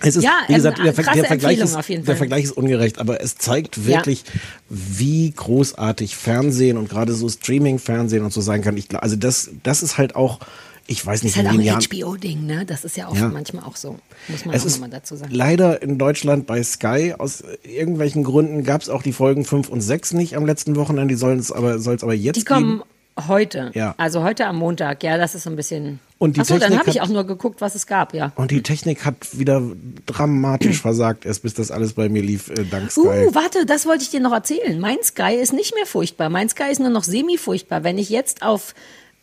Es 0.00 0.16
ist, 0.16 0.24
Ja, 0.24 0.40
wie 0.48 0.54
gesagt, 0.54 0.78
ähm, 0.78 0.84
der, 0.84 0.94
Ver 0.94 1.04
der, 1.14 1.24
Vergleich 1.24 1.58
ist, 1.58 1.76
auf 1.76 1.88
jeden 1.88 2.04
der. 2.04 2.16
Vergleich 2.16 2.44
ist 2.44 2.52
ungerecht, 2.52 2.98
aber 2.98 3.22
es 3.22 3.36
zeigt 3.36 3.86
wirklich, 3.86 4.24
wie 4.68 5.30
großartig 5.30 6.16
Fernsehen 6.16 6.76
und 6.76 6.88
gerade 6.90 7.12
so 7.14 7.28
Streaming-Fernsehen 7.28 8.24
und 8.24 8.32
so 8.32 8.40
sein 8.40 8.62
kann. 8.62 8.76
Ich, 8.76 8.86
also 8.94 9.16
das, 9.16 9.50
das 9.62 9.82
ist 9.82 9.96
halt 9.96 10.16
auch, 10.16 10.40
ich 10.86 11.04
weiß 11.04 11.22
nicht, 11.22 11.36
Ist 11.36 11.42
halt 11.42 11.48
auch 11.48 11.58
ein. 11.60 11.80
HBO-Ding, 11.80 12.44
ne? 12.46 12.64
Das 12.66 12.84
ist 12.84 12.96
ja 12.96 13.08
auch 13.08 13.16
Ja. 13.16 13.28
manchmal 13.28 13.64
auch 13.64 13.76
so. 13.76 13.98
Muss 14.28 14.44
man 14.44 14.54
Es 14.54 14.62
auch 14.62 14.66
ist 14.66 14.72
nochmal 14.74 14.90
dazu 14.90 15.16
sagen. 15.16 15.32
leider 15.34 15.80
in 15.82 15.98
Deutschland 15.98 16.46
bei 16.46 16.62
Sky 16.62 17.14
aus 17.16 17.42
irgendwelchen 17.62 18.22
Gründen 18.24 18.64
gab 18.64 18.82
es 18.82 18.88
auch 18.90 19.02
die 19.02 19.12
Folgen 19.12 19.44
5 19.44 19.68
und 19.70 19.80
6 19.80 20.12
nicht 20.12 20.36
am 20.36 20.44
letzten 20.46 20.76
Wochenende, 20.76 21.14
die 21.14 21.18
sollen 21.18 21.38
es 21.38 21.50
aber, 21.52 21.78
soll 21.78 21.94
es 21.96 22.02
aber 22.02 22.14
jetzt 22.14 22.36
Die 22.36 22.44
kommen 22.44 22.78
geben. 22.80 23.28
heute. 23.28 23.70
Ja. 23.74 23.94
Also 23.96 24.22
heute 24.22 24.46
am 24.46 24.56
Montag. 24.56 25.02
Ja, 25.02 25.16
das 25.16 25.34
ist 25.34 25.44
so 25.44 25.50
ein 25.50 25.56
bisschen. 25.56 26.00
Und 26.18 26.36
die 26.36 26.40
Achso, 26.40 26.54
dann 26.54 26.62
Technik 26.70 26.78
habe 26.80 26.90
ich 26.90 27.00
auch 27.00 27.08
nur 27.08 27.24
geguckt, 27.24 27.60
was 27.60 27.74
es 27.74 27.86
gab, 27.86 28.14
ja. 28.14 28.32
Und 28.36 28.50
die 28.50 28.62
Technik 28.62 29.04
hat 29.04 29.38
wieder 29.38 29.62
dramatisch 30.06 30.80
versagt, 30.82 31.24
erst 31.26 31.42
bis 31.42 31.54
das 31.54 31.70
alles 31.70 31.94
bei 31.94 32.08
mir 32.08 32.22
lief, 32.22 32.48
äh, 32.50 32.64
dank 32.70 32.90
Sky. 32.90 33.00
Uh, 33.00 33.34
warte, 33.34 33.66
das 33.66 33.86
wollte 33.86 34.04
ich 34.04 34.10
dir 34.10 34.20
noch 34.20 34.32
erzählen. 34.32 34.78
Mein 34.80 35.02
Sky 35.02 35.34
ist 35.40 35.52
nicht 35.52 35.74
mehr 35.74 35.86
furchtbar. 35.86 36.28
Mein 36.30 36.48
Sky 36.48 36.70
ist 36.70 36.80
nur 36.80 36.90
noch 36.90 37.04
semi-furchtbar. 37.04 37.84
Wenn 37.84 37.98
ich 37.98 38.08
jetzt 38.10 38.42
auf 38.42 38.74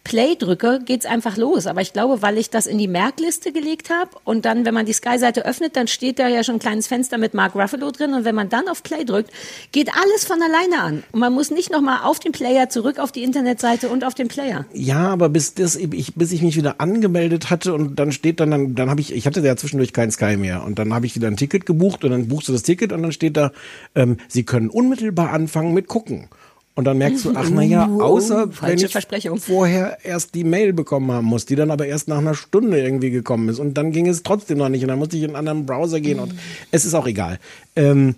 Play 0.04 0.36
drücke, 0.36 0.80
geht's 0.84 1.06
einfach 1.06 1.38
los. 1.38 1.68
Aber 1.68 1.82
ich 1.82 1.94
glaube, 1.94 2.22
weil 2.22 2.38
ich 2.38 2.50
das 2.50 2.66
in 2.66 2.78
die 2.78 2.88
Merkliste 2.88 3.52
gelegt 3.52 3.90
habe 3.90 4.12
und 4.24 4.46
dann, 4.46 4.66
wenn 4.66 4.74
man 4.74 4.86
die 4.86 4.94
Sky-Seite 4.94 5.46
öffnet, 5.46 5.76
dann 5.76 5.88
steht 5.88 6.20
da 6.20 6.28
ja 6.28 6.44
schon 6.44 6.56
ein 6.56 6.60
kleines 6.60 6.88
Fenster 6.88 7.18
mit 7.18 7.34
Mark 7.34 7.56
Ruffalo 7.56 7.92
drin 7.92 8.14
und 8.14 8.26
wenn 8.26 8.36
man 8.36 8.50
dann 8.50 8.68
auf 8.68 8.84
Play 8.84 9.06
drückt, 9.06 9.32
geht 9.72 9.90
alles 9.96 10.26
von 10.26 10.40
alleine 10.42 10.82
an. 10.82 11.04
Und 11.12 11.20
man 11.20 11.34
muss 11.34 11.52
nicht 11.52 11.72
nochmal 11.72 12.00
auf 12.04 12.20
den 12.20 12.32
Player 12.32 12.70
zurück 12.70 13.00
auf 13.00 13.12
die 13.12 13.24
Internetseite 13.24 13.90
und 13.90 14.04
auf 14.04 14.16
den 14.16 14.28
Player. 14.28 14.66
Ja, 14.74 15.10
aber 15.10 15.30
bis 15.30 15.54
das 15.54 15.76
ich 15.76 16.16
bis 16.16 16.32
ich 16.32 16.42
mich 16.42 16.56
wieder 16.56 16.82
angemeldet 16.82 17.50
hatte 17.50 17.74
und 17.74 17.98
dann 17.98 18.12
steht 18.12 18.40
dann 18.40 18.52
dann, 18.52 18.76
dann 18.76 18.90
habe 18.90 19.02
ich 19.02 19.14
ich 19.14 19.26
hatte 19.26 19.42
ja 19.42 19.56
zwischendurch 19.56 19.94
keinen 19.94 20.12
Sky 20.12 20.36
mehr 20.38 20.64
und 20.64 20.80
dann 20.80 20.94
habe 20.94 21.06
ich 21.06 21.16
wieder 21.16 21.28
ein 21.28 21.38
Ticket 21.38 21.66
gebucht 21.66 22.04
und 22.04 22.12
dann 22.12 22.28
buchst 22.28 22.48
du 22.48 22.54
das 22.54 22.64
Ticket 22.64 22.92
und 22.92 23.04
dann 23.04 23.12
steht 23.12 23.38
da 23.38 23.52
ähm, 23.96 24.18
Sie 24.28 24.44
können 24.44 24.70
unmittelbar 24.70 25.32
anfangen 25.32 25.74
mit 25.74 25.88
gucken. 25.88 26.28
Und 26.74 26.86
dann 26.86 26.98
merkst 26.98 27.26
du, 27.26 27.34
ach 27.36 27.50
na 27.52 27.64
ja, 27.64 27.88
Uh, 27.88 28.02
außer 28.02 28.48
wenn 28.48 28.80
falsche 28.80 28.86
ich 29.18 29.30
vorher 29.42 29.98
erst 30.04 30.36
die 30.36 30.46
Mail 30.46 30.72
bekommen 30.72 31.12
haben 31.12 31.26
muss, 31.26 31.46
die 31.46 31.56
dann 31.56 31.70
aber 31.70 31.86
erst 31.86 32.08
nach 32.08 32.20
einer 32.20 32.34
Stunde 32.34 32.82
irgendwie 32.82 33.12
gekommen 33.12 33.50
ist 33.50 33.60
und 33.60 33.74
dann 33.74 33.92
ging 33.92 34.08
es 34.08 34.24
trotzdem 34.24 34.58
noch 34.58 34.70
nicht 34.70 34.82
und 34.82 34.88
dann 34.88 35.00
musste 35.00 35.18
ich 35.18 35.24
in 35.24 35.30
einen 35.30 35.36
anderen 35.48 35.66
Browser 35.66 36.00
gehen 36.00 36.20
und 36.20 36.34
es 36.72 36.86
ist 36.86 36.94
auch 36.94 37.08
egal. 37.08 37.40
Ähm, 37.76 38.16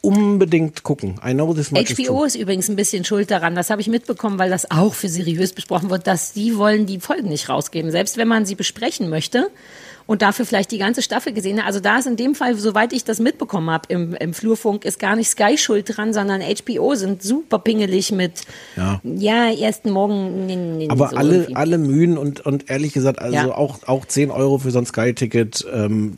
unbedingt 0.00 0.84
gucken. 0.84 1.16
I 1.26 1.32
know 1.32 1.52
this 1.52 1.72
much 1.72 1.90
is 1.90 1.96
HBO 1.96 2.18
true. 2.18 2.26
ist 2.26 2.36
übrigens 2.36 2.68
ein 2.68 2.76
bisschen 2.76 3.04
schuld 3.04 3.30
daran. 3.30 3.56
Das 3.56 3.68
habe 3.70 3.80
ich 3.80 3.88
mitbekommen, 3.88 4.38
weil 4.38 4.50
das 4.50 4.70
auch 4.70 4.94
für 4.94 5.08
seriös 5.08 5.52
besprochen 5.52 5.90
wird, 5.90 6.06
dass 6.06 6.32
die 6.32 6.56
wollen 6.56 6.86
die 6.86 7.00
Folgen 7.00 7.28
nicht 7.28 7.48
rausgeben. 7.48 7.90
Selbst 7.90 8.16
wenn 8.16 8.28
man 8.28 8.46
sie 8.46 8.54
besprechen 8.54 9.08
möchte 9.08 9.50
und 10.08 10.22
dafür 10.22 10.46
vielleicht 10.46 10.70
die 10.72 10.78
ganze 10.78 11.02
Staffel 11.02 11.34
gesehen 11.34 11.58
hat. 11.60 11.66
Also 11.66 11.80
da 11.80 11.98
ist 11.98 12.06
in 12.06 12.16
dem 12.16 12.34
Fall, 12.34 12.54
soweit 12.56 12.94
ich 12.94 13.04
das 13.04 13.20
mitbekommen 13.20 13.68
habe 13.70 13.84
im, 13.88 14.14
im 14.14 14.32
Flurfunk, 14.32 14.86
ist 14.86 14.98
gar 14.98 15.14
nicht 15.16 15.28
Sky 15.28 15.58
schuld 15.58 15.96
dran, 15.96 16.14
sondern 16.14 16.40
HBO 16.40 16.94
sind 16.94 17.22
super 17.22 17.58
pingelig 17.58 18.10
mit, 18.10 18.40
Ja. 18.76 19.00
ja, 19.04 19.52
ersten 19.52 19.90
Morgen. 19.90 20.46
nee, 20.46 20.56
nee, 20.56 20.88
Aber 20.88 21.10
so 21.10 21.16
alle, 21.16 21.34
irgendwie. 21.36 21.56
alle 21.56 21.76
Mühen 21.78 22.16
und, 22.16 22.40
und 22.46 22.70
ehrlich 22.70 22.94
gesagt, 22.94 23.20
also 23.20 23.34
Ja. 23.36 23.54
auch, 23.54 23.86
auch 23.86 24.06
10 24.06 24.30
Euro 24.30 24.56
für 24.56 24.70
so 24.70 24.78
ein 24.78 24.86
Sky-Ticket 24.86 25.66
ähm, 25.72 26.16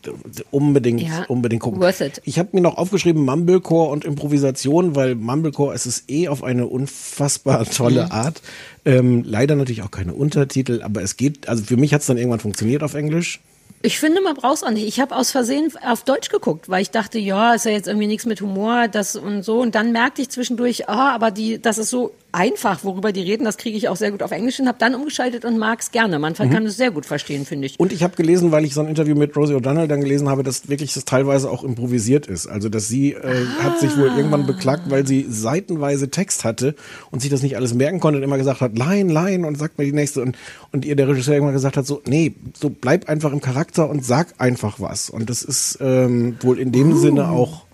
unbedingt, 0.53 1.03
Ja, 1.03 1.25
unbedingt 1.27 1.63
gucken. 1.63 1.81
worth 1.83 2.01
it. 2.01 2.23
Ich 2.25 2.39
habe 2.39 2.51
mir 2.53 2.61
noch 2.61 2.79
aufgeschrieben 2.79 3.25
Mumblecore 3.25 3.91
und 3.91 4.05
Improvisation, 4.05 4.95
weil 4.95 5.17
Mumblecore 5.17 5.75
es 5.75 5.87
ist 5.87 6.09
eh 6.09 6.29
auf 6.29 6.45
eine 6.45 6.67
unfassbar 6.67 7.65
tolle 7.71 8.05
Mhm. 8.05 8.13
Art. 8.13 8.41
Ähm, 8.85 9.25
leider 9.27 9.57
natürlich 9.57 9.83
auch 9.83 9.91
keine 9.91 10.15
Untertitel, 10.15 10.81
aber 10.83 11.03
es 11.03 11.17
geht, 11.17 11.49
also 11.49 11.65
für 11.65 11.77
mich 11.77 11.93
hat 11.93 12.03
es 12.03 12.07
dann 12.07 12.19
irgendwann 12.19 12.39
funktioniert 12.41 12.85
auf 12.85 12.95
Englisch. 12.95 13.41
Ich 13.83 13.99
finde, 13.99 14.21
man 14.21 14.35
braucht 14.35 14.57
es 14.57 14.63
auch 14.63 14.71
nicht. 14.71 14.87
Ich 14.87 15.01
habe 15.01 15.17
aus 15.17 15.31
Versehen 15.31 15.73
auf 15.83 16.05
Deutsch 16.05 16.29
geguckt, 16.29 16.69
weil 16.69 16.83
ich 16.83 16.91
dachte, 16.91 17.19
ja, 17.19 17.55
ist 17.55 17.65
ja 17.65 17.71
jetzt 17.71 17.89
irgendwie 17.89 18.07
nichts 18.07 18.27
mit 18.27 18.43
Humor, 18.43 18.89
das 18.89 19.17
und 19.17 19.43
so. 19.43 19.61
Und 19.61 19.75
dann 19.75 19.93
merkte 19.93 20.21
ich 20.21 20.29
zwischendurch, 20.29 20.89
ah, 20.91 21.15
aber 21.15 21.31
die, 21.31 21.61
das 21.61 21.79
ist 21.79 21.89
so 21.89 22.13
einfach, 22.33 22.85
worüber 22.85 23.13
die 23.13 23.23
reden, 23.23 23.45
das 23.45 23.57
kriege 23.57 23.77
ich 23.77 23.89
auch 23.89 23.97
sehr 23.97 24.11
gut 24.11 24.23
auf 24.23 24.31
Englisch 24.31 24.61
und 24.61 24.69
habe 24.69 24.79
dann 24.79 24.95
umgeschaltet 24.95 25.45
und 25.45 25.59
mag 25.59 25.81
es 25.81 25.91
gerne. 25.91 26.19
Man 26.19 26.35
kann 26.35 26.67
es 26.67 26.77
sehr 26.77 26.91
gut 26.91 27.07
verstehen, 27.07 27.45
finde 27.45 27.67
ich. 27.67 27.79
Und 27.79 27.93
ich 27.93 28.03
habe 28.03 28.17
gelesen, 28.17 28.53
weil 28.53 28.65
ich 28.65 28.75
so 28.75 28.81
ein 28.81 28.89
Interview 28.89 29.15
mit 29.15 29.37
Rosie 29.37 29.55
O'Donnell 29.55 29.87
dann 29.87 30.01
gelesen 30.01 30.29
habe, 30.29 30.43
dass 30.43 30.69
wirklich 30.69 30.95
das 30.95 31.05
teilweise 31.05 31.51
auch 31.51 31.65
improvisiert 31.65 32.27
ist. 32.27 32.47
Also 32.47 32.69
dass 32.69 32.89
sie 32.89 33.13
äh, 33.13 33.47
hat 33.61 33.81
sich 33.81 33.97
wohl 33.97 34.09
irgendwann 34.09 34.47
beklagt, 34.47 34.91
weil 34.91 35.07
sie 35.07 35.27
seitenweise 35.29 36.11
Text 36.11 36.45
hatte 36.45 36.75
und 37.11 37.21
sich 37.21 37.31
das 37.31 37.43
nicht 37.43 37.57
alles 37.57 37.75
merken 37.75 38.01
konnte 38.01 38.19
und 38.19 38.25
immer 38.25 38.39
gesagt 38.39 38.61
hat, 38.61 38.77
Line, 38.79 39.13
Line 39.13 39.47
und 39.47 39.59
sagt 39.59 39.79
mir 39.79 39.85
die 39.85 39.93
nächste 39.93 40.23
und 40.23 40.37
und 40.73 40.85
ihr 40.85 40.97
der 40.97 41.09
Regisseur 41.09 41.35
irgendwann 41.35 41.55
gesagt 41.55 41.77
hat, 41.77 41.87
so 41.87 42.01
nee, 42.07 42.35
so 42.55 42.71
bleib 42.71 43.09
einfach 43.09 43.33
im 43.33 43.41
Charakter 43.41 43.91
und 43.91 44.05
sag 44.05 44.35
einfach 44.39 44.81
was. 44.81 45.11
Und 45.11 45.31
das 45.31 45.43
ist 45.43 45.79
ähm, 45.81 46.37
wohl 46.41 46.59
in 46.59 46.73
dem 46.73 46.97
Sinne 46.97 47.31
auch 47.31 47.65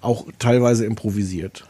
auch 0.00 0.26
teilweise 0.38 0.86
improvisiert. 0.86 1.64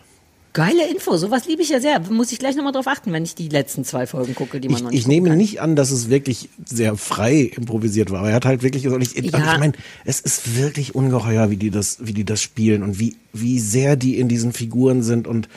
Geile 0.53 0.89
Info, 0.91 1.17
sowas 1.17 1.47
liebe 1.47 1.63
ich 1.63 1.69
ja 1.69 1.79
sehr. 1.81 2.01
Muss 2.11 2.33
ich 2.33 2.41
gleich 2.41 2.57
nochmal 2.57 2.73
drauf 2.73 2.89
achten, 2.89 3.13
wenn 3.13 3.23
ich 3.23 3.37
die 3.37 3.49
letzten 3.49 3.85
zwei 3.85 4.07
Folgen 4.09 4.35
gucke, 4.35 4.61
die 4.61 4.69
man 4.69 4.79
Ich, 4.79 4.83
noch 4.83 4.91
nicht 4.91 5.01
ich 5.01 5.07
nehme 5.07 5.29
kann. 5.29 5.39
nicht 5.39 5.61
an, 5.61 5.77
dass 5.77 5.93
es 5.93 6.11
wirklich 6.11 6.49
sehr 6.65 6.97
frei 6.97 7.53
improvisiert 7.55 8.11
war. 8.11 8.19
Aber 8.21 8.31
er 8.31 8.35
hat 8.35 8.45
halt 8.47 8.63
wirklich 8.65 8.83
gesagt, 8.83 9.01
ich, 9.03 9.15
Ja. 9.15 9.53
ich 9.55 9.59
meine, 9.61 9.75
es 10.05 10.19
ist 10.21 10.57
wirklich 10.57 10.95
ungeheuer, 10.97 11.51
wie 11.51 11.57
die 11.57 11.71
das, 11.71 11.99
wie 12.01 12.13
die 12.15 12.25
das 12.25 12.43
spielen 12.43 12.83
und 12.83 12.99
wie, 12.99 13.15
wie 13.33 13.61
sehr 13.61 13.95
die 13.95 14.19
in 14.19 14.27
diesen 14.27 14.53
Figuren 14.53 15.05
sind 15.05 15.29
und 15.29 15.49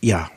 Ja. 0.00 0.30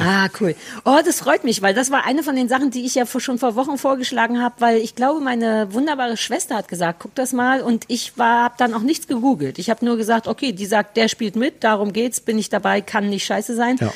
Ah, 0.00 0.28
cool. 0.40 0.56
Oh, 0.84 0.98
das 1.04 1.20
freut 1.20 1.44
mich, 1.44 1.62
weil 1.62 1.74
das 1.74 1.92
war 1.92 2.04
eine 2.06 2.24
von 2.24 2.34
den 2.34 2.48
Sachen, 2.48 2.72
die 2.72 2.84
ich 2.84 2.96
ja 2.96 3.06
schon 3.06 3.38
vor 3.38 3.54
Wochen 3.54 3.78
vorgeschlagen 3.78 4.42
habe, 4.42 4.56
weil 4.58 4.78
ich 4.78 4.96
glaube, 4.96 5.20
meine 5.20 5.72
wunderbare 5.72 6.16
Schwester 6.16 6.56
hat 6.56 6.66
gesagt, 6.66 6.98
guck 7.00 7.14
das 7.14 7.32
mal 7.32 7.62
und 7.62 7.84
ich 7.86 8.18
war 8.18 8.42
habe 8.44 8.54
dann 8.58 8.74
auch 8.74 8.80
nichts 8.80 9.06
gegoogelt. 9.06 9.60
Ich 9.60 9.70
habe 9.70 9.84
nur 9.84 9.96
gesagt, 9.96 10.26
okay, 10.26 10.52
die 10.52 10.66
sagt, 10.66 10.96
der 10.96 11.08
spielt 11.08 11.36
mit, 11.36 11.62
darum 11.62 11.92
geht's, 11.92 12.20
bin 12.20 12.36
ich 12.38 12.48
dabei, 12.48 12.80
kann 12.80 13.08
nicht 13.08 13.24
scheiße 13.24 13.54
sein. 13.54 13.76
Ja. 13.80 13.92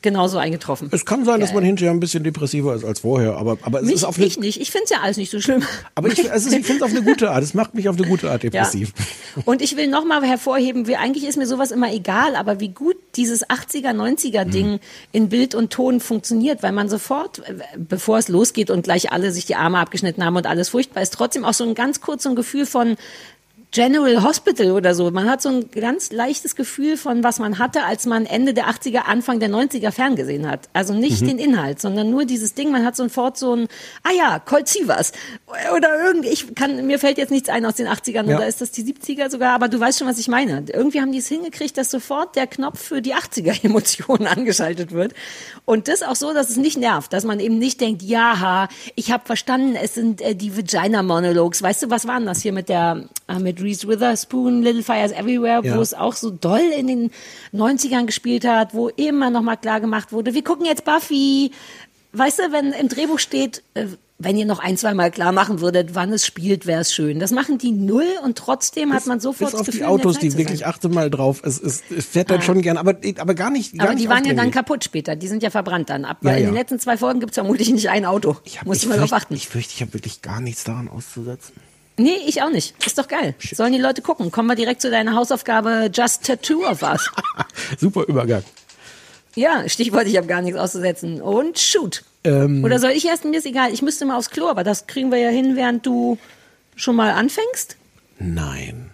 Genauso 0.00 0.38
eingetroffen. 0.38 0.88
Es 0.92 1.04
kann 1.04 1.24
sein, 1.24 1.40
dass 1.40 1.52
man 1.52 1.64
hinterher 1.64 1.90
ein 1.90 1.98
bisschen 1.98 2.22
depressiver 2.22 2.74
ist 2.74 2.84
als 2.84 3.00
vorher, 3.00 3.36
aber, 3.36 3.58
aber 3.62 3.80
es 3.80 3.86
Mich, 3.86 3.94
ist 3.96 4.04
auf 4.04 4.16
eine, 4.16 4.26
ich 4.26 4.38
nicht. 4.38 4.60
Ich 4.60 4.70
finde 4.70 4.84
es 4.84 4.90
ja 4.90 5.00
alles 5.00 5.16
nicht 5.16 5.30
so 5.30 5.40
schlimm. 5.40 5.64
aber 5.96 6.08
ich, 6.08 6.30
also 6.30 6.48
ich 6.50 6.64
finde 6.64 6.76
es 6.76 6.82
auf 6.82 6.90
eine 6.90 7.02
gute 7.02 7.30
Art. 7.32 7.42
Es 7.42 7.52
macht 7.52 7.74
mich 7.74 7.88
auf 7.88 7.96
eine 7.96 8.06
gute 8.06 8.30
Art 8.30 8.44
depressiv. 8.44 8.92
Und 9.44 9.60
ich 9.60 9.76
will 9.76 9.88
nochmal 9.88 10.22
hervorheben, 10.24 10.86
wie 10.86 10.96
eigentlich 10.96 11.26
ist 11.26 11.36
mir 11.36 11.46
sowas 11.46 11.72
immer 11.72 11.92
egal, 11.92 12.36
aber 12.36 12.60
wie 12.60 12.68
gut 12.68 12.96
dieses 13.16 13.44
80er, 13.48 13.90
90er 13.90 14.44
Ding 14.44 14.68
Mhm. 14.68 14.78
in 15.12 15.28
Bild 15.28 15.54
und 15.54 15.72
Ton 15.72 16.00
funktioniert, 16.00 16.62
weil 16.62 16.72
man 16.72 16.88
sofort, 16.88 17.40
äh, 17.40 17.54
bevor 17.76 18.18
es 18.18 18.28
losgeht 18.28 18.70
und 18.70 18.82
gleich 18.82 19.12
alle 19.12 19.32
sich 19.32 19.46
die 19.46 19.54
Arme 19.56 19.78
abgeschnitten 19.78 20.24
haben 20.24 20.36
und 20.36 20.46
alles 20.46 20.68
furchtbar 20.68 21.02
ist, 21.02 21.14
trotzdem 21.14 21.44
auch 21.44 21.54
so 21.54 21.64
ein 21.64 21.74
ganz 21.74 22.00
kurz 22.00 22.22
so 22.22 22.28
ein 22.28 22.36
Gefühl 22.36 22.66
von 22.66 22.96
General 23.70 24.22
Hospital 24.24 24.70
oder 24.72 24.94
so. 24.94 25.10
Man 25.10 25.28
hat 25.30 25.42
so 25.42 25.50
ein 25.50 25.70
ganz 25.70 26.10
leichtes 26.10 26.56
Gefühl 26.56 26.96
von, 26.96 27.22
was 27.22 27.38
man 27.38 27.58
hatte, 27.58 27.84
als 27.84 28.06
man 28.06 28.24
Ende 28.24 28.54
der 28.54 28.66
80er, 28.68 29.00
Anfang 29.06 29.40
der 29.40 29.50
90er 29.50 29.90
ferngesehen 29.90 30.48
hat. 30.50 30.70
Also 30.72 30.94
nicht 30.94 31.20
Mhm. 31.20 31.26
den 31.28 31.38
Inhalt, 31.38 31.78
sondern 31.80 32.10
nur 32.10 32.24
dieses 32.24 32.54
Ding. 32.54 32.70
Man 32.72 32.86
hat 32.86 32.96
sofort 32.96 33.36
so 33.36 33.54
ein, 33.54 33.68
ah 34.04 34.10
ja, 34.16 34.38
Colt 34.38 34.68
Sievers. 34.68 35.12
Oder 35.76 36.02
irgendwie, 36.02 36.28
ich 36.28 36.54
kann, 36.54 36.86
mir 36.86 36.98
fällt 36.98 37.18
jetzt 37.18 37.30
nichts 37.30 37.50
ein 37.50 37.66
aus 37.66 37.74
den 37.74 37.86
80ern 37.88 38.26
Ja. 38.28 38.36
oder 38.36 38.46
ist 38.46 38.62
das 38.62 38.70
die 38.70 38.82
70er 38.84 39.30
sogar, 39.30 39.52
aber 39.52 39.68
du 39.68 39.78
weißt 39.78 39.98
schon, 39.98 40.08
was 40.08 40.18
ich 40.18 40.28
meine. 40.28 40.64
Irgendwie 40.72 41.02
haben 41.02 41.12
die 41.12 41.18
es 41.18 41.28
hingekriegt, 41.28 41.76
dass 41.76 41.90
sofort 41.90 42.36
der 42.36 42.46
Knopf 42.46 42.80
für 42.82 43.02
die 43.02 43.14
80er-Emotionen 43.14 44.26
angeschaltet 44.26 44.92
wird. 44.92 45.12
Und 45.66 45.88
das 45.88 46.02
auch 46.02 46.16
so, 46.16 46.32
dass 46.32 46.48
es 46.48 46.56
nicht 46.56 46.78
nervt, 46.78 47.12
dass 47.12 47.24
man 47.24 47.38
eben 47.38 47.58
nicht 47.58 47.82
denkt, 47.82 48.00
ja, 48.02 48.68
ich 48.94 49.12
habe 49.12 49.26
verstanden, 49.26 49.76
es 49.76 49.94
sind 49.94 50.22
äh, 50.22 50.34
die 50.34 50.56
Vagina-Monologues. 50.56 51.62
Weißt 51.62 51.82
du, 51.82 51.90
was 51.90 52.06
waren 52.06 52.24
das 52.24 52.40
hier 52.40 52.52
mit 52.54 52.70
der, 52.70 53.04
äh, 53.28 53.38
mit 53.38 53.57
Reese 53.62 53.86
Witherspoon, 53.88 54.62
Little 54.62 54.82
Fires 54.82 55.12
Everywhere, 55.12 55.60
Ja. 55.64 55.76
wo 55.76 55.80
es 55.80 55.94
auch 55.94 56.14
so 56.14 56.30
doll 56.30 56.60
in 56.76 56.86
den 56.86 57.10
90ern 57.52 58.06
gespielt 58.06 58.44
hat, 58.46 58.74
wo 58.74 58.88
immer 58.88 59.30
noch 59.30 59.42
mal 59.42 59.56
klar 59.56 59.80
gemacht 59.80 60.12
wurde, 60.12 60.34
wir 60.34 60.44
gucken 60.44 60.66
jetzt 60.66 60.84
Buffy. 60.84 61.50
Weißt 62.12 62.38
du, 62.38 62.52
wenn 62.52 62.72
im 62.72 62.88
Drehbuch 62.88 63.18
steht, 63.18 63.62
äh, 63.74 63.86
wenn 64.20 64.36
ihr 64.36 64.46
noch 64.46 64.58
ein, 64.58 64.76
zwei 64.76 64.94
Mal 64.94 65.12
klar 65.12 65.30
machen 65.30 65.60
würdet, 65.60 65.94
wann 65.94 66.12
es 66.12 66.26
spielt, 66.26 66.66
wäre 66.66 66.80
es 66.80 66.92
schön. 66.92 67.20
Das 67.20 67.30
machen 67.30 67.58
die 67.58 67.70
null 67.70 68.06
und 68.24 68.36
trotzdem 68.36 68.92
hat 68.92 69.06
man 69.06 69.20
sofort 69.20 69.50
Bis 69.50 69.52
das 69.52 69.60
auf 69.60 69.66
Gefühl, 69.66 69.80
die 69.80 69.84
Autos, 69.86 70.18
die 70.18 70.36
wirklich 70.36 70.66
achte 70.66 70.88
mal 70.88 71.08
drauf. 71.08 71.40
Es, 71.44 71.60
es, 71.60 71.82
es 71.96 72.06
fährt 72.06 72.30
dann 72.30 72.38
Ah. 72.40 72.42
schon 72.42 72.60
gern, 72.62 72.78
aber, 72.78 72.96
aber 73.18 73.34
gar 73.34 73.50
nicht. 73.50 73.74
Gar 73.78 73.86
Aber 73.88 73.94
nicht 73.94 74.04
die 74.04 74.08
waren 74.08 74.24
ja 74.24 74.34
dann 74.34 74.50
kaputt 74.50 74.82
später. 74.82 75.14
Die 75.14 75.28
sind 75.28 75.44
ja 75.44 75.50
verbrannt 75.50 75.88
dann 75.90 76.04
ab. 76.04 76.16
Ja, 76.22 76.30
Weil 76.30 76.38
in 76.38 76.42
ja. 76.44 76.50
den 76.50 76.54
letzten 76.56 76.80
zwei 76.80 76.96
Folgen 76.96 77.20
gibt 77.20 77.30
es 77.32 77.34
vermutlich 77.36 77.70
nicht 77.70 77.90
ein 77.90 78.04
Auto. 78.06 78.36
Ich 78.44 78.60
Muss 78.64 78.78
ich 78.82 78.88
mal 78.88 78.94
drauf 78.98 79.10
fürchte- 79.10 79.16
achten. 79.16 79.34
Ich 79.34 79.46
fürchte, 79.46 79.72
ich 79.76 79.82
habe 79.82 79.94
wirklich 79.94 80.20
gar 80.22 80.40
nichts 80.40 80.64
daran 80.64 80.88
auszusetzen. 80.88 81.54
Nee, 81.98 82.16
ich 82.26 82.42
auch 82.42 82.50
nicht. 82.50 82.74
Ist 82.86 82.96
doch 82.98 83.08
geil. 83.08 83.34
Sollen 83.52 83.72
die 83.72 83.78
Leute 83.80 84.02
gucken. 84.02 84.30
Kommen 84.30 84.48
wir 84.48 84.54
direkt 84.54 84.80
zu 84.80 84.90
deiner 84.90 85.14
Hausaufgabe 85.14 85.90
Just 85.92 86.24
Tattoo 86.24 86.64
of 86.64 86.82
Us. 86.82 87.10
Super 87.78 88.04
Übergang. 88.06 88.44
ja, 89.34 89.68
Stichwort, 89.68 90.06
ich 90.06 90.16
habe 90.16 90.26
gar 90.28 90.40
nichts 90.40 90.58
auszusetzen. 90.58 91.20
Und 91.20 91.58
shoot. 91.58 92.04
Ähm, 92.24 92.64
Oder 92.64 92.78
soll 92.78 92.90
ich 92.92 93.04
erst? 93.06 93.24
Mir 93.24 93.36
ist 93.38 93.46
egal. 93.46 93.72
Ich 93.72 93.82
müsste 93.82 94.04
mal 94.06 94.16
aufs 94.16 94.30
Klo, 94.30 94.46
aber 94.48 94.64
das 94.64 94.86
kriegen 94.86 95.10
wir 95.10 95.18
ja 95.18 95.28
hin, 95.30 95.56
während 95.56 95.84
du 95.86 96.18
schon 96.76 96.96
mal 96.96 97.10
anfängst. 97.10 97.76
Nein. 98.18 98.90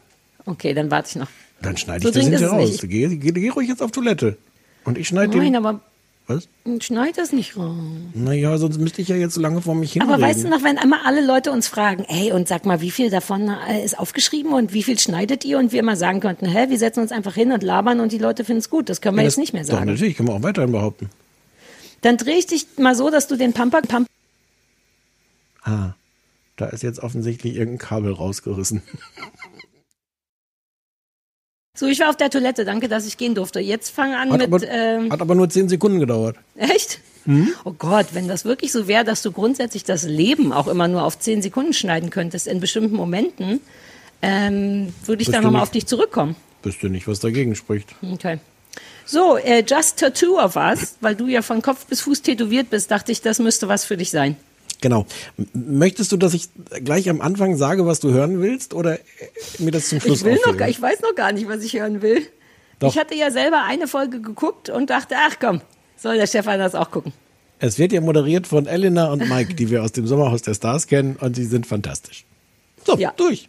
Okay, 0.46 0.74
dann 0.74 0.90
warte 0.90 1.08
ich 1.10 1.16
noch. 1.16 1.28
Dann 1.62 1.76
schneide 1.76 2.02
So 2.02 2.08
ich 2.08 2.14
das 2.14 2.24
hinterher 2.24 2.48
raus. 2.50 2.78
Geh, 2.82 3.16
geh, 3.16 3.32
geh 3.32 3.48
ruhig 3.50 3.68
jetzt 3.68 3.82
auf 3.82 3.90
Toilette. 3.90 4.36
Und 4.84 4.98
ich 4.98 5.08
schneide 5.08 5.36
Nein, 5.36 5.52
den. 5.52 5.56
aber 5.56 5.80
Was? 6.26 6.48
schneid 6.80 7.18
das 7.18 7.32
nicht 7.32 7.54
raus. 7.58 7.76
Naja, 8.14 8.56
sonst 8.56 8.78
müsste 8.78 9.02
ich 9.02 9.08
ja 9.08 9.16
jetzt 9.16 9.34
so 9.34 9.42
lange 9.42 9.60
vor 9.60 9.74
mich 9.74 9.92
hinreden. 9.92 10.14
Aber 10.14 10.22
weißt 10.22 10.44
du 10.44 10.48
noch, 10.48 10.62
wenn 10.62 10.78
immer 10.78 11.04
alle 11.04 11.24
Leute 11.24 11.52
uns 11.52 11.68
fragen, 11.68 12.04
ey, 12.08 12.32
und 12.32 12.48
sag 12.48 12.64
mal, 12.64 12.80
wie 12.80 12.90
viel 12.90 13.10
davon 13.10 13.50
äh, 13.68 13.84
ist 13.84 13.98
aufgeschrieben 13.98 14.54
und 14.54 14.72
wie 14.72 14.82
viel 14.82 14.98
schneidet 14.98 15.44
ihr? 15.44 15.58
Und 15.58 15.72
wir 15.72 15.80
immer 15.80 15.96
sagen 15.96 16.20
könnten, 16.20 16.46
hä, 16.46 16.70
wir 16.70 16.78
setzen 16.78 17.00
uns 17.00 17.12
einfach 17.12 17.34
hin 17.34 17.52
und 17.52 17.62
labern 17.62 18.00
und 18.00 18.10
die 18.10 18.16
Leute 18.18 18.42
finden 18.44 18.60
es 18.60 18.70
gut. 18.70 18.88
Das 18.88 19.02
können 19.02 19.16
wir 19.16 19.22
Ja, 19.22 19.26
jetzt 19.26 19.34
das- 19.34 19.40
nicht 19.40 19.52
mehr 19.52 19.64
Doch, 19.64 19.72
sagen. 19.72 19.86
natürlich, 19.90 20.16
können 20.16 20.30
wir 20.30 20.34
auch 20.34 20.42
weiterhin 20.42 20.72
behaupten. 20.72 21.10
Dann 22.00 22.16
drehe 22.16 22.38
ich 22.38 22.46
dich 22.46 22.66
mal 22.78 22.94
so, 22.94 23.10
dass 23.10 23.28
du 23.28 23.36
den 23.36 23.52
Pamper, 23.52 23.82
Pamp 23.82 24.08
Ah, 25.62 25.92
da 26.56 26.66
ist 26.66 26.82
jetzt 26.82 27.00
offensichtlich 27.00 27.54
irgendein 27.56 27.78
Kabel 27.86 28.12
rausgerissen. 28.12 28.82
So, 31.76 31.86
ich 31.86 31.98
war 31.98 32.08
auf 32.08 32.16
der 32.16 32.30
Toilette, 32.30 32.64
danke, 32.64 32.88
dass 32.88 33.04
ich 33.04 33.16
gehen 33.16 33.34
durfte. 33.34 33.58
Jetzt 33.58 33.90
fang 33.90 34.14
an 34.14 34.30
Hat 34.30 34.38
mit, 34.38 34.46
aber, 34.46 34.62
ähm, 34.68 35.10
hat 35.10 35.20
aber 35.20 35.34
nur 35.34 35.50
zehn 35.50 35.68
Sekunden 35.68 35.98
gedauert. 35.98 36.36
echt? 36.56 37.00
Hm? 37.24 37.48
Oh 37.64 37.72
Gott, 37.72 38.08
wenn 38.12 38.28
das 38.28 38.44
wirklich 38.44 38.70
so 38.70 38.86
wäre, 38.86 39.02
dass 39.02 39.22
du 39.22 39.32
grundsätzlich 39.32 39.82
das 39.82 40.04
Leben 40.04 40.52
auch 40.52 40.68
immer 40.68 40.86
nur 40.86 41.02
auf 41.02 41.18
zehn 41.18 41.42
Sekunden 41.42 41.72
schneiden 41.72 42.10
könntest 42.10 42.46
in 42.46 42.60
bestimmten 42.60 42.94
Momenten, 42.94 43.60
ähm, 44.22 44.92
würde 45.04 45.22
ich 45.22 45.28
Bist 45.28 45.34
dann 45.36 45.42
nochmal 45.42 45.62
auf 45.62 45.70
dich 45.70 45.86
zurückkommen. 45.86 46.36
Wüsste 46.62 46.90
nicht, 46.90 47.08
was 47.08 47.18
dagegen 47.18 47.56
spricht. 47.56 47.94
Okay. 48.12 48.38
So, 49.04 49.36
äh, 49.36 49.64
Just 49.66 49.98
Tattoo 49.98 50.38
of 50.38 50.56
Us, 50.56 50.96
weil 51.00 51.16
du 51.16 51.26
ja 51.26 51.42
von 51.42 51.60
Kopf 51.60 51.86
bis 51.86 52.02
Fuß 52.02 52.22
tätowiert 52.22 52.70
bist, 52.70 52.90
dachte 52.90 53.10
ich, 53.10 53.20
das 53.20 53.38
müsste 53.38 53.68
was 53.68 53.84
für 53.84 53.96
dich 53.96 54.10
sein. 54.10 54.36
Genau. 54.80 55.06
Möchtest 55.52 56.12
du, 56.12 56.16
dass 56.16 56.34
ich 56.34 56.48
gleich 56.84 57.08
am 57.08 57.20
Anfang 57.20 57.56
sage, 57.56 57.86
was 57.86 58.00
du 58.00 58.12
hören 58.12 58.40
willst, 58.40 58.74
oder 58.74 58.98
äh, 58.98 59.00
mir 59.58 59.70
das 59.70 59.88
zum 59.88 60.00
Schluss 60.00 60.20
Ich 60.20 60.24
will 60.24 60.38
noch 60.46 60.66
ich 60.66 60.80
weiß 60.80 61.00
noch 61.00 61.14
gar 61.14 61.32
nicht, 61.32 61.48
was 61.48 61.62
ich 61.62 61.74
hören 61.74 62.02
will. 62.02 62.26
Doch. 62.78 62.90
Ich 62.90 62.98
hatte 62.98 63.14
ja 63.14 63.30
selber 63.30 63.64
eine 63.64 63.86
Folge 63.86 64.20
geguckt 64.20 64.68
und 64.68 64.90
dachte, 64.90 65.14
ach 65.18 65.36
komm, 65.40 65.60
soll 65.96 66.16
der 66.16 66.26
Stefan 66.26 66.58
das 66.58 66.74
auch 66.74 66.90
gucken. 66.90 67.12
Es 67.60 67.78
wird 67.78 67.92
ja 67.92 68.00
moderiert 68.00 68.46
von 68.46 68.66
Elena 68.66 69.10
und 69.12 69.28
Mike, 69.28 69.54
die 69.54 69.70
wir 69.70 69.82
aus 69.82 69.92
dem 69.92 70.06
Sommerhaus 70.06 70.42
der 70.42 70.54
Stars 70.54 70.86
kennen, 70.86 71.16
und 71.16 71.36
sie 71.36 71.44
sind 71.44 71.66
fantastisch. 71.66 72.24
So, 72.86 72.98
durch. 73.16 73.48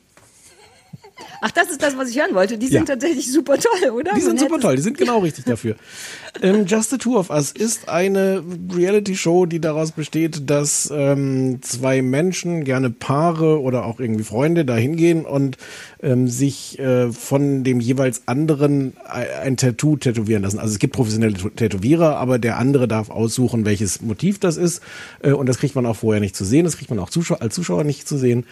Ach, 1.42 1.52
das 1.52 1.70
ist 1.70 1.82
das, 1.82 1.98
was 1.98 2.10
ich 2.10 2.20
hören 2.20 2.36
wollte. 2.36 2.58
Die 2.58 2.68
sind 2.68 2.90
Ja. 2.90 2.96
tatsächlich 2.96 3.32
super 3.32 3.58
toll, 3.58 3.90
oder? 3.92 4.12
Die 4.16 4.22
sind 4.22 4.36
Man 4.40 4.50
super 4.50 4.60
toll, 4.60 4.76
die 4.76 4.82
sind 4.82 4.98
genau 4.98 5.20
richtig 5.20 5.46
dafür. 5.46 5.76
ähm, 6.42 6.66
Just 6.66 6.90
the 6.90 6.98
Two 6.98 7.18
of 7.18 7.30
Us 7.30 7.52
ist 7.52 7.88
eine 7.88 8.44
Reality-Show, 8.74 9.46
die 9.46 9.60
daraus 9.62 9.92
besteht, 9.92 10.50
dass 10.50 10.92
ähm, 10.94 11.60
zwei 11.62 12.02
Menschen, 12.02 12.64
gerne 12.66 12.90
Paare 12.90 13.62
oder 13.62 13.86
auch 13.86 14.00
irgendwie 14.00 14.24
Freunde, 14.26 14.66
da 14.66 14.76
hingehen 14.76 15.26
und 15.26 15.58
ähm, 16.04 16.28
sich 16.28 16.80
äh, 16.80 17.12
von 17.12 17.64
dem 17.64 17.80
jeweils 17.80 18.24
anderen 18.28 18.94
ein, 19.06 19.56
Tattoo 19.58 19.96
tätowieren 19.96 20.44
lassen. 20.44 20.60
Also 20.60 20.74
es 20.74 20.80
gibt 20.80 20.94
professionelle 20.96 21.36
Tä- 21.38 21.56
Tätowierer, 21.56 22.18
aber 22.18 22.40
der 22.40 22.58
andere 22.58 22.88
darf 22.90 23.10
aussuchen, 23.10 23.64
welches 23.66 24.02
Motiv 24.02 24.40
das 24.40 24.58
ist. 24.58 24.82
Äh, 25.24 25.32
und 25.32 25.48
das 25.48 25.60
kriegt 25.60 25.76
man 25.76 25.86
auch 25.86 25.96
vorher 25.96 26.20
nicht 26.20 26.36
zu 26.36 26.44
sehen, 26.44 26.66
das 26.66 26.76
kriegt 26.78 26.90
man 26.90 27.00
auch 27.00 27.10
Zuschauer, 27.10 27.42
als 27.42 27.56
Zuschauer 27.56 27.86
nicht 27.86 28.08
zu 28.08 28.18
sehen. 28.18 28.46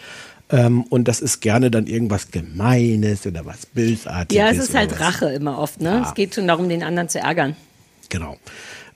Ähm, 0.50 0.82
und 0.84 1.08
das 1.08 1.20
ist 1.20 1.40
gerne 1.40 1.70
dann 1.70 1.86
irgendwas 1.86 2.30
Gemeines 2.30 3.26
oder 3.26 3.46
was 3.46 3.66
Bösartiges. 3.66 4.36
Ja, 4.36 4.50
es 4.50 4.58
ist 4.58 4.74
halt 4.74 4.92
was. 4.92 5.00
Rache 5.00 5.26
immer 5.32 5.58
oft, 5.58 5.80
ne? 5.80 5.90
Ja. 5.90 6.08
Es 6.08 6.14
geht 6.14 6.34
schon 6.34 6.46
darum, 6.46 6.68
den 6.68 6.82
anderen 6.82 7.08
zu 7.08 7.18
ärgern. 7.18 7.56
Genau. 8.10 8.36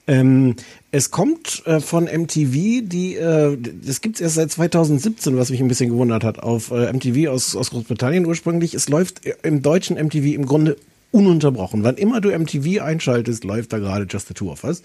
Ähm, 0.06 0.56
es 0.90 1.10
kommt 1.10 1.62
äh, 1.66 1.80
von 1.80 2.04
MTV, 2.04 2.82
die, 2.82 3.16
äh, 3.16 3.58
das 3.82 4.00
gibt's 4.00 4.20
erst 4.20 4.36
seit 4.36 4.50
2017, 4.50 5.36
was 5.36 5.50
mich 5.50 5.60
ein 5.60 5.68
bisschen 5.68 5.90
gewundert 5.90 6.24
hat, 6.24 6.38
auf 6.38 6.70
äh, 6.70 6.90
MTV 6.92 7.30
aus, 7.30 7.54
aus 7.54 7.70
Großbritannien 7.70 8.24
ursprünglich. 8.24 8.74
Es 8.74 8.88
läuft 8.88 9.20
im 9.42 9.60
deutschen 9.60 9.96
MTV 9.96 10.34
im 10.34 10.46
Grunde 10.46 10.76
ununterbrochen. 11.12 11.84
Wann 11.84 11.96
immer 11.96 12.20
du 12.20 12.30
MTV 12.30 12.82
einschaltest, 12.82 13.44
läuft 13.44 13.72
da 13.72 13.78
gerade 13.78 14.06
Just 14.08 14.28
the 14.28 14.34
Two 14.34 14.50
of 14.50 14.64
Us. 14.64 14.82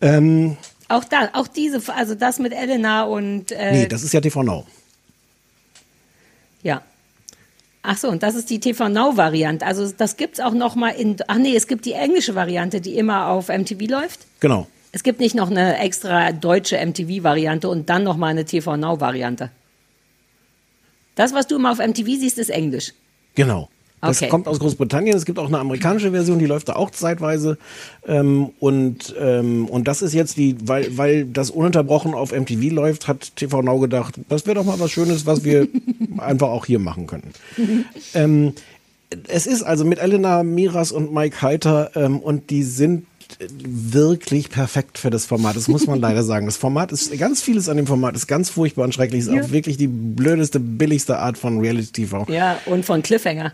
Ähm, 0.00 0.56
Auch 0.88 1.04
da, 1.04 1.30
auch 1.32 1.48
diese, 1.48 1.80
also 1.92 2.14
das 2.14 2.38
mit 2.38 2.52
Elena 2.52 3.04
und 3.04 3.50
äh, 3.50 3.72
nee, 3.72 3.86
das 3.86 4.02
ist 4.02 4.12
ja 4.12 4.20
TV 4.20 4.42
Now. 4.42 4.66
Ja. 6.66 6.82
Ach 7.82 7.96
so, 7.96 8.08
und 8.08 8.24
das 8.24 8.34
ist 8.34 8.50
die 8.50 8.58
TV 8.58 8.88
Now 8.88 9.16
Variante. 9.16 9.64
Also 9.64 9.88
das 9.90 10.16
gibt's 10.16 10.40
auch 10.40 10.52
noch 10.52 10.74
mal 10.74 10.90
in 10.90 11.16
Ach 11.28 11.38
nee, 11.38 11.54
es 11.54 11.68
gibt 11.68 11.84
die 11.84 11.92
englische 11.92 12.34
Variante, 12.34 12.80
die 12.80 12.98
immer 12.98 13.28
auf 13.28 13.48
MTV 13.48 13.88
läuft. 13.88 14.26
Genau. 14.40 14.66
Es 14.90 15.04
gibt 15.04 15.20
nicht 15.20 15.36
noch 15.36 15.50
eine 15.50 15.78
extra 15.78 16.32
deutsche 16.32 16.84
MTV 16.84 17.22
Variante 17.22 17.68
und 17.68 17.88
dann 17.88 18.02
noch 18.02 18.16
mal 18.16 18.28
eine 18.28 18.44
TV 18.44 18.76
Now 18.76 19.00
Variante. 19.00 19.50
Das, 21.14 21.32
was 21.32 21.46
du 21.46 21.56
immer 21.56 21.70
auf 21.70 21.78
MTV 21.78 22.06
siehst, 22.06 22.38
ist 22.38 22.50
Englisch. 22.50 22.92
Genau. 23.36 23.68
Das 24.02 24.18
Okay. 24.18 24.28
kommt 24.28 24.46
aus 24.46 24.58
Großbritannien. 24.60 25.16
Es 25.16 25.24
gibt 25.24 25.38
auch 25.38 25.48
eine 25.48 25.58
amerikanische 25.58 26.10
Version, 26.12 26.38
die 26.38 26.46
läuft 26.46 26.68
da 26.68 26.74
auch 26.76 26.90
zeitweise. 26.90 27.56
Ähm, 28.06 28.50
und, 28.60 29.14
ähm, 29.18 29.66
und 29.68 29.88
das 29.88 30.02
ist 30.02 30.12
jetzt 30.12 30.36
die, 30.36 30.54
weil, 30.64 30.96
weil 30.98 31.24
das 31.24 31.50
ununterbrochen 31.50 32.12
auf 32.14 32.30
MTV 32.32 32.72
läuft, 32.74 33.08
hat 33.08 33.34
TV 33.36 33.62
Now 33.62 33.78
gedacht, 33.80 34.20
das 34.28 34.46
wäre 34.46 34.54
doch 34.56 34.64
mal 34.64 34.78
was 34.78 34.90
Schönes, 34.90 35.24
was 35.26 35.44
wir 35.44 35.66
einfach 36.18 36.48
auch 36.48 36.66
hier 36.66 36.78
machen 36.78 37.06
könnten. 37.06 37.30
Ähm, 38.14 38.52
es 39.28 39.46
ist 39.46 39.62
also 39.62 39.84
mit 39.84 39.98
Elena 39.98 40.42
Miras 40.42 40.92
und 40.92 41.12
Mike 41.14 41.40
Heiter 41.40 41.92
ähm, 41.94 42.18
und 42.18 42.50
die 42.50 42.62
sind 42.64 43.06
wirklich 43.58 44.50
perfekt 44.50 44.98
für 44.98 45.10
das 45.10 45.26
Format. 45.26 45.56
Das 45.56 45.68
muss 45.68 45.86
man 45.86 46.00
leider 46.00 46.22
sagen. 46.24 46.46
Das 46.46 46.56
Format 46.56 46.92
ist, 46.92 47.16
ganz 47.18 47.42
vieles 47.42 47.68
an 47.68 47.76
dem 47.76 47.86
Format 47.86 48.14
ist 48.14 48.26
ganz 48.26 48.50
furchtbar 48.50 48.84
und 48.84 48.94
schrecklich. 48.94 49.20
Ist 49.20 49.32
Ja. 49.32 49.42
auch 49.42 49.50
wirklich 49.50 49.76
die 49.76 49.88
blödeste, 49.88 50.60
billigste 50.60 51.18
Art 51.18 51.36
von 51.38 51.58
Reality-TV. 51.60 52.26
Ja, 52.30 52.58
und 52.66 52.84
von 52.84 53.02
Cliffhanger. 53.02 53.52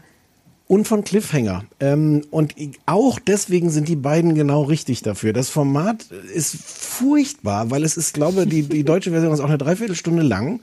Und 0.67 0.89
von 0.89 1.05
Cliffhanger. 1.05 1.65
Ähm, 1.81 2.23
und 2.31 2.55
auch 2.87 3.19
deswegen 3.19 3.71
sind 3.71 3.89
die 3.89 3.97
beiden 3.97 4.35
genau 4.35 4.63
richtig 4.63 5.03
dafür. 5.03 5.33
Das 5.33 5.51
Format 5.51 6.07
ist 6.35 6.57
furchtbar, 6.57 7.71
weil 7.71 7.85
es 7.85 7.97
ist, 7.97 8.15
glaube 8.15 8.47
die, 8.47 8.63
die 8.63 8.85
deutsche 8.85 9.11
Version 9.11 9.33
ist 9.33 9.41
auch 9.41 9.49
eine 9.49 9.59
Dreiviertelstunde 9.59 10.23
lang. 10.23 10.61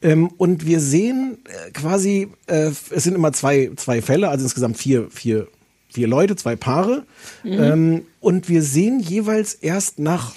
Ähm, 0.00 0.28
und 0.36 0.66
wir 0.66 0.80
sehen 0.80 1.38
äh, 1.44 1.70
quasi, 1.72 2.28
äh, 2.46 2.70
es 2.90 3.04
sind 3.04 3.14
immer 3.14 3.32
zwei, 3.32 3.70
zwei 3.76 4.00
Fälle, 4.00 4.28
also 4.28 4.44
insgesamt 4.44 4.76
vier, 4.78 5.08
vier, 5.10 5.48
vier 5.92 6.06
Leute, 6.06 6.36
zwei 6.36 6.54
Paare. 6.54 7.04
Mhm. 7.42 7.52
Ähm, 7.52 8.02
und 8.20 8.48
wir 8.48 8.62
sehen 8.62 9.00
jeweils 9.00 9.54
erst 9.54 9.98
nach 9.98 10.34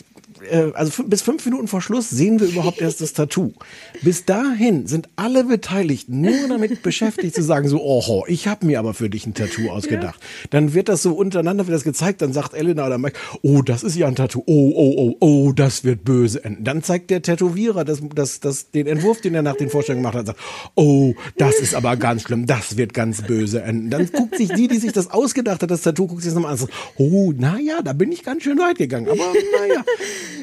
äh, 0.50 0.72
also 0.74 1.04
bis 1.04 1.22
fünf 1.22 1.46
Minuten 1.46 1.68
vor 1.68 1.82
Schluss 1.82 2.10
sehen 2.10 2.40
wir 2.40 2.48
überhaupt 2.48 2.82
erst 2.82 3.02
das 3.02 3.14
Tattoo. 3.14 3.54
Bis 4.02 4.26
dahin 4.26 4.88
sind 4.88 5.10
alle 5.16 5.44
Beteiligten 5.44 6.22
nur 6.22 6.48
damit 6.48 6.82
beschäftigt 6.84 7.36
zu 7.36 7.44
sagen 7.44 7.68
so, 7.68 7.82
oh, 7.82 8.24
ich 8.28 8.48
habe 8.48 8.66
mir 8.66 8.80
aber 8.80 8.94
für 8.94 9.10
dich 9.10 9.26
ein 9.26 9.34
Tattoo 9.34 9.70
ausgedacht. 9.70 10.20
Dann 10.50 10.74
wird 10.74 10.90
das 10.90 11.02
so 11.02 11.14
untereinander 11.14 11.68
wird 11.68 11.76
das 11.76 11.84
gezeigt, 11.84 12.22
dann 12.22 12.34
sagt 12.34 12.54
Elena 12.54 12.86
oder 12.86 12.98
Mike, 12.98 13.18
oh, 13.42 13.62
das 13.62 13.84
ist 13.84 13.96
ja 13.96 14.08
ein 14.08 14.16
Tattoo, 14.16 14.44
oh, 14.46 14.74
oh, 14.76 14.94
oh, 14.98 15.16
oh, 15.20 15.52
das 15.52 15.84
wird 15.84 16.04
böse 16.04 16.44
enden. 16.44 16.64
Dann 16.64 16.84
zeigt 16.84 17.10
der 17.10 17.22
Tätowierer 17.22 17.86
das, 17.86 18.02
das, 18.16 18.40
das, 18.40 18.72
den 18.72 18.88
Entwurf, 18.88 19.22
den 19.22 19.36
er 19.36 19.42
nach 19.42 19.56
den 19.56 19.70
Vorstellungen 19.70 20.04
gemacht 20.04 20.18
hat, 20.18 20.28
sagt, 20.28 20.40
oh, 20.76 21.14
das 21.38 21.60
ist 21.60 21.76
aber 21.76 21.98
ganz 21.98 22.24
schlimm, 22.24 22.46
das 22.46 22.78
wird 22.78 22.94
ganz 22.94 23.22
böse 23.22 23.62
enden. 23.62 23.90
Dann 23.90 24.10
guckt 24.12 24.38
sich 24.38 24.50
die, 24.50 24.68
die 24.68 24.78
sich 24.78 24.94
das 24.94 25.12
ausgedacht 25.12 25.62
hat, 25.62 25.72
das 25.72 25.82
Tattoo, 25.82 26.08
guckt 26.08 26.22
sich 26.22 26.30
das 26.30 26.36
nochmal 26.36 26.54
an 26.54 26.60
und 26.60 26.68
sagt, 26.68 26.74
oh, 26.98 27.34
naja, 27.36 27.82
da 27.84 27.94
bin 27.94 28.12
ich 28.12 28.24
ganz 28.24 28.44
schön 28.44 28.58
weit 28.58 28.78
gegangen, 28.78 29.08
aber 29.08 29.34
naja. 29.60 29.84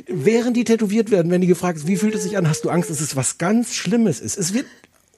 Während 0.07 0.57
die 0.57 0.65
tätowiert 0.65 1.11
werden, 1.11 1.31
werden 1.31 1.43
die 1.43 1.47
gefragt, 1.47 1.87
wie 1.87 1.97
fühlt 1.97 2.15
es 2.15 2.23
sich 2.23 2.37
an? 2.37 2.49
Hast 2.49 2.65
du 2.65 2.71
Angst, 2.71 2.91
dass 2.91 3.01
es 3.01 3.17
was 3.17 3.39
ganz 3.39 3.75
Schlimmes 3.75 4.21
ist? 4.21 4.39
Es 4.39 4.55
wird 4.55 4.67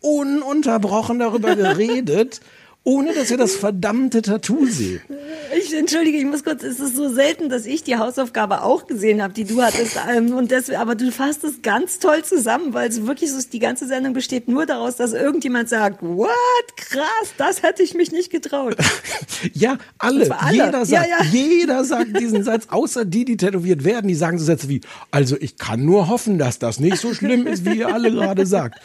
ununterbrochen 0.01 1.19
darüber 1.19 1.57
geredet, 1.57 2.41
ohne 2.83 3.13
dass 3.13 3.29
wir 3.29 3.37
das 3.37 3.57
verdammte 3.57 4.23
Tattoo 4.23 4.67
sehen. 4.67 5.03
Ich 5.59 5.75
entschuldige, 5.75 6.17
ich 6.17 6.25
muss 6.25 6.43
kurz, 6.43 6.63
es 6.63 6.81
ist 6.81 6.97
so 6.97 7.13
selten, 7.13 7.51
dass 7.51 7.67
ich 7.67 7.85
die 7.85 7.97
Hausaufgabe 7.97 8.63
auch 8.63 8.87
gesehen 8.87 9.23
habe, 9.23 9.35
die 9.35 9.45
du 9.45 9.61
hattest. 9.63 9.99
Ähm, 10.11 10.33
und 10.33 10.51
das, 10.51 10.71
aber 10.71 10.95
du 10.95 11.13
fasst 11.13 11.45
es 11.45 11.61
ganz 11.61 11.99
toll 11.99 12.25
zusammen, 12.25 12.73
weil 12.73 12.89
es 12.89 13.07
wirklich 13.07 13.31
so 13.31 13.37
ist, 13.37 13.53
die 13.53 13.59
ganze 13.59 13.87
Sendung 13.87 14.15
besteht 14.15 14.49
nur 14.49 14.65
daraus, 14.65 14.97
dass 14.97 15.13
irgendjemand 15.13 15.69
sagt, 15.69 16.03
what? 16.03 16.31
Krass, 16.77 17.35
das 17.37 17.63
hätte 17.63 17.83
ich 17.83 17.95
mich 17.95 18.13
nicht 18.13 18.31
getraut. 18.31 18.77
Ja, 19.55 19.79
alle, 19.97 20.31
alle. 20.39 20.53
jeder 20.53 20.85
sagt, 20.85 20.91
Ja, 21.09 21.19
ja. 21.19 21.25
jeder 21.33 21.83
sagt 21.85 22.21
diesen 22.21 22.45
Satz, 22.45 22.67
außer 22.69 23.07
die, 23.07 23.25
die 23.25 23.39
tätowiert 23.39 23.85
werden, 23.85 24.09
die 24.09 24.15
sagen 24.15 24.39
so 24.39 24.45
Sätze 24.45 24.69
wie, 24.69 24.83
also 25.11 25.35
ich 25.41 25.57
kann 25.57 25.83
nur 25.85 26.09
hoffen, 26.09 26.39
dass 26.39 26.59
das 26.59 26.79
nicht 26.79 26.99
so 26.99 27.15
schlimm 27.15 27.47
ist, 27.47 27.65
wie 27.65 27.79
ihr 27.79 27.89
alle 27.93 28.11
gerade 28.11 28.45
sagt. 28.45 28.81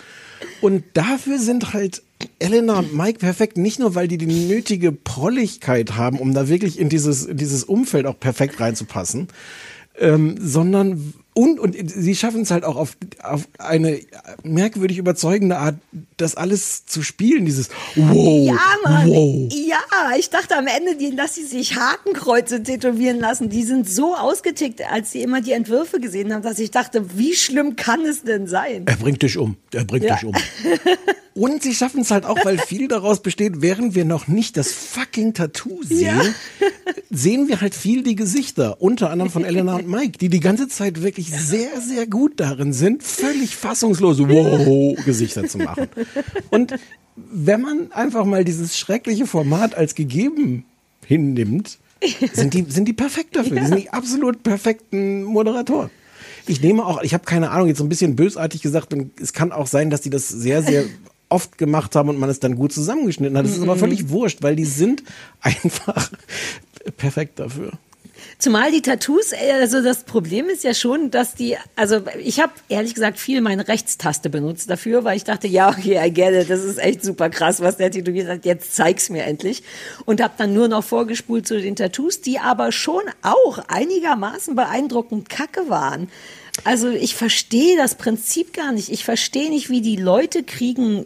Und 0.61 0.83
dafür 0.93 1.39
sind 1.39 1.73
halt 1.73 2.01
Elena 2.39 2.79
und 2.79 2.95
Mike 2.95 3.19
perfekt, 3.19 3.57
nicht 3.57 3.79
nur, 3.79 3.95
weil 3.95 4.07
die 4.07 4.17
die 4.17 4.25
nötige 4.25 4.91
Prolligkeit 4.91 5.95
haben, 5.95 6.19
um 6.19 6.33
da 6.33 6.47
wirklich 6.47 6.79
in 6.79 6.89
dieses, 6.89 7.25
in 7.25 7.37
dieses 7.37 7.63
Umfeld 7.63 8.05
auch 8.05 8.19
perfekt 8.19 8.59
reinzupassen, 8.59 9.27
ähm, 9.99 10.35
sondern 10.39 11.13
und, 11.35 11.59
und 11.59 11.75
sie 11.91 12.15
schaffen 12.15 12.41
es 12.41 12.49
halt 12.51 12.63
auch 12.63 12.75
auf, 12.77 12.97
auf 13.21 13.47
eine 13.59 13.99
merkwürdig 14.43 14.97
überzeugende 14.97 15.57
Art, 15.57 15.75
das 16.17 16.35
alles 16.35 16.85
zu 16.85 17.03
spielen, 17.03 17.45
dieses 17.45 17.69
Wow, 17.95 18.47
Ja, 18.47 18.59
Mann. 18.83 19.07
wow. 19.09 19.51
Ja, 19.53 19.77
ich 20.17 20.29
dachte 20.31 20.55
am 20.57 20.65
Ende, 20.67 20.95
die, 20.95 21.15
dass 21.15 21.35
sie 21.35 21.43
sich 21.43 21.75
Hakenkreuze 21.75 22.63
tätowieren 22.63 23.19
lassen. 23.19 23.49
Die 23.49 23.63
sind 23.63 23.87
so 23.89 24.15
ausgetickt, 24.15 24.81
als 24.89 25.11
sie 25.11 25.21
immer 25.21 25.41
die 25.41 25.51
Entwürfe 25.51 25.99
gesehen 25.99 26.33
haben, 26.33 26.41
dass 26.41 26.57
ich 26.57 26.71
dachte, 26.71 27.17
wie 27.17 27.35
schlimm 27.35 27.75
kann 27.75 28.01
es 28.05 28.23
denn 28.23 28.47
sein? 28.47 28.83
Er 28.87 28.95
bringt 28.95 29.21
dich 29.21 29.37
um. 29.37 29.57
Er 29.73 29.83
bringt 29.85 30.05
Ja. 30.05 30.15
dich 30.15 30.25
um. 30.25 30.33
Und 31.35 31.63
sie 31.63 31.75
schaffen 31.75 32.01
es 32.01 32.11
halt 32.11 32.25
auch, 32.25 32.43
weil 32.45 32.57
viel 32.65 32.87
daraus 32.87 33.21
besteht, 33.21 33.61
während 33.61 33.93
wir 33.93 34.05
noch 34.05 34.27
nicht 34.29 34.55
das 34.55 34.71
fucking 34.71 35.33
Tattoo 35.33 35.83
sehen, 35.83 36.33
sehen 37.11 37.49
wir 37.49 37.59
halt 37.59 37.75
viel 37.75 38.03
die 38.03 38.15
Gesichter, 38.15 38.81
unter 38.81 39.09
anderem 39.09 39.29
von 39.29 39.43
Elena 39.43 39.75
und 39.75 39.87
Mike, 39.87 40.17
die 40.17 40.29
die 40.29 40.39
ganze 40.39 40.69
Zeit 40.69 41.03
wirklich 41.03 41.29
sehr, 41.29 41.81
sehr 41.81 42.07
gut 42.07 42.39
darin 42.39 42.71
sind, 42.71 43.03
völlig 43.03 43.57
fassungslose 43.57 44.29
Wow-Gesichter 44.29 45.45
zu 45.47 45.57
machen. 45.57 45.89
Und 46.51 46.75
wenn 47.15 47.61
man 47.61 47.91
einfach 47.91 48.23
mal 48.23 48.45
dieses 48.45 48.77
schreckliche 48.77 49.27
Format 49.27 49.75
als 49.75 49.93
gegeben 49.93 50.63
hinnimmt, 51.05 51.79
sind 52.33 52.53
die, 52.53 52.65
sind 52.69 52.87
die 52.87 52.93
perfekt 52.93 53.35
dafür. 53.35 53.59
Die 53.59 53.65
sind 53.65 53.79
die 53.79 53.89
absolut 53.89 54.41
perfekten 54.41 55.23
Moderatoren. 55.23 55.89
Ich 56.47 56.61
nehme 56.61 56.85
auch, 56.85 57.01
ich 57.01 57.13
habe 57.13 57.25
keine 57.25 57.51
Ahnung, 57.51 57.67
jetzt 57.67 57.79
so 57.79 57.83
ein 57.83 57.89
bisschen 57.89 58.15
bösartig 58.15 58.61
gesagt, 58.61 58.93
und 58.93 59.19
es 59.19 59.33
kann 59.33 59.51
auch 59.51 59.67
sein, 59.67 59.89
dass 59.89 60.01
die 60.01 60.09
das 60.09 60.29
sehr, 60.29 60.61
sehr 60.61 60.85
oft 61.29 61.57
gemacht 61.57 61.95
haben 61.95 62.09
und 62.09 62.19
man 62.19 62.29
es 62.29 62.39
dann 62.39 62.55
gut 62.55 62.71
zusammengeschnitten 62.73 63.37
hat. 63.37 63.45
Das 63.45 63.53
ist 63.55 63.61
aber 63.63 63.75
Mhm. 63.75 63.79
völlig 63.79 64.09
wurscht, 64.09 64.41
weil 64.41 64.55
die 64.55 64.65
sind 64.65 65.03
einfach 65.41 66.11
perfekt 66.97 67.39
dafür. 67.39 67.71
Zumal 68.37 68.71
die 68.71 68.81
Tattoos, 68.81 69.31
äh, 69.31 69.53
also 69.61 69.81
das 69.81 70.03
Problem 70.03 70.47
ist 70.49 70.63
ja 70.63 70.73
schon, 70.73 71.09
dass 71.09 71.35
die, 71.35 71.55
also 71.75 72.01
ich 72.19 72.39
habe 72.41 72.51
ehrlich 72.69 72.93
gesagt 72.93 73.17
viel 73.17 73.39
meine 73.41 73.67
Rechtstaste 73.67 74.29
benutzt 74.29 74.69
dafür, 74.69 75.03
weil 75.03 75.15
ich 75.15 75.23
dachte, 75.23 75.47
ja, 75.47 75.69
okay, 75.69 75.99
I 76.05 76.11
get 76.11 76.33
it, 76.33 76.49
das 76.49 76.63
ist 76.63 76.77
echt 76.77 77.03
super 77.03 77.29
krass, 77.29 77.61
was 77.61 77.77
der 77.77 77.91
tätowiert 77.91 78.27
hat, 78.27 78.45
jetzt 78.45 78.75
zeig's 78.75 79.09
mir 79.09 79.23
endlich. 79.23 79.63
Und 80.05 80.21
habe 80.21 80.33
dann 80.37 80.53
nur 80.53 80.67
noch 80.67 80.83
vorgespult 80.83 81.47
zu 81.47 81.59
den 81.61 81.75
Tattoos, 81.75 82.21
die 82.21 82.39
aber 82.39 82.71
schon 82.71 83.01
auch 83.21 83.59
einigermaßen 83.69 84.55
beeindruckend 84.55 85.29
kacke 85.29 85.69
waren. 85.69 86.09
Also 86.65 86.89
ich 86.89 87.15
verstehe 87.15 87.77
das 87.77 87.95
Prinzip 87.95 88.53
gar 88.53 88.71
nicht. 88.71 88.89
Ich 88.89 89.03
verstehe 89.05 89.49
nicht, 89.49 89.69
wie 89.69 89.81
die 89.81 89.97
Leute 89.97 90.43
kriegen, 90.43 91.05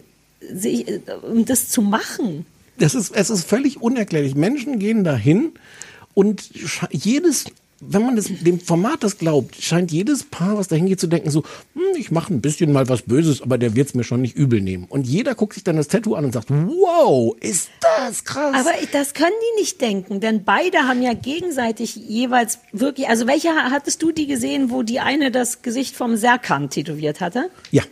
um 1.30 1.45
das 1.45 1.70
zu 1.70 1.82
machen. 1.82 2.45
Das 2.78 2.95
ist, 2.95 3.16
es 3.16 3.30
ist 3.30 3.45
völlig 3.45 3.82
unerklärlich. 3.82 4.36
Menschen 4.36 4.80
gehen 4.80 5.03
dahin 5.03 5.52
und 6.14 6.49
jedes, 6.91 7.45
wenn 7.82 8.06
man 8.06 8.16
das, 8.16 8.28
dem 8.28 8.60
Format 8.60 9.03
das 9.03 9.18
glaubt, 9.18 9.56
scheint 9.61 9.91
jedes 9.91 10.24
Paar, 10.24 10.57
was 10.57 10.70
dahin 10.70 10.88
geht, 10.88 10.99
zu 10.99 11.07
denken 11.07 11.30
so, 11.30 11.44
hm, 11.74 11.98
ich 11.98 12.10
mache 12.11 12.34
ein 12.34 12.41
bisschen 12.41 12.72
mal 12.72 12.88
was 12.88 13.02
Böses, 13.02 13.41
aber 13.41 13.57
der 13.57 13.76
wird's 13.76 13.94
mir 13.94 14.03
schon 14.06 14.22
nicht 14.22 14.36
übel 14.36 14.61
nehmen. 14.61 14.86
Und 14.86 15.07
jeder 15.07 15.36
guckt 15.36 15.53
sich 15.53 15.64
dann 15.64 15.76
das 15.76 15.90
Tattoo 15.90 16.16
an 16.16 16.26
und 16.26 16.32
sagt, 16.32 16.49
wow, 16.49 17.36
ist 17.41 17.70
das 17.82 18.24
krass. 18.24 18.56
Aber 18.56 18.72
das 18.94 19.14
können 19.14 19.36
die 19.41 19.61
nicht 19.61 19.82
denken, 19.82 20.22
denn 20.22 20.45
beide 20.45 20.80
haben 20.80 21.02
ja 21.02 21.14
gegenseitig 21.14 21.95
jeweils 21.95 22.60
wirklich, 22.72 23.10
also 23.10 23.28
welche 23.28 23.49
hattest 23.49 24.02
du 24.02 24.11
die 24.11 24.28
gesehen, 24.28 24.72
wo 24.72 24.84
die 24.84 25.02
eine 25.02 25.32
das 25.32 25.61
Gesicht 25.61 25.95
vom 25.95 26.16
Serkan 26.16 26.70
tätowiert 26.70 27.20
hatte? 27.20 27.49
ja. 27.72 27.84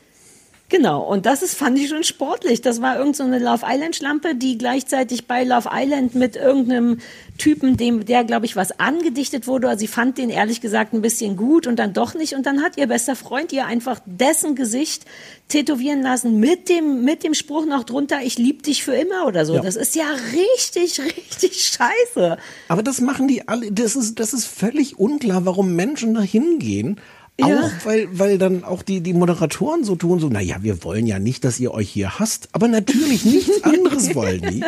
Genau, 0.69 1.01
und 1.01 1.25
das 1.25 1.43
ist, 1.43 1.55
fand 1.55 1.79
ich 1.79 1.87
schon 1.87 2.03
sportlich. 2.03 2.59
Das 2.59 2.81
war 2.81 2.97
irgend 2.97 3.15
so 3.15 3.23
eine 3.23 3.39
Love 3.39 3.65
Island 3.65 3.95
Schlampe, 3.95 4.35
die 4.35 4.57
gleichzeitig 4.57 5.25
bei 5.25 5.45
Love 5.45 5.69
Island 5.71 6.13
mit 6.13 6.35
irgendeinem 6.35 6.99
Typen, 7.37 7.77
dem, 7.77 8.05
der, 8.05 8.25
glaube 8.25 8.45
ich, 8.45 8.57
was 8.57 8.77
angedichtet 8.77 9.47
wurde. 9.47 9.69
Also 9.69 9.79
sie 9.79 9.87
fand 9.87 10.17
den 10.17 10.29
ehrlich 10.29 10.59
gesagt 10.59 10.93
ein 10.93 11.01
bisschen 11.01 11.37
gut 11.37 11.67
und 11.67 11.77
dann 11.79 11.93
doch 11.93 12.15
nicht. 12.15 12.33
Und 12.33 12.45
dann 12.45 12.61
hat 12.61 12.75
ihr 12.75 12.87
bester 12.87 13.15
Freund 13.15 13.53
ihr 13.53 13.65
einfach 13.65 14.01
dessen 14.05 14.55
Gesicht 14.55 15.05
tätowieren 15.47 16.01
lassen 16.01 16.37
mit 16.37 16.67
dem, 16.67 17.05
mit 17.05 17.23
dem 17.23 17.33
Spruch 17.33 17.65
noch 17.65 17.85
drunter, 17.85 18.19
ich 18.21 18.37
lieb 18.37 18.63
dich 18.63 18.83
für 18.83 18.93
immer 18.93 19.25
oder 19.25 19.45
so. 19.45 19.55
Ja. 19.55 19.61
Das 19.61 19.77
ist 19.77 19.95
ja 19.95 20.07
richtig, 20.33 20.99
richtig 21.17 21.63
scheiße. 21.63 22.37
Aber 22.67 22.83
das 22.83 22.99
machen 22.99 23.29
die 23.29 23.47
alle, 23.47 23.71
das 23.71 23.95
ist, 23.95 24.19
das 24.19 24.33
ist 24.33 24.45
völlig 24.45 24.99
unklar, 24.99 25.45
warum 25.45 25.75
Menschen 25.75 26.13
da 26.13 26.21
hingehen. 26.21 26.99
Auch 27.41 27.47
Ja. 27.49 27.71
weil, 27.83 28.07
weil 28.17 28.37
dann 28.37 28.63
auch 28.63 28.81
die, 28.81 29.01
die 29.01 29.13
Moderatoren 29.13 29.83
so 29.83 29.95
tun, 29.95 30.19
so, 30.19 30.27
naja, 30.29 30.57
wir 30.61 30.83
wollen 30.83 31.05
ja 31.05 31.19
nicht, 31.19 31.43
dass 31.43 31.59
ihr 31.59 31.71
euch 31.73 31.89
hier 31.89 32.19
hasst, 32.19 32.49
aber 32.51 32.67
natürlich 32.67 33.25
nichts 33.25 33.63
anderes 33.63 34.15
wollen 34.15 34.41
die. 34.41 34.63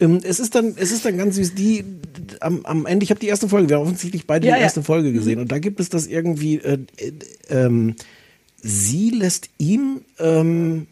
Ähm, 0.00 0.20
es 0.22 0.40
ist 0.40 0.54
dann, 0.54 0.74
es 0.76 0.92
ist 0.92 1.04
dann 1.04 1.16
ganz 1.16 1.36
süß, 1.36 1.54
die 1.54 1.84
am, 2.40 2.64
am 2.66 2.84
Ende, 2.84 3.04
ich 3.04 3.10
habe 3.10 3.20
die 3.20 3.28
erste 3.28 3.48
Folge, 3.48 3.68
wir 3.68 3.76
haben 3.76 3.84
offensichtlich 3.84 4.26
beide 4.26 4.46
Ja, 4.46 4.54
die 4.54 4.58
ja. 4.58 4.64
erste 4.64 4.82
Folge 4.82 5.12
gesehen 5.12 5.38
und 5.40 5.50
da 5.52 5.58
gibt 5.58 5.80
es 5.80 5.88
das 5.88 6.06
irgendwie, 6.06 6.56
äh, 6.56 6.78
äh, 6.98 7.12
ähm, 7.48 7.94
sie 8.60 9.10
lässt 9.10 9.48
ihm, 9.58 10.02
ähm, 10.18 10.86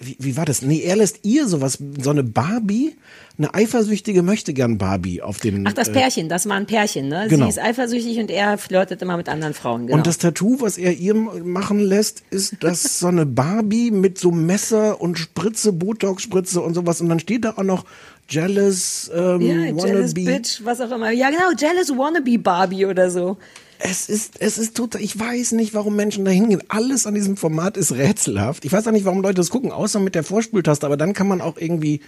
wie, 0.00 0.16
wie 0.18 0.36
war 0.36 0.46
das? 0.46 0.62
Nee, 0.62 0.80
er 0.80 0.96
lässt 0.96 1.20
ihr 1.24 1.46
sowas, 1.46 1.78
so 2.00 2.10
eine 2.10 2.24
Barbie, 2.24 2.96
eine 3.36 3.52
eifersüchtige 3.54 4.22
möchte 4.22 4.54
gern 4.54 4.78
Barbie 4.78 5.20
auf 5.20 5.40
den. 5.40 5.66
Ach, 5.66 5.74
das 5.74 5.88
äh, 5.88 5.92
Pärchen, 5.92 6.28
das 6.30 6.48
war 6.48 6.56
ein 6.56 6.66
Pärchen, 6.66 7.08
ne? 7.08 7.26
Genau. 7.28 7.44
Sie 7.44 7.50
ist 7.50 7.58
eifersüchtig 7.58 8.18
und 8.18 8.30
er 8.30 8.56
flirtet 8.56 9.02
immer 9.02 9.18
mit 9.18 9.28
anderen 9.28 9.52
Frauen, 9.52 9.86
genau. 9.86 9.98
Und 9.98 10.06
das 10.06 10.16
Tattoo, 10.16 10.60
was 10.60 10.78
er 10.78 10.94
ihr 10.94 11.14
machen 11.14 11.80
lässt, 11.80 12.22
ist 12.30 12.56
das 12.60 12.98
so 12.98 13.08
eine 13.08 13.26
Barbie 13.26 13.90
mit 13.90 14.18
so 14.18 14.30
Messer 14.30 15.00
und 15.00 15.18
Spritze, 15.18 15.72
Botox-Spritze 15.72 16.62
und 16.62 16.74
sowas. 16.74 17.02
Und 17.02 17.10
dann 17.10 17.20
steht 17.20 17.44
da 17.44 17.54
auch 17.56 17.62
noch 17.62 17.84
Jealous, 18.28 19.10
ähm, 19.14 19.40
ja, 19.40 19.54
Jealous 19.64 20.16
Wannabe. 20.16 20.24
Bitch, 20.24 20.60
was 20.64 20.80
auch 20.80 20.90
immer. 20.92 21.10
Ja, 21.10 21.30
genau, 21.30 21.50
Jealous 21.58 21.90
Wannabe 21.90 22.38
Barbie 22.38 22.86
oder 22.86 23.10
so. 23.10 23.36
Es 23.82 24.08
ist, 24.08 24.40
es 24.40 24.58
ist 24.58 24.76
total, 24.76 25.00
ich 25.00 25.18
weiß 25.18 25.52
nicht, 25.52 25.74
warum 25.74 25.96
Menschen 25.96 26.24
da 26.24 26.30
hingehen. 26.30 26.62
Alles 26.68 27.06
an 27.06 27.14
diesem 27.14 27.36
Format 27.36 27.76
ist 27.76 27.92
rätselhaft. 27.92 28.64
Ich 28.64 28.72
weiß 28.72 28.86
auch 28.86 28.92
nicht, 28.92 29.06
warum 29.06 29.22
Leute 29.22 29.36
das 29.36 29.50
gucken, 29.50 29.72
außer 29.72 30.00
mit 30.00 30.14
der 30.14 30.22
Vorspultaste. 30.22 30.84
Aber 30.86 30.96
dann 30.96 31.14
kann 31.14 31.28
man 31.28 31.40
auch 31.40 31.56
irgendwie, 31.56 32.00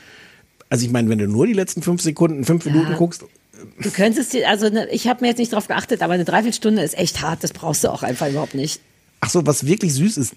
also 0.69 0.85
ich 0.85 0.93
meine, 0.93 1.09
wenn 1.09 1.19
du 1.19 1.27
nur 1.27 1.47
die 1.47 1.55
letzten 1.55 1.83
fünf 1.83 2.03
Sekunden, 2.03 2.45
fünf 2.45 2.65
Minuten 2.67 2.95
guckst, 2.95 3.25
Du 3.81 3.91
könntest 3.91 4.33
dir, 4.33 4.49
also 4.49 4.69
ne, 4.69 4.89
ich 4.91 5.07
habe 5.07 5.23
mir 5.23 5.29
jetzt 5.29 5.39
nicht 5.39 5.53
drauf 5.53 5.69
geachtet, 5.69 6.03
aber 6.03 6.15
eine 6.15 6.25
Dreiviertelstunde 6.25 6.83
ist 6.83 6.99
echt 6.99 7.23
hart, 7.23 7.45
das 7.45 7.53
brauchst 7.53 7.85
du 7.85 7.93
auch 7.93 8.03
einfach 8.03 8.29
überhaupt 8.29 8.55
nicht. 8.55 8.81
Ach 9.21 9.31
so, 9.31 9.47
was 9.47 9.67
wirklich 9.67 9.95
süß 9.95 10.17
ist, 10.17 10.35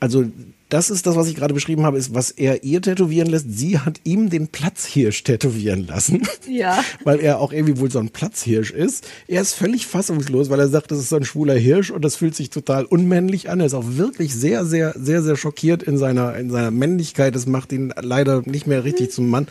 also 0.00 0.24
das 0.72 0.88
ist 0.88 1.06
das, 1.06 1.16
was 1.16 1.28
ich 1.28 1.36
gerade 1.36 1.52
beschrieben 1.52 1.84
habe, 1.84 1.98
ist, 1.98 2.14
was 2.14 2.30
er 2.30 2.64
ihr 2.64 2.80
tätowieren 2.80 3.28
lässt. 3.28 3.44
Sie 3.48 3.78
hat 3.78 4.00
ihm 4.04 4.30
den 4.30 4.48
Platzhirsch 4.48 5.22
tätowieren 5.22 5.86
lassen. 5.86 6.22
Ja. 6.48 6.82
Weil 7.04 7.20
er 7.20 7.40
auch 7.40 7.52
irgendwie 7.52 7.78
wohl 7.78 7.90
so 7.90 7.98
ein 7.98 8.08
Platzhirsch 8.08 8.70
ist. 8.70 9.06
Er 9.28 9.42
ist 9.42 9.52
völlig 9.52 9.86
fassungslos, 9.86 10.48
weil 10.48 10.60
er 10.60 10.68
sagt, 10.68 10.90
das 10.90 10.98
ist 10.98 11.10
so 11.10 11.16
ein 11.16 11.24
schwuler 11.24 11.54
Hirsch 11.54 11.90
und 11.90 12.02
das 12.02 12.16
fühlt 12.16 12.34
sich 12.34 12.48
total 12.48 12.86
unmännlich 12.86 13.50
an. 13.50 13.60
Er 13.60 13.66
ist 13.66 13.74
auch 13.74 13.84
wirklich 13.86 14.34
sehr, 14.34 14.64
sehr, 14.64 14.94
sehr, 14.96 15.22
sehr 15.22 15.36
schockiert 15.36 15.82
in 15.82 15.98
seiner, 15.98 16.36
in 16.36 16.50
seiner 16.50 16.70
Männlichkeit. 16.70 17.34
Das 17.34 17.46
macht 17.46 17.72
ihn 17.72 17.92
leider 18.00 18.42
nicht 18.46 18.66
mehr 18.66 18.84
richtig 18.84 19.12
zum 19.12 19.28
Mann. 19.28 19.48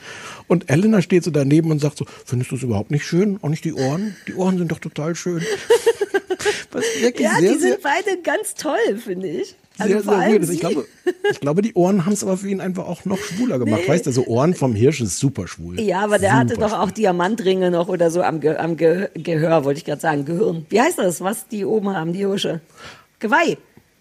Und 0.48 0.72
Elena 0.72 1.02
steht 1.03 1.23
so 1.23 1.31
daneben 1.31 1.69
und 1.69 1.80
sagt 1.80 1.98
so, 1.98 2.06
findest 2.26 2.52
du 2.52 2.56
es 2.56 2.64
überhaupt 2.64 2.89
nicht 2.89 3.06
schön? 3.06 3.38
Auch 3.43 3.49
nicht 3.49 3.64
die 3.64 3.73
Ohren? 3.73 4.15
Die 4.27 4.34
Ohren 4.34 4.57
sind 4.57 4.72
doch 4.72 4.80
total 4.80 5.15
schön. 5.15 5.41
Was 6.72 6.84
Ja, 7.19 7.38
sehr, 7.39 7.53
die 7.53 7.60
sind 7.60 7.81
beide 7.81 8.22
ganz 8.23 8.56
toll, 8.56 8.98
finde 9.03 9.27
ich. 9.27 9.56
Also 9.82 9.99
sehr, 9.99 10.06
weird 10.06 10.44
ist. 10.44 10.49
Ich 10.49 10.56
sie. 10.56 10.60
glaube, 10.60 10.86
ich 11.32 11.40
glaube, 11.40 11.62
die 11.62 11.74
Ohren 11.74 12.06
haben 12.06 12.14
es 12.14 12.24
aber 12.24 12.38
für 12.38 12.49
ihn 12.49 12.62
einfach 12.62 12.88
auch 12.88 13.06
noch 13.06 13.18
schwuler 13.18 13.60
gemacht. 13.60 13.82
Nee. 13.84 13.90
Weißt 13.90 14.06
du, 14.06 14.12
so 14.12 14.26
Ohren 14.26 14.53
vom 14.53 14.74
Hirsch 14.76 15.02
ist 15.02 15.18
super 15.18 15.48
schwul. 15.48 15.80
Ja, 15.80 16.02
aber 16.02 16.20
der 16.20 16.34
hatte 16.34 16.56
Super 16.56 16.70
doch 16.70 16.80
auch 16.80 16.91
Diamantringe 16.91 17.72
noch 17.72 17.88
oder 17.88 18.12
so 18.12 18.22
am, 18.22 18.40
Ge 18.40 18.56
am 18.58 18.78
Ge 18.78 19.10
Gehör, 19.14 19.66
wollte 19.66 19.80
ich 19.80 19.86
gerade 19.86 20.02
sagen, 20.02 20.26
Gehirn. 20.26 20.66
Wie 20.70 20.82
heißt 20.82 20.98
das, 20.98 21.22
was 21.22 21.48
die 21.48 21.66
oben 21.66 21.95
haben, 21.95 22.14
die 22.14 22.20
Hirsche? 22.20 22.62
Geweih. 23.20 23.58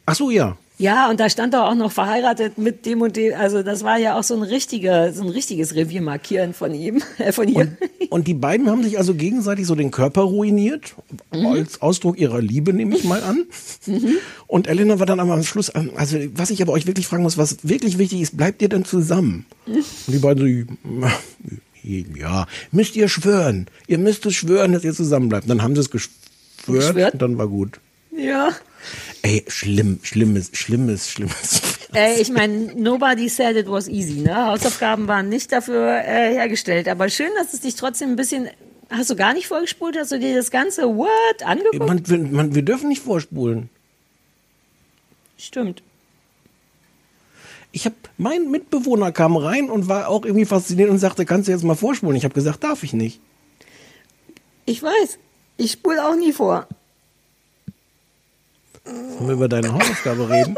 Ach 0.07 0.15
so, 0.15 0.31
ja. 0.31 0.57
Ja, 0.81 1.11
und 1.11 1.21
da 1.21 1.29
stand 1.29 1.53
er 1.53 1.69
auch 1.69 1.75
noch 1.75 1.93
verheiratet 1.93 2.57
mit 2.57 2.87
dem 2.87 3.03
und 3.03 3.15
dem. 3.15 3.35
Also 3.35 3.63
das 3.63 3.85
war 3.85 3.99
ja 3.99 4.19
auch 4.19 4.23
so 4.23 4.35
ein 4.35 4.43
richtiger, 4.43 5.13
so 5.13 5.23
ein 5.23 5.29
richtiges 5.29 5.75
Reviermarkieren 5.75 6.55
von 6.55 6.73
ihm, 6.73 7.03
äh, 7.19 7.33
von 7.33 7.49
ihr. 7.49 7.77
Und 8.09 8.27
die 8.27 8.33
beiden 8.33 8.71
haben 8.71 8.83
sich 8.83 8.97
also 8.97 9.13
gegenseitig 9.15 9.67
so 9.67 9.75
den 9.75 9.91
Körper 9.91 10.23
ruiniert, 10.23 10.95
Mhm. 11.35 11.47
als 11.47 11.83
Ausdruck 11.83 12.19
ihrer 12.19 12.41
Liebe, 12.41 12.73
nehme 12.73 12.97
ich 12.97 13.05
mal 13.05 13.23
an. 13.23 13.45
Und 14.47 14.67
Elena 14.69 14.99
war 14.99 15.07
dann 15.07 15.21
aber 15.21 15.35
am 15.35 15.43
Schluss, 15.43 15.71
ähm, 15.75 15.91
also 15.97 16.17
was 16.35 16.51
ich 16.51 16.63
aber 16.63 16.73
euch 16.73 16.87
wirklich 16.87 17.07
fragen 17.07 17.23
muss, 17.25 17.37
was 17.39 17.59
wirklich 17.63 17.99
wichtig 17.99 18.23
ist, 18.23 18.37
bleibt 18.39 18.63
ihr 18.63 18.69
denn 18.71 18.85
zusammen? 18.87 19.45
Und 19.67 19.85
die 20.09 20.19
beiden 20.19 20.67
so, 20.67 21.09
ja, 22.19 22.47
müsst 22.73 22.97
ihr 22.97 23.09
schwören. 23.09 23.67
Ihr 23.87 23.99
müsst 23.99 24.25
es 24.27 24.35
schwören, 24.35 24.73
dass 24.73 24.83
ihr 24.85 24.95
zusammen 24.95 25.29
bleibt. 25.29 25.49
Dann 25.49 25.63
haben 25.63 25.75
sie 25.75 25.83
es 25.83 25.91
geschwört 25.91 26.15
Geschwört? 26.67 27.13
und 27.15 27.23
dann 27.23 27.39
war 27.39 27.49
gut. 27.49 27.81
Ja. 28.17 28.51
Ey, 29.23 29.45
schlimm, 29.49 30.01
schlimmes, 30.03 30.51
schlimmes, 30.55 31.11
schlimmes. 31.11 31.61
Ey, 31.93 32.21
ich 32.21 32.31
meine, 32.31 32.73
nobody 32.75 33.29
said 33.29 33.57
it 33.57 33.69
was 33.69 33.89
easy, 33.89 34.21
ne? 34.21 34.47
Hausaufgaben 34.47 35.09
waren 35.09 35.29
nicht 35.29 35.53
dafür 35.53 35.99
äh, 36.05 36.33
hergestellt. 36.33 36.89
Aber 36.89 37.09
schön, 37.09 37.31
dass 37.37 37.53
es 37.53 37.61
dich 37.61 37.75
trotzdem 37.75 38.11
ein 38.11 38.17
bisschen. 38.17 38.49
Hast 38.89 39.11
du 39.11 39.17
gar 39.17 39.35
nicht 39.35 39.47
vorgespult? 39.47 39.97
Hast 39.97 40.11
du 40.13 40.19
dir 40.19 40.35
das 40.35 40.51
ganze 40.51 40.83
What 40.83 41.43
angeguckt? 41.45 41.79
Man, 41.79 42.09
wir, 42.09 42.19
man, 42.19 42.55
wir 42.55 42.63
dürfen 42.63 42.89
nicht 42.89 43.03
vorspulen. 43.03 43.69
Stimmt. 45.37 45.83
Ich 47.73 47.85
habe, 47.85 47.95
mein 48.19 48.51
Mitbewohner 48.51 49.13
kam 49.13 49.37
rein 49.37 49.71
und 49.71 49.89
war 49.89 50.09
auch 50.09 50.25
irgendwie 50.25 50.45
fasziniert 50.45 50.91
und 50.91 50.99
sagte, 50.99 51.25
kannst 51.25 51.49
du 51.49 51.53
jetzt 51.53 51.63
mal 51.63 51.77
vorspulen? 51.77 52.17
Ich 52.17 52.25
habe 52.25 52.35
gesagt, 52.35 52.65
darf 52.65 52.83
ich 52.83 52.93
nicht. 52.93 53.21
Ich 54.67 54.83
weiß. 54.83 55.19
Ich 55.57 55.73
spule 55.73 56.05
auch 56.07 56.17
nie 56.17 56.33
vor. 56.33 56.67
Wollen 58.85 59.27
wir 59.29 59.35
über 59.35 59.49
deine 59.49 59.73
Hausaufgabe 59.73 60.29
reden? 60.29 60.57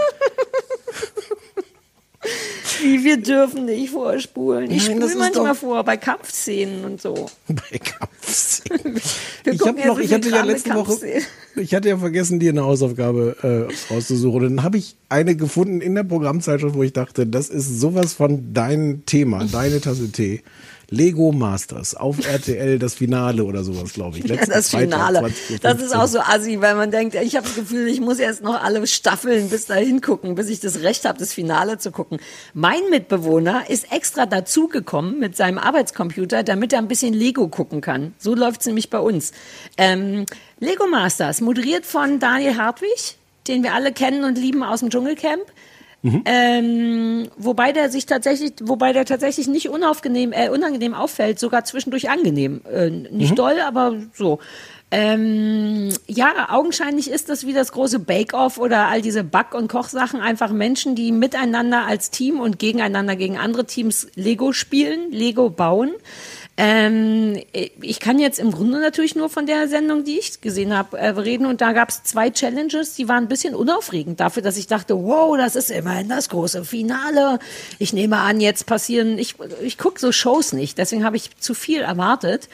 Wie, 2.83 3.05
wir 3.05 3.17
dürfen 3.17 3.67
nicht 3.67 3.91
vorspulen. 3.91 4.71
Ich 4.71 4.89
Nein, 4.89 4.97
spule 4.99 5.17
manchmal 5.17 5.53
doch- 5.53 5.57
vor, 5.57 5.85
bei 5.85 5.97
Kampfszenen 5.97 6.85
und 6.85 7.01
so. 7.01 7.31
Bei 7.49 7.79
Kampfszenen. 7.79 9.01
Ich 9.45 9.61
ja 9.61 9.73
noch, 9.87 9.99
ich 9.99 10.13
hatte 10.13 10.29
ja 10.31 10.43
letzte 10.43 10.75
Woche, 10.75 10.97
ich 11.57 11.75
hatte 11.75 11.89
ja 11.89 11.99
vergessen, 11.99 12.41
dir 12.41 12.51
eine 12.51 12.65
Hausaufgabe 12.65 13.69
äh, 13.71 13.93
rauszusuchen. 13.93 14.45
Und 14.47 14.57
dann 14.57 14.65
habe 14.65 14.79
ich 14.79 14.97
eine 15.09 15.37
gefunden 15.37 15.81
in 15.81 15.95
der 15.95 16.05
Programmzeitschrift, 16.05 16.75
wo 16.75 16.83
ich 16.83 16.93
dachte, 16.93 17.27
das 17.27 17.49
ist 17.51 17.81
sowas 17.81 18.15
von 18.15 18.53
dein 18.53 19.03
Thema, 19.07 19.45
deine 19.45 19.81
Tasse 19.81 20.11
Tee. 20.11 20.43
Lego 20.93 21.33
Masters 21.33 21.95
auf 21.95 22.25
RTL, 22.31 22.79
das 22.79 22.95
Finale 22.95 23.45
oder 23.45 23.65
sowas, 23.65 23.95
glaube 23.95 24.19
ich. 24.19 24.25
Ja, 24.25 24.35
Letzten 24.35 24.53
das 24.53 24.71
Freitag, 24.71 25.07
Finale. 25.09 25.19
20.15 25.21 25.61
Das 25.63 25.81
ist 25.81 25.97
auch 25.97 26.07
so 26.07 26.21
assi, 26.21 26.61
weil 26.61 26.75
man 26.75 26.91
denkt, 26.91 27.15
ich 27.15 27.35
habe 27.35 27.47
das 27.47 27.57
Gefühl, 27.57 27.89
ich 27.89 28.01
muss 28.01 28.19
jetzt 28.19 28.43
noch 28.43 28.63
alle 28.63 28.87
Staffeln 28.87 29.49
bis 29.49 29.67
dahin 29.67 30.03
gucken, 30.03 30.35
bis 30.35 30.49
ich 30.49 30.61
das 30.61 30.83
Recht 30.83 31.07
habe, 31.07 31.19
das 31.19 31.33
Finale 31.33 31.79
zu 31.79 31.91
gucken. 31.91 32.19
Mein 32.53 32.83
Mitbewohner 32.91 33.71
ist 33.71 33.91
extra 33.91 34.27
dazugekommen 34.27 35.19
mit 35.19 35.35
seinem 35.35 35.59
Arbeitscomputer, 35.59 36.43
damit 36.43 36.75
er 36.75 36.81
ein 36.81 36.89
bisschen 36.89 37.15
Lego 37.15 37.49
gucken 37.49 37.81
kann. 37.81 38.15
So 38.19 38.35
läuft's 38.35 38.67
nämlich 38.67 38.91
bei 38.91 38.99
uns. 38.99 39.33
Ähm, 39.79 40.27
Lego 40.61 40.87
Masters, 40.87 41.41
moderiert 41.41 41.87
von 41.87 42.21
Daniel 42.21 42.59
Hartwig, 42.59 43.17
den 43.49 43.63
wir 43.63 43.73
alle 43.73 43.93
kennen 43.93 44.25
und 44.25 44.37
lieben 44.37 44.63
aus 44.63 44.81
dem 44.81 44.91
Dschungelcamp. 44.91 45.47
Ähm, 46.25 47.29
wobei 47.37 47.73
der 47.73 47.91
sich 47.91 48.07
tatsächlich, 48.07 48.55
wobei 48.61 48.93
der 48.93 49.05
tatsächlich 49.05 49.47
nicht 49.47 49.69
unaufgenehm, 49.69 50.33
äh, 50.33 50.49
unangenehm 50.49 50.95
auffällt, 50.95 51.39
sogar 51.39 51.65
zwischendurch 51.65 52.11
angenehm. 52.11 52.63
Äh, 52.73 52.91
nicht 52.91 53.39
doll, 53.39 53.61
aber 53.61 53.95
so. 54.13 54.41
Ähm, 54.95 55.89
ja, 56.07 56.49
augenscheinlich 56.51 57.11
ist 57.11 57.31
das 57.31 57.47
wie 57.47 57.55
das 57.55 57.73
große 57.73 57.99
Bake-Off 57.99 58.59
oder 58.59 58.89
all 58.89 59.01
diese 59.01 59.25
Back- 59.25 59.55
und 59.55 59.69
Kochsachen 59.69 60.21
einfach 60.21 60.51
Menschen, 60.51 60.95
die 60.95 61.13
miteinander 61.13 61.87
als 61.87 62.11
Team 62.11 62.41
und 62.41 62.59
gegeneinander 62.59 63.17
gegen 63.17 63.39
andere 63.39 63.65
Teams 63.65 64.09
Lego 64.17 64.53
spielen, 64.53 65.11
Lego 65.11 65.49
bauen. 65.49 65.93
Ähm, 66.59 67.41
ich 67.81 67.99
kann 67.99 68.19
jetzt 68.19 68.39
im 68.39 68.53
Grunde 68.53 68.79
natürlich 68.79 69.15
nur 69.15 69.31
von 69.31 69.47
der 69.47 69.69
Sendung, 69.69 70.05
die 70.05 70.19
ich 70.19 70.43
gesehen 70.43 70.77
habe, 70.77 70.99
äh, 70.99 71.09
reden. 71.09 71.47
Und 71.47 71.63
da 71.63 71.73
gab 71.73 71.89
es 71.89 72.03
zwei 72.03 72.31
Challenges, 72.31 72.95
die 72.95 73.09
waren 73.09 73.25
ein 73.25 73.29
bisschen 73.29 73.55
unaufregend 73.55 74.21
dafür, 74.21 74.43
dass 74.43 74.59
ich 74.59 74.67
dachte, 74.67 74.95
wow, 75.03 75.37
das 75.37 75.57
ist 75.57 75.71
immerhin 75.71 76.11
das 76.11 76.29
große 76.29 76.65
Finale. 76.65 77.39
Ich 77.79 77.95
nehme 77.95 78.19
an, 78.19 78.41
jetzt 78.41 78.67
passieren, 78.67 79.19
ich, 79.19 79.37
ich 79.63 79.79
gucke 79.79 79.99
so 79.99 80.13
Shows 80.13 80.53
nicht, 80.53 80.77
deswegen 80.77 81.05
habe 81.05 81.17
ich 81.17 81.35
zu 81.39 81.55
viel 81.55 81.81
erwartet. 81.81 82.49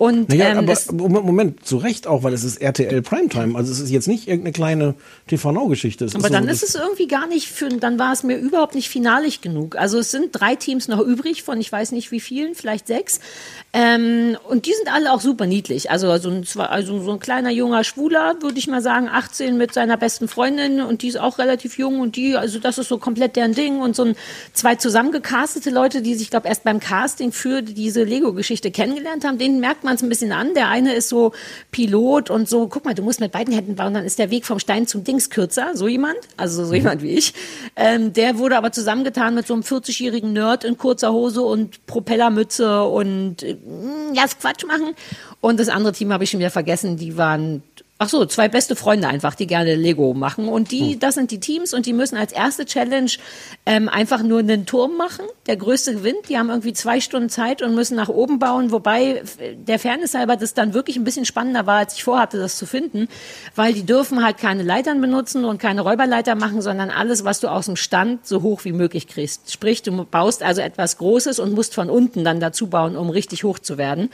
Und 0.00 0.30
Naja, 0.30 0.52
ähm, 0.52 0.58
aber 0.60 1.20
Moment, 1.20 1.66
zu 1.66 1.76
Recht 1.76 2.06
auch, 2.06 2.22
weil 2.22 2.32
es 2.32 2.42
ist 2.42 2.56
RTL 2.62 3.02
Primetime. 3.02 3.54
Also 3.54 3.70
es 3.70 3.80
ist 3.80 3.90
jetzt 3.90 4.08
nicht 4.08 4.28
irgendeine 4.28 4.52
kleine 4.52 4.94
TV-Geschichte. 5.26 6.08
Aber 6.14 6.30
dann 6.30 6.48
ist 6.48 6.62
es 6.62 6.74
irgendwie 6.74 7.06
gar 7.06 7.26
nicht 7.26 7.48
für, 7.48 7.68
dann 7.68 7.98
war 7.98 8.10
es 8.10 8.22
mir 8.22 8.38
überhaupt 8.38 8.74
nicht 8.74 8.88
finalig 8.88 9.42
genug. 9.42 9.76
Also 9.76 9.98
es 9.98 10.10
sind 10.10 10.30
drei 10.32 10.54
Teams 10.54 10.88
noch 10.88 11.00
übrig 11.00 11.42
von 11.42 11.60
ich 11.60 11.70
weiß 11.70 11.92
nicht 11.92 12.12
wie 12.12 12.20
vielen, 12.20 12.54
vielleicht 12.54 12.86
sechs. 12.86 13.20
Ähm, 13.74 14.38
und 14.48 14.64
die 14.64 14.72
sind 14.72 14.90
alle 14.90 15.12
auch 15.12 15.20
super 15.20 15.44
niedlich. 15.44 15.90
Also 15.90 16.16
so 16.16 16.30
ein, 16.30 16.46
also 16.56 17.02
so 17.02 17.12
ein 17.12 17.20
kleiner 17.20 17.50
junger 17.50 17.84
Schwuler, 17.84 18.36
würde 18.40 18.58
ich 18.58 18.68
mal 18.68 18.80
sagen, 18.80 19.06
18 19.06 19.58
mit 19.58 19.74
seiner 19.74 19.98
besten 19.98 20.28
Freundin 20.28 20.80
und 20.80 21.02
die 21.02 21.08
ist 21.08 21.20
auch 21.20 21.36
relativ 21.36 21.76
jung 21.76 22.00
und 22.00 22.16
die, 22.16 22.36
also 22.36 22.58
das 22.58 22.78
ist 22.78 22.88
so 22.88 22.96
komplett 22.96 23.36
deren 23.36 23.52
Ding 23.52 23.82
und 23.82 23.94
so 23.94 24.04
ein, 24.04 24.16
zwei 24.54 24.76
zusammengecastete 24.76 25.68
Leute, 25.68 26.00
die 26.00 26.14
sich, 26.14 26.30
glaube 26.30 26.48
erst 26.48 26.64
beim 26.64 26.80
Casting 26.80 27.32
für 27.32 27.60
diese 27.60 28.02
Lego-Geschichte 28.02 28.70
kennengelernt 28.70 29.26
haben, 29.26 29.36
denen 29.36 29.60
merkt 29.60 29.84
man 29.84 29.89
es 29.96 30.02
ein 30.02 30.08
bisschen 30.08 30.32
an. 30.32 30.54
Der 30.54 30.68
eine 30.68 30.94
ist 30.94 31.08
so 31.08 31.32
Pilot 31.70 32.30
und 32.30 32.48
so, 32.48 32.66
guck 32.68 32.84
mal, 32.84 32.94
du 32.94 33.02
musst 33.02 33.20
mit 33.20 33.32
beiden 33.32 33.54
Händen 33.54 33.76
bauen, 33.76 33.94
dann 33.94 34.04
ist 34.04 34.18
der 34.18 34.30
Weg 34.30 34.46
vom 34.46 34.58
Stein 34.58 34.86
zum 34.86 35.04
Dings 35.04 35.30
kürzer, 35.30 35.70
so 35.74 35.88
jemand, 35.88 36.18
also 36.36 36.64
so 36.64 36.74
jemand 36.74 37.02
wie 37.02 37.10
ich. 37.10 37.34
Ähm, 37.76 38.12
der 38.12 38.38
wurde 38.38 38.56
aber 38.56 38.72
zusammengetan 38.72 39.34
mit 39.34 39.46
so 39.46 39.54
einem 39.54 39.62
40-jährigen 39.62 40.32
Nerd 40.32 40.64
in 40.64 40.78
kurzer 40.78 41.12
Hose 41.12 41.42
und 41.42 41.86
Propellermütze 41.86 42.84
und 42.84 43.42
äh, 43.42 43.56
ja, 44.12 44.24
Quatsch 44.40 44.64
machen. 44.64 44.94
Und 45.40 45.58
das 45.58 45.68
andere 45.68 45.92
Team 45.92 46.12
habe 46.12 46.24
ich 46.24 46.30
schon 46.30 46.40
wieder 46.40 46.50
vergessen, 46.50 46.96
die 46.96 47.16
waren 47.16 47.62
Ach 48.02 48.08
so, 48.08 48.24
zwei 48.24 48.48
beste 48.48 48.76
Freunde 48.76 49.08
einfach, 49.08 49.34
die 49.34 49.46
gerne 49.46 49.74
Lego 49.74 50.14
machen. 50.14 50.48
Und 50.48 50.70
die, 50.70 50.98
das 50.98 51.16
sind 51.16 51.30
die 51.30 51.38
Teams 51.38 51.74
und 51.74 51.84
die 51.84 51.92
müssen 51.92 52.16
als 52.16 52.32
erste 52.32 52.64
Challenge 52.64 53.10
ähm, 53.66 53.90
einfach 53.90 54.22
nur 54.22 54.38
einen 54.38 54.64
Turm 54.64 54.96
machen. 54.96 55.26
Der 55.46 55.58
größte 55.58 55.92
gewinnt. 55.92 56.30
Die 56.30 56.38
haben 56.38 56.48
irgendwie 56.48 56.72
zwei 56.72 57.02
Stunden 57.02 57.28
Zeit 57.28 57.60
und 57.60 57.74
müssen 57.74 57.96
nach 57.96 58.08
oben 58.08 58.38
bauen. 58.38 58.72
Wobei 58.72 59.22
der 59.54 59.78
Fairness 59.78 60.14
halber 60.14 60.36
das 60.36 60.54
dann 60.54 60.72
wirklich 60.72 60.96
ein 60.96 61.04
bisschen 61.04 61.26
spannender 61.26 61.66
war, 61.66 61.76
als 61.80 61.92
ich 61.92 62.02
vorhatte, 62.02 62.38
das 62.38 62.56
zu 62.56 62.64
finden. 62.64 63.06
Weil 63.54 63.74
die 63.74 63.84
dürfen 63.84 64.24
halt 64.24 64.38
keine 64.38 64.62
Leitern 64.62 65.02
benutzen 65.02 65.44
und 65.44 65.58
keine 65.58 65.82
Räuberleiter 65.82 66.36
machen, 66.36 66.62
sondern 66.62 66.88
alles, 66.88 67.26
was 67.26 67.40
du 67.40 67.48
aus 67.48 67.66
dem 67.66 67.76
Stand 67.76 68.26
so 68.26 68.40
hoch 68.40 68.64
wie 68.64 68.72
möglich 68.72 69.08
kriegst. 69.08 69.52
Sprich, 69.52 69.82
du 69.82 70.06
baust 70.06 70.42
also 70.42 70.62
etwas 70.62 70.96
Großes 70.96 71.38
und 71.38 71.52
musst 71.52 71.74
von 71.74 71.90
unten 71.90 72.24
dann 72.24 72.40
dazu 72.40 72.68
bauen, 72.68 72.96
um 72.96 73.10
richtig 73.10 73.44
hoch 73.44 73.58
zu 73.58 73.76
werden. 73.76 74.08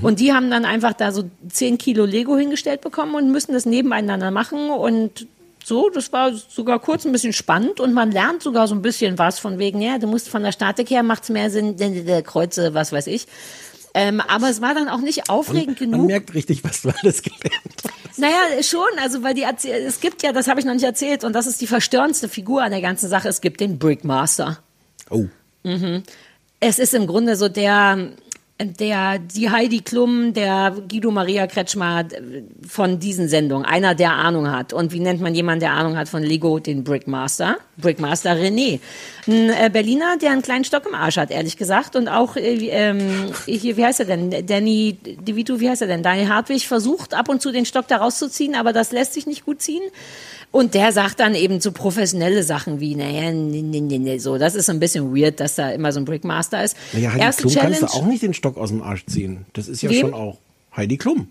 Und 0.00 0.20
die 0.20 0.32
haben 0.32 0.48
dann 0.48 0.64
einfach 0.64 0.92
da 0.92 1.10
so 1.10 1.24
10 1.48 1.78
Kilo 1.78 2.04
Lego 2.04 2.36
hingestellt 2.36 2.82
bekommen 2.82 3.16
und 3.16 3.31
müssen 3.32 3.52
das 3.52 3.66
nebeneinander 3.66 4.30
machen 4.30 4.70
und 4.70 5.26
so, 5.64 5.90
das 5.90 6.12
war 6.12 6.32
sogar 6.32 6.80
kurz 6.80 7.04
ein 7.04 7.12
bisschen 7.12 7.32
spannend 7.32 7.80
und 7.80 7.92
man 7.92 8.10
lernt 8.10 8.42
sogar 8.42 8.66
so 8.66 8.74
ein 8.74 8.82
bisschen 8.82 9.18
was 9.18 9.38
von 9.38 9.58
wegen, 9.58 9.80
ja, 9.80 9.98
du 9.98 10.06
musst 10.06 10.28
von 10.28 10.42
der 10.42 10.52
Statik 10.52 10.90
her, 10.90 11.02
macht's 11.02 11.28
mehr 11.28 11.50
Sinn, 11.50 11.76
denn 11.76 12.04
der 12.04 12.22
Kreuze, 12.22 12.74
was 12.74 12.92
weiß 12.92 13.06
ich. 13.06 13.26
Ähm, 13.94 14.20
aber 14.20 14.48
es 14.48 14.62
war 14.62 14.74
dann 14.74 14.88
auch 14.88 15.00
nicht 15.00 15.28
aufregend 15.28 15.80
Man 15.80 15.90
genug. 15.90 16.06
merkt 16.06 16.34
richtig, 16.34 16.64
was 16.64 16.82
du 16.82 16.90
alles 17.02 17.22
gelernt 17.22 17.52
hast. 17.84 18.18
Naja, 18.18 18.62
schon, 18.62 18.88
also 19.02 19.22
weil 19.22 19.34
die 19.34 19.44
es 19.44 20.00
gibt 20.00 20.22
ja, 20.22 20.32
das 20.32 20.48
habe 20.48 20.60
ich 20.60 20.66
noch 20.66 20.74
nicht 20.74 20.84
erzählt 20.84 21.24
und 21.24 21.34
das 21.34 21.46
ist 21.46 21.60
die 21.60 21.66
verstörendste 21.66 22.28
Figur 22.28 22.62
an 22.62 22.70
der 22.70 22.80
ganzen 22.80 23.08
Sache, 23.08 23.28
es 23.28 23.40
gibt 23.40 23.60
den 23.60 23.78
Brickmaster. 23.78 24.58
Oh. 25.10 25.26
Mhm. 25.62 26.02
Es 26.58 26.78
ist 26.78 26.94
im 26.94 27.06
Grunde 27.06 27.36
so 27.36 27.48
der, 27.48 28.12
der, 28.60 29.18
die 29.18 29.50
Heidi 29.50 29.80
Klum, 29.80 30.32
der 30.34 30.74
Guido 30.88 31.10
Maria 31.10 31.46
Kretschmer 31.46 32.00
äh, 32.00 32.42
von 32.68 32.98
diesen 32.98 33.28
Sendungen, 33.28 33.64
einer, 33.64 33.94
der 33.94 34.12
Ahnung 34.12 34.50
hat. 34.50 34.72
Und 34.72 34.92
wie 34.92 35.00
nennt 35.00 35.20
man 35.20 35.34
jemanden, 35.34 35.60
der 35.60 35.72
Ahnung 35.72 35.96
hat 35.96 36.08
von 36.08 36.22
Lego? 36.22 36.58
Den 36.58 36.84
Brickmaster. 36.84 37.56
Brickmaster 37.76 38.36
René. 38.36 38.80
Ein 39.26 39.50
äh, 39.50 39.70
Berliner, 39.72 40.16
der 40.20 40.32
einen 40.32 40.42
kleinen 40.42 40.64
Stock 40.64 40.86
im 40.86 40.94
Arsch 40.94 41.16
hat, 41.16 41.30
ehrlich 41.30 41.56
gesagt. 41.56 41.96
Und 41.96 42.08
auch, 42.08 42.36
äh, 42.36 42.68
ähm, 42.68 43.32
hier, 43.46 43.76
wie 43.76 43.84
heißt 43.84 44.00
er 44.00 44.06
denn? 44.06 44.46
Danny 44.46 44.96
DeVito, 45.02 45.60
wie 45.60 45.68
heißt 45.68 45.82
er 45.82 45.88
denn? 45.88 46.02
Daniel 46.02 46.28
Hartwig 46.28 46.68
versucht 46.68 47.14
ab 47.14 47.28
und 47.28 47.42
zu 47.42 47.52
den 47.52 47.66
Stock 47.66 47.88
da 47.88 47.96
rauszuziehen, 47.96 48.54
aber 48.54 48.72
das 48.72 48.92
lässt 48.92 49.14
sich 49.14 49.26
nicht 49.26 49.44
gut 49.44 49.60
ziehen. 49.60 49.82
Und 50.52 50.74
der 50.74 50.92
sagt 50.92 51.18
dann 51.18 51.34
eben 51.34 51.60
so 51.60 51.72
professionelle 51.72 52.42
Sachen 52.42 52.78
wie, 52.78 52.94
naja, 52.94 53.32
nee, 53.32 53.62
nee, 53.62 53.80
nee, 53.80 53.98
nee, 53.98 54.18
so. 54.18 54.36
Das 54.36 54.54
ist 54.54 54.68
ein 54.68 54.78
bisschen 54.78 55.16
weird, 55.16 55.40
dass 55.40 55.56
da 55.56 55.70
immer 55.70 55.92
so 55.92 55.98
ein 55.98 56.04
Brickmaster 56.04 56.62
ist. 56.62 56.76
Naja, 56.92 57.10
Heidi 57.12 57.22
Erste 57.22 57.42
Klum 57.42 57.54
Challenge. 57.54 57.76
kannst 57.80 57.94
du 57.94 57.98
auch 57.98 58.06
nicht 58.06 58.22
den 58.22 58.34
Stock 58.34 58.58
aus 58.58 58.68
dem 58.68 58.82
Arsch 58.82 59.06
ziehen. 59.06 59.46
Das 59.54 59.66
ist 59.66 59.82
ja 59.82 59.90
Wem? 59.90 60.00
schon 60.00 60.14
auch 60.14 60.38
Heidi 60.76 60.98
Klum. 60.98 61.28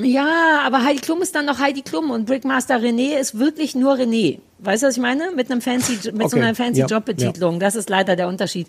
Ja, 0.00 0.62
aber 0.64 0.84
Heidi 0.84 1.00
Klum 1.00 1.20
ist 1.20 1.34
dann 1.34 1.44
noch 1.44 1.58
Heidi 1.58 1.82
Klum 1.82 2.10
und 2.10 2.24
Brickmaster 2.24 2.76
René 2.76 3.18
ist 3.18 3.38
wirklich 3.38 3.74
nur 3.74 3.94
René. 3.94 4.38
Weißt 4.60 4.82
du, 4.82 4.86
was 4.86 4.96
ich 4.96 5.02
meine? 5.02 5.32
Mit 5.32 5.50
einem 5.50 5.60
fancy, 5.60 6.12
mit 6.12 6.30
so 6.30 6.36
Okay, 6.36 6.40
einer 6.40 6.54
fancy 6.54 6.80
ja, 6.80 6.86
Jobbetitelung. 6.86 7.60
Das 7.60 7.74
ist 7.74 7.90
leider 7.90 8.16
der 8.16 8.28
Unterschied. 8.28 8.68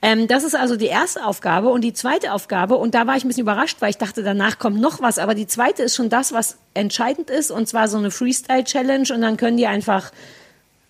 Ähm, 0.00 0.28
das 0.28 0.44
ist 0.44 0.54
also 0.54 0.76
die 0.76 0.86
erste 0.86 1.26
Aufgabe 1.26 1.68
und 1.68 1.82
die 1.82 1.92
zweite 1.92 2.32
Aufgabe. 2.32 2.76
Und 2.76 2.94
da 2.94 3.06
war 3.06 3.16
ich 3.16 3.24
ein 3.24 3.28
bisschen 3.28 3.42
überrascht, 3.42 3.78
weil 3.80 3.90
ich 3.90 3.98
dachte, 3.98 4.22
danach 4.22 4.58
kommt 4.58 4.80
noch 4.80 5.02
was. 5.02 5.18
Aber 5.18 5.34
die 5.34 5.46
zweite 5.48 5.82
ist 5.82 5.96
schon 5.96 6.08
das, 6.08 6.32
was 6.32 6.58
entscheidend 6.74 7.28
ist. 7.28 7.50
Und 7.50 7.68
zwar 7.68 7.88
so 7.88 7.98
eine 7.98 8.10
Freestyle-Challenge. 8.10 9.12
Und 9.12 9.20
dann 9.20 9.36
können 9.36 9.56
die 9.56 9.66
einfach 9.66 10.12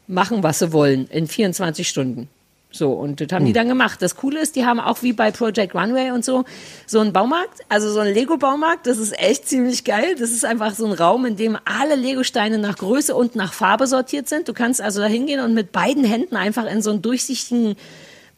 machen, 0.06 0.42
was 0.42 0.58
sie 0.58 0.72
wollen 0.72 1.08
in 1.08 1.26
24 1.26 1.88
Stunden. 1.88 2.28
So, 2.72 2.92
und 2.92 3.20
das 3.20 3.28
haben 3.32 3.44
die 3.44 3.52
dann 3.52 3.68
gemacht. 3.68 4.00
Das 4.00 4.16
Coole 4.16 4.40
ist, 4.40 4.56
die 4.56 4.64
haben 4.64 4.80
auch 4.80 5.02
wie 5.02 5.12
bei 5.12 5.30
Project 5.30 5.74
Runway 5.74 6.10
und 6.10 6.24
so, 6.24 6.44
so 6.86 7.00
einen 7.00 7.12
Baumarkt, 7.12 7.60
also 7.68 7.90
so 7.90 8.00
einen 8.00 8.14
Lego-Baumarkt. 8.14 8.86
Das 8.86 8.98
ist 8.98 9.18
echt 9.18 9.46
ziemlich 9.46 9.84
geil. 9.84 10.16
Das 10.18 10.30
ist 10.30 10.44
einfach 10.44 10.74
so 10.74 10.86
ein 10.86 10.92
Raum, 10.92 11.26
in 11.26 11.36
dem 11.36 11.58
alle 11.64 11.96
Lego-Steine 11.96 12.58
nach 12.58 12.76
Größe 12.76 13.14
und 13.14 13.36
nach 13.36 13.52
Farbe 13.52 13.86
sortiert 13.86 14.28
sind. 14.28 14.48
Du 14.48 14.54
kannst 14.54 14.80
also 14.80 15.00
da 15.00 15.06
hingehen 15.06 15.40
und 15.40 15.52
mit 15.52 15.70
beiden 15.70 16.04
Händen 16.04 16.34
einfach 16.36 16.64
in 16.64 16.80
so 16.80 16.90
einen 16.90 17.02
durchsichtigen 17.02 17.76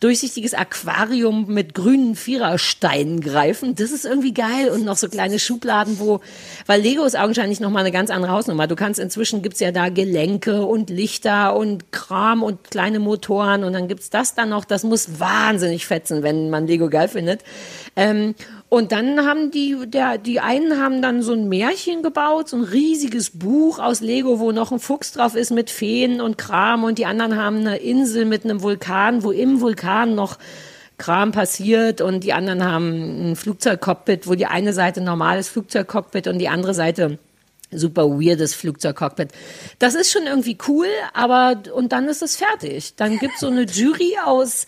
durchsichtiges 0.04 0.52
Aquarium 0.52 1.46
mit 1.46 1.72
grünen 1.72 2.14
Vierersteinen 2.14 3.22
greifen. 3.22 3.74
Das 3.74 3.90
ist 3.90 4.04
irgendwie 4.04 4.34
geil. 4.34 4.68
Und 4.68 4.84
noch 4.84 4.98
so 4.98 5.08
kleine 5.08 5.38
Schubladen, 5.38 5.98
wo, 5.98 6.20
weil 6.66 6.82
Lego 6.82 7.04
ist 7.04 7.18
augenscheinlich 7.18 7.58
nochmal 7.58 7.80
eine 7.80 7.90
ganz 7.90 8.10
andere 8.10 8.32
Hausnummer. 8.32 8.66
Du 8.66 8.76
kannst 8.76 9.00
inzwischen 9.00 9.40
gibt's 9.40 9.60
ja 9.60 9.72
da 9.72 9.88
Gelenke 9.88 10.66
und 10.66 10.90
Lichter 10.90 11.56
und 11.56 11.90
Kram 11.90 12.42
und 12.42 12.70
kleine 12.70 12.98
Motoren 12.98 13.64
und 13.64 13.72
dann 13.72 13.88
gibt's 13.88 14.10
das 14.10 14.34
dann 14.34 14.50
noch. 14.50 14.66
Das 14.66 14.84
muss 14.84 15.20
wahnsinnig 15.20 15.86
fetzen, 15.86 16.22
wenn 16.22 16.50
man 16.50 16.66
Lego 16.66 16.90
geil 16.90 17.08
findet. 17.08 17.40
Ähm, 17.96 18.34
und 18.74 18.90
dann 18.90 19.24
haben 19.24 19.52
die, 19.52 19.76
der, 19.86 20.18
die 20.18 20.40
einen 20.40 20.80
haben 20.80 21.00
dann 21.00 21.22
so 21.22 21.32
ein 21.32 21.48
Märchen 21.48 22.02
gebaut, 22.02 22.48
so 22.48 22.56
ein 22.56 22.64
riesiges 22.64 23.30
Buch 23.30 23.78
aus 23.78 24.00
Lego, 24.00 24.40
wo 24.40 24.50
noch 24.50 24.72
ein 24.72 24.80
Fuchs 24.80 25.12
drauf 25.12 25.36
ist 25.36 25.52
mit 25.52 25.70
Feen 25.70 26.20
und 26.20 26.38
Kram. 26.38 26.82
Und 26.82 26.98
die 26.98 27.06
anderen 27.06 27.36
haben 27.36 27.58
eine 27.58 27.76
Insel 27.76 28.24
mit 28.24 28.44
einem 28.44 28.62
Vulkan, 28.62 29.22
wo 29.22 29.30
im 29.30 29.60
Vulkan 29.60 30.16
noch 30.16 30.38
Kram 30.98 31.30
passiert. 31.30 32.00
Und 32.00 32.24
die 32.24 32.32
anderen 32.32 32.64
haben 32.64 33.30
ein 33.30 33.36
Flugzeugcockpit, 33.36 34.26
wo 34.26 34.34
die 34.34 34.46
eine 34.46 34.72
Seite 34.72 35.00
normales 35.00 35.48
Flugzeugcockpit 35.48 36.26
und 36.26 36.38
die 36.40 36.48
andere 36.48 36.74
Seite 36.74 37.20
super 37.70 38.08
weirdes 38.10 38.54
Flugzeugcockpit. 38.54 39.28
Das 39.78 39.94
ist 39.94 40.10
schon 40.10 40.24
irgendwie 40.26 40.58
cool, 40.66 40.88
aber 41.12 41.62
und 41.72 41.92
dann 41.92 42.08
ist 42.08 42.22
es 42.22 42.36
fertig. 42.36 42.96
Dann 42.96 43.18
gibt's 43.20 43.38
so 43.38 43.46
eine 43.46 43.66
Jury 43.66 44.16
aus 44.24 44.66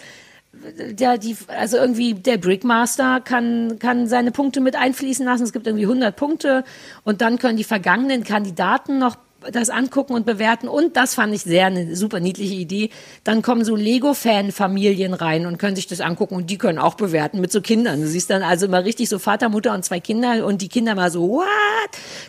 der, 0.93 1.19
die, 1.19 1.37
also 1.49 1.77
irgendwie 1.77 2.15
der 2.15 2.39
Brickmaster 2.39 3.21
kann, 3.21 3.79
kann 3.79 4.07
seine 4.07 4.31
Punkte 4.31 4.61
mit 4.61 4.77
einfließen 4.77 5.25
lassen. 5.25 5.45
Es 5.45 5.53
gibt 5.53 5.67
irgendwie 5.67 5.85
100 5.85 6.15
Punkte 6.17 6.65
und 7.05 7.21
dann 7.21 7.39
können 7.39 7.57
die 7.57 7.65
vergangenen 7.65 8.25
Kandidaten 8.25 8.99
noch 8.99 9.17
das 9.53 9.71
angucken 9.71 10.15
und 10.15 10.27
bewerten. 10.27 10.69
Und 10.69 10.97
das 10.97 11.15
fand 11.15 11.35
ich 11.35 11.43
sehr 11.43 11.67
eine 11.67 11.95
super 11.95 12.21
niedliche 12.21 12.55
Idee. 12.55 12.91
Dann 13.25 13.43
kommen 13.43 13.65
so 13.65 13.77
Lego-Fan-Familien 13.77 15.15
rein 15.15 15.47
und 15.47 15.59
können 15.59 15.77
sich 15.77 15.87
das 15.87 16.01
angucken 16.01 16.35
und 16.35 16.51
die 16.51 16.59
können 16.59 16.79
auch 16.79 16.95
bewerten 16.95 17.41
mit 17.41 17.53
so 17.53 17.61
Kindern. 17.61 18.01
Du 18.01 18.09
siehst 18.09 18.31
dann 18.31 18.43
also 18.43 18.67
immer 18.67 18.85
richtig 18.85 19.09
so 19.09 19.19
Vater, 19.19 19.49
Mutter 19.49 19.75
und 19.75 19.85
zwei 19.85 20.01
Kinder 20.01 20.45
und 20.47 20.63
die 20.63 20.69
Kinder 20.69 20.95
mal 20.95 21.11
so, 21.11 21.29
what? 21.29 21.45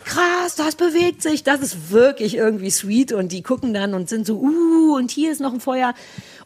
Krass, 0.04 0.54
das 0.56 0.76
bewegt 0.76 1.22
sich. 1.22 1.42
Das 1.44 1.60
ist 1.60 1.90
wirklich 1.90 2.36
irgendwie 2.36 2.70
sweet 2.70 3.12
und 3.12 3.32
die 3.32 3.42
gucken 3.42 3.74
dann 3.74 3.94
und 3.94 4.08
sind 4.08 4.26
so, 4.26 4.36
uh, 4.36 4.96
und 4.96 5.10
hier 5.10 5.32
ist 5.32 5.40
noch 5.40 5.52
ein 5.52 5.60
Feuer. 5.60 5.94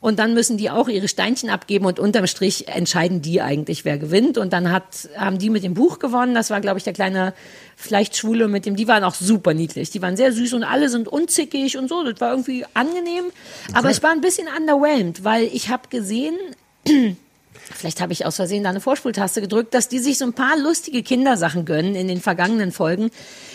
Und 0.02 0.18
dann 0.18 0.34
müssen 0.34 0.56
die 0.56 0.68
auch 0.68 0.88
ihre 0.88 1.06
Steinchen 1.06 1.48
abgeben 1.48 1.86
und 1.86 2.00
unterm 2.00 2.26
Strich 2.26 2.66
entscheiden 2.66 3.22
die 3.22 3.40
eigentlich, 3.40 3.84
wer 3.84 3.98
gewinnt. 3.98 4.36
Und 4.36 4.52
dann 4.52 4.72
hat, 4.72 5.08
haben 5.16 5.38
die 5.38 5.48
mit 5.48 5.62
dem 5.62 5.74
Buch 5.74 6.00
gewonnen. 6.00 6.34
Das 6.34 6.50
war, 6.50 6.60
glaube 6.60 6.78
ich, 6.78 6.84
der 6.84 6.92
kleine 6.92 7.34
vielleicht 7.76 8.16
Schwule 8.16 8.48
mit 8.48 8.66
dem, 8.66 8.74
die 8.74 8.88
waren 8.88 9.04
auch 9.04 9.14
super 9.14 9.54
niedlich. 9.54 9.90
Die 9.90 10.02
waren 10.02 10.16
sehr 10.16 10.32
süß 10.32 10.54
und 10.54 10.64
alle 10.64 10.88
sind 10.88 11.06
unzickig 11.06 11.78
und 11.78 11.88
so. 11.88 12.02
Das 12.02 12.20
war 12.20 12.32
irgendwie 12.32 12.66
angenehm. 12.74 13.26
Aber 13.74 13.92
ich 13.92 14.02
war 14.02 14.10
ein 14.10 14.20
bisschen 14.20 14.48
underwhelmed, 14.48 15.22
weil 15.22 15.44
ich 15.44 15.68
habe 15.68 15.88
gesehen, 15.88 16.34
vielleicht 17.74 18.00
habe 18.00 18.12
ich 18.12 18.26
aus 18.26 18.36
Versehen 18.36 18.64
da 18.64 18.70
eine 18.70 18.80
Vorspultaste 18.80 19.40
gedrückt, 19.40 19.74
dass 19.74 19.88
die 19.88 19.98
sich 19.98 20.18
so 20.18 20.24
ein 20.24 20.32
paar 20.32 20.58
lustige 20.58 21.02
Kindersachen 21.02 21.64
gönnen 21.64 21.94
in 21.94 22.08
den 22.08 22.20
vergangenen 22.20 22.72
Folgen, 22.72 23.10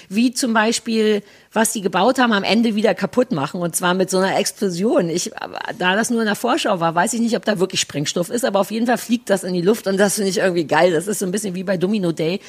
wie 0.10 0.34
zum 0.34 0.54
Beispiel, 0.54 1.24
was 1.52 1.74
sie 1.74 1.82
gebaut 1.82 2.20
haben, 2.20 2.34
am 2.34 2.44
Ende 2.44 2.76
wieder 2.76 2.94
kaputt 2.96 3.32
machen 3.32 3.62
und 3.62 3.76
zwar 3.76 3.94
mit 3.94 4.10
so 4.10 4.18
einer 4.18 4.38
Explosion. 4.38 5.10
Ich, 5.10 5.32
da 5.78 5.96
das 5.96 6.10
nur 6.10 6.22
in 6.22 6.28
der 6.28 6.36
Vorschau 6.36 6.80
war, 6.80 6.96
weiß 6.96 7.14
ich 7.14 7.20
nicht, 7.20 7.36
ob 7.36 7.46
da 7.46 7.60
wirklich 7.60 7.82
Sprengstoff 7.82 8.30
ist, 8.30 8.46
aber 8.46 8.60
auf 8.60 8.72
jeden 8.72 8.88
Fall 8.88 8.98
fliegt 8.98 9.30
das 9.30 9.44
in 9.44 9.54
die 9.54 9.62
Luft 9.62 9.88
und 9.88 9.98
das 9.98 10.16
finde 10.16 10.30
ich 10.30 10.38
irgendwie 10.38 10.66
geil. 10.66 10.92
Das 10.92 11.08
ist 11.08 11.20
so 11.20 11.26
ein 11.26 11.32
bisschen 11.32 11.56
wie 11.56 11.64
bei 11.64 11.78
Domino 11.78 12.12
Day, 12.12 12.40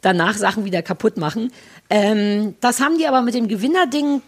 danach 0.00 0.36
Sachen 0.36 0.64
wieder 0.64 0.82
kaputt 0.82 1.16
machen. 1.16 1.52
Ähm, 1.90 2.54
das 2.60 2.80
haben 2.80 2.98
die 2.98 3.06
aber 3.06 3.22
mit 3.22 3.34
dem 3.34 3.48
Gewinnerding 3.48 4.22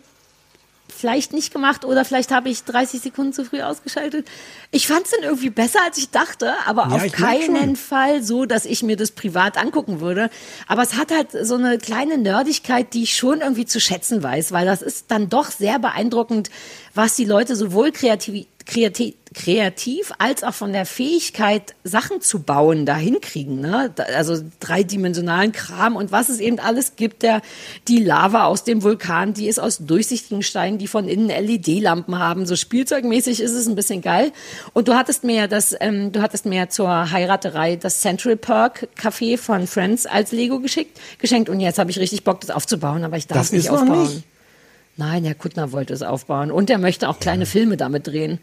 vielleicht 0.99 1.33
nicht 1.33 1.53
gemacht 1.53 1.85
oder 1.85 2.05
vielleicht 2.05 2.31
habe 2.31 2.49
ich 2.49 2.65
30 2.65 3.01
Sekunden 3.01 3.33
zu 3.33 3.45
früh 3.45 3.63
ausgeschaltet. 3.63 4.27
Ich 4.71 4.87
fand 4.87 5.05
es 5.05 5.13
dann 5.13 5.23
irgendwie 5.23 5.51
besser, 5.51 5.79
als 5.85 5.97
ich 5.99 6.11
dachte, 6.11 6.55
aber 6.67 6.89
Ja, 6.89 6.97
auf 6.97 7.13
keinen. 7.13 7.77
Fall 7.77 8.23
so, 8.23 8.45
dass 8.45 8.65
ich 8.65 8.83
mir 8.83 8.97
das 8.97 9.13
privat 9.13 9.57
angucken 9.57 10.01
würde. 10.01 10.31
Aber 10.67 10.83
es 10.83 10.95
hat 10.95 11.11
halt 11.11 11.29
so 11.43 11.55
eine 11.55 11.79
kleine 11.79 12.19
Nerdigkeit, 12.19 12.93
die 12.95 13.05
ich 13.05 13.17
schon 13.17 13.41
irgendwie 13.41 13.67
zu 13.67 13.81
schätzen 13.81 14.23
weiß, 14.23 14.53
weil 14.53 14.67
das 14.67 14.83
ist 14.83 15.11
dann 15.11 15.29
doch 15.29 15.51
sehr 15.51 15.79
beeindruckend, 15.79 16.51
was 16.95 17.15
die 17.15 17.25
Leute 17.25 17.57
sowohl 17.57 17.93
kreativ, 17.93 18.47
kreativ, 18.69 19.15
kreativ 19.35 20.13
als 20.19 20.45
auch 20.45 20.53
von 20.53 20.73
der 20.73 20.85
Fähigkeit, 20.85 21.75
Sachen 21.85 22.21
zu 22.21 22.43
bauen, 22.43 22.85
da 22.85 22.97
hinkriegen. 22.97 23.61
Ne? 23.61 23.93
Also 24.15 24.37
dreidimensionalen 24.61 25.53
Kram 25.53 25.97
und 25.97 26.13
was 26.13 26.29
es 26.29 26.39
eben 26.39 26.61
alles 26.61 26.95
gibt. 26.97 27.23
Der, 27.23 27.41
die 27.89 27.99
Lava 27.99 28.45
aus 28.45 28.65
dem 28.65 28.83
Vulkan, 28.83 29.33
die 29.33 29.49
ist 29.49 29.59
aus 29.59 29.79
durchsichtigen 29.79 30.43
Steinen, 30.43 30.77
die 30.79 30.87
von 30.87 31.09
innen 31.09 31.29
LED-Lampen 31.29 32.19
haben. 32.19 32.47
So 32.47 32.57
spielzeugmäßig 32.57 33.41
ist 33.41 33.53
es 33.53 33.67
ein 33.67 33.75
bisschen 33.75 34.03
geil. 34.03 34.33
Und 34.75 34.87
du 34.87 34.95
hattest 34.95 35.25
mir 35.25 35.37
ja 35.37 35.47
das, 35.47 35.75
ähm, 35.81 36.13
du 36.13 36.21
hattest 36.21 36.45
mir 36.45 36.57
ja 36.57 36.69
zur 36.69 37.11
Heiraterei 37.11 37.77
das 37.77 38.01
Central 38.01 38.37
Perk 38.37 38.89
Café 39.01 39.39
von 39.39 39.67
Friends 39.67 40.05
als 40.05 40.31
Lego 40.31 40.61
geschickt, 40.61 41.01
geschenkt. 41.19 41.49
Und 41.49 41.61
jetzt 41.61 41.79
habe 41.79 41.91
ich 41.91 41.99
richtig 41.99 42.23
Bock, 42.23 42.43
das 42.43 42.51
aufzubauen, 42.51 43.03
aber 43.03 43.17
ich 43.17 43.27
darf 43.27 43.41
es 43.41 43.53
nicht 43.53 43.71
aufbauen. 43.71 44.03
nicht. 44.03 44.25
Nein, 44.99 45.25
Herr 45.25 45.37
Kuttner 45.37 45.73
wollte 45.73 45.95
es 45.95 46.03
aufbauen. 46.03 46.51
Und 46.51 46.69
er 46.69 46.79
möchte 46.79 47.09
auch 47.09 47.19
kleine 47.19 47.47
Filme 47.47 47.77
damit 47.77 48.09
drehen. 48.09 48.41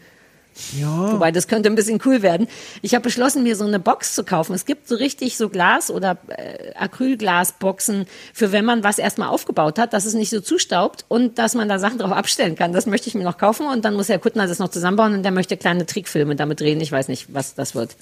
Ja. 0.80 1.12
Wobei, 1.12 1.32
das 1.32 1.48
könnte 1.48 1.68
ein 1.68 1.74
bisschen 1.74 2.00
cool 2.04 2.22
werden. 2.22 2.48
Ich 2.82 2.94
habe 2.94 3.02
beschlossen, 3.02 3.42
mir 3.42 3.56
so 3.56 3.64
eine 3.64 3.78
Box 3.78 4.14
zu 4.14 4.24
kaufen. 4.24 4.54
Es 4.54 4.64
gibt 4.64 4.88
so 4.88 4.94
richtig 4.94 5.36
so 5.36 5.48
Glas- 5.48 5.90
oder 5.90 6.18
äh, 6.28 6.72
Acrylglasboxen 6.74 8.06
für 8.32 8.52
wenn 8.52 8.64
man 8.64 8.82
was 8.82 8.98
erstmal 8.98 9.28
aufgebaut 9.28 9.78
hat, 9.78 9.92
dass 9.92 10.04
es 10.04 10.14
nicht 10.14 10.30
so 10.30 10.40
zustaubt 10.40 11.04
und 11.08 11.38
dass 11.38 11.54
man 11.54 11.68
da 11.68 11.78
Sachen 11.78 11.98
drauf 11.98 12.12
abstellen 12.12 12.56
kann. 12.56 12.72
Das 12.72 12.86
möchte 12.86 13.08
ich 13.08 13.14
mir 13.14 13.24
noch 13.24 13.38
kaufen 13.38 13.66
und 13.66 13.84
dann 13.84 13.94
muss 13.94 14.08
Herr 14.08 14.18
Kuttner 14.18 14.46
das 14.46 14.58
noch 14.58 14.68
zusammenbauen 14.68 15.14
und 15.14 15.22
der 15.22 15.32
möchte 15.32 15.56
kleine 15.56 15.86
Trickfilme 15.86 16.36
damit 16.36 16.60
drehen. 16.60 16.80
Ich 16.80 16.92
weiß 16.92 17.08
nicht, 17.08 17.32
was 17.32 17.54
das 17.54 17.74
wird. 17.74 17.96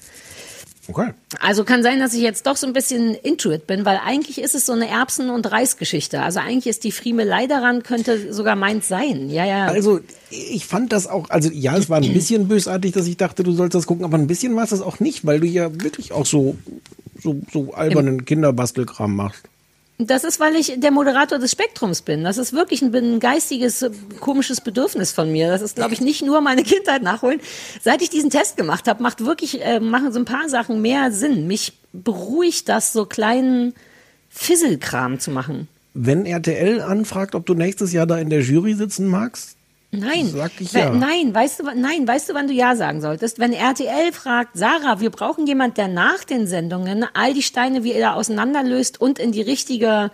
Okay. 0.87 1.11
Also 1.39 1.63
kann 1.63 1.83
sein, 1.83 1.99
dass 1.99 2.13
ich 2.13 2.21
jetzt 2.21 2.45
doch 2.45 2.57
so 2.57 2.67
ein 2.67 2.73
bisschen 2.73 3.15
into 3.15 3.51
it 3.51 3.67
bin, 3.67 3.85
weil 3.85 3.99
eigentlich 4.03 4.39
ist 4.39 4.55
es 4.55 4.65
so 4.65 4.73
eine 4.73 4.87
Erbsen- 4.87 5.29
und 5.29 5.51
Reisgeschichte. 5.51 6.21
Also 6.21 6.39
eigentlich 6.39 6.67
ist 6.67 6.83
die 6.83 6.91
Friemelei 6.91 7.47
daran, 7.47 7.83
könnte 7.83 8.33
sogar 8.33 8.55
meins 8.55 8.87
sein. 8.87 9.29
Ja, 9.29 9.45
ja. 9.45 9.65
Also, 9.65 9.99
ich 10.29 10.65
fand 10.65 10.91
das 10.91 11.07
auch, 11.07 11.29
also 11.29 11.49
ja, 11.51 11.75
es 11.77 11.89
war 11.89 11.97
ein 11.97 12.13
bisschen 12.13 12.47
bösartig, 12.47 12.93
dass 12.93 13.07
ich 13.07 13.17
dachte, 13.17 13.43
du 13.43 13.51
sollst 13.51 13.75
das 13.75 13.87
gucken, 13.87 14.05
aber 14.05 14.17
ein 14.17 14.27
bisschen 14.27 14.55
war 14.55 14.63
es 14.63 14.69
das 14.69 14.81
auch 14.81 14.99
nicht, 14.99 15.25
weil 15.25 15.39
du 15.39 15.47
ja 15.47 15.71
wirklich 15.81 16.11
auch 16.11 16.25
so, 16.25 16.55
so, 17.21 17.39
so 17.51 17.73
albernen 17.73 18.25
Kinderbastelkram 18.25 19.15
machst. 19.15 19.43
Das 19.97 20.25
ist, 20.25 20.41
weil 20.41 20.55
ich 20.55 20.73
der 20.77 20.91
Moderator 20.91 21.39
des 21.39 21.51
Spektrums 21.51 22.01
bin. 22.01 22.25
Das 22.25 22.37
ist 22.37 22.51
wirklich 22.51 22.81
ein, 22.81 22.93
ein 22.93 23.19
geistiges, 23.21 23.85
komisches 24.19 24.59
Bedürfnis 24.59 25.13
von 25.13 25.31
mir. 25.31 25.47
Das 25.47 25.61
ist, 25.61 25.77
glaube 25.77 25.93
ich, 25.93 26.01
nicht 26.01 26.21
nur 26.21 26.41
meine 26.41 26.63
Kindheit 26.63 27.01
nachholen. 27.01 27.39
Seit 27.81 28.01
ich 28.01 28.09
diesen 28.09 28.29
Test 28.29 28.57
gemacht 28.57 28.89
habe, 28.89 29.01
macht 29.01 29.25
wirklich, 29.25 29.63
äh, 29.63 29.79
machen 29.79 30.11
so 30.11 30.19
ein 30.19 30.25
paar 30.25 30.49
Sachen 30.49 30.81
mehr 30.81 31.11
Sinn. 31.13 31.47
Mich 31.47 31.73
beruhigt 31.93 32.67
das, 32.67 32.91
so 32.91 33.05
kleinen 33.05 33.73
Fisselkram 34.29 35.19
zu 35.19 35.31
machen. 35.31 35.69
Wenn 35.93 36.25
RTL 36.25 36.81
anfragt, 36.81 37.33
ob 37.33 37.45
du 37.45 37.53
nächstes 37.53 37.93
Jahr 37.93 38.05
da 38.05 38.17
in 38.17 38.29
der 38.29 38.41
Jury 38.41 38.73
sitzen 38.73 39.07
magst, 39.07 39.55
Nein, 39.91 40.27
Sag 40.29 40.51
ich 40.59 40.73
ja. 40.73 40.89
nein, 40.89 41.33
weißt 41.33 41.59
du, 41.59 41.63
nein, 41.75 42.05
weißt 42.07 42.29
du, 42.29 42.33
wann 42.33 42.47
du 42.47 42.53
ja 42.53 42.75
sagen 42.75 43.01
solltest? 43.01 43.39
Wenn 43.39 43.53
RTL 43.53 44.11
fragt, 44.11 44.57
Sarah, 44.57 44.99
wir 44.99 45.09
brauchen 45.09 45.47
jemand, 45.47 45.77
der 45.77 45.87
nach 45.87 46.23
den 46.25 46.47
Sendungen 46.47 47.05
all 47.13 47.33
die 47.33 47.41
Steine 47.43 47.83
wieder 47.83 48.15
auseinanderlöst 48.15 48.99
und 48.99 49.19
in 49.19 49.31
die 49.31 49.41
richtige, 49.41 50.11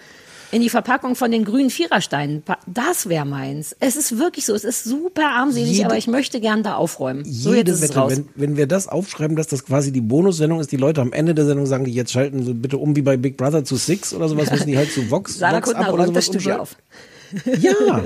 in 0.52 0.61
die 0.61 0.69
Verpackung 0.69 1.15
von 1.15 1.31
den 1.31 1.45
grünen 1.45 1.72
Vierersteinen. 1.72 2.43
Das 2.68 3.10
wäre 3.10 3.26
meins. 3.26 3.76
Es 3.80 3.95
ist 3.95 4.19
wirklich 4.19 4.45
so. 4.45 4.53
Es 4.53 4.64
ist 4.65 4.84
super 4.84 5.30
armselig, 5.30 5.72
Jede- 5.72 5.85
aber 5.85 5.98
ich 5.98 6.07
möchte 6.07 6.41
gern 6.41 6.61
da 6.61 6.76
aufräumen. 6.76 7.23
So, 7.26 7.52
jetzt 7.53 7.57
Jede 7.68 7.72
es 7.72 7.81
Wette, 7.81 8.03
wenn, 8.10 8.27
wenn 8.35 8.57
wir 8.57 8.68
das 8.68 8.88
aufschreiben, 8.88 9.35
dass 9.35 9.48
das 9.48 9.65
quasi 9.65 9.91
die 9.91 10.02
Bonussendung 10.02 10.60
ist, 10.60 10.72
die 10.72 10.77
Leute 10.77 11.02
am 11.02 11.11
Ende 11.14 11.34
der 11.34 11.45
Sendung 11.45 11.65
sagen, 11.65 11.85
die 11.85 11.93
jetzt 11.93 12.11
schalten 12.11 12.43
sie 12.45 12.53
bitte 12.53 12.77
um 12.77 12.95
wie 12.95 13.02
bei 13.02 13.18
Big 13.18 13.35
Brother 13.38 13.64
zu 13.64 13.77
Six 13.77 14.14
oder 14.14 14.27
sowas, 14.30 14.52
müssen 14.52 14.68
die 14.68 14.77
halt 14.77 14.91
zu 14.91 15.10
Vox, 15.10 15.39
Sarah 15.39 15.56
Vox 15.56 15.68
Kuttner 15.69 15.88
ab 15.88 15.93
oder 15.93 16.03
räumt 16.03 16.15
das 16.18 16.26
sowas 16.27 16.41
Studio 16.43 16.61
auf. 16.61 16.76
Ja. 17.60 18.03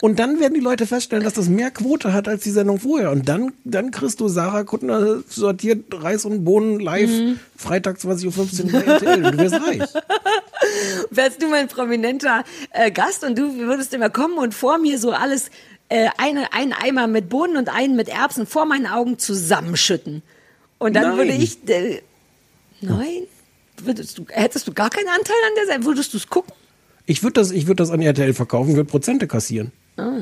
Und 0.00 0.18
dann 0.18 0.40
werden 0.40 0.54
die 0.54 0.60
Leute 0.60 0.86
feststellen, 0.86 1.24
dass 1.24 1.34
das 1.34 1.48
mehr 1.48 1.70
Quote 1.70 2.12
hat 2.12 2.28
als 2.28 2.42
die 2.42 2.50
Sendung 2.50 2.78
vorher. 2.80 3.10
Und 3.10 3.28
dann, 3.28 3.52
dann 3.64 3.90
kriegst 3.90 4.20
du 4.20 4.28
Sarah 4.28 4.64
Kuttner 4.64 5.22
sortiert 5.28 5.84
Reis 5.92 6.24
und 6.24 6.44
Bohnen 6.44 6.80
live, 6.80 7.10
Mhm. 7.10 7.40
Freitag 7.56 7.98
20.15 7.98 8.64
Uhr 8.64 8.72
bei 8.72 8.80
RTL. 8.80 9.24
Und 9.24 9.32
du 9.32 9.38
wirst 9.38 9.54
reich. 9.54 9.82
wärst 11.10 11.42
du 11.42 11.48
mein 11.48 11.68
prominenter 11.68 12.44
äh, 12.70 12.90
Gast 12.90 13.24
und 13.24 13.38
du 13.38 13.56
würdest 13.58 13.92
immer 13.94 14.10
kommen 14.10 14.38
und 14.38 14.54
vor 14.54 14.78
mir 14.78 14.98
so 14.98 15.12
alles, 15.12 15.50
äh, 15.88 16.08
eine, 16.18 16.52
einen 16.52 16.72
Eimer 16.72 17.06
mit 17.06 17.28
Bohnen 17.28 17.56
und 17.56 17.68
einen 17.68 17.96
mit 17.96 18.08
Erbsen 18.08 18.46
vor 18.46 18.64
meinen 18.64 18.86
Augen 18.86 19.18
zusammenschütten. 19.18 20.22
Und 20.78 20.94
dann 20.94 21.10
Nein. 21.10 21.16
würde 21.16 21.32
ich, 21.32 21.58
äh, 21.68 22.02
nein, 22.80 23.22
würdest 23.76 24.18
du, 24.18 24.26
hättest 24.28 24.66
du 24.66 24.72
gar 24.72 24.90
keinen 24.90 25.08
Anteil 25.08 25.36
an 25.46 25.52
der 25.56 25.66
Seite, 25.66 25.84
würdest 25.84 26.12
du 26.12 26.16
es 26.16 26.26
gucken? 26.28 26.52
Ich 27.06 27.22
würde 27.22 27.34
das, 27.34 27.50
ich 27.50 27.66
würd 27.66 27.80
das 27.80 27.90
an 27.90 28.00
RTL 28.00 28.34
verkaufen, 28.34 28.76
würde 28.76 28.88
Prozente 28.88 29.26
kassieren. 29.26 29.72
Ah, 29.96 30.20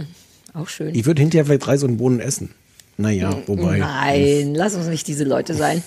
auch 0.54 0.68
schön. 0.68 0.94
Ich 0.94 1.06
würde 1.06 1.20
hinterher 1.20 1.44
vielleicht 1.44 1.66
Reis 1.66 1.82
und 1.82 1.98
Bohnen 1.98 2.20
essen. 2.20 2.50
Naja, 2.96 3.42
wobei. 3.46 3.78
Nein, 3.78 4.54
lass 4.54 4.74
uns 4.74 4.86
nicht 4.86 5.06
diese 5.06 5.24
Leute 5.24 5.54
sein. 5.54 5.82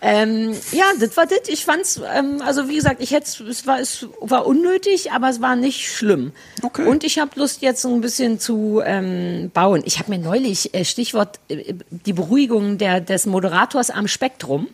Ähm, 0.00 0.54
ja, 0.72 0.84
das 1.00 1.16
war 1.16 1.26
das. 1.26 1.48
Ich 1.48 1.64
fand's, 1.64 2.00
ähm, 2.14 2.40
also 2.44 2.68
wie 2.68 2.76
gesagt, 2.76 3.02
ich 3.02 3.10
hätte, 3.10 3.44
es 3.44 3.66
war, 3.66 3.80
es 3.80 4.06
war 4.20 4.46
unnötig, 4.46 5.10
aber 5.10 5.28
es 5.28 5.40
war 5.40 5.56
nicht 5.56 5.88
schlimm. 5.88 6.32
Okay. 6.62 6.86
Und 6.86 7.02
ich 7.02 7.18
habe 7.18 7.32
Lust 7.34 7.62
jetzt 7.62 7.82
so 7.82 7.92
ein 7.92 8.00
bisschen 8.00 8.38
zu 8.38 8.80
ähm, 8.84 9.50
bauen. 9.52 9.82
Ich 9.84 9.98
habe 9.98 10.10
mir 10.10 10.18
neulich 10.18 10.72
äh, 10.72 10.84
Stichwort 10.84 11.40
äh, 11.48 11.74
die 11.90 12.12
Beruhigung 12.12 12.78
der, 12.78 13.00
des 13.00 13.26
Moderators 13.26 13.90
am 13.90 14.06
Spektrum 14.06 14.68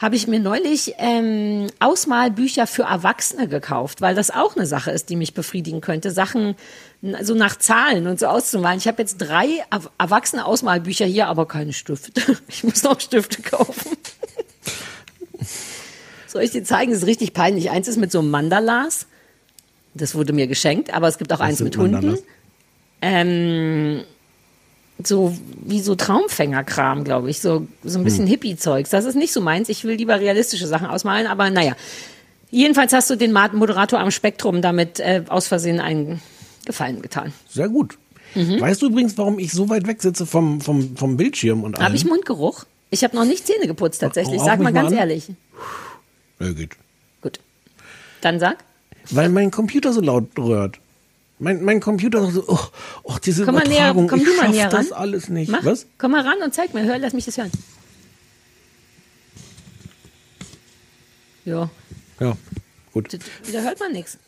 habe 0.00 0.14
ich 0.14 0.28
mir 0.28 0.38
neulich 0.38 0.94
ähm, 0.98 1.66
Ausmalbücher 1.80 2.68
für 2.68 2.84
Erwachsene 2.84 3.48
gekauft, 3.48 4.00
weil 4.00 4.14
das 4.14 4.30
auch 4.30 4.54
eine 4.56 4.66
Sache 4.66 4.92
ist, 4.92 5.10
die 5.10 5.16
mich 5.16 5.34
befriedigen 5.34 5.80
könnte. 5.80 6.12
Sachen 6.12 6.54
so 7.22 7.34
nach 7.34 7.56
Zahlen 7.56 8.06
und 8.06 8.20
so 8.20 8.26
auszumalen. 8.26 8.78
Ich 8.78 8.86
habe 8.86 9.02
jetzt 9.02 9.16
drei 9.18 9.46
Erw- 9.70 9.90
erwachsene 9.98 10.44
Ausmalbücher 10.44 11.06
hier, 11.06 11.26
aber 11.26 11.46
keine 11.46 11.72
Stifte. 11.72 12.36
Ich 12.48 12.64
muss 12.64 12.82
noch 12.82 13.00
Stifte 13.00 13.42
kaufen. 13.42 13.96
Soll 16.26 16.42
ich 16.42 16.50
dir 16.50 16.64
zeigen? 16.64 16.92
Das 16.92 17.00
ist 17.02 17.06
richtig 17.06 17.32
peinlich. 17.32 17.70
Eins 17.70 17.88
ist 17.88 17.96
mit 17.96 18.12
so 18.12 18.22
Mandalas. 18.22 19.06
Das 19.94 20.14
wurde 20.14 20.32
mir 20.32 20.46
geschenkt, 20.46 20.92
aber 20.92 21.08
es 21.08 21.18
gibt 21.18 21.32
auch 21.32 21.40
eins 21.40 21.58
sind 21.58 21.66
mit 21.66 21.76
Hunden. 21.76 21.92
Mandalas? 21.92 22.22
Ähm, 23.00 24.04
so 25.02 25.36
wie 25.64 25.80
so 25.80 25.94
Traumfängerkram, 25.94 27.04
glaube 27.04 27.30
ich. 27.30 27.40
So, 27.40 27.66
so 27.84 27.98
ein 27.98 28.04
bisschen 28.04 28.24
Hm. 28.24 28.30
Hippie-Zeugs. 28.30 28.90
Das 28.90 29.04
ist 29.04 29.14
nicht 29.14 29.32
so 29.32 29.40
meins. 29.40 29.68
Ich 29.68 29.84
will 29.84 29.94
lieber 29.96 30.18
realistische 30.20 30.66
Sachen 30.66 30.86
ausmalen, 30.86 31.26
aber 31.26 31.50
naja. 31.50 31.76
Jedenfalls 32.50 32.92
hast 32.92 33.10
du 33.10 33.16
den 33.16 33.32
Moderator 33.32 34.00
am 34.00 34.10
Spektrum 34.10 34.62
damit 34.62 35.00
äh, 35.00 35.22
aus 35.28 35.46
Versehen 35.48 35.80
einen 35.80 36.20
Gefallen 36.64 37.02
getan. 37.02 37.32
Sehr 37.48 37.68
gut. 37.68 37.98
Mhm. 38.34 38.60
Weißt 38.60 38.82
du 38.82 38.86
übrigens, 38.86 39.16
warum 39.18 39.38
ich 39.38 39.52
so 39.52 39.68
weit 39.68 39.86
weg 39.86 40.02
sitze 40.02 40.26
vom, 40.26 40.60
vom, 40.60 40.96
vom 40.96 41.16
Bildschirm 41.16 41.62
und 41.62 41.76
allem? 41.76 41.84
Habe 41.86 41.96
ich 41.96 42.04
Mundgeruch? 42.04 42.64
Ich 42.90 43.04
habe 43.04 43.14
noch 43.16 43.24
nicht 43.24 43.46
Zähne 43.46 43.66
geputzt 43.66 44.00
tatsächlich. 44.00 44.40
Rauch 44.40 44.46
Sag 44.46 44.58
mal 44.60 44.72
mal 44.72 44.72
ganz 44.72 44.92
an. 44.92 44.98
ehrlich. 44.98 45.28
Ja, 46.40 46.52
geht. 46.52 46.70
Gut. 47.20 47.38
Dann 48.20 48.40
sag. 48.40 48.58
Weil 49.10 49.28
mein 49.28 49.50
Computer 49.50 49.92
so 49.92 50.00
laut 50.00 50.26
rührt. 50.38 50.78
Mein, 51.40 51.62
mein 51.64 51.80
Computer 51.80 52.28
so, 52.30 52.44
oh, 52.48 52.58
oh 53.04 53.16
diese 53.24 53.44
Komm 53.44 53.54
mal 53.54 53.60
näher, 53.62 53.90
Übertragung, 53.92 54.08
komm 54.08 54.20
ich 54.20 54.28
schaff 54.36 54.50
näher 54.50 54.68
das 54.68 54.90
alles 54.92 55.28
nicht. 55.28 55.50
Mach, 55.50 55.64
Was? 55.64 55.86
Komm 55.98 56.10
mal 56.12 56.22
ran 56.22 56.38
und 56.44 56.52
zeig 56.52 56.74
mir. 56.74 56.82
Hör, 56.84 56.98
lass 56.98 57.12
mich 57.12 57.24
das 57.26 57.36
hören. 57.38 57.50
Ja, 61.44 61.70
Ja, 62.20 62.36
gut. 62.92 63.16
da 63.52 63.58
hört 63.60 63.80
man 63.80 63.92
nichts. 63.92 64.18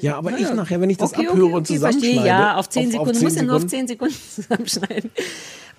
Ja, 0.00 0.16
aber 0.16 0.32
Ja, 0.32 0.38
ich 0.38 0.54
nachher, 0.54 0.80
wenn 0.80 0.90
ich 0.90 0.96
das 0.98 1.12
Okay, 1.14 1.28
abhöre 1.28 1.44
okay, 1.46 1.54
und 1.54 1.60
okay, 1.62 1.74
zusammenschneide. 1.74 2.14
Verstehe, 2.14 2.26
ja, 2.28 2.56
auf 2.56 2.68
10 2.68 2.90
Sekunden. 2.90 3.16
Auf, 3.16 3.22
Muss 3.22 3.34
ja 3.36 3.42
nur 3.42 3.56
auf 3.56 3.66
10 3.66 3.88
Sekunden 3.88 4.14
zusammenschneiden. 4.34 5.10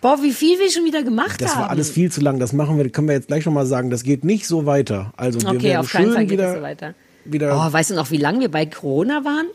Boah, 0.02 0.18
wie 0.24 0.32
viel 0.32 0.58
wir 0.58 0.72
schon 0.72 0.86
wieder 0.86 1.04
gemacht 1.04 1.42
Das 1.42 1.52
haben. 1.56 1.62
war 1.64 1.70
alles 1.70 1.90
viel 1.92 2.12
zu 2.12 2.22
lang. 2.22 2.40
Das 2.40 2.54
machen 2.54 2.78
wir, 2.78 2.90
können 2.90 3.08
wir 3.08 3.16
jetzt 3.16 3.28
gleich 3.28 3.44
schon 3.44 3.54
mal 3.54 3.66
sagen. 3.66 3.90
Das 3.90 4.04
geht 4.04 4.24
nicht 4.24 4.48
so 4.48 4.66
weiter. 4.66 5.12
Also 5.18 5.42
wir 5.42 5.50
Okay, 5.50 5.64
werden 5.64 5.78
auf 5.82 5.92
keinen 5.92 6.06
schön 6.06 6.14
Fall 6.14 6.26
geht 6.26 6.32
wieder, 6.32 6.56
so 6.56 6.62
weiter. 6.62 6.94
wieder 7.26 7.56
Oh, 7.68 7.74
weißt 7.74 7.90
du 7.92 7.96
noch, 7.96 8.10
wie 8.10 8.18
lange 8.18 8.40
wir 8.40 8.50
bei 8.50 8.66
Corona 8.66 9.26
waren? 9.26 9.48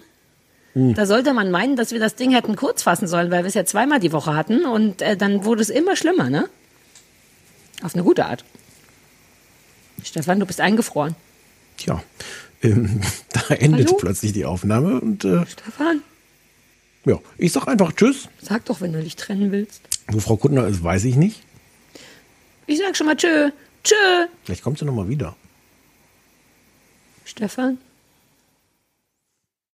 Hm. 0.74 0.94
Da 0.94 1.06
sollte 1.06 1.32
man 1.32 1.50
meinen, 1.50 1.76
dass 1.76 1.92
wir 1.92 2.00
das 2.00 2.16
Ding 2.16 2.32
hätten 2.32 2.56
kurz 2.56 2.82
fassen 2.82 3.08
sollen, 3.08 3.30
weil 3.30 3.44
wir 3.44 3.48
es 3.48 3.54
ja 3.54 3.64
zweimal 3.64 4.00
die 4.00 4.12
Woche 4.12 4.34
hatten 4.34 4.64
und 4.64 5.02
äh, 5.02 5.16
dann 5.16 5.44
wurde 5.44 5.62
es 5.62 5.70
immer 5.70 5.96
schlimmer, 5.96 6.30
ne? 6.30 6.48
Auf 7.82 7.94
eine 7.94 8.04
gute 8.04 8.26
Art. 8.26 8.44
Stefan, 10.02 10.40
du 10.40 10.46
bist 10.46 10.60
eingefroren. 10.60 11.14
Tja, 11.76 12.02
ähm, 12.62 13.00
da 13.32 13.54
endet 13.54 13.88
Hallo? 13.88 13.98
plötzlich 13.98 14.32
die 14.32 14.44
Aufnahme 14.44 15.00
und 15.00 15.24
äh, 15.24 15.46
Stefan, 15.46 16.02
ja, 17.04 17.18
ich 17.36 17.52
sag 17.52 17.68
einfach 17.68 17.92
Tschüss. 17.92 18.28
sag 18.40 18.64
doch, 18.64 18.80
wenn 18.80 18.92
du 18.92 19.02
dich 19.02 19.16
trennen 19.16 19.52
willst. 19.52 19.82
Wo 20.08 20.20
Frau 20.20 20.36
Kuttner 20.36 20.66
ist, 20.66 20.82
weiß 20.82 21.04
ich 21.04 21.16
nicht. 21.16 21.42
Ich 22.66 22.78
sag 22.78 22.96
schon 22.96 23.06
mal 23.06 23.16
tschö. 23.16 23.50
Tschö. 23.82 23.94
Vielleicht 24.44 24.62
kommt 24.62 24.78
sie 24.78 24.86
noch 24.86 24.94
mal 24.94 25.08
wieder. 25.08 25.36
Stefan, 27.26 27.78